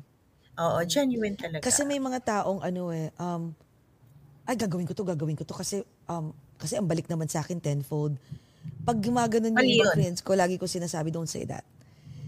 Oo, 0.58 0.80
genuine 0.90 1.36
talaga. 1.38 1.62
Kasi 1.70 1.82
may 1.86 2.02
mga 2.02 2.20
taong 2.26 2.62
ano 2.66 2.90
eh, 2.94 3.10
um, 3.22 3.54
ay 4.48 4.56
gagawin 4.56 4.88
ko 4.88 4.94
to, 4.96 5.04
gagawin 5.06 5.36
ko 5.38 5.44
to 5.44 5.54
kasi 5.54 5.84
um, 6.08 6.32
kasi 6.58 6.80
ang 6.80 6.88
balik 6.88 7.06
naman 7.12 7.28
sa 7.30 7.44
akin 7.44 7.60
tenfold. 7.62 8.18
Pag 8.88 9.04
gumaganon 9.04 9.54
yung 9.60 9.84
yun. 9.84 9.92
friends 9.94 10.24
ko, 10.24 10.34
lagi 10.34 10.58
ko 10.58 10.66
sinasabi, 10.66 11.12
don't 11.12 11.30
say 11.30 11.46
that. 11.46 11.66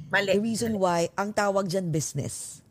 Mali. 0.09 0.33
The 0.33 0.41
reason 0.41 0.77
why, 0.77 1.09
ang 1.13 1.33
tawag 1.33 1.69
dyan 1.69 1.93
business. 1.93 2.61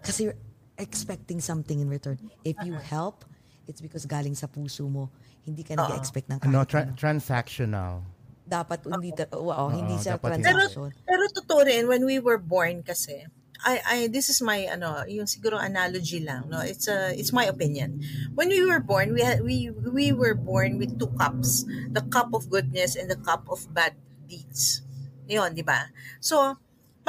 Kasi 0.00 0.28
you're 0.28 0.40
expecting 0.76 1.40
something 1.40 1.80
in 1.80 1.88
return. 1.88 2.16
If 2.44 2.56
you 2.64 2.76
help, 2.76 3.24
it's 3.66 3.80
because 3.80 4.04
galing 4.04 4.36
sa 4.36 4.48
puso 4.48 4.88
mo. 4.88 5.08
Hindi 5.44 5.64
ka 5.64 5.76
nag-expect 5.76 6.28
ng 6.28 6.38
kahit 6.40 6.48
Ano, 6.52 6.64
tra- 6.64 6.84
ano. 6.88 6.96
transactional. 6.96 8.04
Dapat 8.48 8.88
hindi, 8.88 9.12
ta- 9.12 9.28
wow, 9.32 9.68
hindi 9.68 9.96
Oo, 9.96 10.00
sa 10.00 10.16
dapat 10.16 10.40
hindi. 10.40 10.48
Pero, 10.48 10.60
transaction. 10.64 11.04
pero 11.04 11.22
totoo 11.28 11.60
rin, 11.64 11.84
when 11.88 12.04
we 12.04 12.16
were 12.16 12.40
born 12.40 12.80
kasi, 12.80 13.28
I, 13.58 13.74
I, 13.82 13.96
this 14.06 14.30
is 14.30 14.38
my, 14.40 14.70
ano, 14.70 15.02
yung 15.04 15.26
siguro 15.26 15.58
analogy 15.58 16.22
lang, 16.22 16.46
no? 16.48 16.62
It's 16.62 16.86
a, 16.86 17.10
it's 17.12 17.34
my 17.34 17.44
opinion. 17.44 18.00
When 18.32 18.48
we 18.48 18.62
were 18.64 18.78
born, 18.78 19.12
we 19.12 19.20
had, 19.20 19.42
we, 19.42 19.68
we 19.72 20.14
were 20.14 20.38
born 20.38 20.78
with 20.78 20.96
two 20.96 21.10
cups. 21.18 21.66
The 21.90 22.06
cup 22.06 22.30
of 22.32 22.48
goodness 22.48 22.94
and 22.94 23.10
the 23.10 23.18
cup 23.18 23.50
of 23.50 23.66
bad 23.74 23.98
deeds. 24.30 24.80
Yun, 25.26 25.52
di 25.58 25.66
ba? 25.66 25.90
So, 26.22 26.56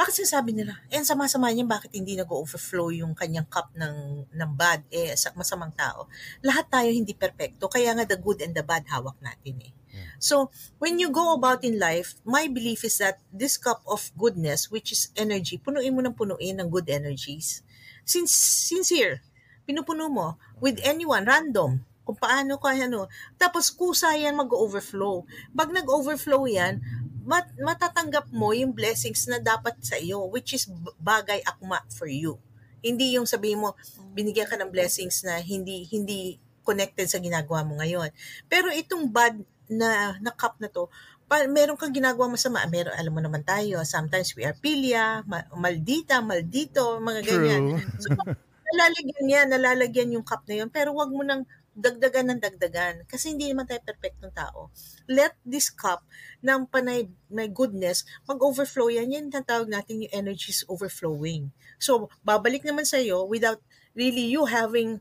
bakit 0.00 0.24
sinasabi 0.24 0.56
nila, 0.56 0.80
eh, 0.88 0.96
ang 0.96 1.04
sama-sama 1.04 1.52
niya, 1.52 1.68
bakit 1.68 1.92
hindi 1.92 2.16
nag-overflow 2.16 2.88
yung 2.96 3.12
kanyang 3.12 3.44
cup 3.52 3.68
ng, 3.76 4.24
ng 4.32 4.52
bad, 4.56 4.80
eh, 4.88 5.12
sa 5.12 5.28
masamang 5.36 5.76
tao. 5.76 6.08
Lahat 6.40 6.64
tayo 6.72 6.88
hindi 6.88 7.12
perpekto, 7.12 7.68
kaya 7.68 7.92
nga 7.92 8.08
the 8.08 8.16
good 8.16 8.40
and 8.40 8.56
the 8.56 8.64
bad 8.64 8.88
hawak 8.88 9.20
natin 9.20 9.60
eh. 9.60 9.72
So, 10.20 10.52
when 10.76 11.00
you 11.00 11.08
go 11.08 11.32
about 11.32 11.64
in 11.64 11.80
life, 11.80 12.20
my 12.28 12.44
belief 12.48 12.84
is 12.84 13.00
that 13.00 13.24
this 13.32 13.56
cup 13.56 13.80
of 13.88 14.12
goodness, 14.20 14.68
which 14.68 14.92
is 14.92 15.08
energy, 15.16 15.56
punuin 15.56 15.96
mo 15.96 16.04
ng 16.04 16.12
punuin 16.12 16.60
ng 16.60 16.68
good 16.68 16.88
energies. 16.92 17.64
Since, 18.04 18.36
sincere, 18.68 19.24
pinupuno 19.64 20.12
mo 20.12 20.36
with 20.60 20.76
anyone, 20.84 21.24
random, 21.24 21.84
kung 22.04 22.18
paano 22.18 22.58
ka 22.58 22.74
ano. 22.74 23.06
Tapos 23.38 23.70
kusa 23.70 24.12
yan 24.18 24.34
mag-overflow. 24.34 25.22
Pag 25.54 25.70
nag-overflow 25.70 26.42
yan, 26.50 26.82
mat- 27.30 27.54
matatanggap 27.54 28.26
mo 28.34 28.50
yung 28.50 28.74
blessings 28.74 29.30
na 29.30 29.38
dapat 29.38 29.78
sa 29.78 29.94
iyo, 29.94 30.26
which 30.26 30.58
is 30.58 30.66
bagay 30.98 31.38
akma 31.46 31.78
for 31.94 32.10
you. 32.10 32.34
Hindi 32.82 33.14
yung 33.14 33.30
sabihin 33.30 33.62
mo, 33.62 33.78
binigyan 34.18 34.50
ka 34.50 34.58
ng 34.58 34.74
blessings 34.74 35.22
na 35.22 35.38
hindi 35.38 35.86
hindi 35.94 36.42
connected 36.66 37.06
sa 37.06 37.22
ginagawa 37.22 37.62
mo 37.62 37.78
ngayon. 37.78 38.10
Pero 38.50 38.74
itong 38.74 39.06
bad 39.14 39.38
na, 39.70 40.18
na 40.18 40.34
cup 40.34 40.58
na 40.58 40.66
to, 40.66 40.90
pa, 41.30 41.46
meron 41.46 41.78
kang 41.78 41.94
ginagawa 41.94 42.34
masama. 42.34 42.66
Meron, 42.66 42.90
alam 42.98 43.12
mo 43.14 43.22
naman 43.22 43.46
tayo, 43.46 43.86
sometimes 43.86 44.34
we 44.34 44.42
are 44.42 44.56
pilia, 44.58 45.22
ma- 45.30 45.46
maldita, 45.54 46.18
maldito, 46.18 46.98
mga 46.98 47.22
ganyan. 47.22 47.78
True. 47.78 48.02
So, 48.02 48.10
nalalagyan 48.70 49.24
niya, 49.26 49.40
nalalagyan 49.46 50.14
yung 50.18 50.26
cup 50.26 50.42
na 50.50 50.62
yun, 50.62 50.70
pero 50.70 50.90
wag 50.94 51.10
mo 51.10 51.22
nang 51.22 51.46
dagdagan 51.70 52.34
ng 52.34 52.40
dagdagan 52.42 53.06
kasi 53.06 53.32
hindi 53.32 53.46
naman 53.46 53.64
tayo 53.64 53.80
perfectong 53.86 54.34
tao. 54.34 54.74
Let 55.06 55.38
this 55.46 55.70
cup 55.70 56.02
ng 56.42 56.66
panay 56.66 57.06
may 57.30 57.46
goodness 57.46 58.04
mag-overflow 58.26 58.90
yan. 58.90 59.14
Yan 59.14 59.30
ang 59.30 59.46
tawag 59.46 59.70
natin 59.70 60.04
yung 60.04 60.12
energies 60.12 60.66
overflowing. 60.66 61.54
So, 61.78 62.10
babalik 62.26 62.66
naman 62.66 62.84
sa 62.84 62.98
iyo 62.98 63.24
without 63.24 63.62
really 63.94 64.28
you 64.28 64.44
having 64.46 65.00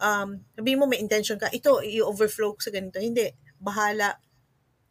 um, 0.00 0.44
sabihin 0.56 0.80
mo 0.80 0.88
may 0.88 1.00
intention 1.00 1.40
ka, 1.40 1.48
ito, 1.52 1.80
i-overflow 1.80 2.56
sa 2.60 2.72
ganito. 2.72 3.00
Hindi. 3.00 3.32
Bahala 3.56 4.16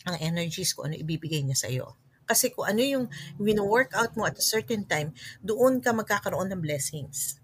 ang 0.06 0.18
energies 0.22 0.78
ko 0.78 0.86
ano 0.86 0.94
ibibigay 0.94 1.42
niya 1.42 1.58
sa 1.58 1.68
iyo. 1.68 1.98
Kasi 2.26 2.54
kung 2.54 2.66
ano 2.66 2.82
yung 2.82 3.06
wino-work 3.38 3.94
out 3.94 4.14
mo 4.18 4.26
at 4.26 4.38
a 4.38 4.46
certain 4.46 4.86
time, 4.86 5.14
doon 5.42 5.78
ka 5.82 5.94
magkakaroon 5.94 6.50
ng 6.54 6.62
blessings. 6.62 7.38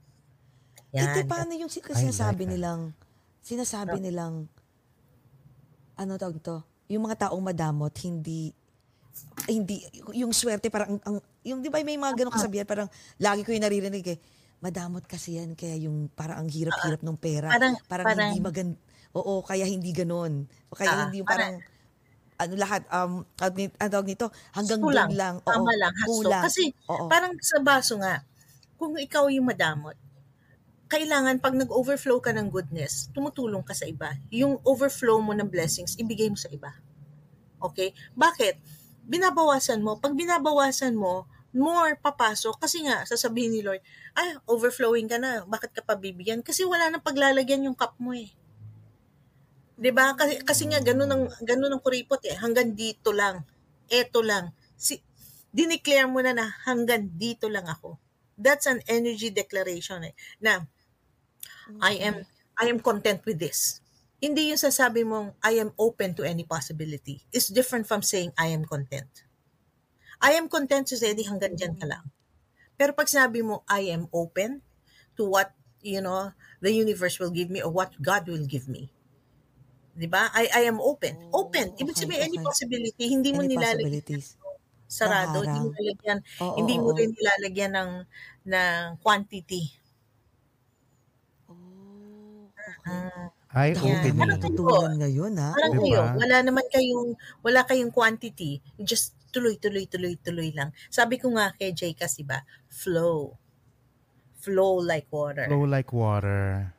Ito 0.90 1.26
paano 1.30 1.54
yung 1.54 1.70
sin- 1.70 1.86
sinasabi 1.86 2.50
that. 2.50 2.52
nilang, 2.58 2.82
sinasabi 3.42 3.98
nilang, 3.98 4.46
ano 5.98 6.12
tawag 6.18 6.38
to? 6.42 6.62
Yung 6.88 7.06
mga 7.06 7.28
taong 7.28 7.44
madamot, 7.44 7.94
hindi, 8.06 8.54
hindi, 9.50 9.84
yung 10.16 10.32
swerte 10.32 10.70
parang, 10.70 10.98
ang, 11.04 11.20
yung 11.44 11.60
di 11.60 11.70
ba 11.70 11.82
may 11.82 11.98
mga 11.98 12.24
ganong 12.24 12.36
kasabihan, 12.36 12.68
parang 12.70 12.88
lagi 13.18 13.42
ko 13.44 13.52
yung 13.52 13.66
naririnig 13.66 14.06
eh, 14.08 14.20
madamot 14.62 15.04
kasi 15.10 15.42
yan, 15.42 15.58
kaya 15.58 15.74
yung 15.78 16.08
parang 16.14 16.46
ang 16.46 16.50
hirap-hirap 16.50 17.02
ng 17.02 17.18
pera. 17.18 17.50
Parang- 17.50 17.78
parang, 17.90 18.06
parang- 18.06 18.30
hindi 18.32 18.42
magan, 18.42 18.70
oo, 19.18 19.42
kaya 19.42 19.66
hindi 19.66 19.90
ganon. 19.92 20.46
O 20.70 20.78
kaya 20.78 20.90
Ah, 20.94 21.00
hindi 21.10 21.26
yung 21.26 21.30
parang, 21.30 21.58
ano 22.42 22.54
lahat, 22.58 22.82
um, 22.90 23.22
ang 23.78 23.90
tawag 23.90 24.08
nito, 24.10 24.30
hanggang 24.54 24.82
Kulang. 24.82 25.10
doon 25.10 25.18
lang. 25.18 25.36
Oo, 25.42 25.54
Tama 25.54 25.74
lang. 25.78 25.94
Kulang. 26.06 26.44
Kasi 26.46 26.64
Oo. 26.90 27.06
parang 27.10 27.34
sa 27.42 27.58
baso 27.62 27.98
nga, 28.02 28.22
kung 28.78 28.98
ikaw 28.98 29.30
yung 29.30 29.46
madamot, 29.50 29.94
kailangan 30.92 31.40
pag 31.40 31.56
nag-overflow 31.56 32.20
ka 32.20 32.36
ng 32.36 32.52
goodness, 32.52 33.08
tumutulong 33.16 33.64
ka 33.64 33.72
sa 33.72 33.88
iba. 33.88 34.12
Yung 34.28 34.60
overflow 34.68 35.24
mo 35.24 35.32
ng 35.32 35.48
blessings, 35.48 35.96
ibigay 35.96 36.28
mo 36.28 36.36
sa 36.36 36.52
iba. 36.52 36.76
Okay? 37.64 37.96
Bakit? 38.12 38.60
Binabawasan 39.08 39.80
mo. 39.80 39.96
Pag 39.96 40.20
binabawasan 40.20 41.00
mo, 41.00 41.32
more 41.56 41.96
papasok. 41.96 42.60
Kasi 42.60 42.84
nga, 42.84 43.08
sasabihin 43.08 43.56
ni 43.56 43.64
Lord, 43.64 43.80
ay, 44.20 44.36
overflowing 44.44 45.08
ka 45.08 45.16
na. 45.16 45.48
Bakit 45.48 45.72
ka 45.80 45.82
pa 45.88 45.96
bibigyan? 45.96 46.44
Kasi 46.44 46.68
wala 46.68 46.92
nang 46.92 47.00
paglalagyan 47.00 47.72
yung 47.72 47.78
cup 47.80 47.96
mo 47.96 48.12
eh. 48.12 48.28
'Di 49.82 49.90
ba? 49.90 50.14
Kasi 50.14 50.46
kasi 50.46 50.70
nga 50.70 50.78
ganun 50.78 51.10
ang 51.10 51.24
ganun 51.42 51.74
ang 51.74 51.82
kuripot 51.82 52.22
eh. 52.30 52.38
Hanggang 52.38 52.78
dito 52.78 53.10
lang. 53.10 53.42
Eto 53.90 54.22
lang. 54.22 54.54
Si 54.78 55.02
dineclare 55.50 56.06
mo 56.06 56.22
na 56.22 56.38
na 56.38 56.46
hanggang 56.70 57.10
dito 57.18 57.50
lang 57.50 57.66
ako. 57.66 57.98
That's 58.38 58.70
an 58.70 58.86
energy 58.86 59.34
declaration 59.34 60.06
eh. 60.06 60.14
Na 60.38 60.62
I 61.82 61.94
am 62.08 62.16
I 62.62 62.66
am 62.72 62.80
content 62.80 63.26
with 63.26 63.40
this. 63.40 63.82
Hindi 64.22 64.54
yung 64.54 64.62
sasabi 64.62 65.02
mong 65.06 65.34
I 65.42 65.58
am 65.64 65.74
open 65.78 66.14
to 66.20 66.24
any 66.24 66.46
possibility. 66.46 67.26
It's 67.34 67.50
different 67.50 67.86
from 67.90 68.02
saying 68.06 68.32
I 68.38 68.48
am 68.54 68.64
content. 68.66 69.10
I 70.22 70.32
am 70.40 70.48
content 70.56 70.88
to 70.92 70.96
say 71.02 71.12
di 71.18 71.24
hanggang 71.28 71.56
dyan 71.60 71.76
ka 71.80 71.86
lang. 71.92 72.06
Pero 72.80 72.92
pag 72.98 73.10
sinabi 73.14 73.42
mo 73.50 73.56
I 73.70 73.92
am 73.96 74.08
open 74.14 74.52
to 75.18 75.24
what 75.34 75.50
you 75.82 76.02
know 76.06 76.34
the 76.66 76.72
universe 76.74 77.18
will 77.22 77.34
give 77.40 77.50
me 77.54 77.62
or 77.66 77.72
what 77.72 77.92
God 78.02 78.24
will 78.32 78.46
give 78.48 78.68
me. 78.70 78.84
'Di 79.96 80.08
ba? 80.14 80.32
I 80.32 80.44
I 80.60 80.62
am 80.72 80.80
open. 80.80 81.14
Open. 81.42 81.76
Ibig 81.80 81.96
okay, 81.96 82.02
sabihin 82.02 82.24
any 82.28 82.38
okay. 82.38 82.48
possibility, 82.48 83.04
hindi 83.12 83.32
mo 83.36 83.42
Any 83.42 83.52
nilalagyan 83.52 83.92
possibilities. 83.94 84.38
sarado, 84.92 85.38
hindi 85.46 85.60
mo 85.64 85.70
nilalagyan, 85.74 86.20
Oo, 86.42 86.58
hindi 86.58 86.76
mo 86.84 86.90
rin 86.98 87.10
nilalagyan 87.16 87.74
ng 87.78 87.92
ng 88.52 88.84
quantity. 89.04 89.64
Oh, 92.84 93.28
Ay, 93.52 93.76
Yeah. 93.76 94.00
open 94.00 94.14
Ano 94.14 94.24
me. 94.24 94.32
to? 94.32 94.48
Natutunan 94.48 94.94
ngayon, 94.98 95.34
ha? 95.36 95.52
Parang 95.52 95.74
Diba? 95.74 95.84
kayo, 95.84 96.00
wala 96.16 96.36
naman 96.40 96.66
kayong 96.68 97.10
wala 97.42 97.60
kayong 97.62 97.92
quantity, 97.92 98.52
just 98.78 99.12
tuloy 99.30 99.56
tuloy 99.56 99.84
tuloy 99.86 100.16
tuloy 100.18 100.50
lang. 100.52 100.72
Sabi 100.88 101.16
ko 101.16 101.30
nga 101.32 101.52
kay 101.54 101.72
Jay 101.72 101.92
kasi 101.92 102.22
ba, 102.22 102.42
flow. 102.68 103.36
Flow 104.38 104.80
like 104.80 105.06
water. 105.10 105.46
Flow 105.46 105.64
like 105.66 105.92
water. 105.92 106.72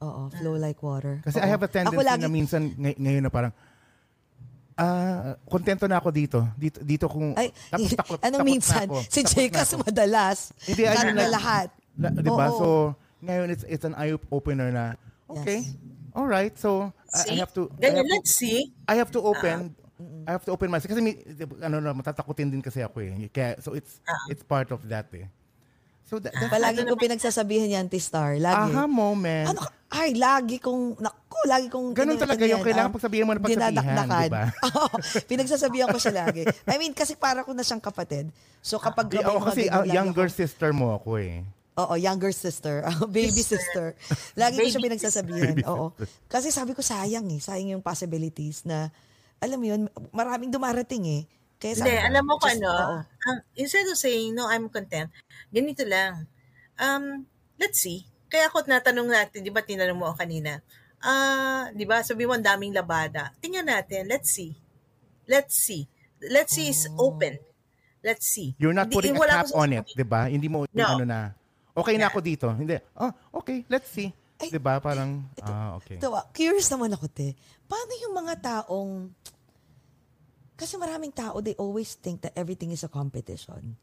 Oo, 0.00 0.26
flow 0.30 0.56
like 0.56 0.80
water. 0.80 1.20
Kasi 1.20 1.38
Oo. 1.38 1.44
I 1.44 1.48
have 1.48 1.60
a 1.60 1.68
tendency 1.68 1.92
Ako 1.92 2.02
lagi, 2.02 2.20
na 2.20 2.28
minsan 2.28 2.72
ngay- 2.72 2.98
ngayon 2.98 3.22
na 3.22 3.30
parang 3.30 3.52
ah, 4.74 5.38
kontento 5.44 5.84
na 5.84 5.96
ako 5.96 6.08
dito. 6.10 6.40
Dito 6.54 6.80
dito 6.80 7.06
kung 7.06 7.32
ay, 7.34 7.52
tapos 7.68 7.90
takot, 8.00 8.18
anong 8.18 8.32
takot 8.34 8.48
minsan, 8.48 8.80
na 8.80 8.90
ako. 8.90 8.96
si 9.04 9.20
Takot 9.20 9.30
Jay 9.30 9.46
na 9.46 9.60
ako. 9.62 9.74
madalas, 9.82 10.38
Hindi, 10.62 10.82
ayun 10.82 11.04
na 11.06 11.14
lang. 11.14 11.30
lahat. 11.30 11.68
La, 11.94 12.08
'di 12.10 12.26
ba? 12.26 12.46
Oo. 12.48 12.58
So, 12.58 12.66
ngayon 13.22 13.48
it's 13.48 13.64
it's 13.64 13.84
an 13.84 13.94
eye 13.94 14.16
opener 14.28 14.68
na 14.68 14.98
okay. 15.28 15.64
Yes. 15.64 15.76
All 16.12 16.26
right. 16.26 16.54
So, 16.54 16.94
I- 17.10 17.18
I 17.18 17.22
See? 17.26 17.38
have 17.38 17.52
to 17.54 17.70
I 17.70 17.80
Ganyan, 17.80 17.96
have 17.96 18.06
to, 18.06 18.14
let's 18.14 18.32
see. 18.32 18.58
I 18.86 18.94
have 18.94 19.10
to 19.10 19.20
open 19.22 19.74
Ah. 19.74 19.82
I 20.26 20.30
have 20.34 20.44
to 20.44 20.50
open 20.50 20.68
myself 20.68 20.90
kasi 20.90 21.00
may, 21.00 21.14
ano 21.62 21.78
na 21.78 21.94
matatakutin 21.94 22.50
din 22.50 22.58
kasi 22.58 22.82
ako 22.82 22.98
eh. 22.98 23.30
Kaya 23.30 23.62
so 23.62 23.78
it's 23.78 24.02
Ah. 24.04 24.26
it's 24.26 24.42
part 24.42 24.68
of 24.70 24.82
that 24.90 25.06
eh. 25.14 25.30
So 26.04 26.20
that, 26.20 26.34
that's 26.34 26.52
Palagi 26.52 26.84
Ano 26.84 26.92
ko 26.94 27.00
pinagsasabihan 27.00 27.68
yan, 27.70 27.86
T-Star. 27.88 28.36
Lagi. 28.36 28.76
aha 28.76 28.84
moment. 28.84 29.48
Ano 29.48 29.64
ka? 29.64 29.72
Ay, 29.88 30.12
lagi 30.12 30.58
kong, 30.58 30.98
naku, 31.00 31.38
lagi 31.46 31.66
kong... 31.70 31.94
Ganun 31.96 32.18
talaga 32.18 32.44
yung 32.44 32.60
kailangan 32.60 32.90
pagsabihan 32.92 33.24
mo 33.24 33.32
na 33.32 33.40
pagsabihan, 33.40 34.04
di 34.04 34.28
ba? 34.28 34.44
Oo, 34.68 34.96
pinagsasabihan 35.24 35.88
ko 35.88 35.96
siya 35.96 36.26
lagi. 36.26 36.42
I 36.66 36.76
mean, 36.76 36.92
kasi 36.92 37.14
para 37.16 37.40
ko 37.40 37.54
na 37.54 37.62
siyang 37.62 37.80
kapatid. 37.80 38.28
So 38.60 38.76
kapag 38.76 39.06
may 39.08 39.22
ako 39.22 39.38
kasi 39.48 39.70
ah, 39.70 39.80
lagi 39.80 39.94
younger 39.94 40.28
ako- 40.28 40.36
sister 40.36 40.74
mo 40.74 40.92
ako 40.92 41.16
eh. 41.22 41.46
Oo, 41.74 41.94
younger 41.98 42.30
sister. 42.30 42.86
Baby 43.10 43.42
sister. 43.42 43.98
Lagi 44.34 44.56
ko 44.56 44.66
siya 44.66 44.78
Baby 44.78 44.86
pinagsasabihan. 44.94 45.56
Oo. 45.66 45.90
Kasi 46.30 46.54
sabi 46.54 46.70
ko, 46.70 46.80
sayang 46.80 47.26
eh. 47.28 47.42
Sayang 47.42 47.78
yung 47.78 47.82
possibilities 47.82 48.62
na, 48.62 48.94
alam 49.42 49.58
mo 49.58 49.66
yun, 49.66 49.90
maraming 50.10 50.54
dumarating 50.54 51.02
eh. 51.04 51.22
Kaya 51.58 51.74
Hindi, 51.74 51.82
sabi 51.82 51.98
ko, 51.98 52.06
alam 52.06 52.22
mo 52.22 52.34
just- 52.36 52.50
ano, 52.54 52.70
oo. 52.70 52.96
ang, 53.02 53.38
instead 53.54 53.86
of 53.86 53.98
saying, 53.98 54.30
no, 54.32 54.46
I'm 54.46 54.70
content, 54.70 55.10
ganito 55.50 55.82
lang. 55.82 56.30
Um, 56.76 57.26
let's 57.58 57.82
see. 57.82 58.06
Kaya 58.26 58.46
ako 58.46 58.66
natanong 58.66 59.10
natin, 59.10 59.42
di 59.42 59.50
ba 59.50 59.62
tinanong 59.62 59.98
mo 59.98 60.10
ako 60.10 60.22
kanina, 60.22 60.62
ah, 61.00 61.70
di 61.70 61.82
ba, 61.84 62.02
sabi 62.02 62.22
mo 62.22 62.34
ang 62.34 62.42
daming 62.42 62.70
labada. 62.70 63.34
Tingnan 63.38 63.66
natin, 63.66 64.06
let's 64.06 64.30
see. 64.30 64.54
Let's 65.26 65.58
see. 65.58 65.90
Let's 66.20 66.54
see 66.54 66.68
is 66.68 66.86
Oh. 66.94 67.10
open. 67.10 67.36
Let's 68.00 68.28
see. 68.28 68.52
You're 68.56 68.76
not 68.76 68.88
Hindi- 68.88 68.96
putting 69.00 69.16
a 69.16 69.20
wala 69.20 69.34
cap 69.42 69.48
on 69.56 69.72
it. 69.72 69.84
'di 69.88 70.04
ba? 70.04 70.28
Hindi 70.28 70.48
mo 70.48 70.68
No. 70.68 70.84
ano 70.84 71.04
na. 71.04 71.32
Okay 71.74 71.98
na 71.98 72.06
ako 72.06 72.22
dito. 72.22 72.46
Hindi. 72.54 72.78
Oh, 72.94 73.10
okay, 73.42 73.66
let's 73.66 73.90
see. 73.90 74.14
Ay, 74.38 74.50
'Di 74.50 74.62
ba? 74.62 74.78
Parang 74.78 75.26
ah, 75.42 75.74
okay. 75.78 75.98
Ito, 75.98 76.14
ah, 76.14 76.26
curious 76.30 76.70
naman 76.70 76.94
ako, 76.94 77.06
te. 77.10 77.34
Paano 77.66 77.92
yung 77.98 78.14
mga 78.14 78.34
taong... 78.38 79.10
Kasi 80.54 80.78
maraming 80.78 81.10
tao, 81.10 81.42
they 81.42 81.58
always 81.58 81.98
think 81.98 82.22
that 82.22 82.30
everything 82.38 82.70
is 82.70 82.86
a 82.86 82.90
competition. 82.90 83.74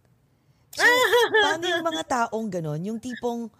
So, 0.72 0.88
paano 1.44 1.68
yung 1.68 1.84
mga 1.84 2.04
taong 2.08 2.48
ganon? 2.48 2.80
Yung 2.88 2.96
tipong, 2.96 3.52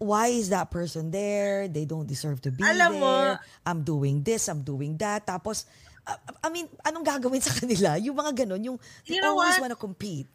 why 0.00 0.32
is 0.32 0.48
that 0.48 0.72
person 0.72 1.12
there? 1.12 1.68
They 1.68 1.84
don't 1.84 2.08
deserve 2.08 2.40
to 2.48 2.50
be 2.52 2.64
Alam 2.64 3.04
mo- 3.04 3.36
there. 3.36 3.44
I'm 3.68 3.84
doing 3.84 4.24
this, 4.24 4.48
I'm 4.48 4.64
doing 4.64 4.96
that. 4.96 5.28
Tapos, 5.28 5.68
uh, 6.08 6.16
I 6.40 6.48
mean, 6.48 6.72
anong 6.88 7.04
gagawin 7.04 7.44
sa 7.44 7.52
kanila? 7.60 8.00
Yung 8.00 8.16
mga 8.16 8.32
ganon, 8.44 8.64
yung 8.64 8.78
they 9.04 9.20
You 9.20 9.20
know 9.20 9.36
always 9.36 9.60
what? 9.60 9.68
wanna 9.68 9.76
compete. 9.76 10.28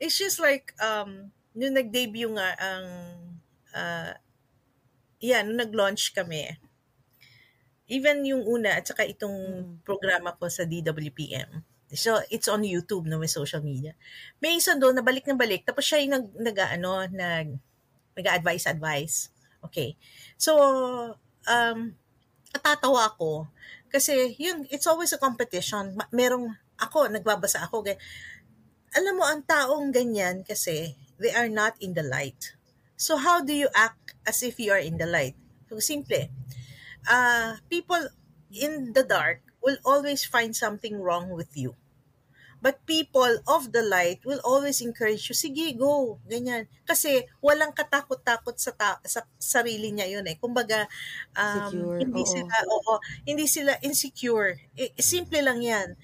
It's 0.00 0.16
just 0.16 0.40
like, 0.40 0.72
um, 0.80 1.28
nung 1.58 1.74
nag-debut 1.74 2.30
nga 2.38 2.54
ang, 2.62 2.86
uh, 3.74 4.14
yeah, 5.18 5.42
nung 5.42 5.58
nag-launch 5.58 6.14
kami, 6.14 6.54
even 7.90 8.22
yung 8.22 8.46
una 8.46 8.78
at 8.78 8.86
saka 8.86 9.02
itong 9.02 9.36
programa 9.82 10.38
ko 10.38 10.46
sa 10.46 10.62
DWPM, 10.62 11.66
So, 11.96 12.20
it's 12.28 12.52
on 12.52 12.68
YouTube, 12.68 13.08
no, 13.08 13.16
may 13.16 13.32
social 13.32 13.64
media. 13.64 13.96
May 14.44 14.60
isa 14.60 14.76
doon, 14.76 15.00
nabalik 15.00 15.24
na 15.24 15.32
balik. 15.32 15.64
Tapos 15.64 15.88
siya 15.88 16.04
yung 16.04 16.20
nag, 16.20 16.26
nag 16.36 16.56
ano, 16.76 17.08
nag, 17.08 17.56
nag-advise, 18.12 18.68
advice. 18.68 19.32
Okay. 19.64 19.96
So, 20.36 20.52
um, 21.48 21.78
natatawa 22.52 23.08
ako. 23.08 23.48
Kasi, 23.88 24.36
yun, 24.36 24.68
it's 24.68 24.84
always 24.84 25.16
a 25.16 25.20
competition. 25.20 25.96
Merong, 26.12 26.52
ako, 26.76 27.08
nagbabasa 27.08 27.64
ako. 27.64 27.88
Alam 28.92 29.14
mo, 29.16 29.24
ang 29.24 29.40
taong 29.48 29.88
ganyan 29.88 30.44
kasi, 30.44 30.92
they 31.18 31.32
are 31.34 31.48
not 31.48 31.76
in 31.80 31.94
the 31.94 32.02
light. 32.02 32.54
So, 32.96 33.16
how 33.16 33.42
do 33.44 33.52
you 33.54 33.68
act 33.74 34.14
as 34.26 34.42
if 34.42 34.58
you 34.58 34.72
are 34.72 34.80
in 34.82 34.98
the 34.98 35.06
light? 35.06 35.36
So, 35.68 35.78
simple. 35.80 36.28
Uh, 37.08 37.56
people 37.70 38.08
in 38.52 38.92
the 38.94 39.04
dark 39.04 39.42
will 39.62 39.78
always 39.84 40.24
find 40.24 40.56
something 40.56 41.00
wrong 41.00 41.30
with 41.30 41.56
you. 41.56 41.76
But 42.58 42.82
people 42.90 43.38
of 43.46 43.70
the 43.70 43.82
light 43.86 44.26
will 44.26 44.42
always 44.42 44.82
encourage 44.82 45.30
you, 45.30 45.34
sige, 45.38 45.78
go, 45.78 46.18
ganyan. 46.26 46.66
Kasi 46.82 47.22
walang 47.38 47.70
katakot-takot 47.70 48.58
sa, 48.58 48.74
ta- 48.74 48.98
sa 49.06 49.22
sarili 49.38 49.94
niya 49.94 50.10
yun 50.18 50.26
eh. 50.26 50.34
Kumbaga, 50.42 50.90
um, 51.38 51.86
Secure, 51.86 52.02
hindi 52.02 52.22
oo. 52.22 52.26
sila, 52.26 52.54
oo, 52.66 52.98
hindi 53.22 53.46
sila 53.46 53.78
insecure. 53.86 54.58
I- 54.74 54.90
simple 54.98 55.38
lang 55.38 55.62
yan. 55.62 55.94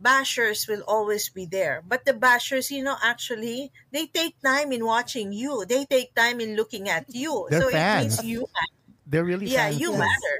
Bashers 0.00 0.66
will 0.68 0.82
always 0.88 1.28
be 1.28 1.44
there. 1.46 1.82
But 1.86 2.04
the 2.06 2.12
bashers, 2.14 2.70
you 2.70 2.82
know, 2.82 2.96
actually, 3.02 3.70
they 3.92 4.06
take 4.08 4.40
time 4.40 4.72
in 4.72 4.84
watching 4.86 5.32
you. 5.32 5.64
They 5.68 5.84
take 5.84 6.14
time 6.14 6.40
in 6.40 6.56
looking 6.56 6.88
at 6.88 7.04
you. 7.14 7.48
They're 7.48 7.60
so 7.60 7.68
it 7.68 7.92
means 7.92 8.16
fans. 8.16 8.22
you 8.22 8.48
They're 9.06 9.24
really 9.24 9.48
Yeah, 9.48 9.68
fans. 9.68 9.82
you 9.82 9.90
Yes. 9.90 9.98
matter. 9.98 10.36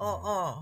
Oo. 0.00 0.20
Oh, 0.24 0.54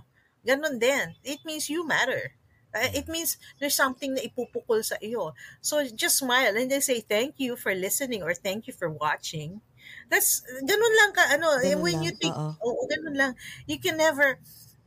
Ganon 0.47 0.78
din. 0.81 1.16
It 1.24 1.41
means 1.45 1.69
you 1.69 1.85
matter. 1.87 2.35
Uh, 2.73 2.89
it 2.95 3.09
means 3.11 3.37
there's 3.59 3.74
something 3.74 4.15
na 4.15 4.23
ipupukol 4.23 4.81
sa 4.87 4.97
iyo. 5.03 5.35
So 5.61 5.82
just 5.91 6.19
smile 6.23 6.55
and 6.57 6.70
then 6.70 6.81
say 6.81 7.01
thank 7.03 7.37
you 7.43 7.57
for 7.59 7.74
listening 7.74 8.23
or 8.23 8.32
thank 8.32 8.66
you 8.70 8.74
for 8.74 8.89
watching. 8.89 9.61
That's 10.09 10.41
ganun 10.62 10.95
lang 11.03 11.12
ka 11.12 11.24
ano 11.35 11.59
eh, 11.61 11.74
Ganun 11.74 11.85
when 11.85 11.99
lang, 11.99 12.07
you 12.07 12.15
think 12.15 12.39
oo. 12.39 12.51
oo 12.62 12.82
ganun 12.89 13.16
lang. 13.19 13.32
You 13.66 13.77
can 13.82 13.99
never 13.99 14.39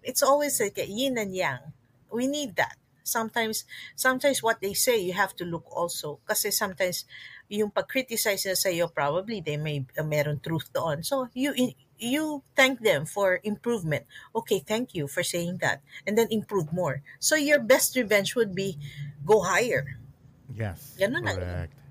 it's 0.02 0.24
always 0.24 0.58
like 0.64 0.80
a 0.80 0.88
yin 0.88 1.20
and 1.20 1.36
yang. 1.36 1.76
We 2.10 2.26
need 2.28 2.56
that. 2.58 2.80
Sometimes 3.04 3.68
sometimes 3.96 4.42
what 4.42 4.64
they 4.64 4.74
say 4.74 5.00
you 5.00 5.14
have 5.14 5.36
to 5.38 5.46
look 5.46 5.68
also 5.70 6.24
kasi 6.24 6.50
sometimes 6.50 7.06
yung 7.52 7.70
pag-criticize 7.70 8.48
nila 8.48 8.58
sa 8.58 8.70
iyo 8.72 8.86
probably 8.90 9.44
they 9.44 9.60
may 9.60 9.86
uh, 10.00 10.08
meron 10.08 10.40
truth 10.40 10.72
doon. 10.74 11.04
So 11.04 11.28
you 11.36 11.54
you 12.00 12.42
thank 12.56 12.82
them 12.82 13.06
for 13.06 13.40
improvement. 13.44 14.08
Okay, 14.34 14.64
thank 14.64 14.96
you 14.96 15.06
for 15.06 15.22
saying 15.22 15.62
that. 15.62 15.84
And 16.08 16.18
then 16.18 16.32
improve 16.32 16.74
more. 16.74 17.04
So 17.20 17.36
your 17.36 17.60
best 17.62 17.96
revenge 17.96 18.34
would 18.34 18.56
be 18.56 18.80
go 19.22 19.44
higher. 19.46 20.00
Yes. 20.50 20.98
Ganun 20.98 21.24
na 21.24 21.36
correct. 21.38 21.84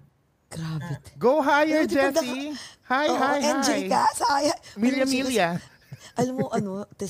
Grabe. 0.53 0.95
Go 1.17 1.41
higher, 1.41 1.89
Jessie. 1.89 2.53
Hi, 2.93 3.09
Oo, 3.09 3.17
hi, 3.17 3.39
NJ 3.41 3.71
hi. 3.73 3.83
ka, 3.89 4.05
saya. 4.13 4.53
Milya, 4.77 5.05
Alam 5.05 5.09
mo, 5.09 5.17
Milya. 5.17 5.49
Alam 6.21 6.35
mo, 6.37 6.47
ano, 6.53 6.73
The 7.01 7.09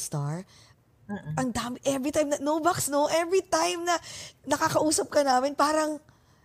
Star, 1.13 1.35
ang 1.37 1.49
dami, 1.51 1.77
every 1.85 2.11
time 2.11 2.29
na, 2.29 2.39
no 2.39 2.59
box, 2.59 2.89
no, 2.89 3.07
every 3.09 3.43
time 3.43 3.85
na 3.85 3.97
nakakausap 4.45 5.09
ka 5.09 5.21
namin, 5.21 5.53
parang, 5.53 6.01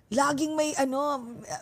laging 0.08 0.56
may, 0.56 0.72
ano, 0.76 1.20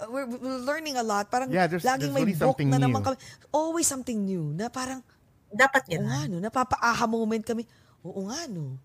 we're, 0.07 0.29
we're 0.29 0.61
learning 0.61 0.95
a 0.95 1.05
lot. 1.05 1.29
Parang, 1.29 1.49
Yeah, 1.49 1.65
there's- 1.65 1.81
laging 1.81 2.13
there's 2.13 2.17
may 2.17 2.25
really 2.29 2.37
book 2.37 2.61
na 2.61 2.77
naman 2.77 3.01
new. 3.01 3.05
kami. 3.11 3.17
Always 3.49 3.85
something 3.85 4.21
new. 4.21 4.53
Na 4.53 4.69
parang, 4.69 5.01
Dapat 5.49 5.81
oo 5.87 5.91
ganun. 5.97 6.07
nga, 6.09 6.21
no, 6.29 6.37
napapa-aha 6.39 7.05
moment 7.05 7.41
kami. 7.41 7.65
Oo 8.05 8.29
nga, 8.29 8.45
no. 8.45 8.77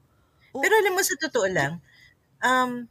Oo. 0.56 0.62
Pero 0.64 0.74
alam 0.80 0.96
mo 0.96 1.02
sa 1.04 1.14
totoo 1.20 1.46
lang, 1.46 1.78
um, 2.40 2.88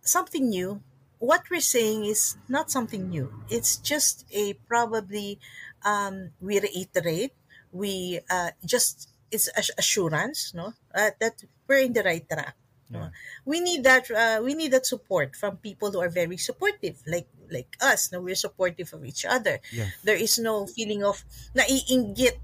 something 0.00 0.46
new, 0.48 0.80
what 1.18 1.42
we're 1.50 1.62
saying 1.62 2.06
is 2.06 2.34
not 2.46 2.70
something 2.70 3.06
new. 3.10 3.30
It's 3.46 3.76
just 3.78 4.26
a 4.30 4.54
probably, 4.66 5.38
um, 5.82 6.30
we 6.38 6.58
reiterate, 6.58 7.34
we 7.70 8.18
uh, 8.26 8.50
just, 8.62 9.11
it's 9.32 9.48
ass- 9.56 9.74
assurance, 9.80 10.52
no? 10.52 10.76
Uh, 10.92 11.10
that 11.18 11.40
we're 11.66 11.82
in 11.82 11.96
the 11.96 12.04
right 12.04 12.22
track. 12.28 12.54
No? 12.92 13.08
We 13.48 13.64
need 13.64 13.88
that. 13.88 14.04
Uh, 14.12 14.44
we 14.44 14.52
need 14.52 14.76
that 14.76 14.84
support 14.84 15.32
from 15.32 15.56
people 15.56 15.88
who 15.90 16.04
are 16.04 16.12
very 16.12 16.36
supportive, 16.36 17.00
like 17.08 17.26
like 17.48 17.72
us. 17.80 18.12
No, 18.12 18.20
we're 18.20 18.36
supportive 18.36 18.92
of 18.92 19.00
each 19.08 19.24
other. 19.24 19.64
Yes. 19.72 19.96
There 20.04 20.20
is 20.20 20.36
no 20.36 20.68
feeling 20.68 21.00
of 21.00 21.24
naiinggit. 21.56 22.36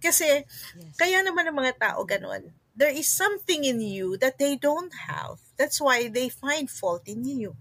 Kasi 0.00 0.48
kaya 0.96 1.20
naman 1.20 1.52
ng 1.52 1.56
mga 1.60 1.76
tao 1.76 2.08
ganun. 2.08 2.56
There 2.72 2.88
is 2.88 3.12
something 3.12 3.60
in 3.60 3.84
you 3.84 4.16
that 4.24 4.40
they 4.40 4.56
don't 4.56 4.92
have. 5.04 5.36
That's 5.60 5.76
why 5.84 6.08
they 6.08 6.32
find 6.32 6.64
fault 6.72 7.04
in 7.04 7.28
you. 7.28 7.52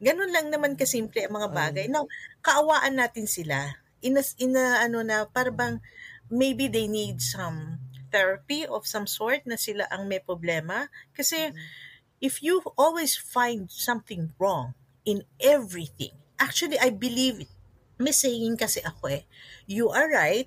Ganun 0.00 0.32
lang 0.32 0.48
naman 0.48 0.80
kasimple 0.80 1.28
ang 1.28 1.36
mga 1.36 1.50
bagay. 1.52 1.86
Now, 1.92 2.08
kaawaan 2.40 2.96
natin 2.96 3.28
sila. 3.28 3.76
Ina, 4.00 4.24
ina 4.40 4.80
ano 4.80 5.04
na, 5.04 5.28
para 5.28 5.52
bang 5.52 5.82
maybe 6.30 6.68
they 6.68 6.86
need 6.88 7.20
some 7.22 7.80
therapy 8.12 8.64
of 8.66 8.86
some 8.88 9.06
sort 9.06 9.44
na 9.44 9.56
sila 9.56 9.84
ang 9.92 10.08
may 10.08 10.20
problema. 10.20 10.88
Kasi 11.16 11.52
if 12.20 12.42
you 12.42 12.62
always 12.78 13.16
find 13.16 13.70
something 13.70 14.32
wrong 14.38 14.74
in 15.04 15.24
everything, 15.40 16.14
actually, 16.38 16.78
I 16.78 16.90
believe 16.90 17.40
it. 17.46 17.52
May 17.98 18.14
saying 18.14 18.56
kasi 18.58 18.78
ako 18.86 19.10
eh, 19.10 19.22
you 19.66 19.90
are 19.90 20.06
right, 20.10 20.46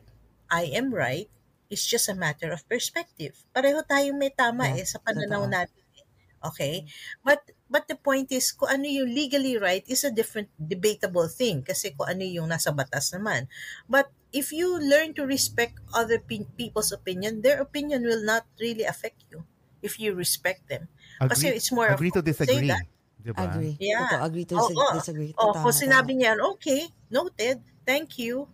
I 0.52 0.72
am 0.72 0.94
right, 0.96 1.28
it's 1.70 1.84
just 1.88 2.08
a 2.08 2.16
matter 2.16 2.52
of 2.52 2.64
perspective. 2.68 3.44
Pareho 3.52 3.84
tayong 3.84 4.16
may 4.20 4.32
tama 4.32 4.68
Yeah, 4.68 4.76
eh 4.76 4.88
sa 4.88 5.00
pananaw 5.04 5.44
totoo. 5.44 5.52
natin. 5.52 5.84
eh. 6.00 6.06
Okay? 6.42 6.88
But 7.24 7.44
but 7.68 7.88
the 7.92 7.96
point 8.00 8.32
is 8.32 8.52
kung 8.56 8.72
ano 8.72 8.88
yung 8.88 9.12
legally 9.12 9.56
right 9.60 9.84
is 9.88 10.04
a 10.08 10.12
different 10.16 10.50
debatable 10.58 11.28
thing 11.28 11.62
kasi 11.64 11.92
kung 11.96 12.08
ano 12.08 12.24
yung 12.24 12.48
nasa 12.52 12.72
batas 12.72 13.12
naman. 13.16 13.48
But 13.88 14.10
if 14.32 14.52
you 14.52 14.80
learn 14.80 15.14
to 15.16 15.26
respect 15.26 15.80
other 15.94 16.20
pe- 16.20 16.48
people's 16.58 16.92
opinion, 16.92 17.42
their 17.42 17.62
opinion 17.62 18.04
will 18.04 18.24
not 18.24 18.46
really 18.60 18.84
affect 18.84 19.24
you 19.32 19.44
if 19.82 20.00
you 20.00 20.14
respect 20.16 20.68
them. 20.70 20.88
Kasi 21.28 21.48
it's 21.54 21.72
more 21.72 21.88
of, 21.88 22.00
agree 22.00 22.12
to 22.12 22.22
say 22.22 22.26
disagree. 22.26 22.68
that. 22.68 22.86
Diba? 23.22 23.38
Agree. 23.38 23.76
Yeah. 23.80 24.02
Totoo, 24.02 24.24
agree 24.26 24.46
to 24.50 24.56
Oo. 24.58 24.68
dis- 24.68 24.90
disagree. 24.92 25.32
Oh, 25.38 25.54
kung 25.54 25.74
sinabi 25.74 26.18
niya, 26.18 26.38
okay, 26.56 26.90
noted, 27.14 27.62
thank 27.86 28.18
you. 28.18 28.48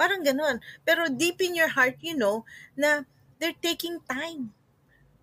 Parang 0.00 0.24
ganun. 0.24 0.58
Pero 0.82 1.06
deep 1.12 1.40
in 1.44 1.54
your 1.54 1.70
heart, 1.72 2.00
you 2.00 2.16
know, 2.16 2.44
na 2.74 3.04
they're 3.38 3.56
taking 3.60 4.00
time 4.08 4.52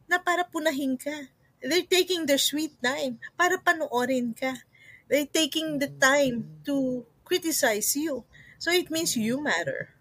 na 0.07 0.17
para 0.21 0.43
punahin 0.47 0.95
ka. 0.99 1.31
They're 1.61 1.87
taking 1.89 2.25
their 2.29 2.39
sweet 2.41 2.77
time 2.83 3.19
para 3.39 3.57
panoorin 3.59 4.37
ka. 4.37 4.63
They're 5.09 5.29
taking 5.29 5.79
the 5.79 5.89
time 5.97 6.61
to 6.67 7.05
criticize 7.25 7.95
you. 7.95 8.23
So 8.57 8.71
it 8.73 8.89
means 8.89 9.15
you 9.15 9.41
matter. 9.41 9.93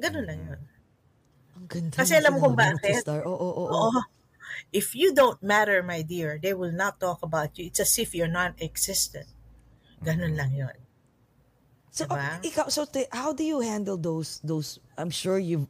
Ganun 0.00 0.26
lang 0.26 0.40
yun. 0.44 0.60
Ang 1.56 1.66
ganda 1.68 1.96
Kasi 1.96 2.16
alam 2.16 2.36
mo 2.36 2.48
kung 2.48 2.56
bakit? 2.56 3.04
Oo, 3.08 3.24
oo, 3.24 3.50
oo. 3.64 3.88
Oo. 3.92 4.00
If 4.72 4.94
you 4.94 5.12
don't 5.12 5.40
matter, 5.42 5.82
my 5.82 6.00
dear, 6.00 6.38
they 6.40 6.54
will 6.54 6.72
not 6.72 7.00
talk 7.00 7.20
about 7.20 7.56
you. 7.58 7.68
It's 7.68 7.80
as 7.80 7.96
if 7.98 8.14
you're 8.14 8.30
non-existent. 8.30 9.28
Ganun 10.00 10.36
lang 10.36 10.52
yun. 10.52 10.76
So, 11.90 12.04
Diba? 12.04 12.20
uh, 12.20 12.44
ikaw, 12.44 12.68
so 12.68 12.84
te- 12.84 13.08
how 13.08 13.32
do 13.32 13.40
you 13.40 13.60
handle 13.64 13.96
those, 13.96 14.40
those, 14.44 14.76
I'm 15.00 15.08
sure 15.08 15.40
you've 15.40 15.66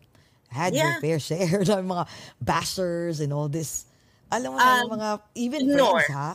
had 0.50 0.74
your 0.74 0.98
Yeah. 0.98 1.02
fair 1.02 1.18
share 1.30 1.62
ng 1.62 1.86
mga 1.86 2.04
bashers 2.42 3.22
and 3.22 3.30
all 3.30 3.46
this. 3.46 3.86
Alam 4.30 4.54
mo 4.54 4.58
na, 4.58 4.70
Um, 4.82 4.90
mga, 4.98 5.08
even 5.38 5.60
ignore. 5.70 6.02
friends, 6.02 6.10
ha? 6.10 6.30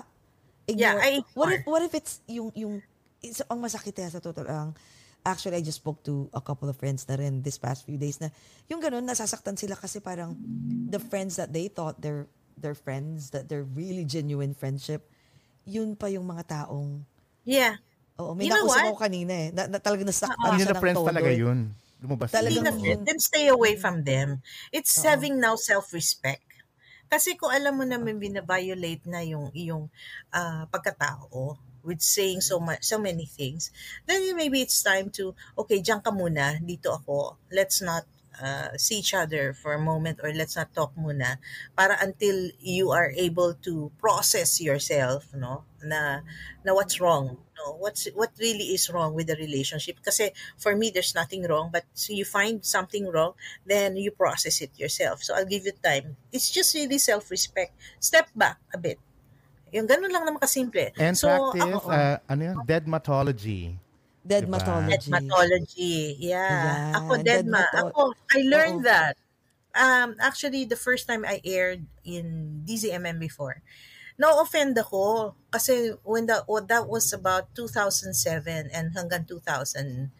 Yeah, 0.71 0.95
I 0.95 1.19
What 1.35 1.51
if, 1.51 1.59
ignore. 1.59 1.71
what 1.75 1.81
if 1.83 1.93
it's 1.93 2.13
yung, 2.25 2.49
yung, 2.55 2.73
it's, 3.19 3.43
ang 3.51 3.59
masakit 3.59 3.99
sa 4.07 4.23
totoo 4.23 4.47
lang, 4.47 4.71
actually, 5.25 5.57
I 5.57 5.63
just 5.63 5.79
spoke 5.79 6.03
to 6.09 6.29
a 6.33 6.41
couple 6.41 6.69
of 6.69 6.77
friends 6.77 7.05
na 7.07 7.15
rin 7.15 7.41
this 7.41 7.57
past 7.57 7.85
few 7.85 7.97
days 7.97 8.19
na, 8.21 8.29
yung 8.69 8.81
ganun, 8.81 9.05
nasasaktan 9.05 9.57
sila 9.57 9.75
kasi 9.77 10.01
parang, 10.01 10.35
the 10.89 10.99
friends 10.99 11.37
that 11.37 11.53
they 11.53 11.67
thought 11.69 12.01
they're, 12.01 12.25
they're 12.57 12.77
friends, 12.77 13.29
that 13.31 13.49
they're 13.49 13.65
really 13.65 14.05
genuine 14.05 14.53
friendship, 14.53 15.05
yun 15.65 15.95
pa 15.95 16.07
yung 16.09 16.25
mga 16.25 16.65
taong, 16.67 17.05
Yeah. 17.41 17.81
Oo, 18.21 18.37
may 18.37 18.45
You 18.45 18.53
know 18.53 18.69
what? 18.69 18.85
ako 18.85 19.01
kanina 19.01 19.33
eh. 19.33 19.49
Na, 19.49 19.65
na 19.65 19.79
talaga 19.81 20.05
nasaktan 20.05 20.37
Hindi 20.37 20.61
siya 20.61 20.69
na 20.69 20.77
ng 20.77 20.83
friends 20.83 20.99
todo 21.01 21.09
talaga 21.09 21.31
yun. 21.33 21.59
Lumabas 22.01 22.29
Hindi 22.33 22.57
na 22.61 22.71
yun. 22.73 22.99
then 23.05 23.19
stay 23.21 23.45
away 23.49 23.73
from 23.77 24.05
them. 24.05 24.45
It's 24.69 24.93
having 25.01 25.41
now 25.41 25.57
self-respect. 25.57 26.45
Kasi 27.09 27.35
kung 27.35 27.49
alam 27.49 27.75
mo 27.75 27.85
naman 27.85 28.21
bina-violate 28.21 29.03
na 29.09 29.25
yung 29.25 29.49
iyong 29.57 29.89
ah, 30.31 30.69
pagkatao 30.69 31.57
with 31.83 32.01
saying 32.01 32.41
so 32.41 32.59
much 32.59 32.83
so 32.83 32.97
many 32.97 33.25
things, 33.25 33.71
then 34.05 34.35
maybe 34.35 34.61
it's 34.61 34.81
time 34.81 35.09
to 35.17 35.35
okay, 35.57 35.81
diyan 35.81 36.03
ka 36.03 36.11
muna, 36.11 36.57
dito 36.61 36.93
ako. 36.95 37.37
Let's 37.51 37.81
not 37.81 38.05
uh, 38.41 38.73
see 38.77 38.99
each 38.99 39.13
other 39.13 39.53
for 39.53 39.73
a 39.73 39.79
moment 39.79 40.19
or 40.23 40.33
let's 40.33 40.55
not 40.55 40.73
talk 40.73 40.91
muna 40.97 41.37
para 41.77 41.97
until 42.01 42.49
you 42.59 42.91
are 42.91 43.13
able 43.15 43.53
to 43.61 43.91
process 43.99 44.61
yourself, 44.61 45.29
no? 45.35 45.63
Na 45.83 46.21
na 46.65 46.73
what's 46.73 47.01
wrong, 47.01 47.37
no? 47.57 47.77
What's 47.77 48.07
what 48.17 48.31
really 48.39 48.73
is 48.73 48.89
wrong 48.89 49.13
with 49.13 49.27
the 49.27 49.37
relationship? 49.37 50.01
Kasi 50.01 50.31
for 50.57 50.75
me 50.75 50.89
there's 50.89 51.13
nothing 51.13 51.45
wrong, 51.45 51.69
but 51.71 51.85
so 51.93 52.13
you 52.13 52.25
find 52.25 52.65
something 52.65 53.05
wrong, 53.09 53.33
then 53.65 53.95
you 53.95 54.11
process 54.11 54.61
it 54.61 54.73
yourself. 54.77 55.23
So 55.23 55.35
I'll 55.35 55.49
give 55.49 55.65
you 55.65 55.73
time. 55.77 56.17
It's 56.33 56.49
just 56.49 56.73
really 56.73 56.97
self-respect. 56.97 57.73
Step 57.99 58.29
back 58.35 58.57
a 58.73 58.77
bit. 58.77 58.99
Yung 59.71 59.87
ganun 59.87 60.11
lang 60.11 60.27
naman 60.27 60.39
kasimple. 60.39 60.91
And 60.99 61.15
so, 61.15 61.27
practice, 61.27 61.63
ako, 61.79 61.87
uh, 61.89 62.15
ano 62.27 62.41
yun? 62.43 62.55
Deadmatology. 62.67 63.61
Deadmatology. 64.21 65.09
Dermatology. 65.09 65.97
Yeah. 66.19 66.91
Ayan, 66.91 66.95
Ako, 66.99 67.11
Dedma. 67.23 67.63
dermato- 67.71 67.89
Ako, 67.89 68.01
I 68.35 68.39
learned 68.45 68.83
Oo. 68.83 68.89
that. 68.91 69.15
Um, 69.71 70.19
actually, 70.19 70.67
the 70.67 70.75
first 70.75 71.07
time 71.07 71.23
I 71.23 71.39
aired 71.47 71.87
in 72.03 72.61
DZMM 72.67 73.17
before, 73.17 73.63
na-offend 74.19 74.75
ako 74.77 75.33
kasi 75.49 75.95
when 76.03 76.27
the, 76.27 76.43
oh, 76.45 76.59
that 76.59 76.85
was 76.85 77.09
about 77.15 77.55
2007 77.55 78.69
and 78.69 78.91
hanggang 78.93 79.23
2009, 79.25 80.11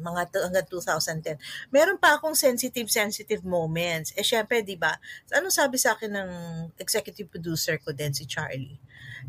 mga 0.00 0.22
to, 0.32 0.38
hanggang 0.40 0.66
2010. 0.68 1.36
Meron 1.68 2.00
pa 2.00 2.16
akong 2.16 2.34
sensitive, 2.34 2.88
sensitive 2.88 3.44
moments. 3.44 4.16
Eh, 4.16 4.24
syempre, 4.24 4.64
di 4.64 4.74
ba, 4.74 4.96
ano 5.32 5.52
sabi 5.52 5.76
sa 5.76 5.94
akin 5.94 6.12
ng 6.12 6.30
executive 6.80 7.28
producer 7.28 7.76
ko 7.78 7.92
din, 7.92 8.16
si 8.16 8.24
Charlie? 8.24 8.80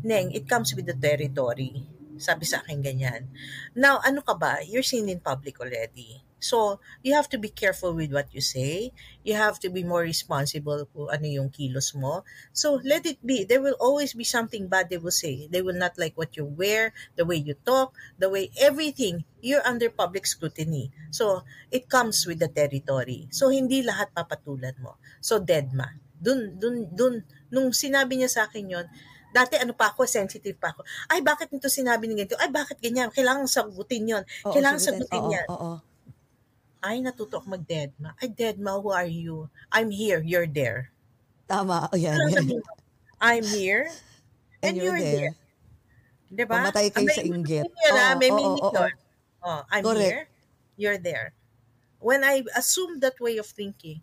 Neng, 0.02 0.32
it 0.32 0.48
comes 0.48 0.72
with 0.72 0.88
the 0.88 0.96
territory. 0.96 1.84
Sabi 2.18 2.48
sa 2.48 2.64
akin 2.64 2.82
ganyan. 2.82 3.30
Now, 3.78 4.02
ano 4.02 4.24
ka 4.26 4.34
ba? 4.34 4.64
You're 4.64 4.86
seen 4.86 5.06
in 5.06 5.22
public 5.22 5.60
already. 5.62 6.27
So, 6.38 6.78
you 7.02 7.14
have 7.14 7.28
to 7.34 7.38
be 7.38 7.50
careful 7.50 7.94
with 7.94 8.14
what 8.14 8.30
you 8.30 8.40
say. 8.40 8.94
You 9.26 9.34
have 9.34 9.58
to 9.66 9.68
be 9.70 9.82
more 9.82 10.06
responsible 10.06 10.86
kung 10.94 11.10
ano 11.10 11.26
yung 11.26 11.50
kilos 11.50 11.94
mo. 11.98 12.22
So, 12.54 12.78
let 12.86 13.06
it 13.06 13.18
be. 13.26 13.42
There 13.42 13.60
will 13.62 13.76
always 13.82 14.14
be 14.14 14.22
something 14.22 14.70
bad 14.70 14.86
they 14.90 15.02
will 15.02 15.14
say. 15.14 15.50
They 15.50 15.62
will 15.62 15.76
not 15.76 15.98
like 15.98 16.14
what 16.14 16.38
you 16.38 16.46
wear, 16.46 16.94
the 17.18 17.26
way 17.26 17.42
you 17.42 17.58
talk, 17.66 17.94
the 18.18 18.30
way 18.30 18.54
everything. 18.58 19.26
You're 19.42 19.66
under 19.66 19.90
public 19.90 20.26
scrutiny. 20.26 20.90
So, 21.10 21.42
it 21.70 21.90
comes 21.90 22.26
with 22.26 22.38
the 22.38 22.48
territory. 22.48 23.26
So, 23.34 23.50
hindi 23.50 23.82
lahat 23.82 24.14
papatulan 24.14 24.78
mo. 24.78 24.98
So, 25.18 25.42
deadma. 25.42 25.98
Dun, 26.18 26.58
dun, 26.58 26.90
dun, 26.94 27.22
nung 27.50 27.70
sinabi 27.74 28.18
niya 28.18 28.30
sa 28.30 28.46
akin 28.50 28.66
yon 28.66 28.86
dati 29.28 29.60
ano 29.60 29.76
pa 29.76 29.92
ako, 29.92 30.08
sensitive 30.08 30.56
pa 30.56 30.72
ako. 30.72 30.82
Ay, 31.12 31.20
bakit 31.20 31.52
nito 31.52 31.68
sinabi 31.68 32.08
ni 32.08 32.16
ganito? 32.16 32.38
Ay, 32.40 32.48
bakit 32.48 32.80
ganyan? 32.80 33.12
Kailangan 33.12 33.44
sagutin 33.44 34.08
yon 34.08 34.24
Oo, 34.48 34.52
Kailangan 34.56 34.80
sagutin. 34.80 35.04
sagutin 35.04 35.22
Oo, 35.22 35.34
yan. 35.36 35.46
oo. 35.52 35.72
Ay, 36.78 37.02
natuto 37.02 37.42
ako 37.42 37.58
mag-deadma. 37.58 38.14
Ay, 38.22 38.30
deadma, 38.30 38.78
who 38.78 38.94
are 38.94 39.08
you? 39.08 39.50
I'm 39.74 39.90
here, 39.90 40.22
you're 40.22 40.46
there. 40.46 40.94
Tama. 41.50 41.90
O 41.90 41.96
yan. 41.98 42.14
Yan. 42.30 42.62
I'm 43.18 43.42
here, 43.42 43.90
and, 44.62 44.78
And 44.78 44.78
you're 44.78 45.00
there. 45.00 45.34
Diba? 46.30 46.54
Mamatay 46.54 46.92
kayo 46.94 47.08
Ah, 47.10 47.16
sa 47.18 47.22
may- 47.24 47.30
inggit. 47.34 47.66
Yun, 47.66 47.94
Oo, 47.98 48.14
may 48.20 48.30
oo, 48.30 48.36
meaning 48.38 48.58
oo, 48.62 48.70
doon. 48.70 48.92
Oh, 49.42 49.62
I'm 49.72 49.82
Correct. 49.82 50.02
here, 50.06 50.22
you're 50.78 51.00
there. 51.00 51.32
When 51.98 52.22
I 52.22 52.46
assume 52.54 53.02
that 53.02 53.18
way 53.18 53.42
of 53.42 53.48
thinking, 53.50 53.98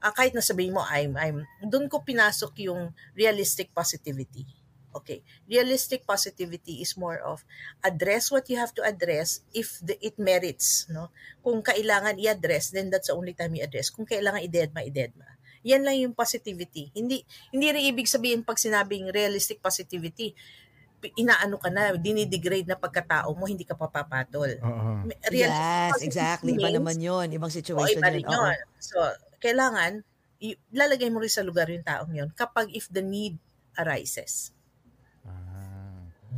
ah, 0.00 0.14
kahit 0.14 0.32
na 0.32 0.40
sabihin 0.40 0.72
mo, 0.72 0.80
I'm, 0.80 1.12
I'm, 1.18 1.44
doon 1.60 1.92
ko 1.92 2.00
pinasok 2.00 2.56
yung 2.64 2.88
realistic 3.12 3.68
positivity. 3.76 4.48
Okay. 4.94 5.26
Realistic 5.50 6.06
positivity 6.06 6.78
is 6.78 6.94
more 6.94 7.18
of 7.18 7.42
address 7.82 8.30
what 8.30 8.46
you 8.46 8.56
have 8.56 8.70
to 8.78 8.82
address 8.86 9.42
if 9.50 9.82
the, 9.82 9.98
it 9.98 10.14
merits. 10.16 10.86
No? 10.86 11.10
Kung 11.42 11.60
kailangan 11.60 12.16
i-address, 12.22 12.70
then 12.70 12.88
that's 12.94 13.10
the 13.10 13.16
only 13.18 13.34
time 13.34 13.58
i-address. 13.58 13.90
Kung 13.90 14.06
kailangan 14.06 14.46
i-deadma, 14.46 14.86
i-deadma. 14.86 15.26
Yan 15.64 15.82
lang 15.82 15.96
yung 15.98 16.14
positivity. 16.14 16.92
Hindi 16.94 17.24
hindi 17.50 17.66
rin 17.72 17.84
ibig 17.90 18.06
sabihin 18.06 18.44
pag 18.44 18.60
sinabing 18.60 19.08
realistic 19.10 19.58
positivity, 19.64 20.36
inaano 21.12 21.60
ka 21.60 21.68
na, 21.68 21.92
dinidegrade 22.00 22.64
na 22.64 22.78
pagkatao 22.80 23.28
mo, 23.36 23.44
hindi 23.44 23.68
ka 23.68 23.76
papapatol. 23.76 24.56
Oo. 24.64 25.04
Realistic 25.28 26.00
Yes, 26.00 26.00
exactly. 26.00 26.56
Iba 26.56 26.72
means- 26.72 26.76
naman 26.80 26.96
yun. 26.96 27.26
Ibang 27.28 27.52
situation 27.52 28.00
iba 28.00 28.14
yun. 28.14 28.24
yun. 28.24 28.56
So, 28.80 28.96
kailangan, 29.42 30.00
i- 30.40 30.60
lalagay 30.72 31.12
mo 31.12 31.20
rin 31.20 31.32
sa 31.32 31.44
lugar 31.44 31.68
yung 31.68 31.84
taong 31.84 32.12
yun 32.12 32.30
kapag 32.32 32.72
if 32.72 32.88
the 32.88 33.04
need 33.04 33.36
arises. 33.76 34.53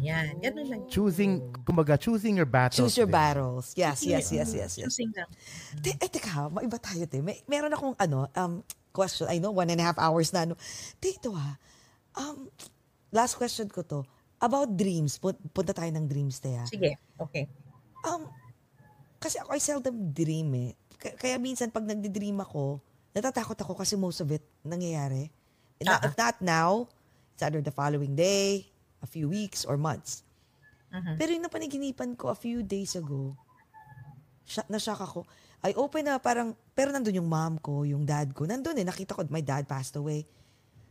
Yan, 0.00 0.36
ganun 0.40 0.66
lang. 0.68 0.80
Choosing, 0.88 1.40
kumbaga, 1.64 1.96
choosing 1.96 2.36
your 2.36 2.48
battles. 2.48 2.76
Choose 2.76 2.96
your 3.00 3.08
din. 3.08 3.16
battles. 3.16 3.72
Yes, 3.72 4.04
yes, 4.04 4.28
yes, 4.28 4.52
yes, 4.52 4.72
yes. 4.76 4.84
Choosing 4.84 5.10
lang. 5.16 5.28
Te, 5.80 5.96
eh, 5.96 6.10
teka, 6.10 6.52
maiba 6.52 6.76
tayo, 6.76 7.08
te. 7.08 7.24
May, 7.24 7.40
meron 7.48 7.72
akong, 7.72 7.96
ano, 7.96 8.28
um, 8.32 8.60
question. 8.92 9.28
I 9.28 9.40
know, 9.40 9.52
one 9.52 9.68
and 9.68 9.80
a 9.80 9.86
half 9.86 9.96
hours 9.96 10.32
na, 10.32 10.44
ano. 10.44 10.54
Te, 11.00 11.16
ito 11.16 11.32
ha. 11.32 11.56
Um, 12.12 12.48
last 13.08 13.36
question 13.36 13.68
ko 13.68 13.80
to. 13.82 14.04
About 14.36 14.68
dreams. 14.76 15.16
Pun- 15.16 15.40
punta 15.48 15.72
tayo 15.72 15.88
ng 15.88 16.04
dreams, 16.04 16.40
te, 16.40 16.52
ha. 16.52 16.68
Sige, 16.68 17.00
okay. 17.16 17.48
Um, 18.04 18.28
kasi 19.16 19.40
ako, 19.40 19.48
I 19.56 19.60
seldom 19.60 20.12
dream, 20.12 20.52
eh. 20.60 20.70
K- 21.00 21.16
Kaya 21.16 21.40
minsan, 21.40 21.72
pag 21.72 21.88
nagdi-dream 21.88 22.36
ako, 22.40 22.84
natatakot 23.16 23.56
ako 23.56 23.72
kasi 23.80 23.96
most 23.96 24.20
of 24.20 24.28
it 24.28 24.44
nangyayari. 24.60 25.32
Not, 25.80 25.88
Ah, 25.88 26.00
ah. 26.04 26.08
if 26.08 26.14
not 26.16 26.36
now, 26.44 26.70
it's 27.32 27.40
either 27.40 27.64
the 27.64 27.72
following 27.72 28.12
day, 28.12 28.68
a 29.06 29.08
few 29.08 29.30
weeks, 29.30 29.62
or 29.62 29.78
months. 29.78 30.26
Mhm. 30.90 31.14
Pero 31.14 31.30
yung 31.30 31.46
napanaginipan 31.46 32.18
ko 32.18 32.34
a 32.34 32.38
few 32.38 32.66
days 32.66 32.98
ago, 32.98 33.38
sya, 34.42 34.66
na-shock 34.66 34.98
ako. 34.98 35.20
I 35.62 35.74
open 35.74 36.06
na 36.06 36.18
parang, 36.18 36.54
pero 36.74 36.90
nandun 36.90 37.22
yung 37.22 37.30
mom 37.30 37.58
ko, 37.58 37.82
yung 37.86 38.06
dad 38.06 38.30
ko. 38.34 38.46
Nandun 38.46 38.78
eh, 38.78 38.86
nakita 38.86 39.14
ko, 39.14 39.26
my 39.30 39.42
dad 39.42 39.66
passed 39.66 39.98
away. 39.98 40.26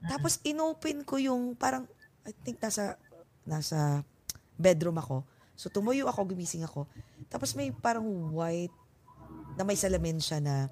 Tapos 0.06 0.38
inopen 0.44 1.02
ko 1.08 1.18
yung 1.18 1.56
parang, 1.56 1.88
I 2.28 2.32
think 2.44 2.60
nasa, 2.60 3.00
nasa 3.48 4.04
bedroom 4.60 5.00
ako. 5.00 5.24
So 5.56 5.72
tumuyo 5.72 6.12
ako, 6.12 6.36
gumising 6.36 6.68
ako. 6.68 6.86
Tapos 7.32 7.56
may 7.56 7.72
parang 7.72 8.06
white 8.36 8.74
na 9.56 9.64
may 9.64 9.80
salamin 9.80 10.20
siya 10.20 10.44
na, 10.44 10.68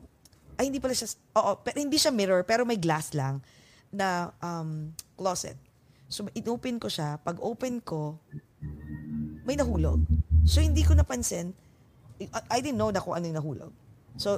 ay 0.59 0.67
hindi 0.67 0.83
pala 0.83 0.93
siya, 0.93 1.09
oo, 1.39 1.51
pero 1.63 1.79
hindi 1.79 1.95
siya 1.95 2.11
mirror, 2.11 2.43
pero 2.43 2.67
may 2.67 2.77
glass 2.77 3.15
lang 3.15 3.39
na 3.89 4.35
um, 4.43 4.91
closet. 5.15 5.55
So 6.13 6.29
inopen 6.37 6.77
ko 6.77 6.93
siya. 6.93 7.17
Pag 7.17 7.41
open 7.41 7.81
ko, 7.81 8.21
may 9.41 9.57
nahulog. 9.57 10.05
So 10.45 10.61
hindi 10.61 10.85
ko 10.85 10.93
napansin. 10.93 11.57
I, 12.21 12.29
I 12.53 12.57
didn't 12.61 12.77
know 12.77 12.93
na 12.93 13.01
kung 13.01 13.17
ano 13.17 13.25
yung 13.25 13.41
nahulog. 13.41 13.73
So, 14.21 14.37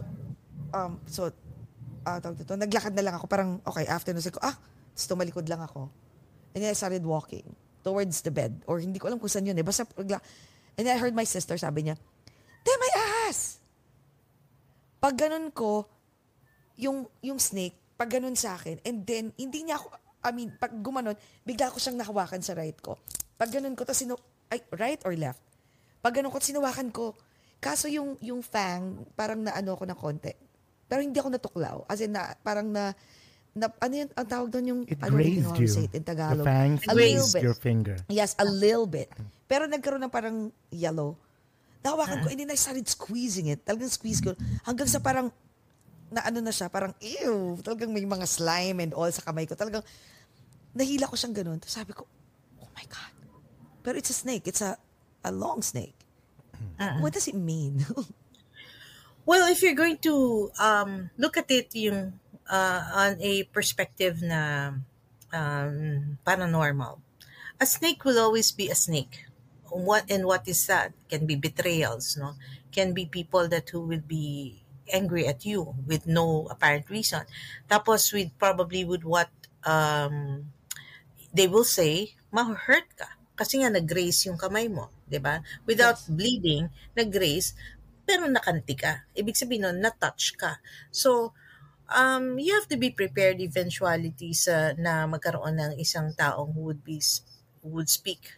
um, 0.71 1.03
so, 1.03 1.27
ah, 2.07 2.23
tawag 2.23 2.39
dito, 2.39 2.55
naglakad 2.55 2.95
na 2.95 3.03
lang 3.03 3.15
ako. 3.19 3.27
Parang, 3.27 3.59
okay, 3.67 3.83
after 3.91 4.15
na 4.15 4.23
ko, 4.23 4.39
ah, 4.39 4.55
tapos 4.55 5.05
tumalikod 5.11 5.43
lang 5.51 5.59
ako. 5.59 5.91
And 6.55 6.63
then 6.63 6.71
I 6.71 6.77
started 6.77 7.03
walking 7.03 7.43
towards 7.83 8.23
the 8.23 8.31
bed. 8.31 8.63
Or 8.63 8.79
hindi 8.79 8.95
ko 8.95 9.11
alam 9.11 9.19
kung 9.19 9.27
saan 9.27 9.43
yun 9.43 9.59
eh. 9.59 9.65
Basta, 9.67 9.83
and 9.99 10.83
then 10.87 10.95
I 10.95 10.99
heard 10.99 11.11
my 11.11 11.27
sister, 11.27 11.59
sabi 11.59 11.91
niya, 11.91 11.99
Te, 12.63 12.71
may 12.79 12.91
ahas! 12.95 13.59
Pag 15.03 15.19
ganun 15.19 15.51
ko, 15.51 15.85
yung, 16.79 17.05
yung 17.19 17.37
snake, 17.37 17.75
pag 17.99 18.09
ganun 18.09 18.39
sa 18.39 18.55
akin, 18.55 18.79
and 18.87 19.03
then, 19.03 19.35
hindi 19.35 19.67
niya 19.67 19.77
ako, 19.77 19.91
I 20.25 20.33
mean, 20.33 20.49
pag 20.51 20.73
gumanon, 20.73 21.13
bigla 21.43 21.69
ko 21.69 21.77
siyang 21.77 21.95
nahawakan 21.95 22.41
sa 22.41 22.57
right 22.57 22.75
ko. 22.75 22.97
Pag 23.37 23.53
ganun 23.53 23.77
ko, 23.77 23.85
tapos 23.85 24.01
sinu, 24.01 24.17
ay, 24.49 24.59
right 24.73 24.97
or 25.05 25.13
left? 25.13 25.41
Pag 26.01 26.17
ganun 26.17 26.29
ko, 26.29 26.41
sinuwakan 26.41 26.89
ko. 26.89 27.13
Kaso 27.57 27.85
yung, 27.85 28.17
yung 28.19 28.41
fang, 28.41 29.05
parang 29.13 29.39
naano 29.39 29.73
ko 29.73 29.85
ng 29.85 29.95
konti. 29.95 30.33
Pero 30.85 31.01
hindi 31.01 31.17
ako 31.17 31.29
natuklaw. 31.29 31.77
As 31.85 32.01
in, 32.01 32.13
na, 32.13 32.33
parang 32.37 32.69
na, 32.69 32.93
na 33.53 33.69
ano 33.79 33.93
yun, 33.95 34.09
ang 34.13 34.27
tawag 34.27 34.49
doon 34.49 34.65
yung, 34.65 34.81
It 34.85 34.97
know 34.99 35.09
grazed 35.09 35.53
to 35.53 35.61
you. 35.61 35.69
say 35.69 35.85
it 35.85 35.93
in 35.93 36.03
The 36.03 36.13
Tagalog. 36.13 36.45
fangs 36.45 36.81
A 36.85 36.93
little 36.93 37.29
bit. 37.31 37.41
your 37.41 37.57
finger. 37.57 37.95
Yes, 38.05 38.33
a 38.37 38.45
little 38.45 38.85
bit. 38.85 39.09
Pero 39.45 39.65
nagkaroon 39.65 40.01
ng 40.01 40.13
parang 40.13 40.37
yellow. 40.69 41.17
Nahawakan 41.81 42.17
Ah. 42.17 42.21
ko, 42.21 42.27
and 42.29 42.39
then 42.39 42.49
I 42.49 42.57
started 42.57 42.85
squeezing 42.85 43.49
it. 43.49 43.61
Talagang 43.61 43.89
squeeze 43.89 44.17
ko. 44.19 44.33
Hanggang 44.61 44.89
sa 44.89 44.97
parang, 44.97 45.29
na 46.11 46.21
ano 46.25 46.39
na 46.41 46.53
siya, 46.53 46.69
parang, 46.69 46.93
ew, 47.01 47.57
talagang 47.61 47.91
may 47.91 48.05
mga 48.05 48.25
slime 48.29 48.77
and 48.81 48.93
all 48.93 49.09
sa 49.09 49.25
kamay 49.25 49.49
ko. 49.49 49.57
Talagang, 49.57 49.83
nahila 50.75 51.09
ko 51.09 51.15
siyang 51.17 51.35
ganun. 51.35 51.57
Tapos 51.57 51.75
sabi 51.75 51.91
ko, 51.93 52.05
oh 52.61 52.69
my 52.73 52.85
God. 52.85 53.13
Pero 53.81 53.95
it's 53.97 54.13
a 54.13 54.17
snake. 54.17 54.45
It's 54.49 54.61
a, 54.61 54.77
a 55.25 55.31
long 55.31 55.61
snake. 55.61 55.95
What 56.99 57.13
does 57.13 57.27
it 57.27 57.37
mean? 57.37 57.85
Well, 59.25 59.49
if 59.49 59.65
you're 59.65 59.73
going 59.73 59.97
to 60.05 60.53
um, 60.61 61.09
look 61.17 61.33
at 61.33 61.49
it 61.49 61.73
yung 61.73 62.13
uh, 62.45 62.81
on 62.93 63.17
a 63.17 63.41
perspective 63.49 64.21
na 64.21 64.69
um, 65.33 66.21
paranormal, 66.21 67.01
a 67.57 67.65
snake 67.65 68.05
will 68.05 68.21
always 68.21 68.53
be 68.53 68.69
a 68.69 68.77
snake. 68.77 69.25
What 69.73 70.13
and 70.13 70.29
what 70.29 70.45
is 70.45 70.61
that? 70.69 70.93
Can 71.09 71.25
be 71.25 71.33
betrayals, 71.33 72.13
no? 72.21 72.37
Can 72.69 72.93
be 72.93 73.09
people 73.09 73.49
that 73.49 73.65
who 73.73 73.81
will 73.81 74.05
be 74.05 74.61
angry 74.93 75.25
at 75.27 75.45
you 75.45 75.73
with 75.85 76.05
no 76.05 76.47
apparent 76.51 76.89
reason. 76.89 77.25
Tapos 77.69 78.13
with 78.13 78.31
probably 78.37 78.85
with 78.85 79.03
what 79.03 79.29
um, 79.65 80.51
they 81.33 81.47
will 81.47 81.67
say, 81.67 82.15
ma-hurt 82.31 82.87
ka. 82.95 83.09
Kasi 83.35 83.59
nga 83.61 83.69
nag-graze 83.71 84.31
yung 84.31 84.39
kamay 84.39 84.71
mo, 84.71 84.87
'di 85.11 85.19
ba? 85.19 85.43
Without 85.67 85.99
Yes. 85.99 86.07
bleeding, 86.07 86.71
nag-graze, 86.95 87.51
pero 88.07 88.29
nakanti 88.31 88.75
ka. 88.79 89.03
Ibig 89.17 89.35
sabihin 89.35 89.67
nun, 89.67 89.79
na-touch 89.83 90.37
ka. 90.39 90.61
So, 90.93 91.35
um, 91.91 92.39
you 92.39 92.53
have 92.55 92.69
to 92.71 92.77
be 92.79 92.91
prepared 92.93 93.41
eventuality 93.41 94.31
sa 94.33 94.73
na 94.79 95.05
magkaroon 95.09 95.57
ng 95.59 95.73
isang 95.81 96.13
taong 96.15 96.55
who 96.55 96.61
would 96.71 96.83
be 96.85 97.01
who 97.61 97.75
would 97.75 97.89
speak 97.91 98.31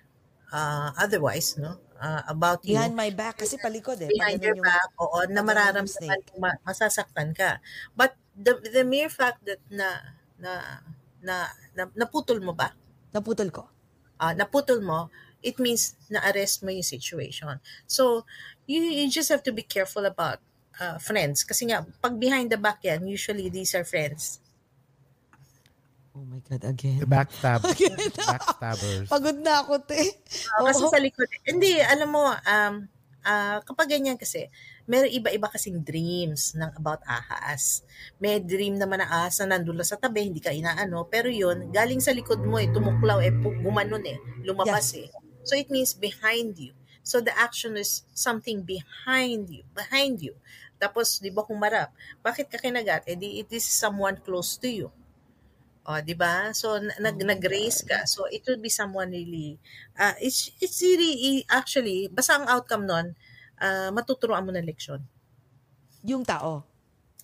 uh, 0.51 0.91
otherwise, 0.97 1.55
no? 1.59 1.77
Uh, 1.97 2.21
about 2.29 2.61
you 2.61 2.77
Behind 2.77 2.93
my 2.93 3.09
back. 3.09 3.41
Kasi 3.41 3.57
palikod 3.57 3.97
eh. 4.05 4.09
behind 4.13 4.37
your 4.41 4.53
ganun 4.53 4.61
yung- 4.61 4.69
back, 4.69 4.89
oo, 5.01 5.17
na 5.33 5.41
mararamdaman 5.41 6.19
ma- 6.37 6.59
masasaktan 6.61 7.33
ka. 7.33 7.57
But 7.97 8.13
the 8.37 8.61
the 8.61 8.85
mere 8.85 9.09
fact 9.09 9.41
that 9.49 9.57
na 9.73 10.13
na 10.37 10.81
na, 11.25 11.49
na 11.73 11.89
naputol 11.97 12.37
mo 12.41 12.53
ba? 12.53 12.73
Naputol 13.09 13.49
ko. 13.49 13.65
uh, 14.21 14.33
naputol 14.33 14.81
mo, 14.81 15.09
it 15.45 15.57
means 15.61 15.93
na-arrest 16.09 16.65
mo 16.65 16.69
yung 16.73 16.85
situation. 16.85 17.61
So, 17.85 18.25
you, 18.65 18.81
you 18.81 19.05
just 19.13 19.29
have 19.29 19.43
to 19.45 19.53
be 19.53 19.61
careful 19.61 20.05
about 20.05 20.41
uh, 20.81 20.97
friends. 20.97 21.43
Kasi 21.45 21.69
nga, 21.69 21.85
pag 22.01 22.17
behind 22.17 22.49
the 22.49 22.57
back 22.57 22.81
yan, 22.81 23.05
usually 23.05 23.49
these 23.49 23.73
are 23.77 23.85
friends. 23.85 24.41
Oh 26.17 26.25
my 26.25 26.41
God, 26.49 26.65
again. 26.65 26.97
The 26.97 27.05
backstab. 27.05 27.61
backstabbers. 28.33 29.05
Pagod 29.05 29.37
na 29.37 29.61
ako, 29.61 29.85
te. 29.85 30.17
Uh, 30.57 30.65
kasi 30.65 30.83
sa 30.89 30.97
likod, 30.97 31.29
hindi, 31.45 31.77
alam 31.77 32.09
mo, 32.09 32.33
um, 32.33 32.73
ah, 33.21 33.61
kapag 33.61 33.93
ganyan 33.93 34.17
kasi, 34.17 34.49
meron 34.89 35.13
iba-iba 35.13 35.45
kasing 35.45 35.85
dreams 35.85 36.57
ng 36.57 36.73
about 36.73 37.05
ahas. 37.05 37.85
May 38.17 38.41
dream 38.41 38.81
naman 38.81 39.05
na 39.05 39.05
ahas 39.05 39.37
na 39.45 39.53
nandun 39.53 39.77
lang 39.77 39.85
sa 39.85 40.01
tabi, 40.01 40.25
hindi 40.25 40.41
ka 40.41 40.49
inaano, 40.49 41.05
pero 41.05 41.29
yun, 41.29 41.69
galing 41.69 42.01
sa 42.01 42.17
likod 42.17 42.41
mo 42.41 42.57
eh, 42.57 42.65
tumuklaw 42.73 43.21
eh, 43.21 43.29
gumanon 43.37 44.01
eh, 44.09 44.17
lumabas 44.41 44.97
eh. 44.97 45.13
So 45.45 45.53
it 45.53 45.69
means 45.69 45.93
behind 45.93 46.57
you. 46.57 46.73
So 47.05 47.21
the 47.21 47.35
action 47.37 47.77
is 47.77 48.09
something 48.17 48.65
behind 48.65 49.53
you, 49.53 49.69
behind 49.77 50.17
you. 50.25 50.33
Tapos, 50.81 51.21
di 51.21 51.29
ba 51.29 51.45
humarap? 51.45 51.93
Bakit 52.25 52.49
ka 52.49 52.57
kinagat? 52.57 53.05
Eh, 53.05 53.13
di, 53.13 53.37
it 53.37 53.53
is 53.53 53.69
someone 53.69 54.17
close 54.17 54.57
to 54.57 54.65
you. 54.65 54.89
O, 55.87 56.03
di 56.03 56.11
ba? 56.19 56.51
So, 56.51 56.75
na- 56.83 56.99
nag, 56.99 57.15
nag-raise 57.15 57.87
ka. 57.87 58.03
So, 58.03 58.27
it 58.27 58.43
will 58.43 58.59
be 58.59 58.67
someone 58.67 59.07
really, 59.07 59.55
uh, 59.95 60.19
it's, 60.19 60.51
it's 60.59 60.83
really, 60.83 61.47
actually, 61.47 62.11
basta 62.11 62.35
ang 62.35 62.43
outcome 62.51 62.83
nun, 62.83 63.15
uh, 63.63 63.87
matuturoan 63.95 64.43
mo 64.43 64.51
ng 64.51 64.67
leksyon. 64.67 64.99
Yung 66.03 66.27
tao. 66.27 66.67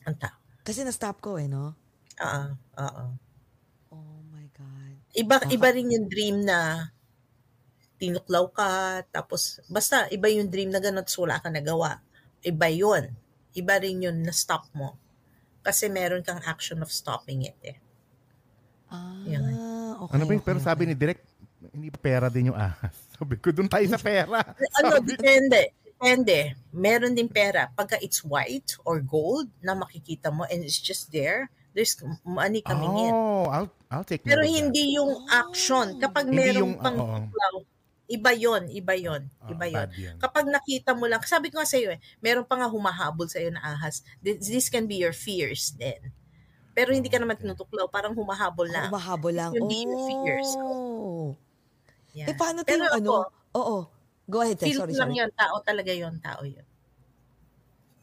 Ang 0.07 0.15
tao. 0.15 0.40
Kasi 0.64 0.88
na-stop 0.88 1.19
ko 1.19 1.35
eh, 1.35 1.52
no? 1.52 1.76
Oo, 2.23 2.44
oo. 2.80 3.06
Oh 3.91 4.19
my 4.31 4.48
God. 4.56 4.95
Iba, 5.11 5.44
Baka- 5.44 5.52
iba 5.52 5.68
rin 5.68 5.91
yung 5.91 6.07
dream 6.07 6.48
na 6.48 6.88
tinuklaw 7.99 8.48
ka, 8.48 9.03
tapos, 9.11 9.60
basta, 9.68 10.07
iba 10.07 10.31
yung 10.31 10.48
dream 10.48 10.72
na 10.72 10.80
gano'n, 10.80 11.03
tapos 11.03 11.19
wala 11.19 11.35
ka 11.44 11.52
nagawa. 11.52 11.99
Iba 12.40 12.72
yun. 12.72 13.11
Iba 13.60 13.76
rin 13.84 14.07
yun 14.07 14.23
na 14.23 14.31
stop 14.31 14.72
mo. 14.72 14.95
Kasi 15.68 15.91
meron 15.91 16.23
kang 16.23 16.40
action 16.48 16.80
of 16.80 16.88
stopping 16.95 17.44
it 17.44 17.60
eh. 17.60 17.82
Ah, 18.94 19.18
Yun. 19.26 19.44
okay. 19.99 20.14
Ano 20.14 20.24
ba 20.24 20.32
yun? 20.32 20.40
okay, 20.40 20.48
Pero 20.48 20.60
sabi 20.61 20.86
okay. 20.86 20.90
ni 20.90 20.95
Direk, 20.95 21.20
hindi 21.74 21.90
pera 21.90 22.30
din 22.30 22.53
yung 22.53 22.60
ahas? 22.60 22.94
Sabi 23.14 23.38
ko, 23.38 23.49
doon 23.49 23.70
tayo 23.70 23.86
sa 23.88 23.98
pera. 23.98 24.41
ano, 24.78 24.88
Sabi- 24.99 25.15
depende. 25.15 25.61
Depende. 25.82 26.38
Meron 26.70 27.14
din 27.14 27.30
pera. 27.30 27.72
Pagka 27.72 27.95
it's 27.98 28.20
white 28.22 28.76
or 28.84 28.99
gold 28.99 29.48
na 29.64 29.72
makikita 29.72 30.28
mo 30.28 30.44
and 30.45 30.60
it's 30.61 30.76
just 30.78 31.07
there, 31.10 31.48
there's 31.72 31.95
money 32.22 32.60
coming 32.60 32.91
in. 32.99 33.14
Oh, 33.14 33.48
I'll, 33.48 33.72
I'll 33.88 34.03
take 34.03 34.22
Pero 34.22 34.44
of 34.44 34.49
that. 34.49 34.57
hindi 34.60 34.99
yung 34.99 35.24
action. 35.32 35.98
Kapag 35.98 36.28
Hindi 36.28 36.38
merong 36.44 36.74
yung- 36.76 36.82
pang 36.84 36.98
oo. 36.99 37.15
tuklaw, 37.24 37.56
iba 38.11 38.32
yon 38.36 38.64
iba 38.68 38.94
yon 38.94 39.22
Ah, 39.40 39.49
iba 39.56 39.65
yon. 39.72 39.88
Kapag 40.20 40.45
nakita 40.52 40.91
mo 40.91 41.07
lang, 41.07 41.24
sabi 41.24 41.48
ko 41.48 41.57
nga 41.57 41.70
sa 41.70 41.80
iyo 41.80 41.95
eh, 41.95 42.02
meron 42.20 42.44
pa 42.44 42.60
nga 42.60 42.68
humahabol 42.68 43.26
sa 43.26 43.40
iyo 43.40 43.56
na 43.56 43.64
ahas. 43.64 44.03
This, 44.20 44.44
this 44.44 44.68
can 44.68 44.86
be 44.86 44.99
your 44.99 45.15
fears 45.15 45.72
then. 45.80 46.11
Pero 46.74 46.90
hindi 46.90 47.06
ka 47.08 47.22
naman 47.22 47.38
tinutuklaw, 47.38 47.86
parang 47.88 48.18
humahabol 48.18 48.66
lang. 48.66 48.90
Umahabol 48.90 49.34
lang. 49.34 49.52
Hindi 49.54 49.86
yung 49.86 50.04
fears. 50.04 50.50
Oh. 50.58 51.38
Yan. 52.18 52.28
Eh, 52.30 52.36
paano 52.36 52.66
Pero 52.66 52.90
tayo, 52.90 52.98
ano? 52.98 53.10
Oo. 53.54 53.78
Go 54.26 54.41
ahead, 54.41 54.58
te. 54.58 54.74
Sorry, 54.74 54.94
lang 54.98 55.14
sorry. 55.14 55.20
yun, 55.22 55.30
tao 55.34 55.62
talaga 55.62 55.91
yon 55.94 56.18
tao 56.18 56.41
yun. 56.41 56.66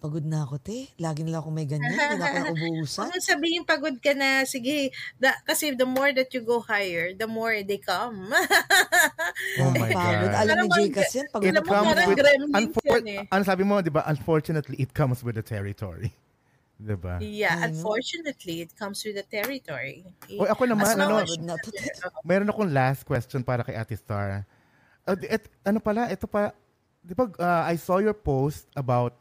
Pagod 0.01 0.25
na 0.25 0.49
ako, 0.49 0.57
te. 0.57 0.89
Lagi 0.97 1.21
na 1.29 1.37
lang 1.37 1.41
ako 1.45 1.51
may 1.53 1.69
ganyan. 1.69 1.93
Hindi 1.93 2.17
na 2.17 2.25
ako 2.25 2.39
naubuhusan. 2.49 3.01
Huwag 3.05 3.13
mong 3.13 3.27
sabihin 3.27 3.63
pagod 3.69 3.97
ka 4.01 4.13
na. 4.17 4.49
Sige, 4.49 4.89
da, 5.21 5.37
kasi 5.45 5.77
the 5.77 5.85
more 5.85 6.09
that 6.17 6.33
you 6.33 6.41
go 6.41 6.57
higher, 6.65 7.13
the 7.13 7.29
more 7.29 7.53
they 7.61 7.77
come. 7.77 8.33
Oh 9.61 9.71
my 9.77 9.93
Pagod. 9.93 10.25
God. 10.25 10.41
Alam 10.41 10.57
ni 10.57 10.69
Jay 10.73 10.89
kasi 10.89 11.15
yan, 11.21 11.29
pagod 11.29 11.49
It 11.49 11.53
na 11.53 11.61
comes 11.61 11.93
with, 12.01 12.17
gremlins 12.17 12.57
unfor- 12.57 13.05
eh. 13.05 13.29
ano 13.29 13.43
sabi 13.45 13.63
mo, 13.63 13.85
di 13.85 13.93
ba, 13.93 14.01
unfortunately, 14.09 14.81
it 14.81 14.97
comes 14.97 15.21
with 15.21 15.37
the 15.37 15.45
territory. 15.45 16.17
Di 16.81 16.97
ba? 16.97 17.21
yeah, 17.21 17.61
Ay, 17.61 17.69
no? 17.69 17.77
unfortunately, 17.77 18.65
it 18.65 18.73
comes 18.73 19.05
with 19.05 19.21
the 19.21 19.27
territory. 19.29 20.01
O, 20.41 20.49
ako 20.49 20.65
naman, 20.65 20.97
ano, 20.97 21.21
na 21.45 21.61
te. 21.61 21.77
Meron 22.29 22.49
akong 22.49 22.73
last 22.73 23.05
question 23.05 23.45
para 23.45 23.61
kay 23.61 23.77
Ate 23.77 23.93
Star. 24.01 24.49
Uh, 25.05 25.17
et, 25.29 25.45
ano 25.61 25.77
pala, 25.77 26.09
ito 26.09 26.25
pa, 26.25 26.57
di 27.05 27.13
ba, 27.13 27.29
uh, 27.29 27.69
I 27.69 27.77
saw 27.77 28.01
your 28.01 28.17
post 28.17 28.65
about 28.73 29.13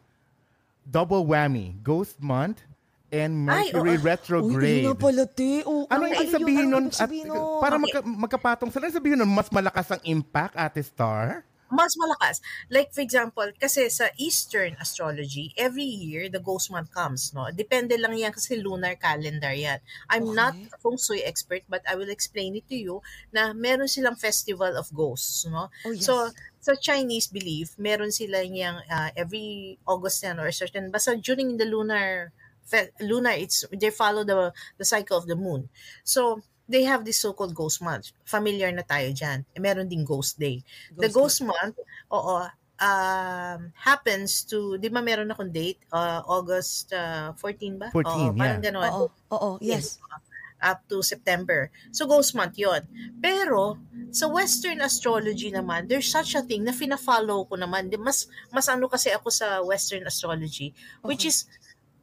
double 0.87 1.27
whammy, 1.27 1.75
Ghost 1.83 2.23
Month 2.23 2.63
and 3.11 3.43
Ay, 3.51 3.75
Mercury 3.75 3.99
oo. 3.99 3.99
Uy, 3.99 4.07
retrograde. 4.07 4.79
yun 4.79 4.87
nga 4.87 4.97
pala, 4.97 5.23
te. 5.27 5.51
Oh, 5.67 5.83
ano 5.91 6.03
ay, 6.07 6.15
yung 6.15 6.23
yun, 6.23 6.31
sabihin 6.31 6.65
ano 6.71 6.73
nun? 6.79 6.85
At, 6.87 6.95
sabihin 6.95 7.25
nun? 7.27 7.43
para 7.59 7.75
Okay. 7.75 7.83
magka, 7.83 7.99
magkapatong 8.07 8.71
sila, 8.71 8.87
sabihin 8.87 9.19
nun, 9.19 9.31
mas 9.35 9.51
malakas 9.51 9.87
ang 9.91 10.01
impact, 10.07 10.55
Ate 10.55 10.79
Star? 10.79 11.43
Mas 11.69 11.95
malakas. 11.97 12.41
Like 12.69 12.93
for 12.93 13.01
example, 13.01 13.49
kasi 13.57 13.89
sa 13.89 14.09
Eastern 14.17 14.75
astrology, 14.81 15.53
every 15.57 15.85
year 15.85 16.29
the 16.29 16.41
ghost 16.41 16.69
month 16.73 16.91
comes, 16.91 17.33
no? 17.33 17.47
Depende 17.53 17.95
lang 17.97 18.17
yan 18.17 18.33
kasi 18.33 18.57
lunar 18.59 18.97
calendar 18.97 19.53
yan. 19.53 19.79
I'm 20.09 20.33
not 20.33 20.57
Okay. 20.57 20.69
a 20.73 20.77
feng 20.81 20.97
shui 20.97 21.21
expert 21.23 21.63
but 21.69 21.81
I 21.87 21.95
will 21.95 22.09
explain 22.09 22.55
it 22.57 22.67
to 22.69 22.77
you 22.77 23.01
na 23.33 23.53
meron 23.53 23.87
silang 23.87 24.17
festival 24.17 24.75
of 24.77 24.89
ghosts, 24.93 25.45
no? 25.45 25.69
Oh, 25.85 25.91
yes. 25.91 26.09
So 26.09 26.33
sa 26.59 26.75
Chinese 26.75 27.27
belief, 27.31 27.77
meron 27.79 28.11
sila 28.11 28.43
yung 28.43 28.83
uh, 28.89 29.09
every 29.15 29.79
August 29.87 30.23
yan 30.23 30.39
or 30.39 30.51
certain 30.51 30.91
basta 30.91 31.15
during 31.15 31.57
the 31.57 31.65
lunar 31.65 32.33
lunar 33.01 33.33
it's 33.33 33.65
they 33.73 33.89
follow 33.89 34.23
the 34.23 34.53
the 34.77 34.85
cycle 34.85 35.17
of 35.17 35.25
the 35.27 35.35
moon. 35.35 35.69
So 36.03 36.41
they 36.69 36.85
have 36.85 37.01
this 37.01 37.17
so-called 37.17 37.57
ghost 37.57 37.81
month. 37.81 38.13
Familiar 38.23 38.69
na 38.69 38.85
tayo 38.85 39.09
dyan. 39.09 39.41
Eh, 39.51 39.59
meron 39.59 39.89
ding 39.89 40.05
ghost 40.05 40.37
day. 40.37 40.61
the 40.93 41.09
Ghost 41.09 41.41
ghost 41.41 41.49
month, 41.49 41.75
oo, 42.13 42.45
um, 42.79 43.59
happens 43.73 44.45
to, 44.45 44.77
di 44.77 44.87
ba 44.87 45.01
meron 45.01 45.33
akong 45.33 45.49
date? 45.51 45.81
Uh, 45.89 46.21
August 46.29 46.93
uh, 46.93 47.33
14 47.35 47.81
ba? 47.81 47.87
14, 47.91 48.05
Oo, 48.05 48.37
parang 48.37 48.61
yeah. 48.61 48.65
ganon. 48.69 48.85
Oo, 48.85 49.05
oo, 49.33 49.49
yes. 49.59 49.97
Up 50.59 50.83
to 50.91 50.99
September. 50.99 51.71
So, 51.95 52.03
ghost 52.03 52.35
month 52.35 52.59
yon. 52.59 52.83
Pero, 53.23 53.79
sa 54.11 54.27
Western 54.27 54.83
astrology 54.83 55.55
naman, 55.55 55.87
there's 55.87 56.11
such 56.11 56.35
a 56.35 56.43
thing 56.43 56.67
na 56.67 56.75
fina-follow 56.75 57.47
ko 57.47 57.55
naman. 57.55 57.87
Di- 57.87 57.95
Mas, 57.95 58.27
mas 58.51 58.67
ano 58.67 58.91
kasi 58.91 59.07
ako 59.09 59.31
sa 59.31 59.63
Western 59.63 60.03
astrology, 60.03 60.75
which 61.01 61.23
Okay. 61.23 61.31
is 61.31 61.47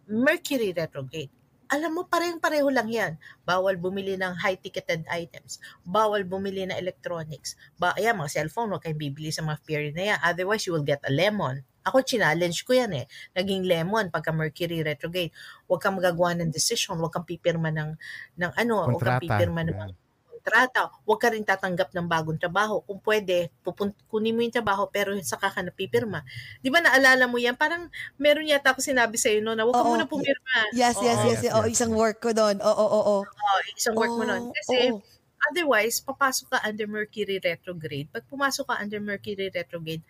Mercury 0.08 0.72
retrograde. 0.72 1.28
Alam 1.66 1.98
mo, 1.98 2.02
parehong-pareho 2.06 2.68
lang 2.70 2.86
yan. 2.86 3.12
Bawal 3.42 3.74
bumili 3.74 4.14
ng 4.14 4.38
high-ticketed 4.38 5.02
items. 5.10 5.58
Bawal 5.82 6.22
bumili 6.22 6.62
ng 6.66 6.78
electronics. 6.78 7.58
Ba, 7.74 7.90
ayan, 7.98 8.14
mga 8.14 8.30
cellphone, 8.38 8.70
huwag 8.70 8.82
kayong 8.86 9.02
bibili 9.02 9.34
sa 9.34 9.42
mga 9.42 9.58
period 9.66 9.94
na 9.98 10.14
yan. 10.14 10.18
Otherwise, 10.22 10.62
you 10.66 10.72
will 10.74 10.86
get 10.86 11.02
a 11.02 11.10
lemon. 11.10 11.66
Ako, 11.86 12.02
challenge 12.02 12.66
ko 12.66 12.74
yan 12.74 12.92
eh. 12.94 13.06
Naging 13.34 13.62
lemon 13.66 14.10
pagka 14.10 14.30
Mercury 14.34 14.82
retrograde. 14.82 15.30
Huwag 15.70 15.82
kang 15.82 15.98
magagawa 15.98 16.34
ng 16.38 16.50
decision. 16.50 16.98
Huwag 16.98 17.14
kang 17.14 17.26
pipirma 17.26 17.70
ng, 17.74 17.94
ng 18.38 18.52
ano. 18.58 18.90
Huwag 18.90 19.02
kang 19.02 19.18
Kontrata. 19.18 19.22
pipirma 19.22 19.62
ng 19.66 19.74
Yeah. 19.76 20.05
Kontrata. 20.46 20.94
Huwag 21.02 21.18
ka 21.18 21.28
rin 21.34 21.42
tatanggap 21.42 21.90
ng 21.90 22.06
bagong 22.06 22.38
trabaho. 22.38 22.78
Kung 22.86 23.02
pwede, 23.02 23.50
pupun- 23.66 23.90
kunin 24.06 24.30
mo 24.38 24.46
yung 24.46 24.54
trabaho 24.54 24.86
pero 24.86 25.10
saka 25.26 25.50
ka 25.50 25.58
napipirma. 25.58 26.22
Di 26.62 26.70
ba 26.70 26.78
naalala 26.78 27.26
mo 27.26 27.34
yan? 27.34 27.58
Parang 27.58 27.90
meron 28.14 28.46
yata 28.46 28.70
ako 28.70 28.78
sinabi 28.78 29.18
sa'yo 29.18 29.42
no, 29.42 29.58
na 29.58 29.66
huwag 29.66 29.74
ka 29.74 29.82
Oo. 29.82 29.90
muna 29.98 30.06
pumirma. 30.06 30.70
Yes, 30.70 30.94
yes, 31.02 31.18
Oo. 31.18 31.26
yes. 31.34 31.40
yes. 31.42 31.52
Oh, 31.58 31.66
isang 31.66 31.90
work 31.98 32.22
ko 32.22 32.30
doon. 32.30 32.62
Oo, 32.62 32.70
oo, 32.78 33.00
oo. 33.02 33.16
Oo, 33.26 33.56
isang 33.74 33.98
work 33.98 34.14
mo 34.14 34.22
nun. 34.22 34.48
Oo, 34.48 34.54
Kasi 34.54 34.94
oo. 34.94 35.02
otherwise, 35.50 35.98
papasok 35.98 36.46
ka 36.54 36.58
under 36.62 36.86
Mercury 36.86 37.42
retrograde. 37.42 38.06
Pag 38.14 38.22
pumasok 38.30 38.70
ka 38.70 38.78
under 38.78 39.02
Mercury 39.02 39.50
retrograde, 39.50 40.06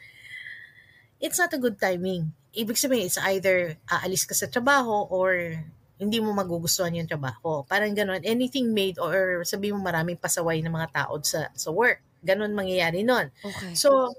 it's 1.17 1.41
not 1.41 1.49
a 1.57 1.61
good 1.61 1.81
timing. 1.81 2.29
Ibig 2.53 2.77
sabihin, 2.77 3.09
it's 3.09 3.21
either 3.25 3.81
aalis 3.89 4.29
ka 4.29 4.37
sa 4.37 4.53
trabaho 4.53 5.09
or 5.09 5.65
hindi 5.97 6.21
mo 6.21 6.33
magugustuhan 6.37 6.93
yung 6.93 7.09
trabaho. 7.09 7.65
Parang 7.65 7.93
ganun. 7.97 8.21
Anything 8.21 8.73
made 8.73 9.01
or 9.01 9.41
sabi 9.49 9.73
mo 9.73 9.81
maraming 9.81 10.21
pasaway 10.21 10.61
ng 10.61 10.73
mga 10.73 10.93
tao 10.93 11.17
sa, 11.25 11.49
sa 11.57 11.73
work. 11.73 12.05
Ganun 12.21 12.53
mangyayari 12.53 13.01
nun. 13.01 13.33
Okay. 13.41 13.73
So, 13.73 14.13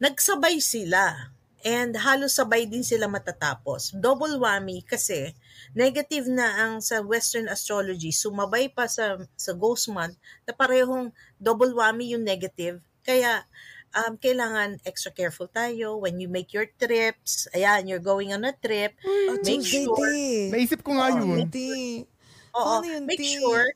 nagsabay 0.00 0.60
sila. 0.60 1.32
And 1.60 1.92
halos 1.92 2.40
sabay 2.40 2.64
din 2.64 2.80
sila 2.80 3.04
matatapos. 3.04 3.92
Double 3.92 4.40
whammy 4.40 4.80
kasi 4.80 5.36
negative 5.76 6.24
na 6.24 6.56
ang 6.64 6.80
sa 6.80 7.04
Western 7.04 7.52
astrology, 7.52 8.08
sumabay 8.12 8.72
pa 8.72 8.88
sa, 8.88 9.20
sa 9.36 9.52
ghost 9.52 9.92
month 9.92 10.16
na 10.48 10.56
parehong 10.56 11.12
double 11.36 11.76
whammy 11.76 12.16
yung 12.16 12.24
negative. 12.24 12.80
Kaya, 13.04 13.44
um, 13.94 14.14
kailangan 14.18 14.78
extra 14.86 15.10
careful 15.10 15.50
tayo 15.50 15.98
when 15.98 16.18
you 16.18 16.28
make 16.30 16.54
your 16.54 16.66
trips. 16.78 17.48
Ayan, 17.54 17.88
you're 17.90 18.02
going 18.02 18.32
on 18.32 18.46
a 18.46 18.54
trip. 18.54 18.94
Oh, 19.02 19.38
make 19.42 19.66
sure 19.66 19.96
te. 19.96 20.50
Naisip 20.50 20.80
ko 20.82 20.94
nga 20.98 21.14
Oo, 21.14 21.18
yun. 21.22 21.46
Te. 21.50 22.06
Oo, 22.54 22.82
yun, 22.82 23.02
make 23.06 23.18
T? 23.18 23.38
sure. 23.38 23.66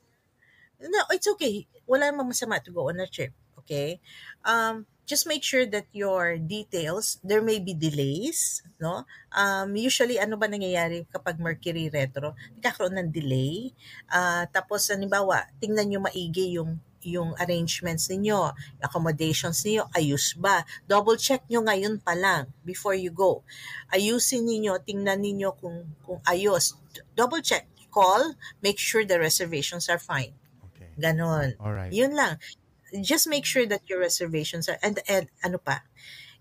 No, 0.83 0.99
it's 1.11 1.27
okay. 1.27 1.67
Wala 1.87 2.11
namang 2.11 2.31
masama 2.31 2.59
to 2.63 2.71
go 2.71 2.91
on 2.91 2.99
a 2.99 3.07
trip. 3.07 3.31
Okay? 3.63 3.99
Um, 4.43 4.85
just 5.05 5.29
make 5.29 5.45
sure 5.45 5.65
that 5.69 5.85
your 5.93 6.37
details, 6.41 7.21
there 7.21 7.41
may 7.41 7.61
be 7.61 7.77
delays, 7.77 8.65
no? 8.81 9.05
Um, 9.29 9.77
usually, 9.77 10.17
ano 10.17 10.35
ba 10.35 10.49
nangyayari 10.49 11.05
kapag 11.13 11.37
Mercury 11.37 11.93
retro? 11.93 12.33
Nagkakaroon 12.57 12.97
ng 12.97 13.09
delay. 13.13 13.69
Ah, 14.09 14.49
tapos, 14.49 14.89
halimbawa, 14.89 15.45
tingnan 15.61 15.93
nyo 15.93 15.99
maigi 16.09 16.57
yung 16.57 16.81
yung 17.05 17.37
arrangements 17.37 18.09
ninyo, 18.09 18.51
accommodations 18.81 19.61
niyo, 19.61 19.85
ayos 19.93 20.33
ba? 20.35 20.65
Double 20.89 21.15
check 21.15 21.45
nyo 21.47 21.61
ngayon 21.61 22.01
pa 22.01 22.17
lang 22.17 22.49
before 22.65 22.97
you 22.97 23.13
go. 23.13 23.45
Ayusin 23.93 24.49
niyo, 24.49 24.81
tingnan 24.81 25.21
niyo 25.21 25.53
kung 25.55 25.85
kung 26.01 26.19
ayos. 26.25 26.73
Double 27.13 27.45
check, 27.45 27.69
call, 27.93 28.35
make 28.59 28.81
sure 28.81 29.07
the 29.07 29.15
reservations 29.15 29.87
are 29.87 30.01
fine. 30.01 30.35
Okay. 30.75 30.91
Ganon. 30.99 31.55
Alright. 31.61 31.95
Yun 31.95 32.17
lang. 32.17 32.41
Just 32.99 33.31
make 33.31 33.47
sure 33.47 33.63
that 33.63 33.87
your 33.87 34.03
reservations 34.03 34.67
are, 34.67 34.81
and, 34.83 34.99
and 35.07 35.31
ano 35.39 35.61
pa, 35.61 35.87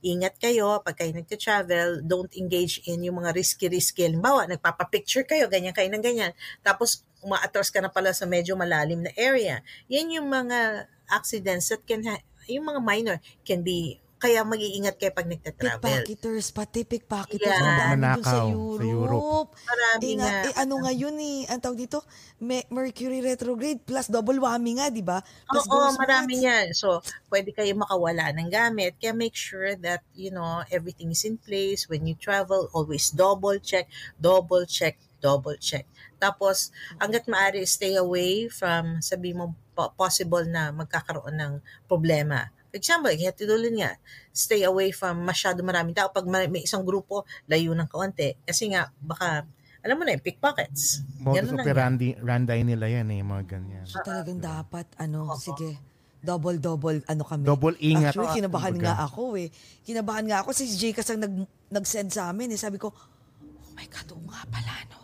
ingat 0.05 0.37
kayo 0.37 0.85
pag 0.85 1.01
kayo 1.01 1.17
nagta-travel, 1.17 2.05
don't 2.05 2.29
engage 2.37 2.85
in 2.85 3.01
yung 3.09 3.25
mga 3.25 3.33
risky-risky. 3.33 4.05
Halimbawa, 4.05 4.45
nagpapapicture 4.45 5.25
kayo, 5.25 5.49
ganyan 5.49 5.73
kayo 5.73 5.89
ng 5.89 6.05
ganyan. 6.05 6.37
Tapos, 6.61 7.09
umaatras 7.25 7.73
ka 7.73 7.81
na 7.81 7.89
pala 7.89 8.13
sa 8.13 8.25
medyo 8.25 8.55
malalim 8.55 9.01
na 9.01 9.13
area. 9.17 9.65
Yan 9.89 10.13
yung 10.13 10.29
mga 10.29 10.85
accidents 11.09 11.69
that 11.69 11.83
can, 11.83 12.05
ha- 12.05 12.23
yung 12.47 12.65
mga 12.65 12.81
minor 12.81 13.17
can 13.43 13.65
be, 13.65 13.97
kaya 14.17 14.41
mag-iingat 14.41 14.97
kayo 14.97 15.13
pag 15.13 15.29
nagta-travel. 15.29 15.85
Pickpocketers, 16.09 16.49
pati 16.49 16.81
pickpocketers. 16.89 17.45
Yeah. 17.45 17.61
Ang 17.61 17.77
dami 17.77 17.85
sa 17.85 17.93
Manakaw 17.93 18.25
sa 18.25 18.41
Europe. 18.49 18.89
Europe. 18.89 19.51
Marami 19.69 20.01
Eh, 20.01 20.15
nga, 20.17 20.25
nga. 20.25 20.41
eh, 20.49 20.55
ano 20.65 20.75
ngayon 20.81 21.15
eh, 21.21 21.39
ang 21.45 21.61
tawag 21.61 21.77
dito, 21.77 21.99
Me- 22.41 22.65
Mercury 22.73 23.21
retrograde 23.21 23.85
plus 23.85 24.09
double 24.09 24.41
whammy 24.41 24.81
nga, 24.81 24.89
di 24.89 25.05
ba? 25.05 25.21
Plus 25.45 25.69
Oo, 25.69 25.77
ghost 25.77 26.01
marami 26.01 26.41
months. 26.41 26.47
yan. 26.49 26.67
So, 26.73 27.05
pwede 27.29 27.53
kayo 27.53 27.77
makawala 27.77 28.33
ng 28.33 28.49
gamit. 28.49 28.97
Kaya 28.97 29.13
make 29.13 29.37
sure 29.37 29.77
that, 29.85 30.01
you 30.17 30.33
know, 30.33 30.65
everything 30.73 31.13
is 31.13 31.21
in 31.29 31.37
place. 31.37 31.85
When 31.85 32.09
you 32.09 32.17
travel, 32.17 32.73
always 32.73 33.13
double 33.13 33.61
check, 33.61 33.93
double 34.17 34.65
check, 34.65 34.97
double 35.25 35.57
check. 35.57 35.89
Tapos, 36.21 36.69
hanggat 37.01 37.25
maaari, 37.25 37.65
stay 37.65 37.97
away 37.97 38.53
from, 38.53 39.01
sabi 39.01 39.33
mo, 39.33 39.57
po- 39.73 39.97
possible 39.97 40.45
na 40.45 40.69
magkakaroon 40.77 41.41
ng 41.41 41.53
problema. 41.89 42.53
For 42.69 42.77
example, 42.77 43.17
katulad 43.17 43.73
nga, 43.81 43.97
stay 44.29 44.69
away 44.69 44.93
from 44.93 45.25
masyado 45.25 45.65
maraming 45.65 45.97
tao. 45.97 46.13
Pag 46.13 46.29
may 46.29 46.61
isang 46.61 46.85
grupo, 46.85 47.25
layo 47.49 47.73
ng 47.73 47.89
kaunti. 47.89 48.37
Kasi 48.45 48.69
nga, 48.77 48.93
baka, 49.01 49.49
alam 49.81 49.95
mo 49.97 50.03
na, 50.05 50.13
yung 50.13 50.25
pickpockets. 50.25 51.01
Modus 51.23 51.49
operandi 51.55 52.19
randay 52.21 52.61
nila 52.67 52.91
yan 52.91 53.09
eh, 53.15 53.25
mga 53.25 53.45
ganyan. 53.49 53.85
So, 53.89 54.05
talagang 54.05 54.43
dapat, 54.43 54.91
ano, 55.01 55.33
sige, 55.41 55.79
double-double, 56.25 57.05
ano 57.05 57.23
kami. 57.23 57.45
Double 57.45 57.77
ingat. 57.79 58.17
Actually, 58.17 58.41
kinabahan 58.41 58.73
Kumbaga. 58.75 58.97
nga 58.97 59.05
ako 59.05 59.23
eh. 59.37 59.49
Kinabahan 59.85 60.25
nga 60.25 60.39
ako. 60.41 60.51
Si 60.57 60.65
Jay 60.73 60.97
kasi 60.97 61.21
nag, 61.21 61.45
nag-send 61.69 62.11
sa 62.17 62.33
amin 62.33 62.49
eh. 62.49 62.59
Sabi 62.59 62.81
ko, 62.81 62.89
oh 62.91 63.73
my 63.77 63.85
God, 63.93 64.09
oo 64.17 64.25
nga 64.33 64.43
pala, 64.49 64.73
no? 64.89 65.04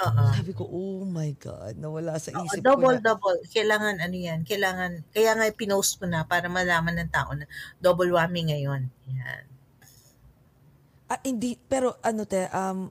Oo. 0.00 0.24
Sabi 0.32 0.52
ko, 0.56 0.64
oh 0.64 1.04
my 1.04 1.30
God, 1.36 1.76
nawala 1.76 2.16
sa 2.16 2.32
Oo, 2.32 2.48
isip 2.48 2.64
double, 2.64 2.96
ko 2.96 3.00
na. 3.00 3.04
double. 3.04 3.38
Kailangan, 3.52 4.00
ano 4.00 4.16
yan, 4.16 4.40
kailangan, 4.48 5.04
kaya 5.12 5.36
nga 5.36 5.44
pinost 5.52 6.00
ko 6.00 6.08
na 6.08 6.24
para 6.24 6.48
malaman 6.48 6.96
ng 7.04 7.10
tao 7.12 7.36
na 7.36 7.44
double 7.84 8.08
whammy 8.16 8.48
ngayon. 8.48 8.88
Yan. 9.12 9.42
Ah, 11.10 11.20
hindi, 11.26 11.58
pero 11.58 11.98
ano 12.00 12.24
te, 12.24 12.48
um, 12.48 12.88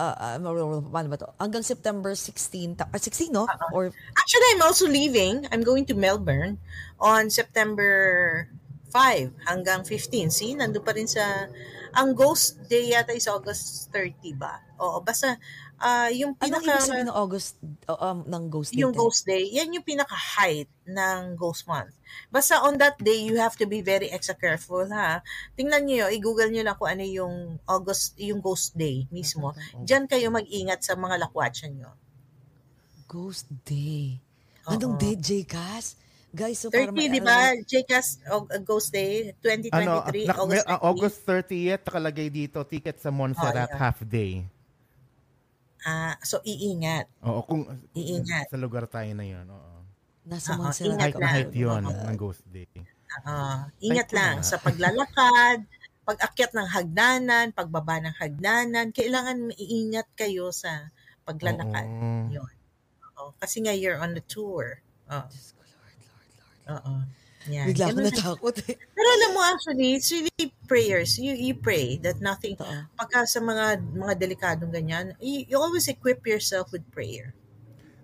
ah, 0.00 0.38
ah, 0.38 0.80
paano 0.88 1.08
ba 1.12 1.18
to? 1.20 1.28
Hanggang 1.36 1.66
September 1.66 2.16
16, 2.16 2.78
ta- 2.78 2.88
ah, 2.88 2.96
16, 2.96 3.28
no? 3.28 3.44
Or, 3.76 3.92
Actually, 4.16 4.48
I'm 4.56 4.64
also 4.64 4.88
leaving. 4.88 5.44
I'm 5.52 5.66
going 5.66 5.84
to 5.90 5.94
Melbourne 5.98 6.56
on 7.02 7.28
September 7.28 8.48
5 8.94 9.48
hanggang 9.48 9.84
15. 9.84 10.28
See, 10.32 10.52
nandun 10.56 10.84
pa 10.84 10.92
rin 10.92 11.08
sa, 11.08 11.48
ang 11.92 12.12
ghost 12.16 12.60
day 12.68 12.92
yata 12.92 13.12
is 13.12 13.28
August 13.28 13.92
30 13.92 14.36
ba? 14.36 14.60
Oo, 14.80 15.00
basta, 15.00 15.36
ah 15.82 16.06
yung 16.08 16.38
anong 16.38 16.62
pinaka, 16.62 16.70
ibig 16.72 16.86
sabihin 16.86 17.08
ng 17.10 17.18
August, 17.18 17.50
uh, 17.90 17.98
um, 17.98 18.18
ng 18.22 18.44
ghost 18.46 18.70
yung 18.72 18.94
date? 18.94 19.00
ghost 19.02 19.22
day, 19.26 19.42
yan 19.50 19.74
yung 19.74 19.82
pinaka-height 19.82 20.70
ng 20.86 21.34
ghost 21.34 21.66
month. 21.66 21.90
Basta 22.30 22.62
on 22.62 22.78
that 22.78 22.94
day, 23.02 23.18
you 23.18 23.34
have 23.36 23.58
to 23.58 23.66
be 23.66 23.82
very 23.82 24.06
extra 24.08 24.38
careful, 24.38 24.86
ha? 24.88 25.20
Tingnan 25.58 25.82
nyo, 25.84 26.06
i-google 26.08 26.48
nyo 26.48 26.62
lang 26.62 26.76
kung 26.78 26.90
ano 26.90 27.02
yung 27.02 27.34
August, 27.66 28.14
yung 28.16 28.38
ghost 28.38 28.78
day 28.78 29.10
mismo. 29.10 29.50
Diyan 29.82 30.06
kayo 30.06 30.30
mag-ingat 30.30 30.86
sa 30.86 30.94
mga 30.94 31.18
lakwatsan 31.28 31.74
nyo. 31.74 31.90
Ghost 33.04 33.50
day. 33.66 34.22
Anong 34.64 34.96
date, 34.96 35.20
J-Cas? 35.20 35.98
Guys, 36.32 36.64
so 36.64 36.72
para 36.72 36.88
30, 36.88 36.96
may 36.96 37.12
di 37.12 37.20
ano 37.20 37.28
ba? 37.28 37.52
JCAS 37.60 38.24
o- 38.32 38.48
uh, 38.48 38.62
Ghost 38.64 38.88
Day, 38.88 39.36
2023, 39.44 39.68
Ano, 39.84 40.00
August 40.00 40.48
may- 40.48 40.64
ah, 40.64 40.80
30. 40.80 40.88
August 40.88 41.18
30th, 41.28 41.82
nakalagay 41.84 42.28
dito, 42.32 42.58
ticket 42.64 42.96
sa 42.96 43.12
Montserrat 43.12 43.68
Oh, 43.68 43.76
yeah. 43.76 43.76
half 43.76 44.00
day. 44.00 44.48
Ah, 45.82 46.14
so, 46.22 46.38
iingat. 46.46 47.10
Oo, 47.26 47.42
kung 47.42 47.66
Iingat. 47.94 48.46
sa 48.50 48.58
lugar 48.58 48.86
tayo 48.86 49.10
na 49.18 49.26
yun. 49.26 49.46
Oo. 49.50 49.82
Nasa 50.22 50.54
Oo, 50.54 50.62
Montserrat 50.70 50.94
ingat 50.94 51.10
Height 51.10 51.18
na 51.18 51.28
height 51.34 51.52
yun 51.54 51.82
Oo. 51.82 52.04
ng 52.06 52.16
ghost 52.18 52.46
day. 52.46 52.70
Ah, 53.26 53.66
ingat 53.82 54.08
Ay, 54.14 54.16
lang 54.16 54.36
sa 54.46 54.62
paglalakad, 54.62 55.66
pag-akyat 56.06 56.52
ng 56.54 56.68
hagdanan, 56.70 57.46
pagbaba 57.50 57.98
ng 57.98 58.14
hagdanan, 58.14 58.94
kailangan 58.94 59.50
maiingat 59.50 60.06
kayo 60.14 60.54
sa 60.54 60.90
paglalakad. 61.26 61.86
Oo. 61.86 62.30
Yun. 62.30 62.54
Oo, 63.18 63.34
kasi 63.42 63.58
nga 63.66 63.74
you're 63.74 63.98
on 63.98 64.14
the 64.14 64.22
tour. 64.30 64.78
Oo. 65.10 65.26
Oo. 66.70 66.94
Yan. 67.50 67.66
Bigla 67.66 67.84
ako 67.90 67.98
lang. 67.98 68.06
natakot 68.06 68.54
eh. 68.68 68.74
Pero 68.78 69.08
alam 69.08 69.30
mo 69.34 69.40
actually, 69.42 69.98
it's 69.98 70.10
really 70.10 70.46
prayers. 70.66 71.18
You 71.18 71.34
you 71.34 71.54
pray 71.54 71.98
that 72.00 72.22
nothing 72.22 72.54
Totoo. 72.54 72.86
pagka 72.94 73.26
sa 73.26 73.42
mga 73.42 73.82
mga 73.92 74.14
delikadong 74.14 74.70
ganyan, 74.70 75.18
you, 75.18 75.46
you 75.50 75.56
always 75.58 75.90
equip 75.90 76.22
yourself 76.22 76.70
with 76.70 76.86
prayer. 76.94 77.34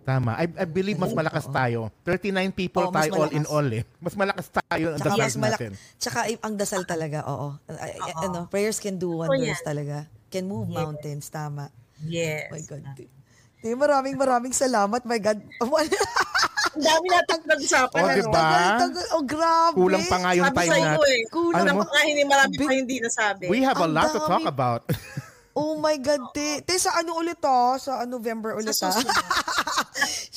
Tama. 0.03 0.41
I, 0.41 0.49
I 0.57 0.65
believe 0.65 0.97
mas 0.97 1.13
malakas 1.13 1.45
tayo. 1.47 1.93
39 2.03 2.33
people 2.57 2.89
Oo, 2.89 2.91
mas 2.91 3.07
tayo 3.07 3.13
all 3.13 3.29
in 3.29 3.45
malakas. 3.45 3.53
all 3.53 3.69
eh. 3.71 3.85
Mas 4.01 4.15
malakas 4.17 4.47
tayo 4.49 4.87
ang 4.89 4.97
Tsaka 4.97 5.13
dasal 5.13 5.21
mas 5.21 5.37
malak 5.37 5.61
natin. 5.61 5.73
Tsaka 6.01 6.19
ang 6.41 6.55
dasal 6.57 6.83
talaga, 6.89 7.19
oo. 7.29 7.49
Ay, 7.69 7.93
ay, 7.93 8.13
Oo. 8.17 8.23
Ano, 8.25 8.39
prayers 8.49 8.81
can 8.81 8.97
do 8.97 9.21
wonders 9.21 9.61
yan. 9.61 9.69
talaga. 9.69 9.97
Can 10.33 10.49
move 10.49 10.73
Yes. 10.73 10.77
mountains, 10.81 11.27
tama. 11.29 11.69
Yes. 12.01 12.49
My 12.49 12.63
God. 12.65 12.85
Di, 13.59 13.75
maraming 13.75 14.15
maraming 14.15 14.55
salamat. 14.55 15.03
My 15.03 15.19
God. 15.19 15.39
Ang 15.59 16.85
dami 16.85 17.07
natin 17.09 17.39
pag-usapan. 17.51 17.99
Oh, 17.99 18.07
ano? 18.07 18.17
diba? 18.17 18.51
Tagal. 18.79 19.07
Oh, 19.11 19.25
grabe. 19.25 19.75
Kulang 19.75 20.05
pa 20.07 20.17
nga 20.17 20.31
yung 20.33 20.47
Sabi 20.47 20.57
time 20.57 20.71
sa'yo 20.71 20.87
natin. 20.87 21.11
eh. 21.11 21.23
Kulang. 21.29 21.59
Alam 21.59 21.73
mo, 21.73 21.83
Baka 21.83 21.99
hindi 22.03 22.23
marami 22.23 22.55
pa 22.55 22.71
hindi 22.71 22.97
nasabi. 22.99 23.45
we 23.47 23.59
have 23.61 23.77
a 23.77 23.83
Ang 23.83 23.93
lot 23.93 24.09
to 24.09 24.21
talk 24.23 24.47
about. 24.47 24.83
Oh 25.59 25.75
my 25.75 25.99
God, 25.99 26.31
te. 26.31 26.63
Te, 26.63 26.79
sa 26.79 26.95
ano 26.95 27.19
ulit 27.19 27.43
ah? 27.43 27.75
Sa 27.75 28.07
November 28.07 28.55
ulit 28.55 28.71
Sa 28.71 28.79
ah? 28.79 28.95
susunod. 28.95 29.11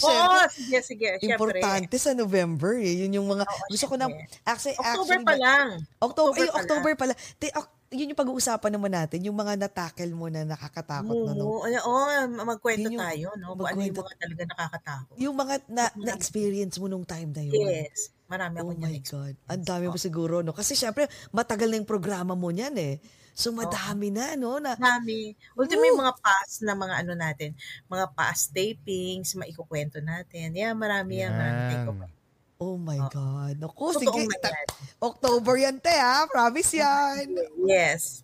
Oo, 0.02 0.10
Syempre, 0.10 0.49
sige, 0.49 0.77
sige. 0.81 1.07
Syempre. 1.22 1.30
importante 1.61 1.93
sa 2.02 2.18
November 2.18 2.73
eh. 2.73 3.06
Yun 3.06 3.22
yung 3.22 3.27
mga, 3.30 3.45
Oo, 3.45 3.69
gusto 3.69 3.85
ko 3.85 4.02
na, 4.02 4.10
syempre. 4.10 4.26
actually, 4.41 4.73
October 4.73 4.98
actually, 5.14 5.27
pa 5.30 5.35
lang. 5.38 5.68
October, 6.02 6.41
ay, 6.41 6.49
pa 6.49 6.57
October 6.57 6.91
pala. 6.98 7.14
Te, 7.38 7.53
yun 7.92 8.16
yung 8.16 8.22
pag-uusapan 8.24 8.72
naman 8.72 8.92
natin, 8.96 9.20
yung 9.28 9.36
mga 9.36 9.60
natakel 9.60 10.16
mo 10.16 10.32
na 10.32 10.48
nakakatakot 10.48 11.12
na, 11.28 11.36
no? 11.36 11.60
Oo, 11.60 11.68
ano, 11.68 11.78
oh, 11.84 12.08
magkwento 12.48 12.88
Yun 12.88 12.96
yung- 12.96 13.04
tayo, 13.04 13.28
no? 13.36 13.52
Kung 13.60 13.68
ano 13.68 13.84
yung 13.84 13.98
mga 14.00 14.16
talaga 14.16 14.44
nakakatakot. 14.48 15.16
Yung 15.20 15.36
mga 15.36 15.56
na, 15.68 15.86
na-experience 16.00 16.80
mo 16.80 16.88
nung 16.88 17.04
time 17.04 17.36
na 17.36 17.44
yun. 17.44 17.60
Yes. 17.68 18.16
Marami 18.32 18.64
Oh 18.64 18.72
ako 18.72 18.72
my 18.72 18.80
niyan. 18.80 19.04
God. 19.04 19.36
Ang 19.52 19.64
dami 19.68 19.86
mo 19.92 19.98
siguro, 20.00 20.40
no? 20.40 20.56
Kasi 20.56 20.72
syempre, 20.72 21.12
matagal 21.36 21.68
na 21.68 21.84
yung 21.84 21.90
programa 21.90 22.32
mo 22.32 22.48
niyan 22.48 22.76
eh. 22.80 22.96
So, 23.36 23.52
madami 23.52 24.08
na, 24.08 24.40
no? 24.40 24.56
Na, 24.64 24.80
Marami. 24.80 25.36
Ultimo 25.60 25.84
yung 25.84 26.00
mga 26.00 26.16
past 26.20 26.64
na 26.64 26.72
mga 26.76 26.96
ano 27.04 27.12
natin, 27.16 27.56
mga 27.92 28.08
past 28.16 28.56
tapings, 28.56 29.36
maikukwento 29.36 30.00
natin. 30.00 30.56
Yeah, 30.56 30.72
marami 30.72 31.20
yan. 31.28 31.36
Marami 31.36 31.76
Yan. 31.76 32.20
Oh 32.62 32.78
my 32.78 33.02
God. 33.10 33.58
Naku, 33.58 33.84
Totoo 33.92 34.00
sige. 34.16 34.38
ta- 34.38 34.48
yan. 34.48 34.68
October 35.02 35.54
yan, 35.58 35.76
te, 35.78 35.92
ha? 35.92 36.24
Promise 36.26 36.72
yan. 36.76 37.26
Yes. 37.60 38.22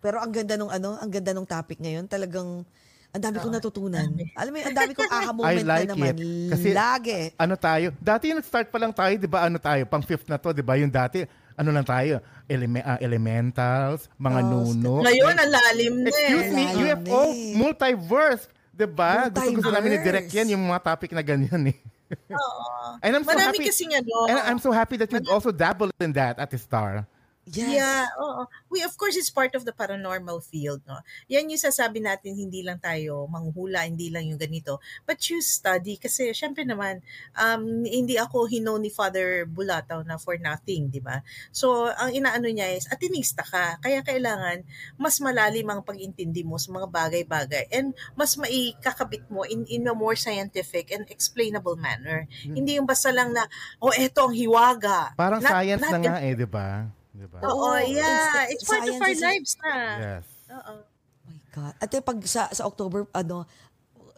Pero 0.00 0.18
ang 0.18 0.32
ganda 0.32 0.56
nung 0.56 0.68
ano, 0.68 0.96
ang 0.96 1.08
ganda 1.08 1.30
nung 1.30 1.44
topic 1.44 1.76
ngayon. 1.78 2.04
Talagang, 2.04 2.64
ang 3.10 3.22
dami 3.22 3.36
kong 3.38 3.54
natutunan. 3.54 4.08
Alam 4.34 4.50
mo, 4.50 4.58
ang 4.58 4.74
dami 4.74 4.92
kong 4.92 5.06
aha 5.06 5.30
moment 5.36 5.62
like 5.62 5.86
na 5.86 5.92
naman. 5.92 6.14
it. 6.14 6.50
Kasi- 6.50 6.72
Lagi. 6.72 7.20
ano 7.36 7.54
tayo, 7.54 7.86
dati 7.98 8.24
yung 8.28 8.40
start 8.40 8.68
pa 8.68 8.78
lang 8.78 8.90
tayo, 8.90 9.14
di 9.14 9.28
ba, 9.28 9.44
ano 9.44 9.56
tayo, 9.56 9.84
pang 9.84 10.02
fifth 10.02 10.26
na 10.26 10.34
to, 10.34 10.50
di 10.50 10.60
ba, 10.60 10.74
yung 10.74 10.90
dati, 10.90 11.22
ano 11.54 11.70
lang 11.70 11.84
tayo, 11.84 12.18
eleme- 12.46 12.82
ah, 12.82 12.98
elementals, 12.98 14.10
mga 14.16 14.40
Oh, 14.40 14.48
nuno. 14.66 14.92
Ngayon, 15.00 15.34
ang 15.36 15.50
lalim 15.52 15.94
na 16.02 16.10
Excuse 16.10 16.42
eh. 16.42 16.50
me, 16.50 16.64
Lalim 16.66 16.82
UFO, 17.04 17.20
eh. 17.22 17.54
multiverse, 17.54 18.44
di 18.72 18.86
ba? 18.86 19.30
Gusto, 19.30 19.62
gusto 19.62 19.70
namin 19.70 19.88
ni 19.90 19.98
Multiverse. 20.00 20.34
yan, 20.34 20.46
yung 20.50 20.64
mga 20.66 20.80
topic 20.84 21.10
na 21.12 21.22
ganyan 21.22 21.64
eh. 21.70 21.78
Oo. 22.30 22.98
And 23.02 23.16
I'm 23.16 23.24
so 23.24 23.32
Marami 23.32 23.58
happy, 23.58 23.64
kasing 23.64 23.92
ano. 23.96 24.28
and 24.28 24.38
I'm 24.38 24.58
so 24.58 24.72
happy 24.72 24.96
that 24.98 25.10
you've 25.12 25.28
also 25.28 25.50
dabbled 25.52 25.92
in 26.00 26.12
that 26.14 26.38
at 26.38 26.50
the 26.50 26.58
Star. 26.58 27.06
Yes. 27.44 27.76
Yeah, 27.76 28.08
oo. 28.16 28.48
We 28.72 28.80
of 28.80 28.96
course 28.96 29.20
it's 29.20 29.28
part 29.28 29.52
of 29.52 29.68
the 29.68 29.76
paranormal 29.76 30.40
field, 30.48 30.80
no. 30.88 31.04
Yan 31.28 31.52
yung 31.52 31.60
sasabi 31.60 32.00
natin 32.00 32.32
hindi 32.32 32.64
lang 32.64 32.80
tayo 32.80 33.28
manghuhula, 33.28 33.84
hindi 33.84 34.08
lang 34.08 34.32
yung 34.32 34.40
ganito. 34.40 34.80
But 35.04 35.20
you 35.28 35.44
study 35.44 36.00
kasi 36.00 36.32
syempre 36.32 36.64
naman 36.64 37.04
um 37.36 37.84
hindi 37.84 38.16
ako 38.16 38.48
hino 38.48 38.80
ni 38.80 38.88
Father 38.88 39.44
Bulataw 39.44 40.08
na 40.08 40.16
for 40.16 40.40
nothing, 40.40 40.88
di 40.88 41.04
ba? 41.04 41.20
So 41.52 41.92
ang 41.92 42.16
inaano 42.16 42.48
niya 42.48 42.72
is 42.72 42.88
atinista 42.88 43.44
ka. 43.44 43.76
Kaya 43.84 44.00
kailangan 44.00 44.64
mas 44.96 45.20
malalim 45.20 45.68
ang 45.68 45.84
pag-intindi 45.84 46.48
mo 46.48 46.56
sa 46.56 46.72
mga 46.72 46.88
bagay-bagay 46.88 47.68
and 47.76 47.92
mas 48.16 48.40
maikakabit 48.40 49.28
mo 49.28 49.44
in 49.44 49.68
in 49.68 49.84
a 49.84 49.92
more 49.92 50.16
scientific 50.16 50.88
and 50.96 51.04
explainable 51.12 51.76
manner. 51.76 52.24
Hindi 52.40 52.80
yung 52.80 52.88
basta 52.88 53.12
lang 53.12 53.36
na 53.36 53.44
oh 53.84 53.92
eto 53.92 54.32
ang 54.32 54.34
hiwaga. 54.34 55.12
Parang 55.12 55.44
Not- 55.44 55.52
science 55.52 55.84
not 55.84 55.92
na 55.92 56.00
nga 56.00 56.16
eh, 56.24 56.32
di 56.32 56.48
ba? 56.48 56.88
Di 57.14 57.26
ba? 57.30 57.38
Oo, 57.46 57.78
yeah. 57.78 58.50
it's- 58.50 58.58
It's 58.58 58.64
part 58.66 58.82
of 58.84 58.98
our 58.98 59.14
lives 59.14 59.52
na. 59.62 59.74
Yes. 59.96 60.26
Oo. 60.50 60.74
Oh 60.74 60.82
my 61.30 61.38
God. 61.54 61.72
At 61.78 61.88
yung 61.88 62.02
pag 62.02 62.18
sa, 62.26 62.50
sa 62.50 62.66
October, 62.66 63.06
ano, 63.14 63.46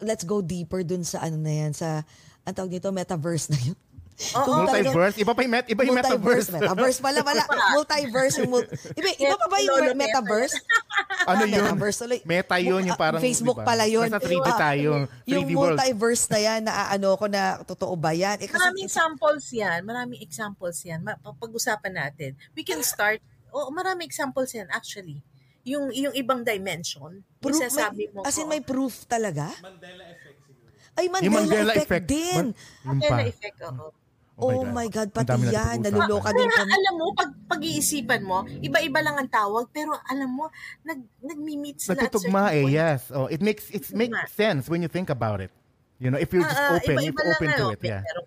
let's 0.01 0.25
go 0.25 0.41
deeper 0.41 0.81
dun 0.81 1.05
sa 1.05 1.21
ano 1.21 1.37
na 1.37 1.53
yan, 1.53 1.71
sa, 1.73 2.01
ang 2.41 2.53
tawag 2.53 2.73
nito, 2.73 2.89
metaverse 2.89 3.53
na 3.53 3.59
yun. 3.61 3.77
Talagang- 4.17 4.65
Multiverse? 4.65 5.15
Iba 5.21 5.31
pa 5.31 5.41
yung, 5.41 5.53
met, 5.53 5.65
iba 5.69 5.81
yung 5.85 5.93
metaverse. 5.93 6.49
Metaverse 6.49 6.97
pala, 6.99 7.21
wala. 7.21 7.43
Multiverse 7.71 8.35
yung 8.41 8.49
mul- 8.49 8.69
iba, 8.91 9.09
iba 9.13 9.35
pa 9.35 9.45
ba 9.45 9.57
yung 9.61 9.93
metaverse? 9.93 10.57
ano 11.23 11.37
Ah, 11.37 11.45
yun? 11.45 11.53
Metaverse 11.53 11.97
tuloy. 11.99 12.19
Meta 12.25 12.57
yun, 12.57 12.81
yung 12.83 12.97
parang, 12.97 13.21
Facebook 13.21 13.57
di 13.57 13.61
ba? 13.61 13.69
pala 13.69 13.85
yun. 13.85 14.09
Basta 14.09 14.17
3D 14.19 14.49
Ah, 14.49 14.57
tayo. 14.59 14.91
3D 15.21 15.29
Yung 15.29 15.45
world. 15.53 15.77
multiverse 15.77 16.25
na 16.27 16.39
yan, 16.39 16.59
na 16.65 16.89
ano 16.89 17.13
ko 17.13 17.25
na, 17.29 17.41
totoo 17.61 17.93
ba 17.93 18.09
yan? 18.09 18.41
Eh, 18.41 18.49
kasi, 18.49 18.57
Maraming 18.57 18.89
samples 18.89 19.45
yan. 19.51 19.79
Maraming 19.81 20.19
examples 20.19 20.81
yan. 20.81 20.99
Ma- 20.99 21.17
pag-usapan 21.21 21.93
natin. 21.95 22.33
We 22.51 22.61
can 22.61 22.81
start. 22.81 23.21
Oh, 23.47 23.69
maraming 23.69 24.03
examples 24.03 24.49
yan 24.51 24.65
actually. 24.69 25.21
Yung 25.61 25.89
yung 25.89 26.13
ibang 26.13 26.41
dimension. 26.41 27.21
proof, 27.37 27.53
yung 27.53 27.63
sasabi 27.63 28.07
may, 28.07 28.13
mo. 28.13 28.19
as 28.23 28.33
in 28.33 28.43
oo. 28.43 28.49
may 28.49 28.61
proof 28.61 29.05
talaga? 29.05 29.51
Ay, 30.97 31.05
Mandela, 31.05 31.21
Yung 31.21 31.35
Mandela 31.37 31.71
effect, 31.71 31.85
effect. 31.85 32.07
din. 32.07 32.33
Man- 32.35 32.55
Mandela 32.83 33.13
pa. 33.13 33.29
effect, 33.29 33.57
oo. 33.61 33.87
Oh, 34.37 34.61
my 34.69 34.85
God, 34.85 35.09
Ang 35.09 35.17
pati 35.17 35.49
yan. 35.49 35.81
Naluloka 35.81 36.29
din 36.29 36.45
kami. 36.45 36.69
alam 36.69 36.93
mo, 36.93 37.09
pag 37.17 37.33
pag-iisipan 37.49 38.21
mo, 38.21 38.45
iba-iba 38.61 39.01
lang 39.01 39.17
ang 39.17 39.25
tawag, 39.25 39.65
pero 39.73 39.97
alam 40.05 40.29
mo, 40.29 40.45
nag, 40.85 41.01
nag-meet 41.25 41.81
sila 41.81 41.97
at 41.97 42.13
Natutugma 42.13 42.53
certain 42.53 42.61
eh, 42.61 42.63
point. 42.69 42.77
yes. 42.77 42.99
Oh, 43.09 43.25
it 43.25 43.41
makes 43.41 43.65
it 43.73 43.89
makes 43.97 44.13
sense 44.29 44.69
when 44.69 44.85
you 44.85 44.89
think 44.93 45.09
about 45.09 45.41
it. 45.41 45.49
You 45.97 46.13
know, 46.13 46.21
if 46.21 46.29
you're 46.29 46.45
just 46.45 46.53
Ah, 46.53 46.69
ah, 46.69 46.77
open, 46.77 47.01
if 47.01 47.09
iba-iba 47.09 47.23
open 47.33 47.49
to 47.57 47.63
oh. 47.65 47.73
it, 47.73 47.81
yeah. 47.81 48.05
Pero 48.05 48.21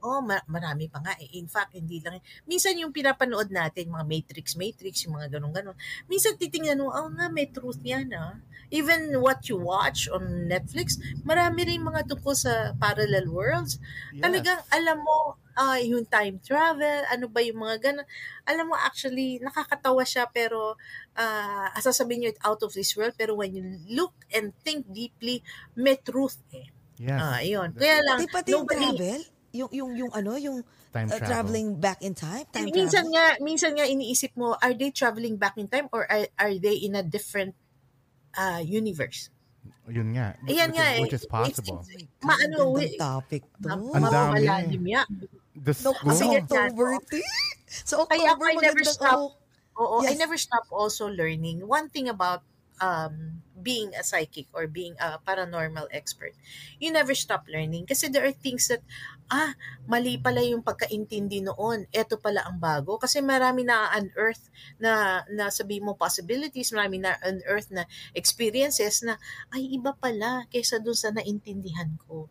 Oo, 0.00 0.20
ma- 0.20 0.44
marami 0.46 0.86
pa 0.86 0.98
nga. 0.98 1.14
eh. 1.16 1.36
In 1.36 1.46
fact, 1.46 1.72
hindi 1.72 2.00
lang. 2.00 2.18
Minsan 2.44 2.76
yung 2.76 2.90
pinapanood 2.90 3.48
natin, 3.48 3.88
mga 3.88 4.04
Matrix, 4.04 4.54
Matrix, 4.54 5.04
yung 5.04 5.16
mga 5.16 5.36
ganun-ganun. 5.36 5.76
Minsan 6.06 6.34
titingnan 6.34 6.80
mo, 6.80 6.88
oh 6.88 7.08
nga, 7.10 7.28
may 7.28 7.46
truth 7.46 7.80
yan 7.80 8.10
ah. 8.12 8.40
Even 8.70 9.18
what 9.18 9.50
you 9.50 9.58
watch 9.58 10.06
on 10.06 10.46
Netflix, 10.46 10.94
marami 11.20 11.66
rin 11.66 11.82
mga 11.82 12.06
tungkol 12.06 12.32
sa 12.32 12.70
parallel 12.74 13.26
worlds. 13.26 13.82
Yes. 14.14 14.22
Talagang 14.22 14.62
alam 14.70 15.02
mo, 15.02 15.16
ah, 15.52 15.74
yung 15.76 16.06
time 16.06 16.38
travel, 16.38 17.02
ano 17.04 17.26
ba 17.26 17.42
yung 17.42 17.58
mga 17.58 17.76
ganun. 17.82 18.06
Alam 18.46 18.70
mo, 18.70 18.76
actually, 18.78 19.42
nakakatawa 19.42 20.06
siya, 20.06 20.30
pero 20.30 20.78
uh, 21.12 21.66
sasabihin 21.76 22.22
nyo, 22.22 22.30
it's 22.30 22.42
out 22.42 22.62
of 22.62 22.70
this 22.70 22.94
world, 22.94 23.12
pero 23.12 23.34
when 23.34 23.52
you 23.52 23.62
look 23.90 24.14
and 24.30 24.54
think 24.62 24.86
deeply, 24.86 25.42
may 25.74 25.98
truth 25.98 26.38
eh. 26.54 26.70
Yes. 26.94 27.18
Ah, 27.18 27.40
yun. 27.40 27.74
Kaya 27.74 27.98
lang, 28.04 28.22
Pati, 28.22 28.30
pati 28.30 28.50
yung 28.52 28.64
nobody- 28.64 28.86
travel, 28.86 29.20
yung, 29.52 29.70
yung, 29.72 29.90
yung 29.96 30.12
ano, 30.12 30.36
yung 30.36 30.62
Time 30.90 31.06
uh, 31.06 31.18
travel. 31.18 31.26
traveling 31.28 31.68
back 31.78 32.02
in 32.02 32.14
time, 32.14 32.42
time 32.50 32.66
minsan 32.66 33.06
travel. 33.06 33.14
nga, 33.14 33.26
minsan 33.38 33.72
nga 33.78 33.86
iniisip 33.86 34.34
mo, 34.34 34.58
are 34.58 34.74
they 34.74 34.90
traveling 34.90 35.38
back 35.38 35.54
in 35.54 35.70
time 35.70 35.86
or 35.94 36.02
are, 36.10 36.26
are 36.34 36.54
they 36.58 36.74
in 36.82 36.98
a 36.98 37.02
different 37.02 37.54
uh, 38.34 38.58
universe? 38.58 39.30
Yun 39.90 40.14
nga. 40.14 40.34
Ayan 40.46 40.70
which, 40.70 40.78
nga 40.78 40.86
is, 40.86 40.98
eh. 40.98 41.02
which 41.02 41.16
is 41.16 41.26
possible. 41.26 41.82
It's- 41.90 42.06
Maano, 42.22 42.70
Gandang 42.70 42.74
we- 42.74 42.98
topic 42.98 43.42
to. 43.62 43.68
Ang 43.70 44.06
dami. 44.06 44.46
The 45.60 45.74
No, 45.84 45.92
kasi 45.92 46.24
school. 46.24 46.38
October, 46.40 46.88
te. 47.10 47.20
Sa 47.66 48.06
Kaya 48.06 48.32
October, 48.34 48.46
I 48.48 48.56
never 48.62 48.82
stop. 48.86 49.18
oh, 49.18 49.36
Oo, 49.80 49.96
I 50.04 50.12
Yes. 50.14 50.18
never 50.18 50.36
stop 50.36 50.66
also 50.70 51.06
learning. 51.08 51.64
One 51.66 51.88
thing 51.88 52.08
about 52.08 52.42
um, 52.80 53.42
being 53.60 53.92
a 53.92 54.02
psychic 54.02 54.46
or 54.52 54.66
being 54.66 54.96
a 55.00 55.20
paranormal 55.20 55.88
expert, 55.92 56.32
you 56.78 56.88
never 56.92 57.14
stop 57.14 57.44
learning. 57.48 57.84
Kasi 57.86 58.08
there 58.08 58.24
are 58.24 58.32
things 58.32 58.68
that, 58.68 58.80
ah, 59.30 59.54
mali 59.86 60.18
pala 60.18 60.42
yung 60.42 60.66
pagkaintindi 60.66 61.46
noon. 61.46 61.86
Ito 61.94 62.18
pala 62.18 62.42
ang 62.44 62.58
bago. 62.58 62.98
Kasi 62.98 63.22
marami 63.22 63.62
na 63.62 63.88
unearth 63.94 64.50
na, 64.82 65.22
na 65.30 65.48
sabi 65.54 65.78
mo 65.78 65.94
possibilities, 65.94 66.74
marami 66.74 66.98
na 66.98 67.14
unearth 67.22 67.70
na 67.70 67.86
experiences 68.12 69.06
na, 69.06 69.16
ay, 69.54 69.70
iba 69.78 69.94
pala 69.94 70.50
kaysa 70.50 70.82
dun 70.82 70.98
sa 70.98 71.14
naintindihan 71.14 71.94
ko. 72.04 72.26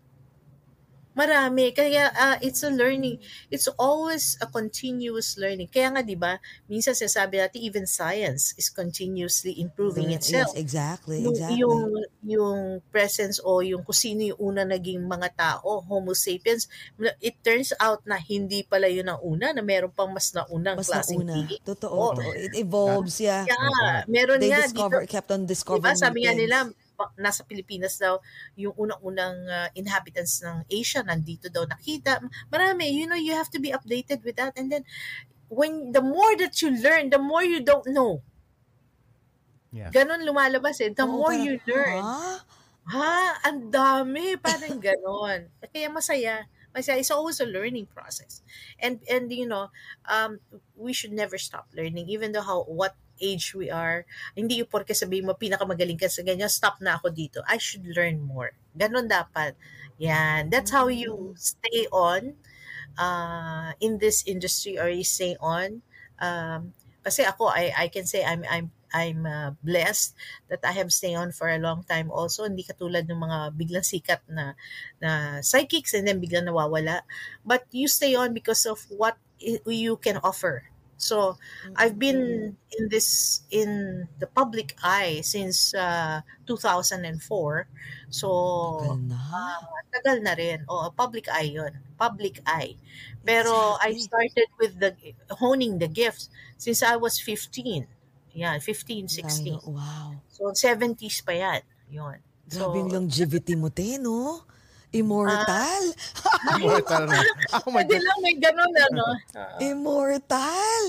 Marami. 1.20 1.76
Kaya 1.76 2.08
ah, 2.16 2.40
it's 2.40 2.64
a 2.64 2.72
learning. 2.72 3.20
It's 3.52 3.68
always 3.76 4.40
a 4.40 4.48
continuous 4.48 5.36
learning. 5.36 5.68
Kaya 5.68 5.92
nga, 5.92 6.00
di 6.00 6.16
ba, 6.16 6.40
minsan 6.72 6.96
sinasabi 6.96 7.44
natin, 7.44 7.60
even 7.60 7.84
science 7.84 8.56
is 8.56 8.72
continuously 8.72 9.60
improving 9.60 10.16
yes, 10.16 10.32
itself. 10.32 10.56
exactly, 10.56 11.20
Yung, 11.20 11.36
exactly. 11.36 11.60
yung, 11.60 11.82
yung 12.24 12.60
presence 12.88 13.44
o 13.44 13.60
yung 13.60 13.84
kung 13.84 14.00
sino 14.00 14.32
yung 14.32 14.40
una 14.40 14.64
naging 14.64 15.04
mga 15.04 15.36
tao, 15.36 15.84
Homo 15.84 16.16
sapiens, 16.16 16.72
it 17.20 17.36
turns 17.44 17.76
out 17.84 18.00
na 18.08 18.16
hindi 18.16 18.64
pala 18.64 18.88
yun 18.88 19.12
ang 19.12 19.20
una, 19.20 19.52
na 19.52 19.60
meron 19.60 19.92
pang 19.92 20.08
mas 20.16 20.32
naunang 20.32 20.80
Mas 20.80 20.88
klaseng 20.88 21.20
nauna. 21.28 21.36
being. 21.44 21.60
Totoo. 21.68 21.92
Oo. 21.92 22.16
totoo. 22.16 22.32
It 22.40 22.56
evolves, 22.56 23.20
yeah. 23.20 23.44
Yeah, 23.44 24.08
meron 24.08 24.40
They 24.40 24.56
nga 24.56 24.64
discover, 24.64 25.04
dito. 25.04 25.12
kept 25.12 25.30
on 25.36 25.44
discovering 25.44 25.84
Diba, 25.84 26.00
sabi 26.00 26.24
nga 26.24 26.32
nila, 26.32 26.58
nasa 27.16 27.48
Pilipinas 27.48 27.96
daw, 27.96 28.20
yung 28.60 28.76
unang-unang 28.76 29.38
uh, 29.48 29.70
inhabitants 29.76 30.44
ng 30.44 30.68
Asia, 30.68 31.00
nandito 31.02 31.48
daw 31.48 31.64
nakita. 31.64 32.20
Marami, 32.52 32.92
you 32.92 33.08
know, 33.08 33.20
you 33.20 33.32
have 33.32 33.50
to 33.50 33.60
be 33.60 33.72
updated 33.72 34.24
with 34.28 34.36
that. 34.36 34.56
And 34.60 34.68
then, 34.68 34.84
when 35.50 35.92
the 35.92 36.02
more 36.02 36.38
that 36.38 36.62
you 36.62 36.70
learn, 36.70 37.10
the 37.10 37.18
more 37.18 37.44
you 37.44 37.60
don't 37.60 37.88
know. 37.90 38.22
Yeah. 39.74 39.90
Ganon 39.94 40.26
lumalabas 40.26 40.82
eh. 40.82 40.90
The 40.94 41.06
Oo, 41.06 41.14
more 41.14 41.34
you 41.34 41.62
learn. 41.66 42.02
Ha? 42.02 42.42
Ha? 42.90 43.18
Ang 43.50 43.70
dami. 43.70 44.38
Parang 44.38 44.82
ganon. 44.82 45.50
Kaya 45.62 45.90
masaya. 45.94 46.46
Masaya. 46.74 46.98
It's 46.98 47.14
always 47.14 47.38
a 47.42 47.46
learning 47.46 47.86
process. 47.90 48.42
And, 48.82 49.02
and 49.10 49.30
you 49.30 49.46
know, 49.46 49.70
um, 50.10 50.42
we 50.74 50.94
should 50.94 51.14
never 51.14 51.38
stop 51.38 51.70
learning. 51.74 52.10
Even 52.10 52.34
though 52.34 52.46
how, 52.46 52.66
what 52.66 52.98
age 53.20 53.54
we 53.54 53.70
are. 53.70 54.04
Hindi 54.34 54.64
yung 54.64 54.72
porke 54.72 54.96
sabihin 54.96 55.28
mo, 55.28 55.36
pinakamagaling 55.36 56.00
ka 56.00 56.08
sa 56.08 56.24
ganyan, 56.26 56.50
stop 56.50 56.80
na 56.80 56.98
ako 56.98 57.12
dito. 57.14 57.40
I 57.46 57.60
should 57.60 57.86
learn 57.86 58.24
more. 58.24 58.56
Ganon 58.74 59.08
dapat. 59.08 59.56
Yan. 60.00 60.48
That's 60.50 60.72
how 60.72 60.88
you 60.88 61.36
stay 61.36 61.86
on 61.92 62.40
uh, 62.96 63.76
in 63.80 64.00
this 64.00 64.24
industry 64.26 64.80
or 64.80 64.88
you 64.88 65.04
stay 65.04 65.36
on. 65.40 65.84
Um, 66.20 66.74
kasi 67.04 67.24
ako, 67.24 67.52
I, 67.52 67.72
I 67.76 67.88
can 67.88 68.08
say 68.08 68.24
I'm, 68.24 68.44
I'm 68.48 68.72
I'm 68.94 69.26
uh, 69.26 69.52
blessed 69.62 70.18
that 70.50 70.66
I 70.66 70.74
have 70.74 70.90
stayed 70.90 71.16
on 71.16 71.32
for 71.32 71.50
a 71.50 71.62
long 71.62 71.86
time 71.86 72.10
also. 72.10 72.46
Hindi 72.46 72.66
katulad 72.66 73.06
ng 73.06 73.22
mga 73.22 73.38
biglang 73.54 73.86
sikat 73.86 74.26
na, 74.26 74.58
na 74.98 75.42
psychics 75.46 75.94
and 75.94 76.10
then 76.10 76.18
biglang 76.18 76.50
nawawala. 76.50 77.06
But 77.46 77.70
you 77.72 77.88
stay 77.88 78.18
on 78.18 78.34
because 78.34 78.66
of 78.66 78.82
what 78.90 79.18
you 79.40 79.96
can 80.02 80.18
offer. 80.26 80.66
So, 81.00 81.40
I've 81.80 81.96
been 81.98 82.54
in 82.76 82.84
this, 82.92 83.42
in 83.50 84.06
the 84.20 84.28
public 84.28 84.76
eye 84.84 85.24
since 85.24 85.72
uh, 85.74 86.22
2004. 86.46 87.00
So, 88.12 88.28
Tagal 88.84 89.08
na. 89.08 89.16
ah, 89.16 89.60
tagal 89.96 90.20
na 90.20 90.36
rin. 90.36 90.68
O, 90.68 90.92
public 90.92 91.32
eye 91.32 91.56
yun. 91.56 91.72
Public 91.96 92.44
eye. 92.46 92.76
Pero 93.24 93.80
I 93.80 93.96
Exactly. 93.96 94.04
started 94.04 94.50
with 94.60 94.74
the 94.84 94.92
honing 95.40 95.80
the 95.80 95.88
gifts 95.88 96.28
since 96.60 96.84
I 96.84 97.00
was 97.00 97.16
15. 97.20 97.88
Yan, 98.36 98.60
15, 98.60 99.08
16. 99.08 99.56
Layo. 99.56 99.72
Wow. 99.72 100.20
So, 100.30 100.52
70s 100.52 101.24
pa 101.24 101.32
yan. 101.32 101.62
Yun. 101.90 102.20
So, 102.52 102.70
Grabe 102.70 102.76
yung 102.84 102.92
longevity 102.92 103.56
mo, 103.56 103.72
te, 103.72 103.98
no? 103.98 104.44
Immortal. 104.90 105.84
Immortal 106.58 107.04
na. 107.06 107.22
Oh 107.62 107.70
my 107.70 107.86
Hindi 107.86 108.02
God. 108.02 108.06
lang 108.06 108.20
may 108.26 108.36
ganun, 108.42 108.74
ano. 108.74 109.06
Immortal. 109.62 110.82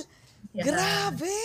Yeah. 0.56 0.64
Grabe. 0.64 1.36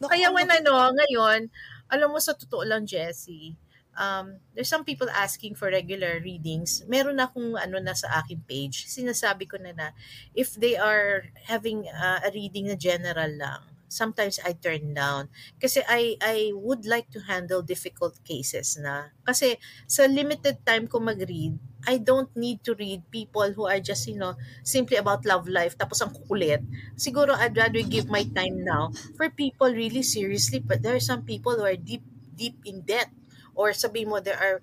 Naku, 0.00 0.10
Kaya 0.12 0.32
when 0.32 0.48
ano, 0.48 0.92
ngayon, 0.92 1.52
alam 1.92 2.08
mo 2.10 2.18
sa 2.20 2.32
totoo 2.32 2.64
lang, 2.64 2.88
Jessie, 2.88 3.56
um, 3.96 4.40
there's 4.56 4.68
some 4.68 4.84
people 4.84 5.08
asking 5.12 5.56
for 5.56 5.68
regular 5.68 6.20
readings. 6.20 6.84
Meron 6.88 7.20
akong 7.20 7.56
ano 7.56 7.76
na 7.80 7.92
sa 7.92 8.24
aking 8.24 8.44
page. 8.48 8.88
Sinasabi 8.88 9.48
ko 9.48 9.56
na 9.60 9.72
na, 9.72 9.88
if 10.32 10.56
they 10.56 10.76
are 10.76 11.28
having 11.48 11.88
uh, 11.92 12.24
a 12.24 12.30
reading 12.32 12.68
na 12.68 12.76
general 12.76 13.32
lang, 13.36 13.75
sometimes 13.88 14.38
I 14.44 14.52
turn 14.52 14.94
down. 14.94 15.28
Kasi 15.60 15.82
I, 15.88 16.16
I 16.20 16.52
would 16.54 16.86
like 16.86 17.10
to 17.12 17.20
handle 17.24 17.62
difficult 17.62 18.18
cases 18.24 18.76
na. 18.78 19.14
Kasi 19.26 19.58
sa 19.86 20.06
limited 20.06 20.64
time 20.66 20.86
ko 20.86 20.98
mag-read, 21.00 21.58
I 21.86 21.98
don't 21.98 22.30
need 22.34 22.64
to 22.66 22.74
read 22.74 23.06
people 23.10 23.52
who 23.54 23.66
are 23.66 23.78
just, 23.78 24.06
you 24.10 24.18
know, 24.18 24.34
simply 24.66 24.96
about 24.98 25.24
love 25.24 25.46
life 25.46 25.78
tapos 25.78 26.02
ang 26.02 26.10
kukulit. 26.10 26.62
Siguro 26.98 27.34
I'd 27.34 27.56
rather 27.56 27.82
give 27.82 28.10
my 28.10 28.24
time 28.34 28.62
now 28.66 28.90
for 29.14 29.30
people 29.30 29.70
really 29.70 30.02
seriously 30.02 30.58
but 30.58 30.82
there 30.82 30.94
are 30.96 31.02
some 31.02 31.22
people 31.22 31.54
who 31.56 31.64
are 31.64 31.78
deep 31.78 32.02
deep 32.36 32.58
in 32.68 32.82
debt 32.84 33.08
or 33.56 33.72
sabi 33.72 34.04
mo 34.04 34.20
there 34.20 34.36
are 34.36 34.60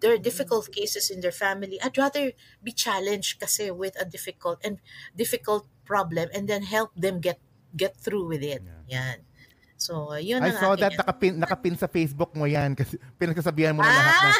there 0.00 0.12
are 0.14 0.18
difficult 0.20 0.70
cases 0.72 1.10
in 1.10 1.20
their 1.20 1.32
family. 1.34 1.80
I'd 1.82 1.98
rather 1.98 2.32
be 2.62 2.72
challenged 2.72 3.40
kasi 3.40 3.70
with 3.70 3.98
a 4.00 4.04
difficult 4.04 4.60
and 4.64 4.78
difficult 5.16 5.66
problem 5.84 6.28
and 6.34 6.48
then 6.48 6.62
help 6.64 6.94
them 6.96 7.20
get 7.20 7.40
get 7.74 7.98
through 7.98 8.30
with 8.30 8.42
it. 8.42 8.62
Yan. 8.88 9.18
So, 9.74 10.14
yun 10.16 10.40
I 10.40 10.54
saw 10.54 10.78
that 10.78 10.96
nakapin, 10.96 11.36
nakapin 11.36 11.74
sa 11.76 11.90
Facebook 11.90 12.32
mo 12.32 12.46
yan 12.46 12.72
kasi 12.72 12.96
pinagsasabihan 13.20 13.74
mo 13.74 13.82
na 13.82 13.90
lahat 13.90 14.14
na, 14.16 14.30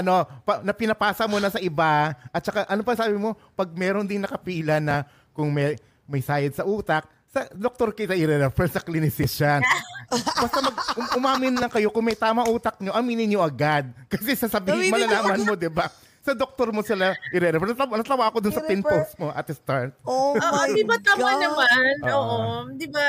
ano, 0.00 0.14
pa, 0.42 0.64
na 0.64 0.72
pinapasa 0.74 1.28
mo 1.28 1.38
na 1.38 1.52
sa 1.52 1.60
iba 1.62 2.16
at 2.34 2.42
saka 2.42 2.66
ano 2.66 2.82
pa 2.82 2.98
sabi 2.98 3.14
mo, 3.14 3.36
pag 3.54 3.68
meron 3.76 4.08
ding 4.08 4.18
nakapila 4.18 4.80
na 4.82 5.06
kung 5.36 5.54
may, 5.54 5.78
may 6.08 6.18
sayad 6.24 6.56
sa 6.56 6.66
utak, 6.66 7.06
sa 7.28 7.46
doktor 7.52 7.92
kita 7.92 8.16
i-refer 8.16 8.66
sa 8.66 8.82
clinicist 8.82 9.38
Basta 10.08 10.58
mag, 10.64 10.76
um- 10.96 11.12
umamin 11.20 11.54
lang 11.60 11.68
kayo 11.68 11.92
kung 11.92 12.02
may 12.02 12.16
tama 12.16 12.48
utak 12.48 12.80
nyo, 12.80 12.96
aminin 12.96 13.28
nyo 13.28 13.44
agad. 13.44 13.92
Kasi 14.08 14.32
sasabihin, 14.40 14.88
malalaman 14.88 15.44
mo, 15.44 15.52
di 15.52 15.68
ba? 15.68 15.92
Sa 16.22 16.32
doktor 16.34 16.74
mo 16.74 16.82
sila 16.82 17.14
i-refer. 17.30 17.72
Natawa, 17.72 17.94
natawa 17.98 18.24
ako 18.28 18.38
dun 18.42 18.54
sa 18.54 18.62
pin 18.66 18.82
post 18.82 19.14
mo 19.16 19.30
at 19.32 19.46
the 19.46 19.54
start. 19.54 19.94
Oh 20.04 20.34
my 20.36 20.70
di 20.74 20.84
ba 20.84 20.98
tama 21.00 21.34
God. 21.34 21.40
naman? 21.40 21.92
Oo. 22.04 22.18
Oo. 22.18 22.38
Di 22.74 22.86
ba? 22.90 23.04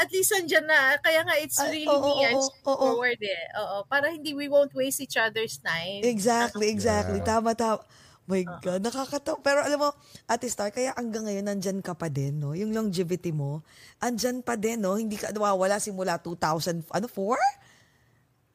At 0.00 0.08
least 0.10 0.32
andyan 0.34 0.66
na. 0.66 0.96
Kaya 1.00 1.22
nga, 1.22 1.34
it's 1.38 1.60
really 1.70 1.86
oo, 1.86 2.02
me. 2.02 2.12
I'm 2.24 2.40
oo, 2.40 2.48
oo. 2.48 2.74
forward 2.74 3.20
eh. 3.20 3.44
Oo. 3.60 3.76
Para 3.86 4.10
hindi, 4.10 4.32
we 4.32 4.48
won't 4.48 4.72
waste 4.72 5.04
each 5.04 5.20
other's 5.20 5.60
time. 5.60 6.02
Exactly, 6.02 6.72
exactly. 6.72 7.20
Yeah. 7.20 7.38
Tama, 7.38 7.52
tama. 7.54 7.84
My 8.24 8.40
God, 8.40 8.80
nakakatawa. 8.80 9.36
Pero 9.44 9.60
alam 9.60 9.76
mo, 9.76 9.90
Ate 10.24 10.48
Star, 10.48 10.72
kaya 10.72 10.96
hanggang 10.96 11.28
ngayon 11.28 11.44
nandyan 11.44 11.84
ka 11.84 11.92
pa 11.92 12.08
din, 12.08 12.40
no? 12.40 12.56
Yung 12.56 12.72
longevity 12.72 13.36
mo, 13.36 13.60
andyan 14.00 14.40
pa 14.40 14.56
din, 14.56 14.80
no? 14.80 14.96
Hindi 14.96 15.20
ka 15.20 15.28
nawawala 15.28 15.76
simula 15.76 16.16
2000, 16.16 16.88
ano, 16.88 17.04
4? 17.04 17.36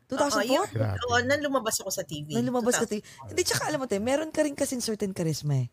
Oo, 0.10 0.18
2004? 0.18 0.50
yun, 0.50 0.68
Grabe. 0.74 0.98
oo, 1.06 1.18
nang 1.22 1.42
lumabas 1.46 1.78
ako 1.82 1.94
sa 1.94 2.02
TV. 2.02 2.34
Nang 2.34 2.50
lumabas 2.50 2.82
ka 2.82 2.86
2000. 2.86 2.90
tayo. 2.90 3.02
Hindi, 3.30 3.42
tsaka 3.46 3.64
alam 3.70 3.80
mo, 3.82 3.86
te, 3.86 3.98
meron 4.02 4.34
ka 4.34 4.42
rin 4.42 4.58
kasing 4.58 4.82
certain 4.82 5.14
charisma 5.14 5.66
eh. 5.66 5.68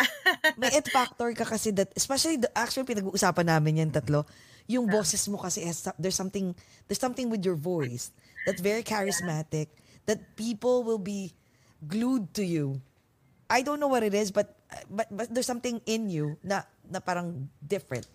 May 0.60 0.72
it 0.72 0.88
factor 0.88 1.28
ka 1.36 1.44
kasi 1.44 1.68
that, 1.76 1.92
especially, 1.92 2.40
the, 2.40 2.48
actually, 2.56 2.88
pinag-uusapan 2.88 3.46
namin 3.52 3.84
yan 3.84 3.90
tatlo, 3.92 4.24
yung 4.64 4.88
boses 4.88 5.28
mo 5.28 5.36
kasi, 5.36 5.60
has, 5.68 5.84
some- 5.84 5.98
there's 6.00 6.16
something, 6.16 6.56
there's 6.88 7.02
something 7.02 7.28
with 7.28 7.44
your 7.44 7.58
voice 7.58 8.08
that's 8.48 8.64
very 8.64 8.80
charismatic, 8.80 9.68
that 10.08 10.24
people 10.40 10.80
will 10.80 11.00
be 11.00 11.36
glued 11.84 12.32
to 12.32 12.40
you. 12.40 12.80
I 13.50 13.60
don't 13.60 13.76
know 13.76 13.92
what 13.92 14.00
it 14.00 14.14
is, 14.16 14.32
but, 14.32 14.56
but, 14.88 15.10
but 15.12 15.28
there's 15.28 15.48
something 15.48 15.82
in 15.84 16.08
you 16.08 16.40
na, 16.40 16.62
na 16.88 17.00
parang 17.00 17.50
different. 17.60 18.08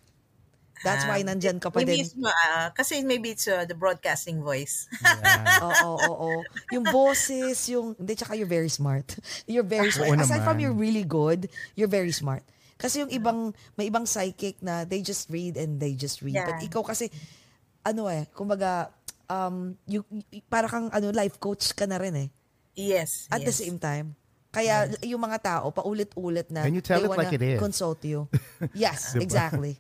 That's 0.84 1.08
why 1.08 1.24
Ah, 1.24 1.28
nandyan 1.32 1.62
ka 1.62 1.72
pa 1.72 1.80
maybe 1.80 2.02
din. 2.02 2.06
It's, 2.06 2.14
ah, 2.20 2.70
kasi 2.76 3.02
maybe 3.06 3.32
it's 3.32 3.48
uh, 3.48 3.64
the 3.64 3.74
broadcasting 3.78 4.44
voice. 4.44 4.90
Oo, 5.64 5.96
oo, 5.96 6.14
oo. 6.28 6.32
Yung 6.76 6.84
boses, 6.90 7.70
yung... 7.72 7.96
Hindi, 7.96 8.14
tsaka 8.18 8.36
you're 8.36 8.50
very 8.50 8.70
smart. 8.70 9.16
You're 9.48 9.66
very 9.66 9.90
smart. 9.94 10.12
Oo 10.12 10.20
Aside 10.20 10.44
from 10.44 10.58
naman. 10.60 10.68
you're 10.68 10.78
really 10.78 11.06
good, 11.08 11.48
you're 11.80 11.90
very 11.92 12.12
smart. 12.12 12.44
Kasi 12.76 13.00
yung 13.06 13.12
ibang, 13.14 13.56
may 13.80 13.88
ibang 13.88 14.04
psychic 14.04 14.60
na 14.60 14.84
they 14.84 15.00
just 15.00 15.32
read 15.32 15.56
and 15.56 15.80
they 15.80 15.96
just 15.96 16.20
read. 16.20 16.36
But 16.36 16.60
Yeah. 16.60 16.68
ikaw 16.68 16.84
kasi, 16.84 17.08
ano 17.88 18.12
eh, 18.12 18.28
kumbaga, 18.36 18.92
um, 19.32 19.80
you, 19.88 20.04
para 20.52 20.68
kang 20.68 20.92
ano, 20.92 21.10
life 21.16 21.40
coach 21.40 21.72
ka 21.72 21.88
na 21.88 21.96
rin 21.98 22.16
eh. 22.18 22.30
yes. 22.76 23.32
At 23.32 23.40
the 23.42 23.54
yes. 23.56 23.64
same 23.64 23.80
time. 23.80 24.14
Kaya 24.52 24.88
yung 25.04 25.20
mga 25.20 25.40
tao, 25.44 25.68
paulit-ulit 25.72 26.48
na 26.48 26.64
Can 26.64 26.76
you 26.76 26.84
tell 26.84 27.04
they 27.04 27.12
it 27.12 27.20
like 27.20 27.36
it 27.36 27.44
is? 27.44 27.60
consult 27.60 28.00
you. 28.08 28.28
Yes, 28.76 29.12
Diba? 29.16 29.24
exactly. 29.28 29.74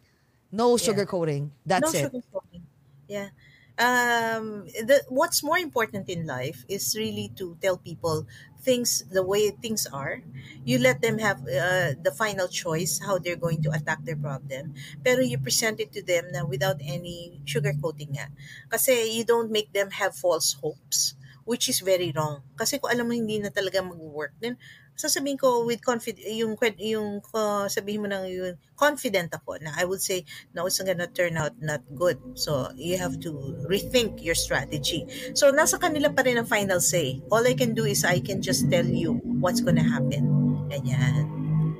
No 0.52 0.76
sugarcoating. 0.76 1.50
That's 1.66 1.94
no 1.94 2.00
it. 2.00 2.12
sugarcoating. 2.12 2.64
Yeah. 3.08 3.30
Um, 3.78 4.72
the, 4.88 5.04
what's 5.10 5.44
more 5.44 5.58
important 5.58 6.08
in 6.10 6.26
life 6.26 6.64
is 6.70 6.96
really 6.96 7.32
to 7.36 7.58
tell 7.62 7.78
people 7.78 8.26
things 8.64 9.04
the 9.12 9.22
way 9.22 9.52
things 9.52 9.86
are. 9.86 10.24
You 10.64 10.80
let 10.80 11.02
them 11.02 11.20
have 11.20 11.42
uh, 11.44 12.00
the 12.02 12.14
final 12.16 12.48
choice 12.48 13.00
how 13.04 13.20
they're 13.20 13.36
going 13.36 13.62
to 13.64 13.72
attack 13.72 14.06
their 14.06 14.16
problem. 14.16 14.74
Pero 15.04 15.22
you 15.22 15.38
present 15.38 15.80
it 15.80 15.92
to 15.94 16.02
them 16.02 16.32
na 16.32 16.46
without 16.46 16.80
any 16.82 17.42
sugarcoating 17.46 18.16
nga. 18.16 18.32
Kasi 18.72 19.12
you 19.12 19.24
don't 19.24 19.52
make 19.52 19.74
them 19.74 19.92
have 19.92 20.16
false 20.16 20.58
hopes 20.64 21.16
which 21.46 21.70
is 21.70 21.80
very 21.80 22.10
wrong. 22.12 22.42
Kasi 22.58 22.82
kung 22.82 22.90
alam 22.90 23.06
mo 23.06 23.14
hindi 23.14 23.38
na 23.38 23.54
talaga 23.54 23.86
mag-work, 23.86 24.34
then 24.42 24.58
sasabihin 24.96 25.40
ko 25.40 25.68
with 25.68 25.84
confid 25.84 26.20
yung 26.24 26.56
yung 26.80 27.20
uh, 27.36 27.68
sabihin 27.68 28.04
mo 28.04 28.08
nang 28.08 28.26
yun 28.28 28.56
confident 28.76 29.32
ako 29.32 29.60
na 29.60 29.72
I 29.76 29.84
would 29.84 30.04
say 30.04 30.24
no 30.56 30.68
it's 30.68 30.80
gonna 30.80 31.08
turn 31.08 31.36
out 31.36 31.56
not 31.60 31.84
good. 31.96 32.20
So 32.36 32.72
you 32.76 32.98
have 33.00 33.20
to 33.28 33.32
rethink 33.68 34.24
your 34.24 34.36
strategy. 34.36 35.08
So 35.36 35.52
nasa 35.52 35.80
kanila 35.80 36.12
pa 36.12 36.24
rin 36.24 36.40
ang 36.40 36.48
final 36.48 36.80
say. 36.80 37.20
All 37.32 37.44
I 37.44 37.56
can 37.56 37.76
do 37.76 37.84
is 37.84 38.04
I 38.04 38.20
can 38.24 38.40
just 38.42 38.68
tell 38.72 38.88
you 38.88 39.20
what's 39.40 39.60
gonna 39.60 39.86
happen. 39.86 40.28
Ganyan 40.72 41.36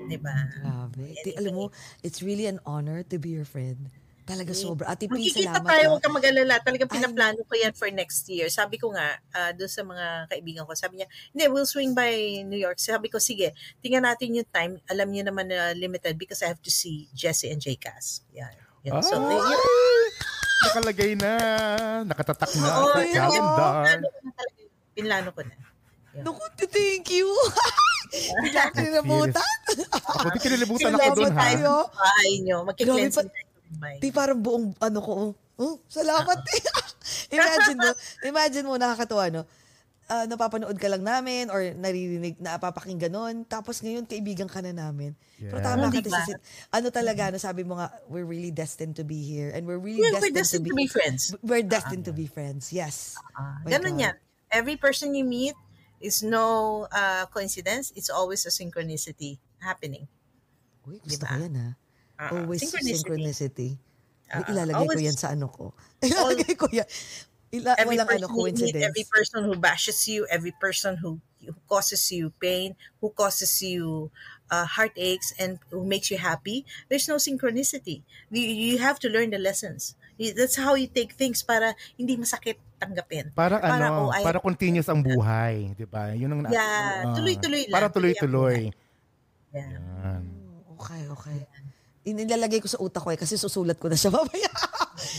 di 0.06 0.18
ba 0.22 0.36
Grabe. 0.62 1.18
Di, 1.26 1.34
alam 1.36 1.54
mo, 1.58 1.66
it's 2.06 2.22
really 2.22 2.46
an 2.46 2.62
honor 2.64 3.04
to 3.04 3.18
be 3.18 3.34
your 3.34 3.48
friend. 3.48 3.90
Talaga 4.26 4.58
sobra. 4.58 4.90
Ate 4.90 5.06
P, 5.06 5.14
Magkikita 5.14 5.62
salamat. 5.62 5.70
tayo, 5.70 5.86
ah. 5.86 5.90
huwag 5.94 6.02
kang 6.02 6.18
mag-alala. 6.18 6.58
Talagang 6.66 6.90
pinaplano 6.90 7.46
ko 7.46 7.54
yan 7.54 7.78
for 7.78 7.86
next 7.94 8.26
year. 8.26 8.50
Sabi 8.50 8.82
ko 8.82 8.90
nga, 8.90 9.22
uh, 9.22 9.54
doon 9.54 9.70
sa 9.70 9.86
mga 9.86 10.06
kaibigan 10.34 10.66
ko, 10.66 10.74
sabi 10.74 10.98
niya, 10.98 11.08
hindi, 11.30 11.46
we'll 11.46 11.70
swing 11.70 11.94
by 11.94 12.42
New 12.42 12.58
York. 12.58 12.82
Sabi 12.82 13.14
ko, 13.14 13.22
sige, 13.22 13.54
tingnan 13.86 14.10
natin 14.10 14.34
yung 14.34 14.50
time. 14.50 14.82
Alam 14.90 15.14
niyo 15.14 15.30
naman 15.30 15.54
na 15.54 15.78
limited 15.78 16.18
because 16.18 16.42
I 16.42 16.50
have 16.50 16.62
to 16.66 16.74
see 16.74 17.06
Jesse 17.14 17.54
and 17.54 17.62
JCas. 17.62 18.26
Yan. 18.34 18.50
Yan. 18.90 19.06
So, 19.06 19.14
Ay! 19.22 19.38
yun. 19.38 20.10
Nakalagay 20.66 21.12
na. 21.22 21.32
Nakatatak 22.10 22.50
na 22.58 22.66
Oo, 22.82 22.98
sa 22.98 23.02
calendar. 23.06 24.02
Pinlano 24.02 24.10
ko 24.10 24.20
na 24.26 24.32
talaga. 24.34 24.62
Pinlano 24.98 25.30
ko 25.30 25.42
na. 25.46 25.56
Naku, 26.26 26.66
thank 26.66 27.14
you. 27.14 27.30
Bigla 28.42 28.74
ko 28.74 28.78
ninabutan. 28.82 29.54
Ako 29.92 30.28
din 30.34 30.42
kinilibutan 30.42 30.94
ako 30.96 31.14
dun 31.14 31.34
ha. 31.36 31.42
tayo. 31.46 31.72
Bahay 31.92 32.32
niyo. 32.42 32.64
Magki-cleansing 32.64 33.30
Grabe 33.30 33.38
tayo 33.38 33.45
bahay. 33.78 33.98
Di 34.00 34.10
parang 34.10 34.40
buong 34.40 34.76
ano 34.78 35.00
ko. 35.00 35.12
oh. 35.14 35.32
Oh, 35.56 35.76
salamat. 35.88 36.36
imagine 37.36 37.80
mo, 37.80 37.90
imagine 38.24 38.66
mo 38.68 38.76
nakakatuwa 38.76 39.26
no. 39.32 39.44
Ah, 40.06 40.30
napapanood 40.30 40.78
ka 40.78 40.86
lang 40.86 41.02
namin 41.02 41.50
or 41.50 41.66
naririnig 41.74 42.38
na 42.38 42.62
papakinggan 42.62 43.10
nun. 43.10 43.36
Tapos 43.42 43.82
ngayon, 43.82 44.06
kaibigan 44.06 44.46
ka 44.46 44.62
na 44.62 44.70
namin. 44.70 45.18
Pero 45.40 45.58
Yeah. 45.58 45.66
tama 45.66 45.88
Oh, 45.88 45.90
ka, 45.90 45.98
diba? 45.98 46.14
Tessie. 46.14 46.38
Ano 46.70 46.94
talaga, 46.94 47.34
no, 47.34 47.42
sabi 47.42 47.66
mo 47.66 47.74
nga, 47.74 47.90
we're 48.06 48.28
really 48.28 48.54
destined 48.54 48.94
to 48.94 49.08
be 49.08 49.18
here. 49.18 49.50
And 49.50 49.66
we're 49.66 49.82
really 49.82 50.06
We're 50.06 50.14
destined, 50.14 50.38
destined 50.38 50.66
to 50.70 50.76
be 50.78 50.86
friends. 50.86 51.22
We're 51.42 51.66
destined 51.66 52.06
to 52.06 52.14
be 52.14 52.30
friends. 52.30 52.70
Yes. 52.70 53.18
Ah, 53.34 53.66
My 53.66 53.72
ganun 53.74 53.98
God. 53.98 54.04
yan. 54.06 54.16
Every 54.54 54.78
person 54.78 55.18
you 55.18 55.26
meet 55.26 55.58
is 55.98 56.22
no 56.22 56.86
uh, 56.94 57.26
coincidence. 57.34 57.90
It's 57.98 58.14
always 58.14 58.46
a 58.46 58.54
synchronicity 58.54 59.42
happening. 59.58 60.06
Uy, 60.86 61.02
gusto 61.02 61.26
Diba? 61.26 61.34
ko 61.34 61.42
yan 61.42 61.56
ha. 61.58 61.70
Ah, 62.16 62.32
Always 62.32 62.64
synchronicity. 62.64 62.96
synchronicity. 62.96 63.70
Uy, 64.26 64.42
Ah, 64.42 64.50
ilalagay 64.50 64.74
ko 64.74 64.92
always- 64.96 65.06
yan 65.06 65.18
sa 65.20 65.28
ano 65.36 65.48
ko. 65.52 65.76
ilalagay 66.02 66.56
ko 66.56 66.66
yan. 66.72 66.88
Ila, 67.54 67.72
every 67.80 67.96
walang 67.96 68.08
person 68.10 68.20
ano, 68.20 68.28
you 68.28 68.36
meet, 68.36 68.44
coincidence. 68.58 68.84
every 68.90 69.06
person 69.08 69.40
who 69.46 69.54
bashes 69.56 70.00
you, 70.10 70.28
every 70.28 70.52
person 70.58 70.98
who, 71.00 71.22
who 71.40 71.56
causes 71.70 72.04
you 72.12 72.34
pain, 72.42 72.76
who 73.00 73.08
causes 73.14 73.52
you 73.62 74.12
uh, 74.52 74.66
heartaches, 74.66 75.32
and 75.40 75.60
who 75.72 75.86
makes 75.86 76.10
you 76.12 76.18
happy, 76.20 76.66
there's 76.90 77.08
no 77.08 77.16
synchronicity. 77.16 78.02
You, 78.30 78.44
you 78.44 78.76
have 78.80 79.00
to 79.00 79.08
learn 79.08 79.30
the 79.32 79.40
lessons. 79.40 79.96
That's 80.18 80.56
how 80.56 80.76
you 80.76 80.88
take 80.88 81.14
things 81.16 81.44
para 81.44 81.76
hindi 82.00 82.16
masakit 82.16 82.56
tanggapin. 82.80 83.32
Parang 83.36 83.60
Para, 83.62 83.88
ano, 83.88 84.08
oh, 84.08 84.16
I- 84.16 84.24
para 84.24 84.40
continuous 84.40 84.88
ang 84.88 85.04
buhay, 85.04 85.76
'di 85.76 85.86
ba? 85.88 86.12
Yun 86.16 86.32
ang 86.36 86.42
Yeah, 86.52 87.08
ah, 87.08 87.16
tuloy-tuloy 87.16 87.68
lang. 87.68 87.76
Para 87.76 87.88
tuloy-tuloy. 87.92 88.72
Yeah. 89.52 89.80
Yan. 89.80 90.24
Okay, 90.76 91.02
okay. 91.08 91.40
Inilalagay 92.06 92.62
ko 92.62 92.70
sa 92.70 92.78
utak 92.78 93.02
ko 93.02 93.10
eh 93.10 93.18
kasi 93.18 93.34
susulat 93.34 93.82
ko 93.82 93.90
na 93.90 93.98
siya 93.98 94.14
mamaya. 94.16 94.52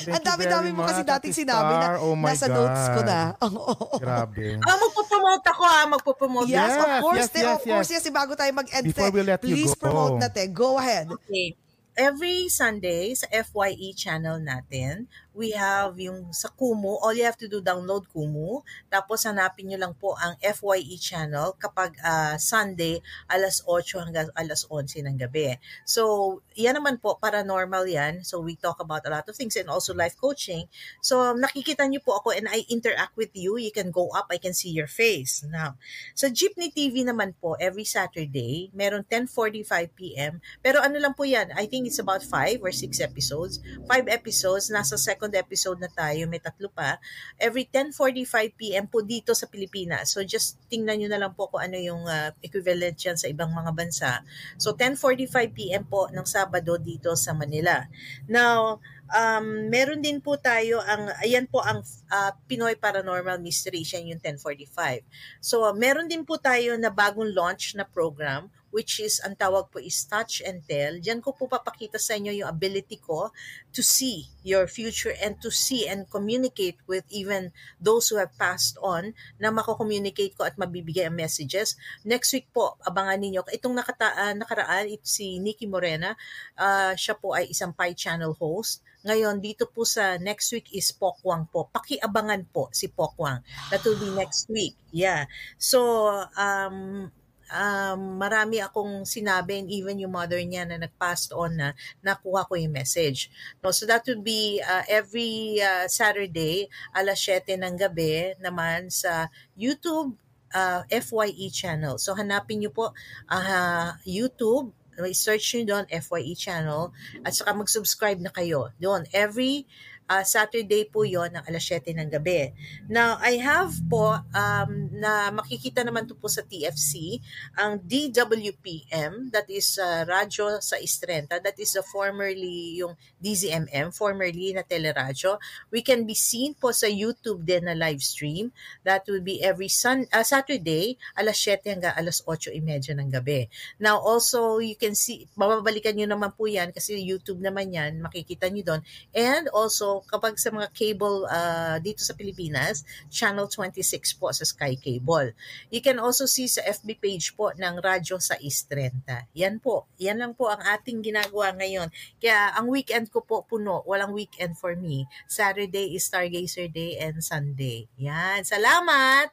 Ang 0.07 0.23
you 0.23 0.27
dami-dami 0.27 0.71
mo 0.71 0.87
kasi 0.87 1.03
dating 1.03 1.35
sinabi 1.35 1.73
na. 1.77 1.99
Oh 1.99 2.15
nasa 2.15 2.47
notes 2.47 2.85
ko 2.95 3.01
God. 3.03 3.11
na. 3.11 3.21
Oo. 3.47 3.99
Grabe. 3.99 4.57
Ah, 4.63 4.79
magpo-promote 4.79 5.47
ako 5.51 5.63
ah, 5.67 5.85
magpo-promote. 5.91 6.47
Yes, 6.47 6.71
Yes, 6.71 6.79
of 6.79 6.91
course. 7.03 7.19
yes, 7.19 7.29
te, 7.29 7.41
yes, 7.43 7.51
of 7.51 7.61
course, 7.67 7.89
yes. 7.91 8.03
yes. 8.07 8.15
Bago 8.15 8.33
tayo 8.39 8.51
mag-end, 8.55 8.87
Before 8.87 9.11
te, 9.11 9.15
we 9.19 9.21
let 9.27 9.43
you 9.43 9.59
please 9.59 9.75
go. 9.75 9.83
promote 9.83 10.17
na, 10.23 10.31
te. 10.31 10.47
Go 10.49 10.79
ahead. 10.79 11.11
Okay. 11.11 11.59
every 11.97 12.47
Sunday 12.53 13.17
sa 13.17 13.25
FYE 13.33 13.97
channel 13.97 14.37
natin, 14.37 15.09
we 15.37 15.53
have 15.53 16.01
yung 16.01 16.33
sa 16.33 16.49
Kumu. 16.49 16.97
All 17.05 17.13
you 17.13 17.29
have 17.29 17.37
to 17.37 17.47
do, 17.47 17.61
download 17.61 18.09
Kumu. 18.09 18.65
Tapos 18.89 19.29
hanapin 19.29 19.69
nyo 19.69 19.79
lang 19.79 19.93
po 19.93 20.17
ang 20.17 20.35
FYE 20.41 20.97
channel 20.97 21.53
kapag 21.61 21.93
ah, 22.01 22.41
Sunday, 22.41 23.05
alas 23.29 23.61
8 23.69 24.01
hanggang 24.01 24.33
alas 24.33 24.65
11 24.73 25.05
ng 25.05 25.17
gabi. 25.21 25.61
So, 25.85 26.41
yan 26.57 26.81
naman 26.81 26.99
po, 27.05 27.21
paranormal 27.21 27.85
yan. 27.85 28.25
So, 28.25 28.41
we 28.41 28.57
talk 28.57 28.81
about 28.81 29.05
a 29.05 29.13
lot 29.13 29.29
of 29.29 29.37
things 29.37 29.55
and 29.61 29.69
also 29.69 29.93
life 29.93 30.17
coaching. 30.17 30.73
So, 31.05 31.37
nakikita 31.37 31.85
nyo 31.85 32.01
po 32.01 32.17
ako 32.17 32.33
and 32.33 32.49
I 32.49 32.65
interact 32.73 33.15
with 33.15 33.37
you. 33.37 33.61
You 33.61 33.71
can 33.71 33.93
go 33.93 34.09
up, 34.17 34.33
I 34.33 34.41
can 34.41 34.57
see 34.57 34.73
your 34.73 34.89
face. 34.89 35.45
Now, 35.45 35.77
sa 36.17 36.33
Jeepney 36.33 36.73
TV 36.73 37.05
naman 37.05 37.37
po, 37.37 37.61
every 37.61 37.85
Saturday, 37.85 38.73
meron 38.73 39.05
10.45pm. 39.05 40.41
Pero 40.65 40.81
ano 40.81 40.97
lang 40.97 41.13
po 41.13 41.29
yan, 41.29 41.53
I 41.53 41.69
think 41.69 41.85
it's 41.85 42.01
about 42.01 42.25
5 42.25 42.65
or 42.65 42.73
6 42.73 43.05
episodes. 43.05 43.61
5 43.85 44.09
episodes, 44.09 44.73
nasa 44.73 44.97
second 44.97 45.26
episode 45.35 45.83
na 45.83 45.91
tayo, 45.91 46.29
may 46.31 46.39
tatlo 46.39 46.71
pa. 46.71 47.03
Every 47.41 47.67
10.45pm 47.67 48.87
po 48.87 49.03
dito 49.03 49.35
sa 49.35 49.51
Pilipinas. 49.51 50.15
So 50.15 50.23
just 50.23 50.61
tingnan 50.71 51.03
nyo 51.03 51.09
na 51.11 51.21
lang 51.27 51.33
po 51.35 51.51
kung 51.51 51.67
ano 51.67 51.75
yung 51.75 52.07
ah, 52.07 52.31
equivalent 52.45 52.95
yan 53.01 53.19
sa 53.19 53.27
ibang 53.27 53.51
mga 53.51 53.73
bansa. 53.75 54.23
So 54.61 54.77
10.45pm 54.77 55.89
po 55.91 56.07
ng 56.13 56.27
Sabado 56.29 56.79
dito 56.79 57.17
sa 57.19 57.35
Manila. 57.35 57.89
Now, 58.31 58.79
um, 59.11 59.71
meron 59.71 60.03
din 60.03 60.19
po 60.19 60.39
tayo 60.39 60.83
ang, 60.83 61.11
ayan 61.23 61.47
po 61.47 61.63
ang 61.63 61.83
ah, 62.11 62.35
Pinoy 62.47 62.75
Paranormal 62.79 63.39
Mystery, 63.39 63.87
siya 63.87 64.03
yung 64.03 64.23
1045. 64.23 65.03
So, 65.43 65.67
meron 65.75 66.11
din 66.11 66.27
po 66.27 66.39
tayo 66.39 66.75
na 66.79 66.91
bagong 66.91 67.31
launch 67.35 67.75
na 67.79 67.87
program 67.87 68.51
which 68.77 69.01
is, 69.01 69.25
ang 69.25 69.33
tawag 69.41 69.73
po 69.73 69.81
is 69.81 70.05
Touch 70.05 70.45
and 70.45 70.61
Tell. 70.69 71.01
Diyan 71.01 71.25
ko 71.25 71.33
po 71.33 71.49
papakita 71.49 71.97
sa 71.97 72.13
inyo 72.21 72.45
yung 72.45 72.53
ability 72.53 73.01
ko 73.01 73.33
to 73.73 73.81
see 73.81 74.29
your 74.45 74.69
future 74.69 75.17
and 75.17 75.41
to 75.41 75.49
see 75.49 75.89
and 75.89 76.05
communicate 76.13 76.77
with 76.85 77.09
even 77.09 77.57
those 77.81 78.13
who 78.13 78.21
have 78.21 78.37
passed 78.37 78.77
on 78.85 79.17
na 79.41 79.49
mako-communicate 79.49 80.37
ko 80.37 80.45
at 80.45 80.61
mabibigay 80.61 81.09
ang 81.09 81.17
messages. 81.17 81.81
Next 82.05 82.37
week 82.37 82.53
po, 82.53 82.77
abangan 82.85 83.17
ninyo. 83.17 83.49
Itong 83.49 83.73
nakata- 83.73 84.13
ah, 84.13 84.37
nakaraan, 84.37 84.93
ito 84.93 85.09
si 85.09 85.41
Nikki 85.41 85.65
Morena. 85.65 86.13
Ah, 86.53 86.93
siya 86.93 87.17
po 87.17 87.33
ay 87.33 87.49
isang 87.49 87.73
Pi 87.73 87.97
Channel 87.97 88.37
host. 88.37 88.85
Ngayon, 89.07 89.41
dito 89.41 89.71
po 89.71 89.89
sa 89.89 90.21
next 90.21 90.53
week 90.53 90.69
is 90.77 90.93
Pokwang 90.93 91.49
po. 91.49 91.71
Pakiabangan 91.73 92.43
po 92.53 92.69
si 92.77 92.93
Pokwang. 92.93 93.41
That 93.73 93.81
will 93.87 93.97
be 93.97 94.11
next 94.13 94.51
week. 94.53 94.77
Yeah. 94.91 95.31
So, 95.63 96.11
um, 96.35 97.09
um, 97.51 98.19
marami 98.19 98.63
akong 98.63 99.07
sinabi 99.07 99.63
and 99.63 99.69
even 99.71 99.99
yung 99.99 100.15
mother 100.15 100.39
niya 100.41 100.67
na 100.67 100.81
nag-passed 100.81 101.31
on 101.35 101.59
na 101.59 101.69
nakuha 102.03 102.47
ko 102.47 102.55
yung 102.59 102.75
message. 102.75 103.31
No, 103.63 103.71
so 103.71 103.87
that 103.87 104.07
would 104.07 104.23
be 104.23 104.63
uh, 104.63 104.83
every 104.91 105.61
uh, 105.63 105.87
Saturday 105.87 106.67
alas 106.95 107.23
7 107.23 107.59
ng 107.61 107.75
gabi 107.79 108.35
naman 108.43 108.91
sa 108.91 109.31
YouTube 109.55 110.15
uh, 110.55 110.83
FYE 110.89 111.51
channel. 111.53 111.99
So 111.99 112.15
hanapin 112.15 112.63
niyo 112.63 112.71
po 112.75 112.95
uh, 113.31 113.91
YouTube 114.07 114.73
search 115.13 115.53
nyo 115.61 115.65
doon, 115.77 115.85
FYE 115.93 116.33
channel, 116.33 116.89
at 117.21 117.37
saka 117.37 117.53
mag-subscribe 117.53 118.17
na 118.17 118.33
kayo 118.33 118.73
doon. 118.81 119.05
Every 119.13 119.69
uh, 120.11 120.25
Saturday 120.25 120.87
po 120.87 121.03
yon 121.03 121.35
ng 121.35 121.45
alas 121.47 121.65
7 121.67 121.95
ng 121.95 122.11
gabi. 122.11 122.51
Now, 122.87 123.19
I 123.19 123.39
have 123.43 123.75
po, 123.91 124.19
um, 124.21 124.71
na 124.95 125.31
makikita 125.35 125.83
naman 125.83 126.07
to 126.07 126.15
po 126.15 126.31
sa 126.31 126.43
TFC, 126.47 127.21
ang 127.59 127.83
DWPM, 127.83 129.31
that 129.35 129.47
is 129.51 129.79
uh, 129.79 130.07
Radyo 130.07 130.63
sa 130.63 130.79
Istrenta, 130.79 131.43
that 131.43 131.59
is 131.59 131.75
a 131.75 131.85
formerly 131.85 132.79
yung 132.79 132.95
DZMM, 133.21 133.91
formerly 133.91 134.55
na 134.55 134.63
teleradyo. 134.63 135.41
We 135.73 135.83
can 135.83 136.07
be 136.07 136.15
seen 136.15 136.55
po 136.55 136.71
sa 136.71 136.87
YouTube 136.87 137.43
din 137.43 137.67
na 137.67 137.75
live 137.75 138.01
stream. 138.01 138.53
That 138.87 139.09
will 139.11 139.25
be 139.25 139.43
every 139.43 139.69
sun, 139.69 140.07
uh, 140.13 140.23
Saturday, 140.23 140.97
alas 141.19 141.39
7 141.43 141.79
hanggang 141.79 141.95
alas 141.97 142.23
8.30 142.23 142.97
ng 142.97 143.11
gabi. 143.11 143.49
Now, 143.83 143.99
also, 143.99 144.59
you 144.63 144.79
can 144.79 144.95
see, 144.95 145.27
mababalikan 145.35 145.97
nyo 145.97 146.07
naman 146.07 146.33
po 146.37 146.47
yan 146.47 146.71
kasi 146.71 146.97
YouTube 147.01 147.41
naman 147.43 147.73
yan, 147.73 147.99
makikita 148.01 148.49
nyo 148.53 148.63
doon. 148.63 148.83
And 149.17 149.49
also, 149.51 149.96
kapag 150.05 150.37
sa 150.37 150.53
mga 150.53 150.69
cable 150.77 151.25
uh, 151.31 151.81
dito 151.81 152.05
sa 152.05 152.13
Pilipinas, 152.13 152.85
Channel 153.09 153.49
26 153.49 154.21
po 154.21 154.29
sa 154.35 154.45
Sky 154.45 154.77
Cable. 154.77 155.33
You 155.73 155.81
can 155.81 155.97
also 155.97 156.29
see 156.29 156.51
sa 156.51 156.61
FB 156.67 157.01
page 157.01 157.33
po 157.33 157.55
ng 157.57 157.81
Radyo 157.81 158.21
sa 158.21 158.37
Istrenta. 158.37 159.25
Yan 159.33 159.63
po. 159.63 159.89
Yan 159.97 160.21
lang 160.21 160.33
po 160.37 160.53
ang 160.53 160.61
ating 160.61 161.01
ginagawa 161.01 161.55
ngayon. 161.57 161.89
Kaya 162.21 162.53
ang 162.59 162.69
weekend 162.69 163.09
ko 163.09 163.23
po 163.23 163.47
puno. 163.47 163.81
Walang 163.87 164.13
weekend 164.13 164.59
for 164.59 164.75
me. 164.77 165.07
Saturday 165.31 165.95
is 165.97 166.05
Stargazer 166.09 166.69
Day 166.69 166.99
and 167.01 167.23
Sunday. 167.23 167.87
Yan. 167.97 168.43
Salamat! 168.43 169.31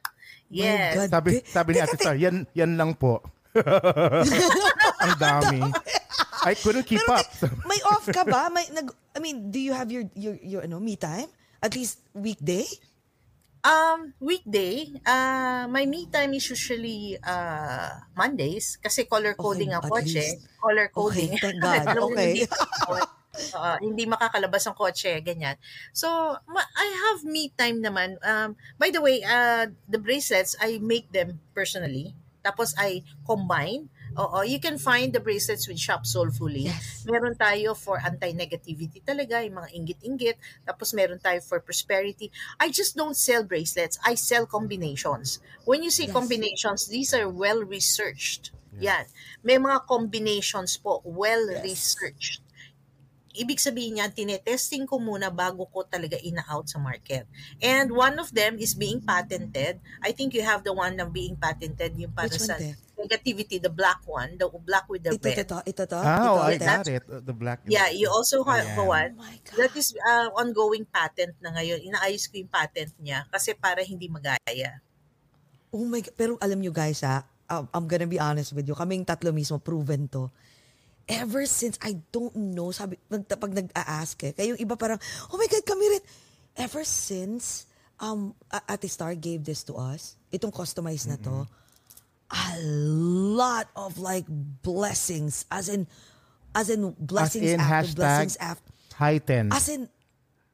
Yes. 0.54 1.10
Sabi, 1.10 1.42
sabi 1.42 1.70
ni 1.74 1.78
Ate 1.82 1.96
Star, 1.98 2.14
yan, 2.14 2.46
yan 2.54 2.78
lang 2.78 2.94
po. 2.94 3.18
Ang 5.04 5.18
dami. 5.18 5.60
I 6.44 6.54
couldn't 6.54 6.84
keep 6.84 7.00
Pero 7.00 7.16
up. 7.16 7.26
may 7.64 7.80
off 7.88 8.04
ka 8.12 8.22
ba? 8.24 8.52
May 8.52 8.68
nag 8.70 8.92
I 9.14 9.18
mean, 9.20 9.50
do 9.50 9.58
you 9.58 9.72
have 9.72 9.88
your 9.90 10.04
your 10.14 10.36
your 10.42 10.62
ano, 10.64 10.78
me 10.80 10.96
time? 10.96 11.28
At 11.64 11.72
least 11.74 12.04
weekday? 12.12 12.68
Um, 13.64 14.12
weekday, 14.20 14.92
uh, 15.08 15.64
my 15.72 15.88
me 15.88 16.04
time 16.12 16.36
is 16.36 16.44
usually 16.52 17.16
uh, 17.24 17.96
Mondays 18.12 18.76
kasi 18.76 19.08
color 19.08 19.32
coding 19.32 19.72
Okay, 19.72 19.76
ang 19.80 19.84
kotse. 19.88 20.20
least. 20.20 20.44
Color 20.60 20.86
coding. 20.92 21.32
Okay, 21.32 21.40
thank 21.40 21.56
God. 21.64 21.80
Okay. 22.12 22.44
hindi, 22.44 23.00
uh, 23.56 23.76
hindi 23.80 24.04
makakalabas 24.04 24.68
ang 24.68 24.76
kotse, 24.76 25.16
ganyan. 25.24 25.56
So, 25.96 26.08
ma- 26.44 26.72
I 26.76 26.86
have 27.08 27.24
me 27.24 27.56
time 27.56 27.80
naman. 27.80 28.20
Um, 28.20 28.52
by 28.76 28.92
the 28.92 29.00
way, 29.00 29.24
uh, 29.24 29.72
the 29.88 29.96
bracelets, 29.96 30.52
I 30.60 30.76
make 30.84 31.08
them 31.16 31.40
personally. 31.56 32.12
Tapos 32.44 32.76
I 32.76 33.00
combine. 33.24 33.88
Oo, 34.14 34.46
you 34.46 34.62
can 34.62 34.78
find 34.78 35.10
the 35.10 35.18
bracelets 35.18 35.66
with 35.66 35.78
Shop 35.78 36.06
Soulfully. 36.06 36.70
Yes. 36.70 37.02
Meron 37.02 37.34
tayo 37.34 37.74
for 37.74 37.98
anti-negativity 37.98 39.02
talaga, 39.02 39.42
yung 39.42 39.58
mga 39.58 39.70
inggit-inggit. 39.74 40.38
Tapos 40.62 40.94
meron 40.94 41.18
tayo 41.18 41.42
for 41.42 41.58
prosperity. 41.58 42.30
I 42.62 42.70
just 42.70 42.94
don't 42.94 43.18
sell 43.18 43.42
bracelets. 43.42 43.98
I 44.06 44.14
sell 44.14 44.46
combinations. 44.46 45.42
When 45.66 45.82
you 45.82 45.90
say 45.90 46.06
Yes. 46.06 46.14
combinations, 46.14 46.86
these 46.86 47.10
are 47.10 47.26
well-researched. 47.26 48.54
Yan. 48.82 49.06
May 49.46 49.58
mga 49.58 49.86
combinations 49.86 50.74
po, 50.78 50.98
well-researched. 51.06 52.42
Ibig 53.34 53.58
sabihin 53.58 53.98
niyan, 53.98 54.14
tinetesting 54.14 54.86
ko 54.86 55.02
muna 55.02 55.26
bago 55.34 55.66
ko 55.66 55.82
talaga 55.82 56.14
ina-out 56.22 56.70
sa 56.70 56.78
market. 56.78 57.26
And 57.58 57.90
one 57.90 58.22
of 58.22 58.30
them 58.30 58.62
is 58.62 58.78
being 58.78 59.02
patented. 59.02 59.82
I 59.98 60.14
think 60.14 60.38
you 60.38 60.46
have 60.46 60.62
the 60.62 60.70
one 60.70 60.94
na 60.94 61.10
being 61.10 61.34
patented, 61.34 61.98
yung 61.98 62.14
para 62.14 62.30
Which 62.30 62.46
sa 62.46 62.54
negativity, 62.94 63.58
the 63.58 63.74
black 63.74 64.06
one, 64.06 64.38
the 64.38 64.46
black 64.62 64.86
with 64.86 65.02
the 65.02 65.18
Ito, 65.18 65.26
red. 65.26 65.38
ito, 65.42 65.56
ito, 65.66 65.82
ito. 65.82 65.98
Ah, 65.98 66.30
oh, 66.30 66.46
I 66.46 66.54
ito. 66.54 66.64
got 66.64 66.86
it. 66.86 67.04
The 67.04 67.34
black. 67.34 67.66
Yeah, 67.66 67.90
you 67.90 68.06
also 68.06 68.46
have 68.46 68.70
Ayan. 68.78 68.86
one. 68.86 69.10
Oh 69.18 69.22
my 69.26 69.36
God. 69.42 69.56
That 69.58 69.72
is 69.74 69.92
uh, 69.98 70.30
ongoing 70.38 70.86
patent 70.86 71.34
na 71.42 71.50
ngayon. 71.52 71.82
Inaayos 71.82 72.30
ko 72.30 72.38
yung 72.38 72.50
patent 72.50 72.94
niya 73.02 73.26
kasi 73.34 73.52
para 73.58 73.82
hindi 73.82 74.06
magaya. 74.06 74.78
Oh 75.74 75.82
my 75.82 76.00
God. 76.00 76.14
Pero 76.14 76.32
alam 76.38 76.62
nyo 76.62 76.70
guys 76.70 77.02
ha, 77.02 77.26
um, 77.50 77.66
I'm 77.74 77.86
gonna 77.90 78.08
be 78.08 78.22
honest 78.22 78.54
with 78.54 78.64
you. 78.70 78.78
Kaming 78.78 79.02
tatlo 79.02 79.34
mismo, 79.34 79.58
proven 79.58 80.06
to. 80.14 80.30
Ever 81.04 81.44
since, 81.44 81.76
I 81.84 82.00
don't 82.08 82.32
know, 82.32 82.72
sabi, 82.72 82.96
nag, 83.12 83.28
pag 83.28 83.52
nag-a-ask 83.52 84.16
eh, 84.24 84.32
kayong 84.32 84.56
iba 84.56 84.72
parang, 84.72 84.96
oh 85.28 85.36
my 85.36 85.44
God, 85.44 85.64
kami 85.68 85.84
rin. 85.92 86.04
Ever 86.56 86.80
since, 86.80 87.68
um, 88.00 88.32
Ate 88.48 88.88
Star 88.88 89.12
gave 89.12 89.44
this 89.44 89.60
to 89.68 89.76
us, 89.76 90.16
itong 90.32 90.54
customized 90.54 91.12
na 91.12 91.20
to, 91.20 91.44
a 92.32 92.56
lot 93.36 93.68
of 93.76 94.00
like 94.00 94.24
blessings, 94.64 95.44
as 95.52 95.68
in, 95.68 95.84
as 96.56 96.72
in 96.72 96.96
blessings 96.96 97.52
in 97.52 97.60
after 97.60 97.68
hashtag 97.68 97.96
blessings 98.00 98.36
after. 98.40 98.70
Heighten. 98.96 99.46
As 99.52 99.68
in, 99.68 99.90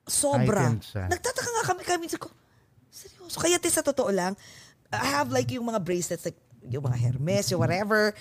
sobra. 0.08 0.74
Heightened. 0.74 1.14
Nagtataka 1.14 1.50
nga 1.54 1.64
kami 1.70 1.82
kami. 1.86 2.04
Sabi 2.10 2.26
ko, 2.26 2.28
seryoso. 2.90 3.38
Kaya 3.38 3.62
te, 3.62 3.70
sa 3.70 3.86
totoo 3.86 4.10
lang, 4.10 4.34
I 4.90 5.06
have 5.14 5.30
like 5.30 5.54
yung 5.54 5.70
mga 5.70 5.78
bracelets, 5.78 6.26
like 6.26 6.40
yung 6.68 6.84
mga 6.84 6.98
Hermes, 6.98 7.48
yung 7.48 7.60
whatever. 7.62 8.12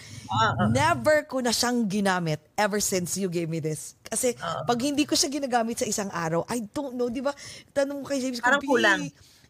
Never 0.72 1.28
ko 1.28 1.44
na 1.44 1.52
siyang 1.52 1.84
ginamit 1.90 2.40
ever 2.56 2.80
since 2.80 3.20
you 3.20 3.28
gave 3.28 3.52
me 3.52 3.60
this. 3.60 4.00
Kasi 4.06 4.38
pag 4.40 4.80
hindi 4.80 5.04
ko 5.04 5.18
siya 5.18 5.28
ginagamit 5.28 5.84
sa 5.84 5.88
isang 5.88 6.10
araw, 6.14 6.48
I 6.48 6.64
don't 6.72 6.96
know, 6.96 7.12
di 7.12 7.20
ba? 7.20 7.36
Tanong 7.76 8.00
mo 8.00 8.06
kay 8.08 8.24
James, 8.24 8.40
Parang 8.40 8.64
"Bi, 8.64 8.70
kulang." 8.70 9.02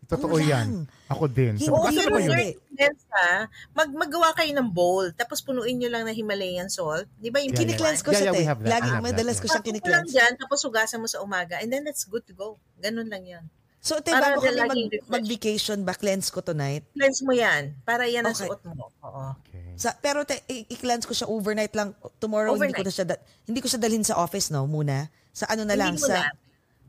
Totoo 0.10 0.41
yan. 0.41 0.90
Ako 1.06 1.30
din. 1.30 1.53
Hindi 1.53 1.70
So, 1.70 1.86
pero 1.86 2.18
yun. 2.18 2.57
ha, 3.14 3.45
mag 3.78 3.90
magawa 3.94 4.34
kayo 4.34 4.49
ng 4.57 4.74
bowl, 4.74 5.14
tapos 5.14 5.45
punuin 5.45 5.78
nyo 5.78 5.86
lang 5.86 6.02
ng 6.10 6.18
Himalayan 6.18 6.66
salt. 6.66 7.06
Di 7.22 7.30
ba 7.30 7.38
yung 7.45 7.53
Yeah, 7.53 7.61
yeah. 7.61 7.78
Kiniklens 7.78 8.02
ko 8.02 8.10
Yeah, 8.10 8.18
siya, 8.18 8.32
yeah, 8.34 8.57
te. 8.57 8.66
that. 8.66 8.74
Lagi, 8.74 8.90
madalas 9.06 9.38
yeah. 9.38 9.44
ko 9.44 9.45
siyang 9.53 9.61
lang 9.61 9.70
kiniklens. 9.70 10.10
dyan, 10.10 10.32
tapos 10.41 10.66
hugasan 10.66 10.98
mo 10.98 11.06
sa 11.06 11.22
umaga, 11.22 11.61
and 11.61 11.70
then 11.70 11.86
that's 11.86 12.10
good 12.10 12.26
to 12.26 12.34
go. 12.34 12.57
Ganun 12.82 13.06
lang 13.06 13.22
yan. 13.22 13.45
So, 13.80 14.04
te, 14.04 14.12
Para 14.12 14.36
bago 14.36 14.44
kami 14.44 14.60
mag, 14.60 15.24
mag-vacation 15.24 15.88
ba, 15.88 15.96
cleanse 15.96 16.28
ko 16.28 16.44
tonight? 16.44 16.84
Cleanse 16.92 17.24
mo 17.24 17.32
yan. 17.32 17.80
Para 17.82 18.04
yan 18.06 18.28
ang 18.28 18.36
Okay. 18.36 18.46
suot 18.46 18.60
mo. 18.68 18.92
Oo. 19.02 19.32
Okay. 19.40 19.72
Sa, 19.80 19.96
pero 19.96 20.28
te, 20.28 20.44
i-cleanse 20.68 21.08
ko 21.08 21.16
siya 21.16 21.32
overnight 21.32 21.72
lang. 21.72 21.96
Tomorrow, 22.20 22.60
hindi 22.60 22.76
ko 22.76 22.84
na 22.84 22.92
Overnight. 22.92 22.92
siya, 22.92 23.08
da- 23.08 23.24
hindi 23.48 23.60
ko 23.64 23.72
siya 23.72 23.80
dalhin 23.80 24.04
sa 24.04 24.20
office, 24.20 24.52
no, 24.52 24.68
muna. 24.68 25.08
Sa 25.32 25.48
ano 25.48 25.64
na 25.64 25.74
Hindi 25.74 25.80
lang, 25.80 25.94
mo 25.96 26.04
sa, 26.04 26.16
na. 26.20 26.28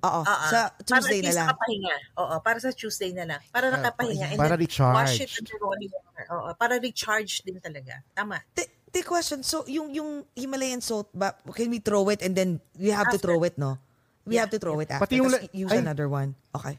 oo, 0.03 0.21
Oo. 0.27 0.47
sa 0.51 0.59
Tuesday 0.83 0.91
para 0.91 0.99
at 0.99 1.07
na 1.23 1.29
least 1.31 1.39
lang. 1.39 1.47
nakapahinga. 1.47 1.95
Oo, 2.19 2.35
para 2.43 2.59
sa 2.59 2.71
Tuesday 2.75 3.11
na 3.15 3.25
lang. 3.25 3.41
Para 3.49 3.67
nakapahinga. 3.71 4.27
And 4.27 4.39
Para 4.43 4.55
recharge. 4.59 4.97
Wash 4.99 5.23
it 5.23 5.31
under 5.31 5.57
running 5.63 5.93
water. 5.95 6.25
Oo, 6.35 6.49
para 6.59 6.75
recharge 6.77 7.47
din 7.47 7.63
talaga. 7.63 8.03
Tama. 8.11 8.43
Te, 8.51 8.67
te, 8.91 9.07
question, 9.07 9.47
so 9.47 9.63
yung, 9.71 9.95
yung 9.95 10.27
Himalayan 10.35 10.83
salt 10.83 11.07
ba, 11.15 11.39
can 11.55 11.71
we 11.71 11.79
throw 11.79 12.11
it 12.11 12.19
and 12.19 12.35
then 12.35 12.59
we 12.75 12.91
have 12.91 13.07
to 13.07 13.15
After. 13.15 13.31
throw 13.31 13.47
it, 13.47 13.55
no? 13.55 13.79
We 14.25 14.37
have 14.37 14.53
to 14.53 14.61
throw 14.61 14.79
it 14.81 14.91
after. 14.91 15.05
Pati 15.05 15.19
yung 15.19 15.33
la- 15.33 15.45
use 15.51 15.73
ay. 15.73 15.81
another 15.81 16.07
one. 16.07 16.37
Okay. 16.53 16.77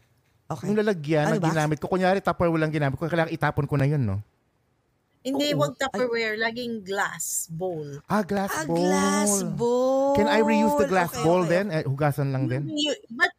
Okay. 0.51 0.65
Yung 0.67 0.77
lalagyan 0.77 1.25
Ano 1.31 1.35
na 1.39 1.41
ba? 1.41 1.49
ginamit 1.49 1.77
ko, 1.79 1.87
kunyari 1.87 2.19
Tupperware 2.19 2.59
lang 2.59 2.75
ginamit 2.75 2.99
ko, 2.99 3.07
kailangan 3.07 3.31
itapon 3.31 3.65
ko 3.65 3.79
na 3.79 3.87
yun, 3.87 4.03
no? 4.03 4.19
Hindi, 5.21 5.53
Oo. 5.53 5.61
wag 5.63 5.77
Tupperware. 5.77 6.33
Laging 6.35 6.81
glass 6.81 7.45
bowl. 7.47 8.01
Ah, 8.09 8.25
glass 8.25 8.51
A 8.57 8.65
bowl. 8.65 8.77
glass 8.81 9.33
bowl. 9.45 10.17
Can 10.17 10.25
I 10.25 10.41
reuse 10.41 10.75
the 10.75 10.89
glass 10.89 11.13
Okay, 11.13 11.23
bowl 11.23 11.45
okay, 11.45 11.51
then? 11.55 11.65
Eh, 11.69 11.85
hugasan 11.85 12.33
lang 12.33 12.49
din? 12.49 12.67
You, 12.67 12.91
but, 13.09 13.29
but 13.29 13.31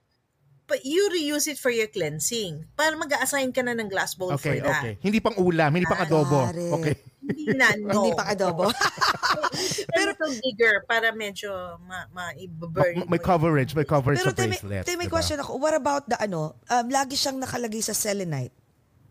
you 0.81 1.09
reuse 1.09 1.45
it 1.45 1.57
for 1.57 1.69
your 1.69 1.87
cleansing. 1.87 2.65
Para 2.73 2.97
mag-assign 2.97 3.53
ka 3.53 3.61
na 3.61 3.73
ng 3.73 3.87
glass 3.87 4.15
bowl 4.15 4.33
for 4.33 4.41
Okay, 4.41 4.59
that. 4.59 4.81
okay. 4.81 4.93
Hindi 4.99 5.21
pang 5.21 5.37
ulam, 5.37 5.69
hindi 5.71 5.85
pang 5.85 6.01
Ah, 6.01 6.09
adobo. 6.09 6.39
it. 6.49 6.73
Okay. 6.73 6.95
Hindi 7.23 7.45
na, 7.53 7.67
no. 7.79 7.93
Hindi 8.01 8.13
pa 8.13 8.25
adobo. 8.27 8.67
Pero 9.93 10.09
ito 10.11 10.25
bigger 10.41 10.83
para 10.85 11.13
medyo 11.13 11.53
ma, 11.83 12.09
ma 12.09 12.33
i-burn. 12.35 13.05
Ma- 13.05 13.09
may 13.09 13.21
coverage, 13.21 13.73
may 13.73 13.85
coverage 13.85 14.19
Pero 14.19 14.31
sa 14.31 14.37
te, 14.37 14.43
may, 14.43 14.57
bracelet. 14.57 14.83
te, 14.85 14.93
may 14.97 15.07
diba? 15.07 15.13
question 15.13 15.39
ako. 15.39 15.57
What 15.57 15.75
about 15.75 16.05
the 16.07 16.17
ano? 16.17 16.57
Um, 16.67 16.87
lagi 16.89 17.15
siyang 17.15 17.39
nakalagay 17.39 17.81
sa 17.81 17.93
selenite 17.93 18.53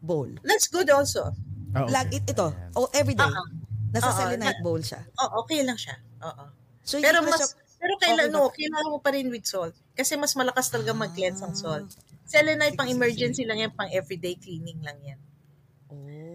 bowl. 0.02 0.28
That's 0.42 0.66
good 0.68 0.90
also. 0.90 1.30
Ah, 1.72 1.86
okay. 1.86 1.92
Lag, 1.94 2.08
it, 2.12 2.26
ito. 2.26 2.48
Oh, 2.76 2.90
every 2.92 3.14
day. 3.14 3.24
Oo. 3.24 3.44
Nasa 3.92 4.10
Oo, 4.10 4.18
selenite 4.18 4.60
bowl 4.60 4.82
siya. 4.82 5.02
Oh, 5.18 5.44
okay 5.44 5.62
lang 5.62 5.76
siya. 5.76 5.96
Oo. 6.24 6.46
So, 6.82 6.98
Pero 6.98 7.22
mas 7.22 7.38
siya- 7.38 7.54
pero 7.82 7.98
kailan 7.98 8.30
Okay, 8.30 8.38
no, 8.38 8.54
kailangan 8.54 8.90
mo 8.94 9.00
pa 9.02 9.10
rin 9.18 9.28
with 9.34 9.50
salt 9.50 9.74
kasi 9.98 10.14
mas 10.14 10.38
malakas 10.38 10.70
talaga 10.70 10.94
mag-cleanse 10.94 11.42
ang 11.42 11.58
salt. 11.58 11.90
Selenite 12.30 12.78
pang 12.78 12.88
emergency 12.88 13.44
lang 13.44 13.60
yan, 13.60 13.74
pang 13.74 13.90
everyday 13.90 14.38
cleaning 14.38 14.80
lang 14.86 14.96
yan. 15.02 15.20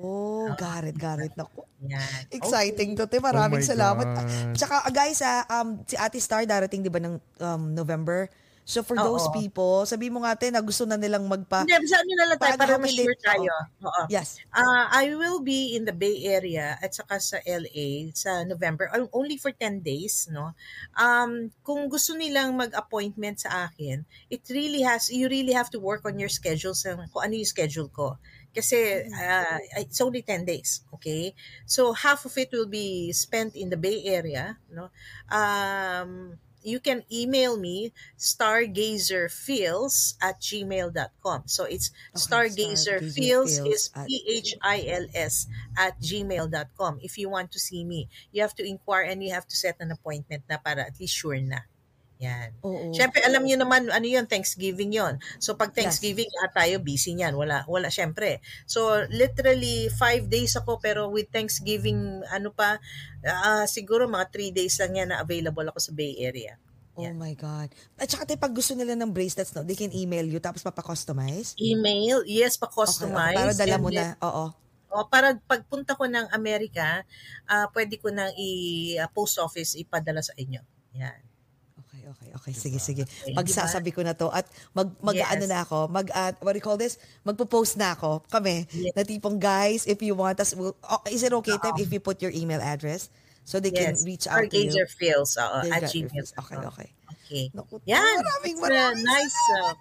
Oh, 0.05 0.52
got 0.60 0.85
it, 0.85 0.98
got 1.01 1.23
it. 1.23 1.32
Naku. 1.32 1.64
Yan. 1.89 2.28
Exciting 2.28 2.93
to, 3.01 3.09
te. 3.09 3.16
Maraming 3.16 3.64
Oh 3.64 3.70
salamat. 3.73 4.05
God. 4.05 4.27
Tsaka, 4.52 4.85
uh, 4.85 4.93
guys, 4.93 5.24
ah, 5.24 5.48
um, 5.48 5.81
si 5.89 5.97
Ate 5.97 6.20
Star 6.20 6.44
darating, 6.44 6.85
di 6.85 6.93
ba, 6.93 7.01
ng 7.01 7.16
um, 7.40 7.62
November? 7.73 8.28
So, 8.66 8.82
for 8.82 8.98
those 8.98 9.30
Oo. 9.30 9.34
people, 9.38 9.86
sabi 9.86 10.10
mo 10.10 10.26
nga, 10.26 10.34
te, 10.34 10.51
na 10.51 10.59
gusto 10.59 10.82
na 10.82 10.98
nilang 10.98 11.30
magpa... 11.30 11.62
Hindi, 11.62 11.86
sa 11.86 12.02
ano 12.02 12.12
na 12.18 12.26
lang 12.26 12.38
tayo 12.43 12.56
para 12.59 12.74
ma-sure 12.82 13.18
tayo. 13.22 13.55
Oo. 13.86 14.02
Yes. 14.10 14.43
Uh, 14.51 14.90
I 14.90 15.14
will 15.14 15.38
be 15.38 15.78
in 15.78 15.86
the 15.86 15.94
Bay 15.94 16.26
Area 16.26 16.74
at 16.82 16.90
saka 16.90 17.22
sa 17.22 17.38
LA 17.47 18.10
sa 18.10 18.43
November 18.43 18.90
only 19.12 19.36
for 19.36 19.52
10 19.52 19.86
days 19.86 20.26
no. 20.32 20.56
Um 20.98 21.55
kung 21.62 21.86
gusto 21.86 22.18
nilang 22.18 22.59
mag-appointment 22.59 23.47
sa 23.47 23.70
akin, 23.70 24.02
it 24.32 24.43
really 24.51 24.82
has 24.82 25.12
you 25.12 25.30
really 25.30 25.55
have 25.55 25.70
to 25.70 25.78
work 25.78 26.02
on 26.09 26.18
your 26.18 26.32
schedule 26.32 26.74
sa 26.74 26.98
kung 27.12 27.22
ano 27.22 27.34
yung 27.38 27.48
schedule 27.48 27.88
ko. 27.93 28.18
Kasi 28.56 29.05
uh, 29.05 29.59
it's 29.76 30.01
only 30.01 30.24
10 30.24 30.48
days, 30.48 30.80
okay? 30.97 31.36
So 31.68 31.93
half 31.93 32.24
of 32.24 32.32
it 32.40 32.48
will 32.56 32.66
be 32.66 33.12
spent 33.12 33.52
in 33.52 33.68
the 33.68 33.76
Bay 33.76 34.01
Area, 34.09 34.56
no. 34.72 34.88
Um 35.28 36.40
you 36.66 36.82
can 36.82 37.06
email 37.06 37.55
me 37.56 37.94
stargazerfeels 38.18 40.18
at 40.20 40.43
gmail.com. 40.43 41.47
So 41.47 41.64
it's 41.64 41.93
stargazerfeels 42.14 43.64
is 43.70 43.90
stargazerfeels 43.94 43.94
at 43.94 44.09
P-H-I-L-S 44.09 45.47
at 45.78 46.01
gmail.com 46.02 46.98
if 47.02 47.18
you 47.18 47.28
want 47.30 47.52
to 47.52 47.60
see 47.60 47.84
me. 47.84 48.09
You 48.32 48.43
have 48.43 48.56
to 48.56 48.66
inquire 48.66 49.05
and 49.06 49.22
you 49.22 49.32
have 49.32 49.47
to 49.47 49.55
set 49.55 49.76
an 49.78 49.93
appointment 49.93 50.43
na 50.51 50.59
para 50.59 50.82
at 50.82 50.98
least 50.98 51.14
sure 51.14 51.38
na. 51.38 51.62
Yan. 52.16 52.48
Oo. 52.64 52.97
Siyempre, 52.97 53.20
alam 53.20 53.44
niyo 53.44 53.60
naman, 53.60 53.93
ano 53.93 54.06
yun, 54.09 54.24
Thanksgiving 54.24 54.88
yon 54.88 55.20
So, 55.36 55.52
pag 55.52 55.76
Thanksgiving, 55.76 56.28
ah, 56.40 56.48
tayo, 56.48 56.80
busy 56.80 57.12
niyan. 57.12 57.36
Wala, 57.36 57.68
wala, 57.68 57.93
syempre. 57.93 58.40
So, 58.64 59.05
literally, 59.12 59.93
five 59.93 60.32
days 60.32 60.56
ako, 60.56 60.80
pero 60.80 61.12
with 61.12 61.28
Thanksgiving, 61.28 62.24
ano 62.32 62.56
pa, 62.56 62.80
ah, 63.28 63.68
siguro 63.68 64.09
mga 64.09 64.32
three 64.32 64.52
days 64.52 64.80
lang 64.80 64.97
yan 64.97 65.09
na 65.12 65.20
available 65.20 65.68
ako 65.68 65.78
sa 65.80 65.93
Bay 65.93 66.16
Area. 66.24 66.56
Oh 66.97 67.12
my 67.12 67.36
God. 67.36 67.68
At 68.01 68.09
saka, 68.09 68.24
te, 68.24 68.40
pag 68.40 68.56
gusto 68.56 68.72
nila 68.72 68.97
ng 68.97 69.12
bracelets, 69.12 69.52
no, 69.52 69.60
they 69.60 69.76
can 69.76 69.93
email 69.93 70.24
you 70.24 70.40
tapos 70.40 70.64
papakustomize? 70.64 71.52
Email, 71.60 72.24
yes, 72.24 72.56
Okay, 72.56 72.64
pa-customize. 72.64 73.36
okay. 73.36 73.44
Para 73.44 73.52
dala 73.52 73.76
mo 73.76 73.93
na. 73.93 74.16
Oo. 74.24 74.44
O, 74.88 75.05
para 75.05 75.36
pagpunta 75.44 75.93
ko 75.93 76.09
ng 76.09 76.32
Amerika, 76.32 77.05
ah, 77.44 77.68
pwede 77.76 78.01
ko 78.01 78.09
nang 78.09 78.32
i-post 78.40 79.36
office 79.36 79.76
ipadala 79.76 80.24
sa 80.24 80.32
inyo. 80.40 80.64
Yan. 80.97 81.20
Okay, 82.06 82.30
okay. 82.38 82.52
Sige, 82.54 82.78
sige. 82.78 83.02
Pagsasabi 83.34 83.90
ko 83.90 83.98
na 84.06 84.14
to 84.14 84.30
at 84.30 84.46
mag, 84.70 84.94
mag 85.02 85.18
Yes. 85.18 85.26
ano 85.26 85.44
na 85.50 85.58
ako, 85.66 85.90
mag, 85.90 86.06
uh, 86.14 86.30
what 86.38 86.54
do 86.54 86.58
you 86.62 86.62
call 86.62 86.78
this? 86.78 87.02
Magpo-post 87.26 87.74
na 87.74 87.98
ako, 87.98 88.22
kami, 88.30 88.62
Yes. 88.70 88.94
na 88.94 89.02
tipong, 89.02 89.42
guys, 89.42 89.90
if 89.90 89.98
you 89.98 90.14
want 90.14 90.38
us, 90.38 90.54
we'll, 90.54 90.78
oh, 90.86 91.02
is 91.10 91.26
it 91.26 91.34
okay, 91.34 91.58
Tep, 91.58 91.74
if 91.82 91.90
you 91.90 91.98
put 91.98 92.22
your 92.22 92.30
email 92.30 92.62
address 92.62 93.10
so 93.42 93.58
they 93.58 93.74
can 93.74 93.98
yes. 93.98 94.06
reach 94.06 94.30
out 94.30 94.46
to 94.46 94.54
you? 94.54 94.70
Stargazer 94.70 94.86
Fields, 94.86 95.34
oo, 95.34 95.66
They 95.66 95.74
at 95.74 95.82
your 95.90 96.06
Gmail. 96.06 96.26
Okay, 96.46 96.58
okay. 96.62 96.88
Okay. 97.26 97.44
Naku, 97.50 97.82
Yan. 97.90 97.98
maraming, 98.22 98.54
It's 98.54 98.62
a 98.62 98.70
maraming 98.70 99.02
nice, 99.02 99.38
uh, 99.66 99.74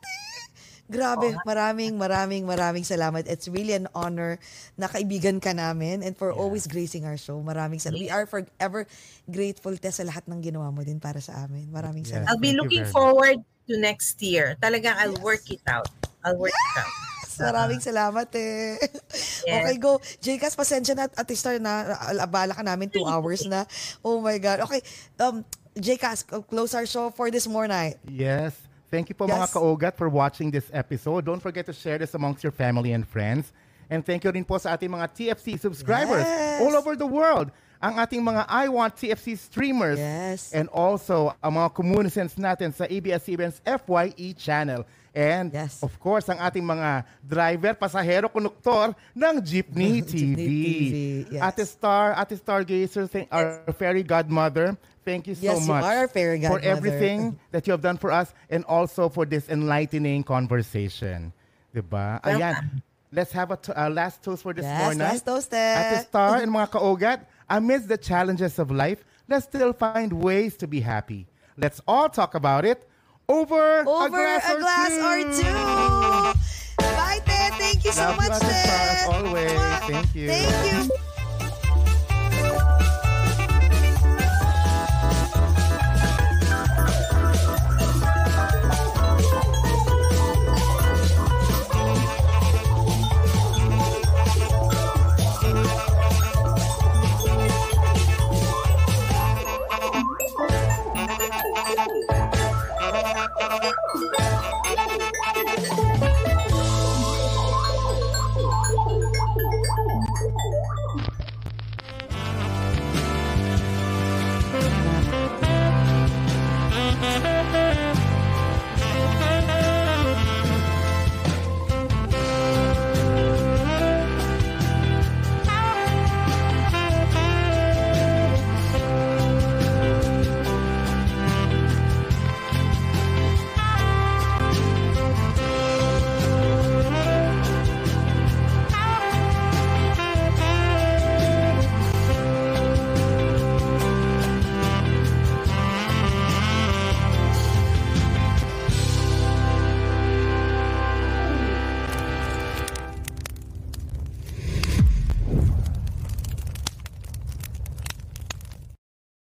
Grabe, 0.85 1.33
maraming, 1.41 1.97
maraming, 1.97 2.45
maraming 2.45 2.85
salamat. 2.85 3.25
It's 3.25 3.49
really 3.49 3.73
an 3.73 3.89
honor 3.97 4.37
na 4.77 4.85
kaibigan 4.85 5.41
ka 5.41 5.49
namin 5.49 6.05
and 6.05 6.13
for 6.13 6.29
always 6.29 6.69
gracing 6.69 7.09
our 7.09 7.17
show. 7.17 7.41
Maraming 7.41 7.81
salamat. 7.81 8.05
We 8.05 8.13
are 8.13 8.29
forever 8.29 8.85
grateful 9.25 9.73
te 9.81 9.89
sa 9.89 10.05
lahat 10.05 10.29
ng 10.29 10.45
ginawa 10.45 10.69
mo 10.69 10.85
din 10.85 11.01
para 11.01 11.17
sa 11.17 11.41
amin. 11.41 11.73
Maraming 11.73 12.05
Yes. 12.05 12.13
salamat. 12.13 12.29
I'll 12.29 12.41
be 12.43 12.53
looking 12.53 12.85
forward 12.93 13.41
to 13.65 13.73
next 13.81 14.21
year. 14.21 14.53
Talagang 14.61 14.93
I'll 15.01 15.17
work 15.25 15.49
it 15.49 15.65
out. 15.65 15.89
I'll 16.21 16.37
work 16.37 16.53
it 16.53 16.75
out. 16.77 16.93
Maraming 17.35 17.81
salamat 17.81 18.29
eh. 18.37 18.77
Okay, 19.45 19.77
go. 19.81 19.97
Jcas, 20.21 20.53
pasensya 20.53 20.93
na 20.95 21.09
at 21.09 21.27
start 21.33 21.59
na 21.59 21.97
abala 22.21 22.53
ka 22.53 22.61
namin 22.61 22.93
two 22.93 23.03
hours 23.09 23.43
na. 23.49 23.65
Oh 24.05 24.21
my 24.21 24.37
God. 24.37 24.61
Okay, 24.69 24.85
um, 25.17 25.41
Jcas, 25.75 26.23
close 26.47 26.77
our 26.77 26.87
show 26.87 27.09
for 27.11 27.27
this 27.33 27.49
more 27.49 27.67
night. 27.67 27.97
Yes. 28.07 28.64
Thank 28.95 29.11
you 29.11 29.15
po 29.19 29.27
Yes. 29.27 29.35
mga 29.35 29.47
kaugat 29.51 29.93
for 29.99 30.07
watching 30.07 30.47
this 30.55 30.71
episode. 30.71 31.27
Don't 31.27 31.43
forget 31.43 31.67
to 31.67 31.75
share 31.75 31.99
this 31.99 32.15
amongst 32.15 32.47
your 32.47 32.55
family 32.55 32.95
and 32.95 33.03
friends. 33.03 33.51
And 33.91 33.99
thank 33.99 34.23
you 34.23 34.31
rin 34.31 34.47
po 34.47 34.55
sa 34.55 34.79
ating 34.79 34.87
mga 34.87 35.11
TFC 35.11 35.59
subscribers 35.59 36.23
Yes. 36.23 36.63
all 36.63 36.73
over 36.79 36.95
the 36.95 37.05
world. 37.05 37.51
Ang 37.83 37.99
ating 37.99 38.23
mga 38.23 38.47
I 38.47 38.71
Want 38.71 38.95
TFC 38.95 39.35
streamers. 39.35 39.99
Yes. 39.99 40.55
And 40.55 40.71
also 40.71 41.35
ang 41.43 41.59
mga 41.59 41.75
communicants 41.75 42.39
natin 42.39 42.71
sa 42.71 42.87
ABS-CBN's 42.87 43.59
FYE 43.67 44.31
channel. 44.33 44.87
And 45.15 45.47
Yes. 45.55 45.79
of 45.79 45.95
course, 45.95 46.27
ang 46.27 46.43
ating 46.43 46.59
mga 46.61 47.07
driver, 47.23 47.71
pasahero, 47.79 48.27
konuktor 48.27 48.91
ng 49.15 49.33
Jeepney 49.39 50.03
TV. 50.03 50.35
Jeepney 50.35 50.59
TV, 50.91 50.95
yes. 51.31 51.41
Ate 51.41 51.63
Star, 51.63 52.11
Ate 52.19 52.35
Stargazer, 52.35 53.07
thank- 53.07 53.31
our 53.31 53.63
fairy 53.79 54.03
godmother, 54.03 54.75
thank 55.07 55.31
you 55.31 55.35
so 55.39 55.47
Yes, 55.55 55.63
you 55.63 55.71
much 55.71 55.87
our 55.87 56.11
fairy 56.11 56.43
for 56.43 56.59
everything 56.59 57.39
that 57.55 57.63
you 57.63 57.71
have 57.71 57.79
done 57.79 57.95
for 57.95 58.11
us 58.11 58.35
and 58.51 58.67
also 58.67 59.07
for 59.07 59.23
this 59.23 59.47
enlightening 59.47 60.27
conversation. 60.27 61.31
Diba? 61.71 62.19
Ayan. 62.21 62.83
Let's 63.15 63.31
have 63.31 63.51
a 63.51 63.57
to- 63.63 63.71
uh, 63.71 63.87
last 63.87 64.19
toast 64.19 64.43
for 64.43 64.51
this 64.51 64.67
Yes, 64.67 64.81
morning. 64.83 64.99
last 64.99 65.23
toast, 65.23 65.53
eh. 65.55 65.79
At 65.79 65.85
the 65.95 65.99
star 66.11 66.43
and 66.43 66.51
mga 66.59 66.75
kaugat, 66.75 67.23
amidst 67.47 67.87
the 67.87 67.95
challenges 67.95 68.59
of 68.59 68.67
life, 68.67 69.07
let's 69.31 69.47
still 69.47 69.71
find 69.71 70.11
ways 70.11 70.59
to 70.59 70.67
be 70.67 70.83
happy. 70.83 71.23
Let's 71.55 71.79
all 71.87 72.11
talk 72.11 72.35
about 72.35 72.67
it 72.67 72.83
over, 73.29 73.83
Over 73.87 74.35
a 74.35 74.59
glass, 74.59 74.91
or, 74.91 75.21
two. 75.23 75.47
or 75.49 76.33
two. 76.33 76.39
Bye, 76.77 77.19
Ted. 77.25 77.53
Thank 77.53 77.85
you 77.85 77.91
so 77.91 78.01
Love 78.01 78.17
much, 78.17 78.39
Ted. 78.39 78.41
Te. 78.41 78.47
Star, 78.47 78.87
as 78.89 79.25
always. 79.25 79.51
Thank 79.89 80.15
you. 80.15 80.27
Thank 80.27 80.89
you. 80.89 81.14
Oh, 103.57 104.64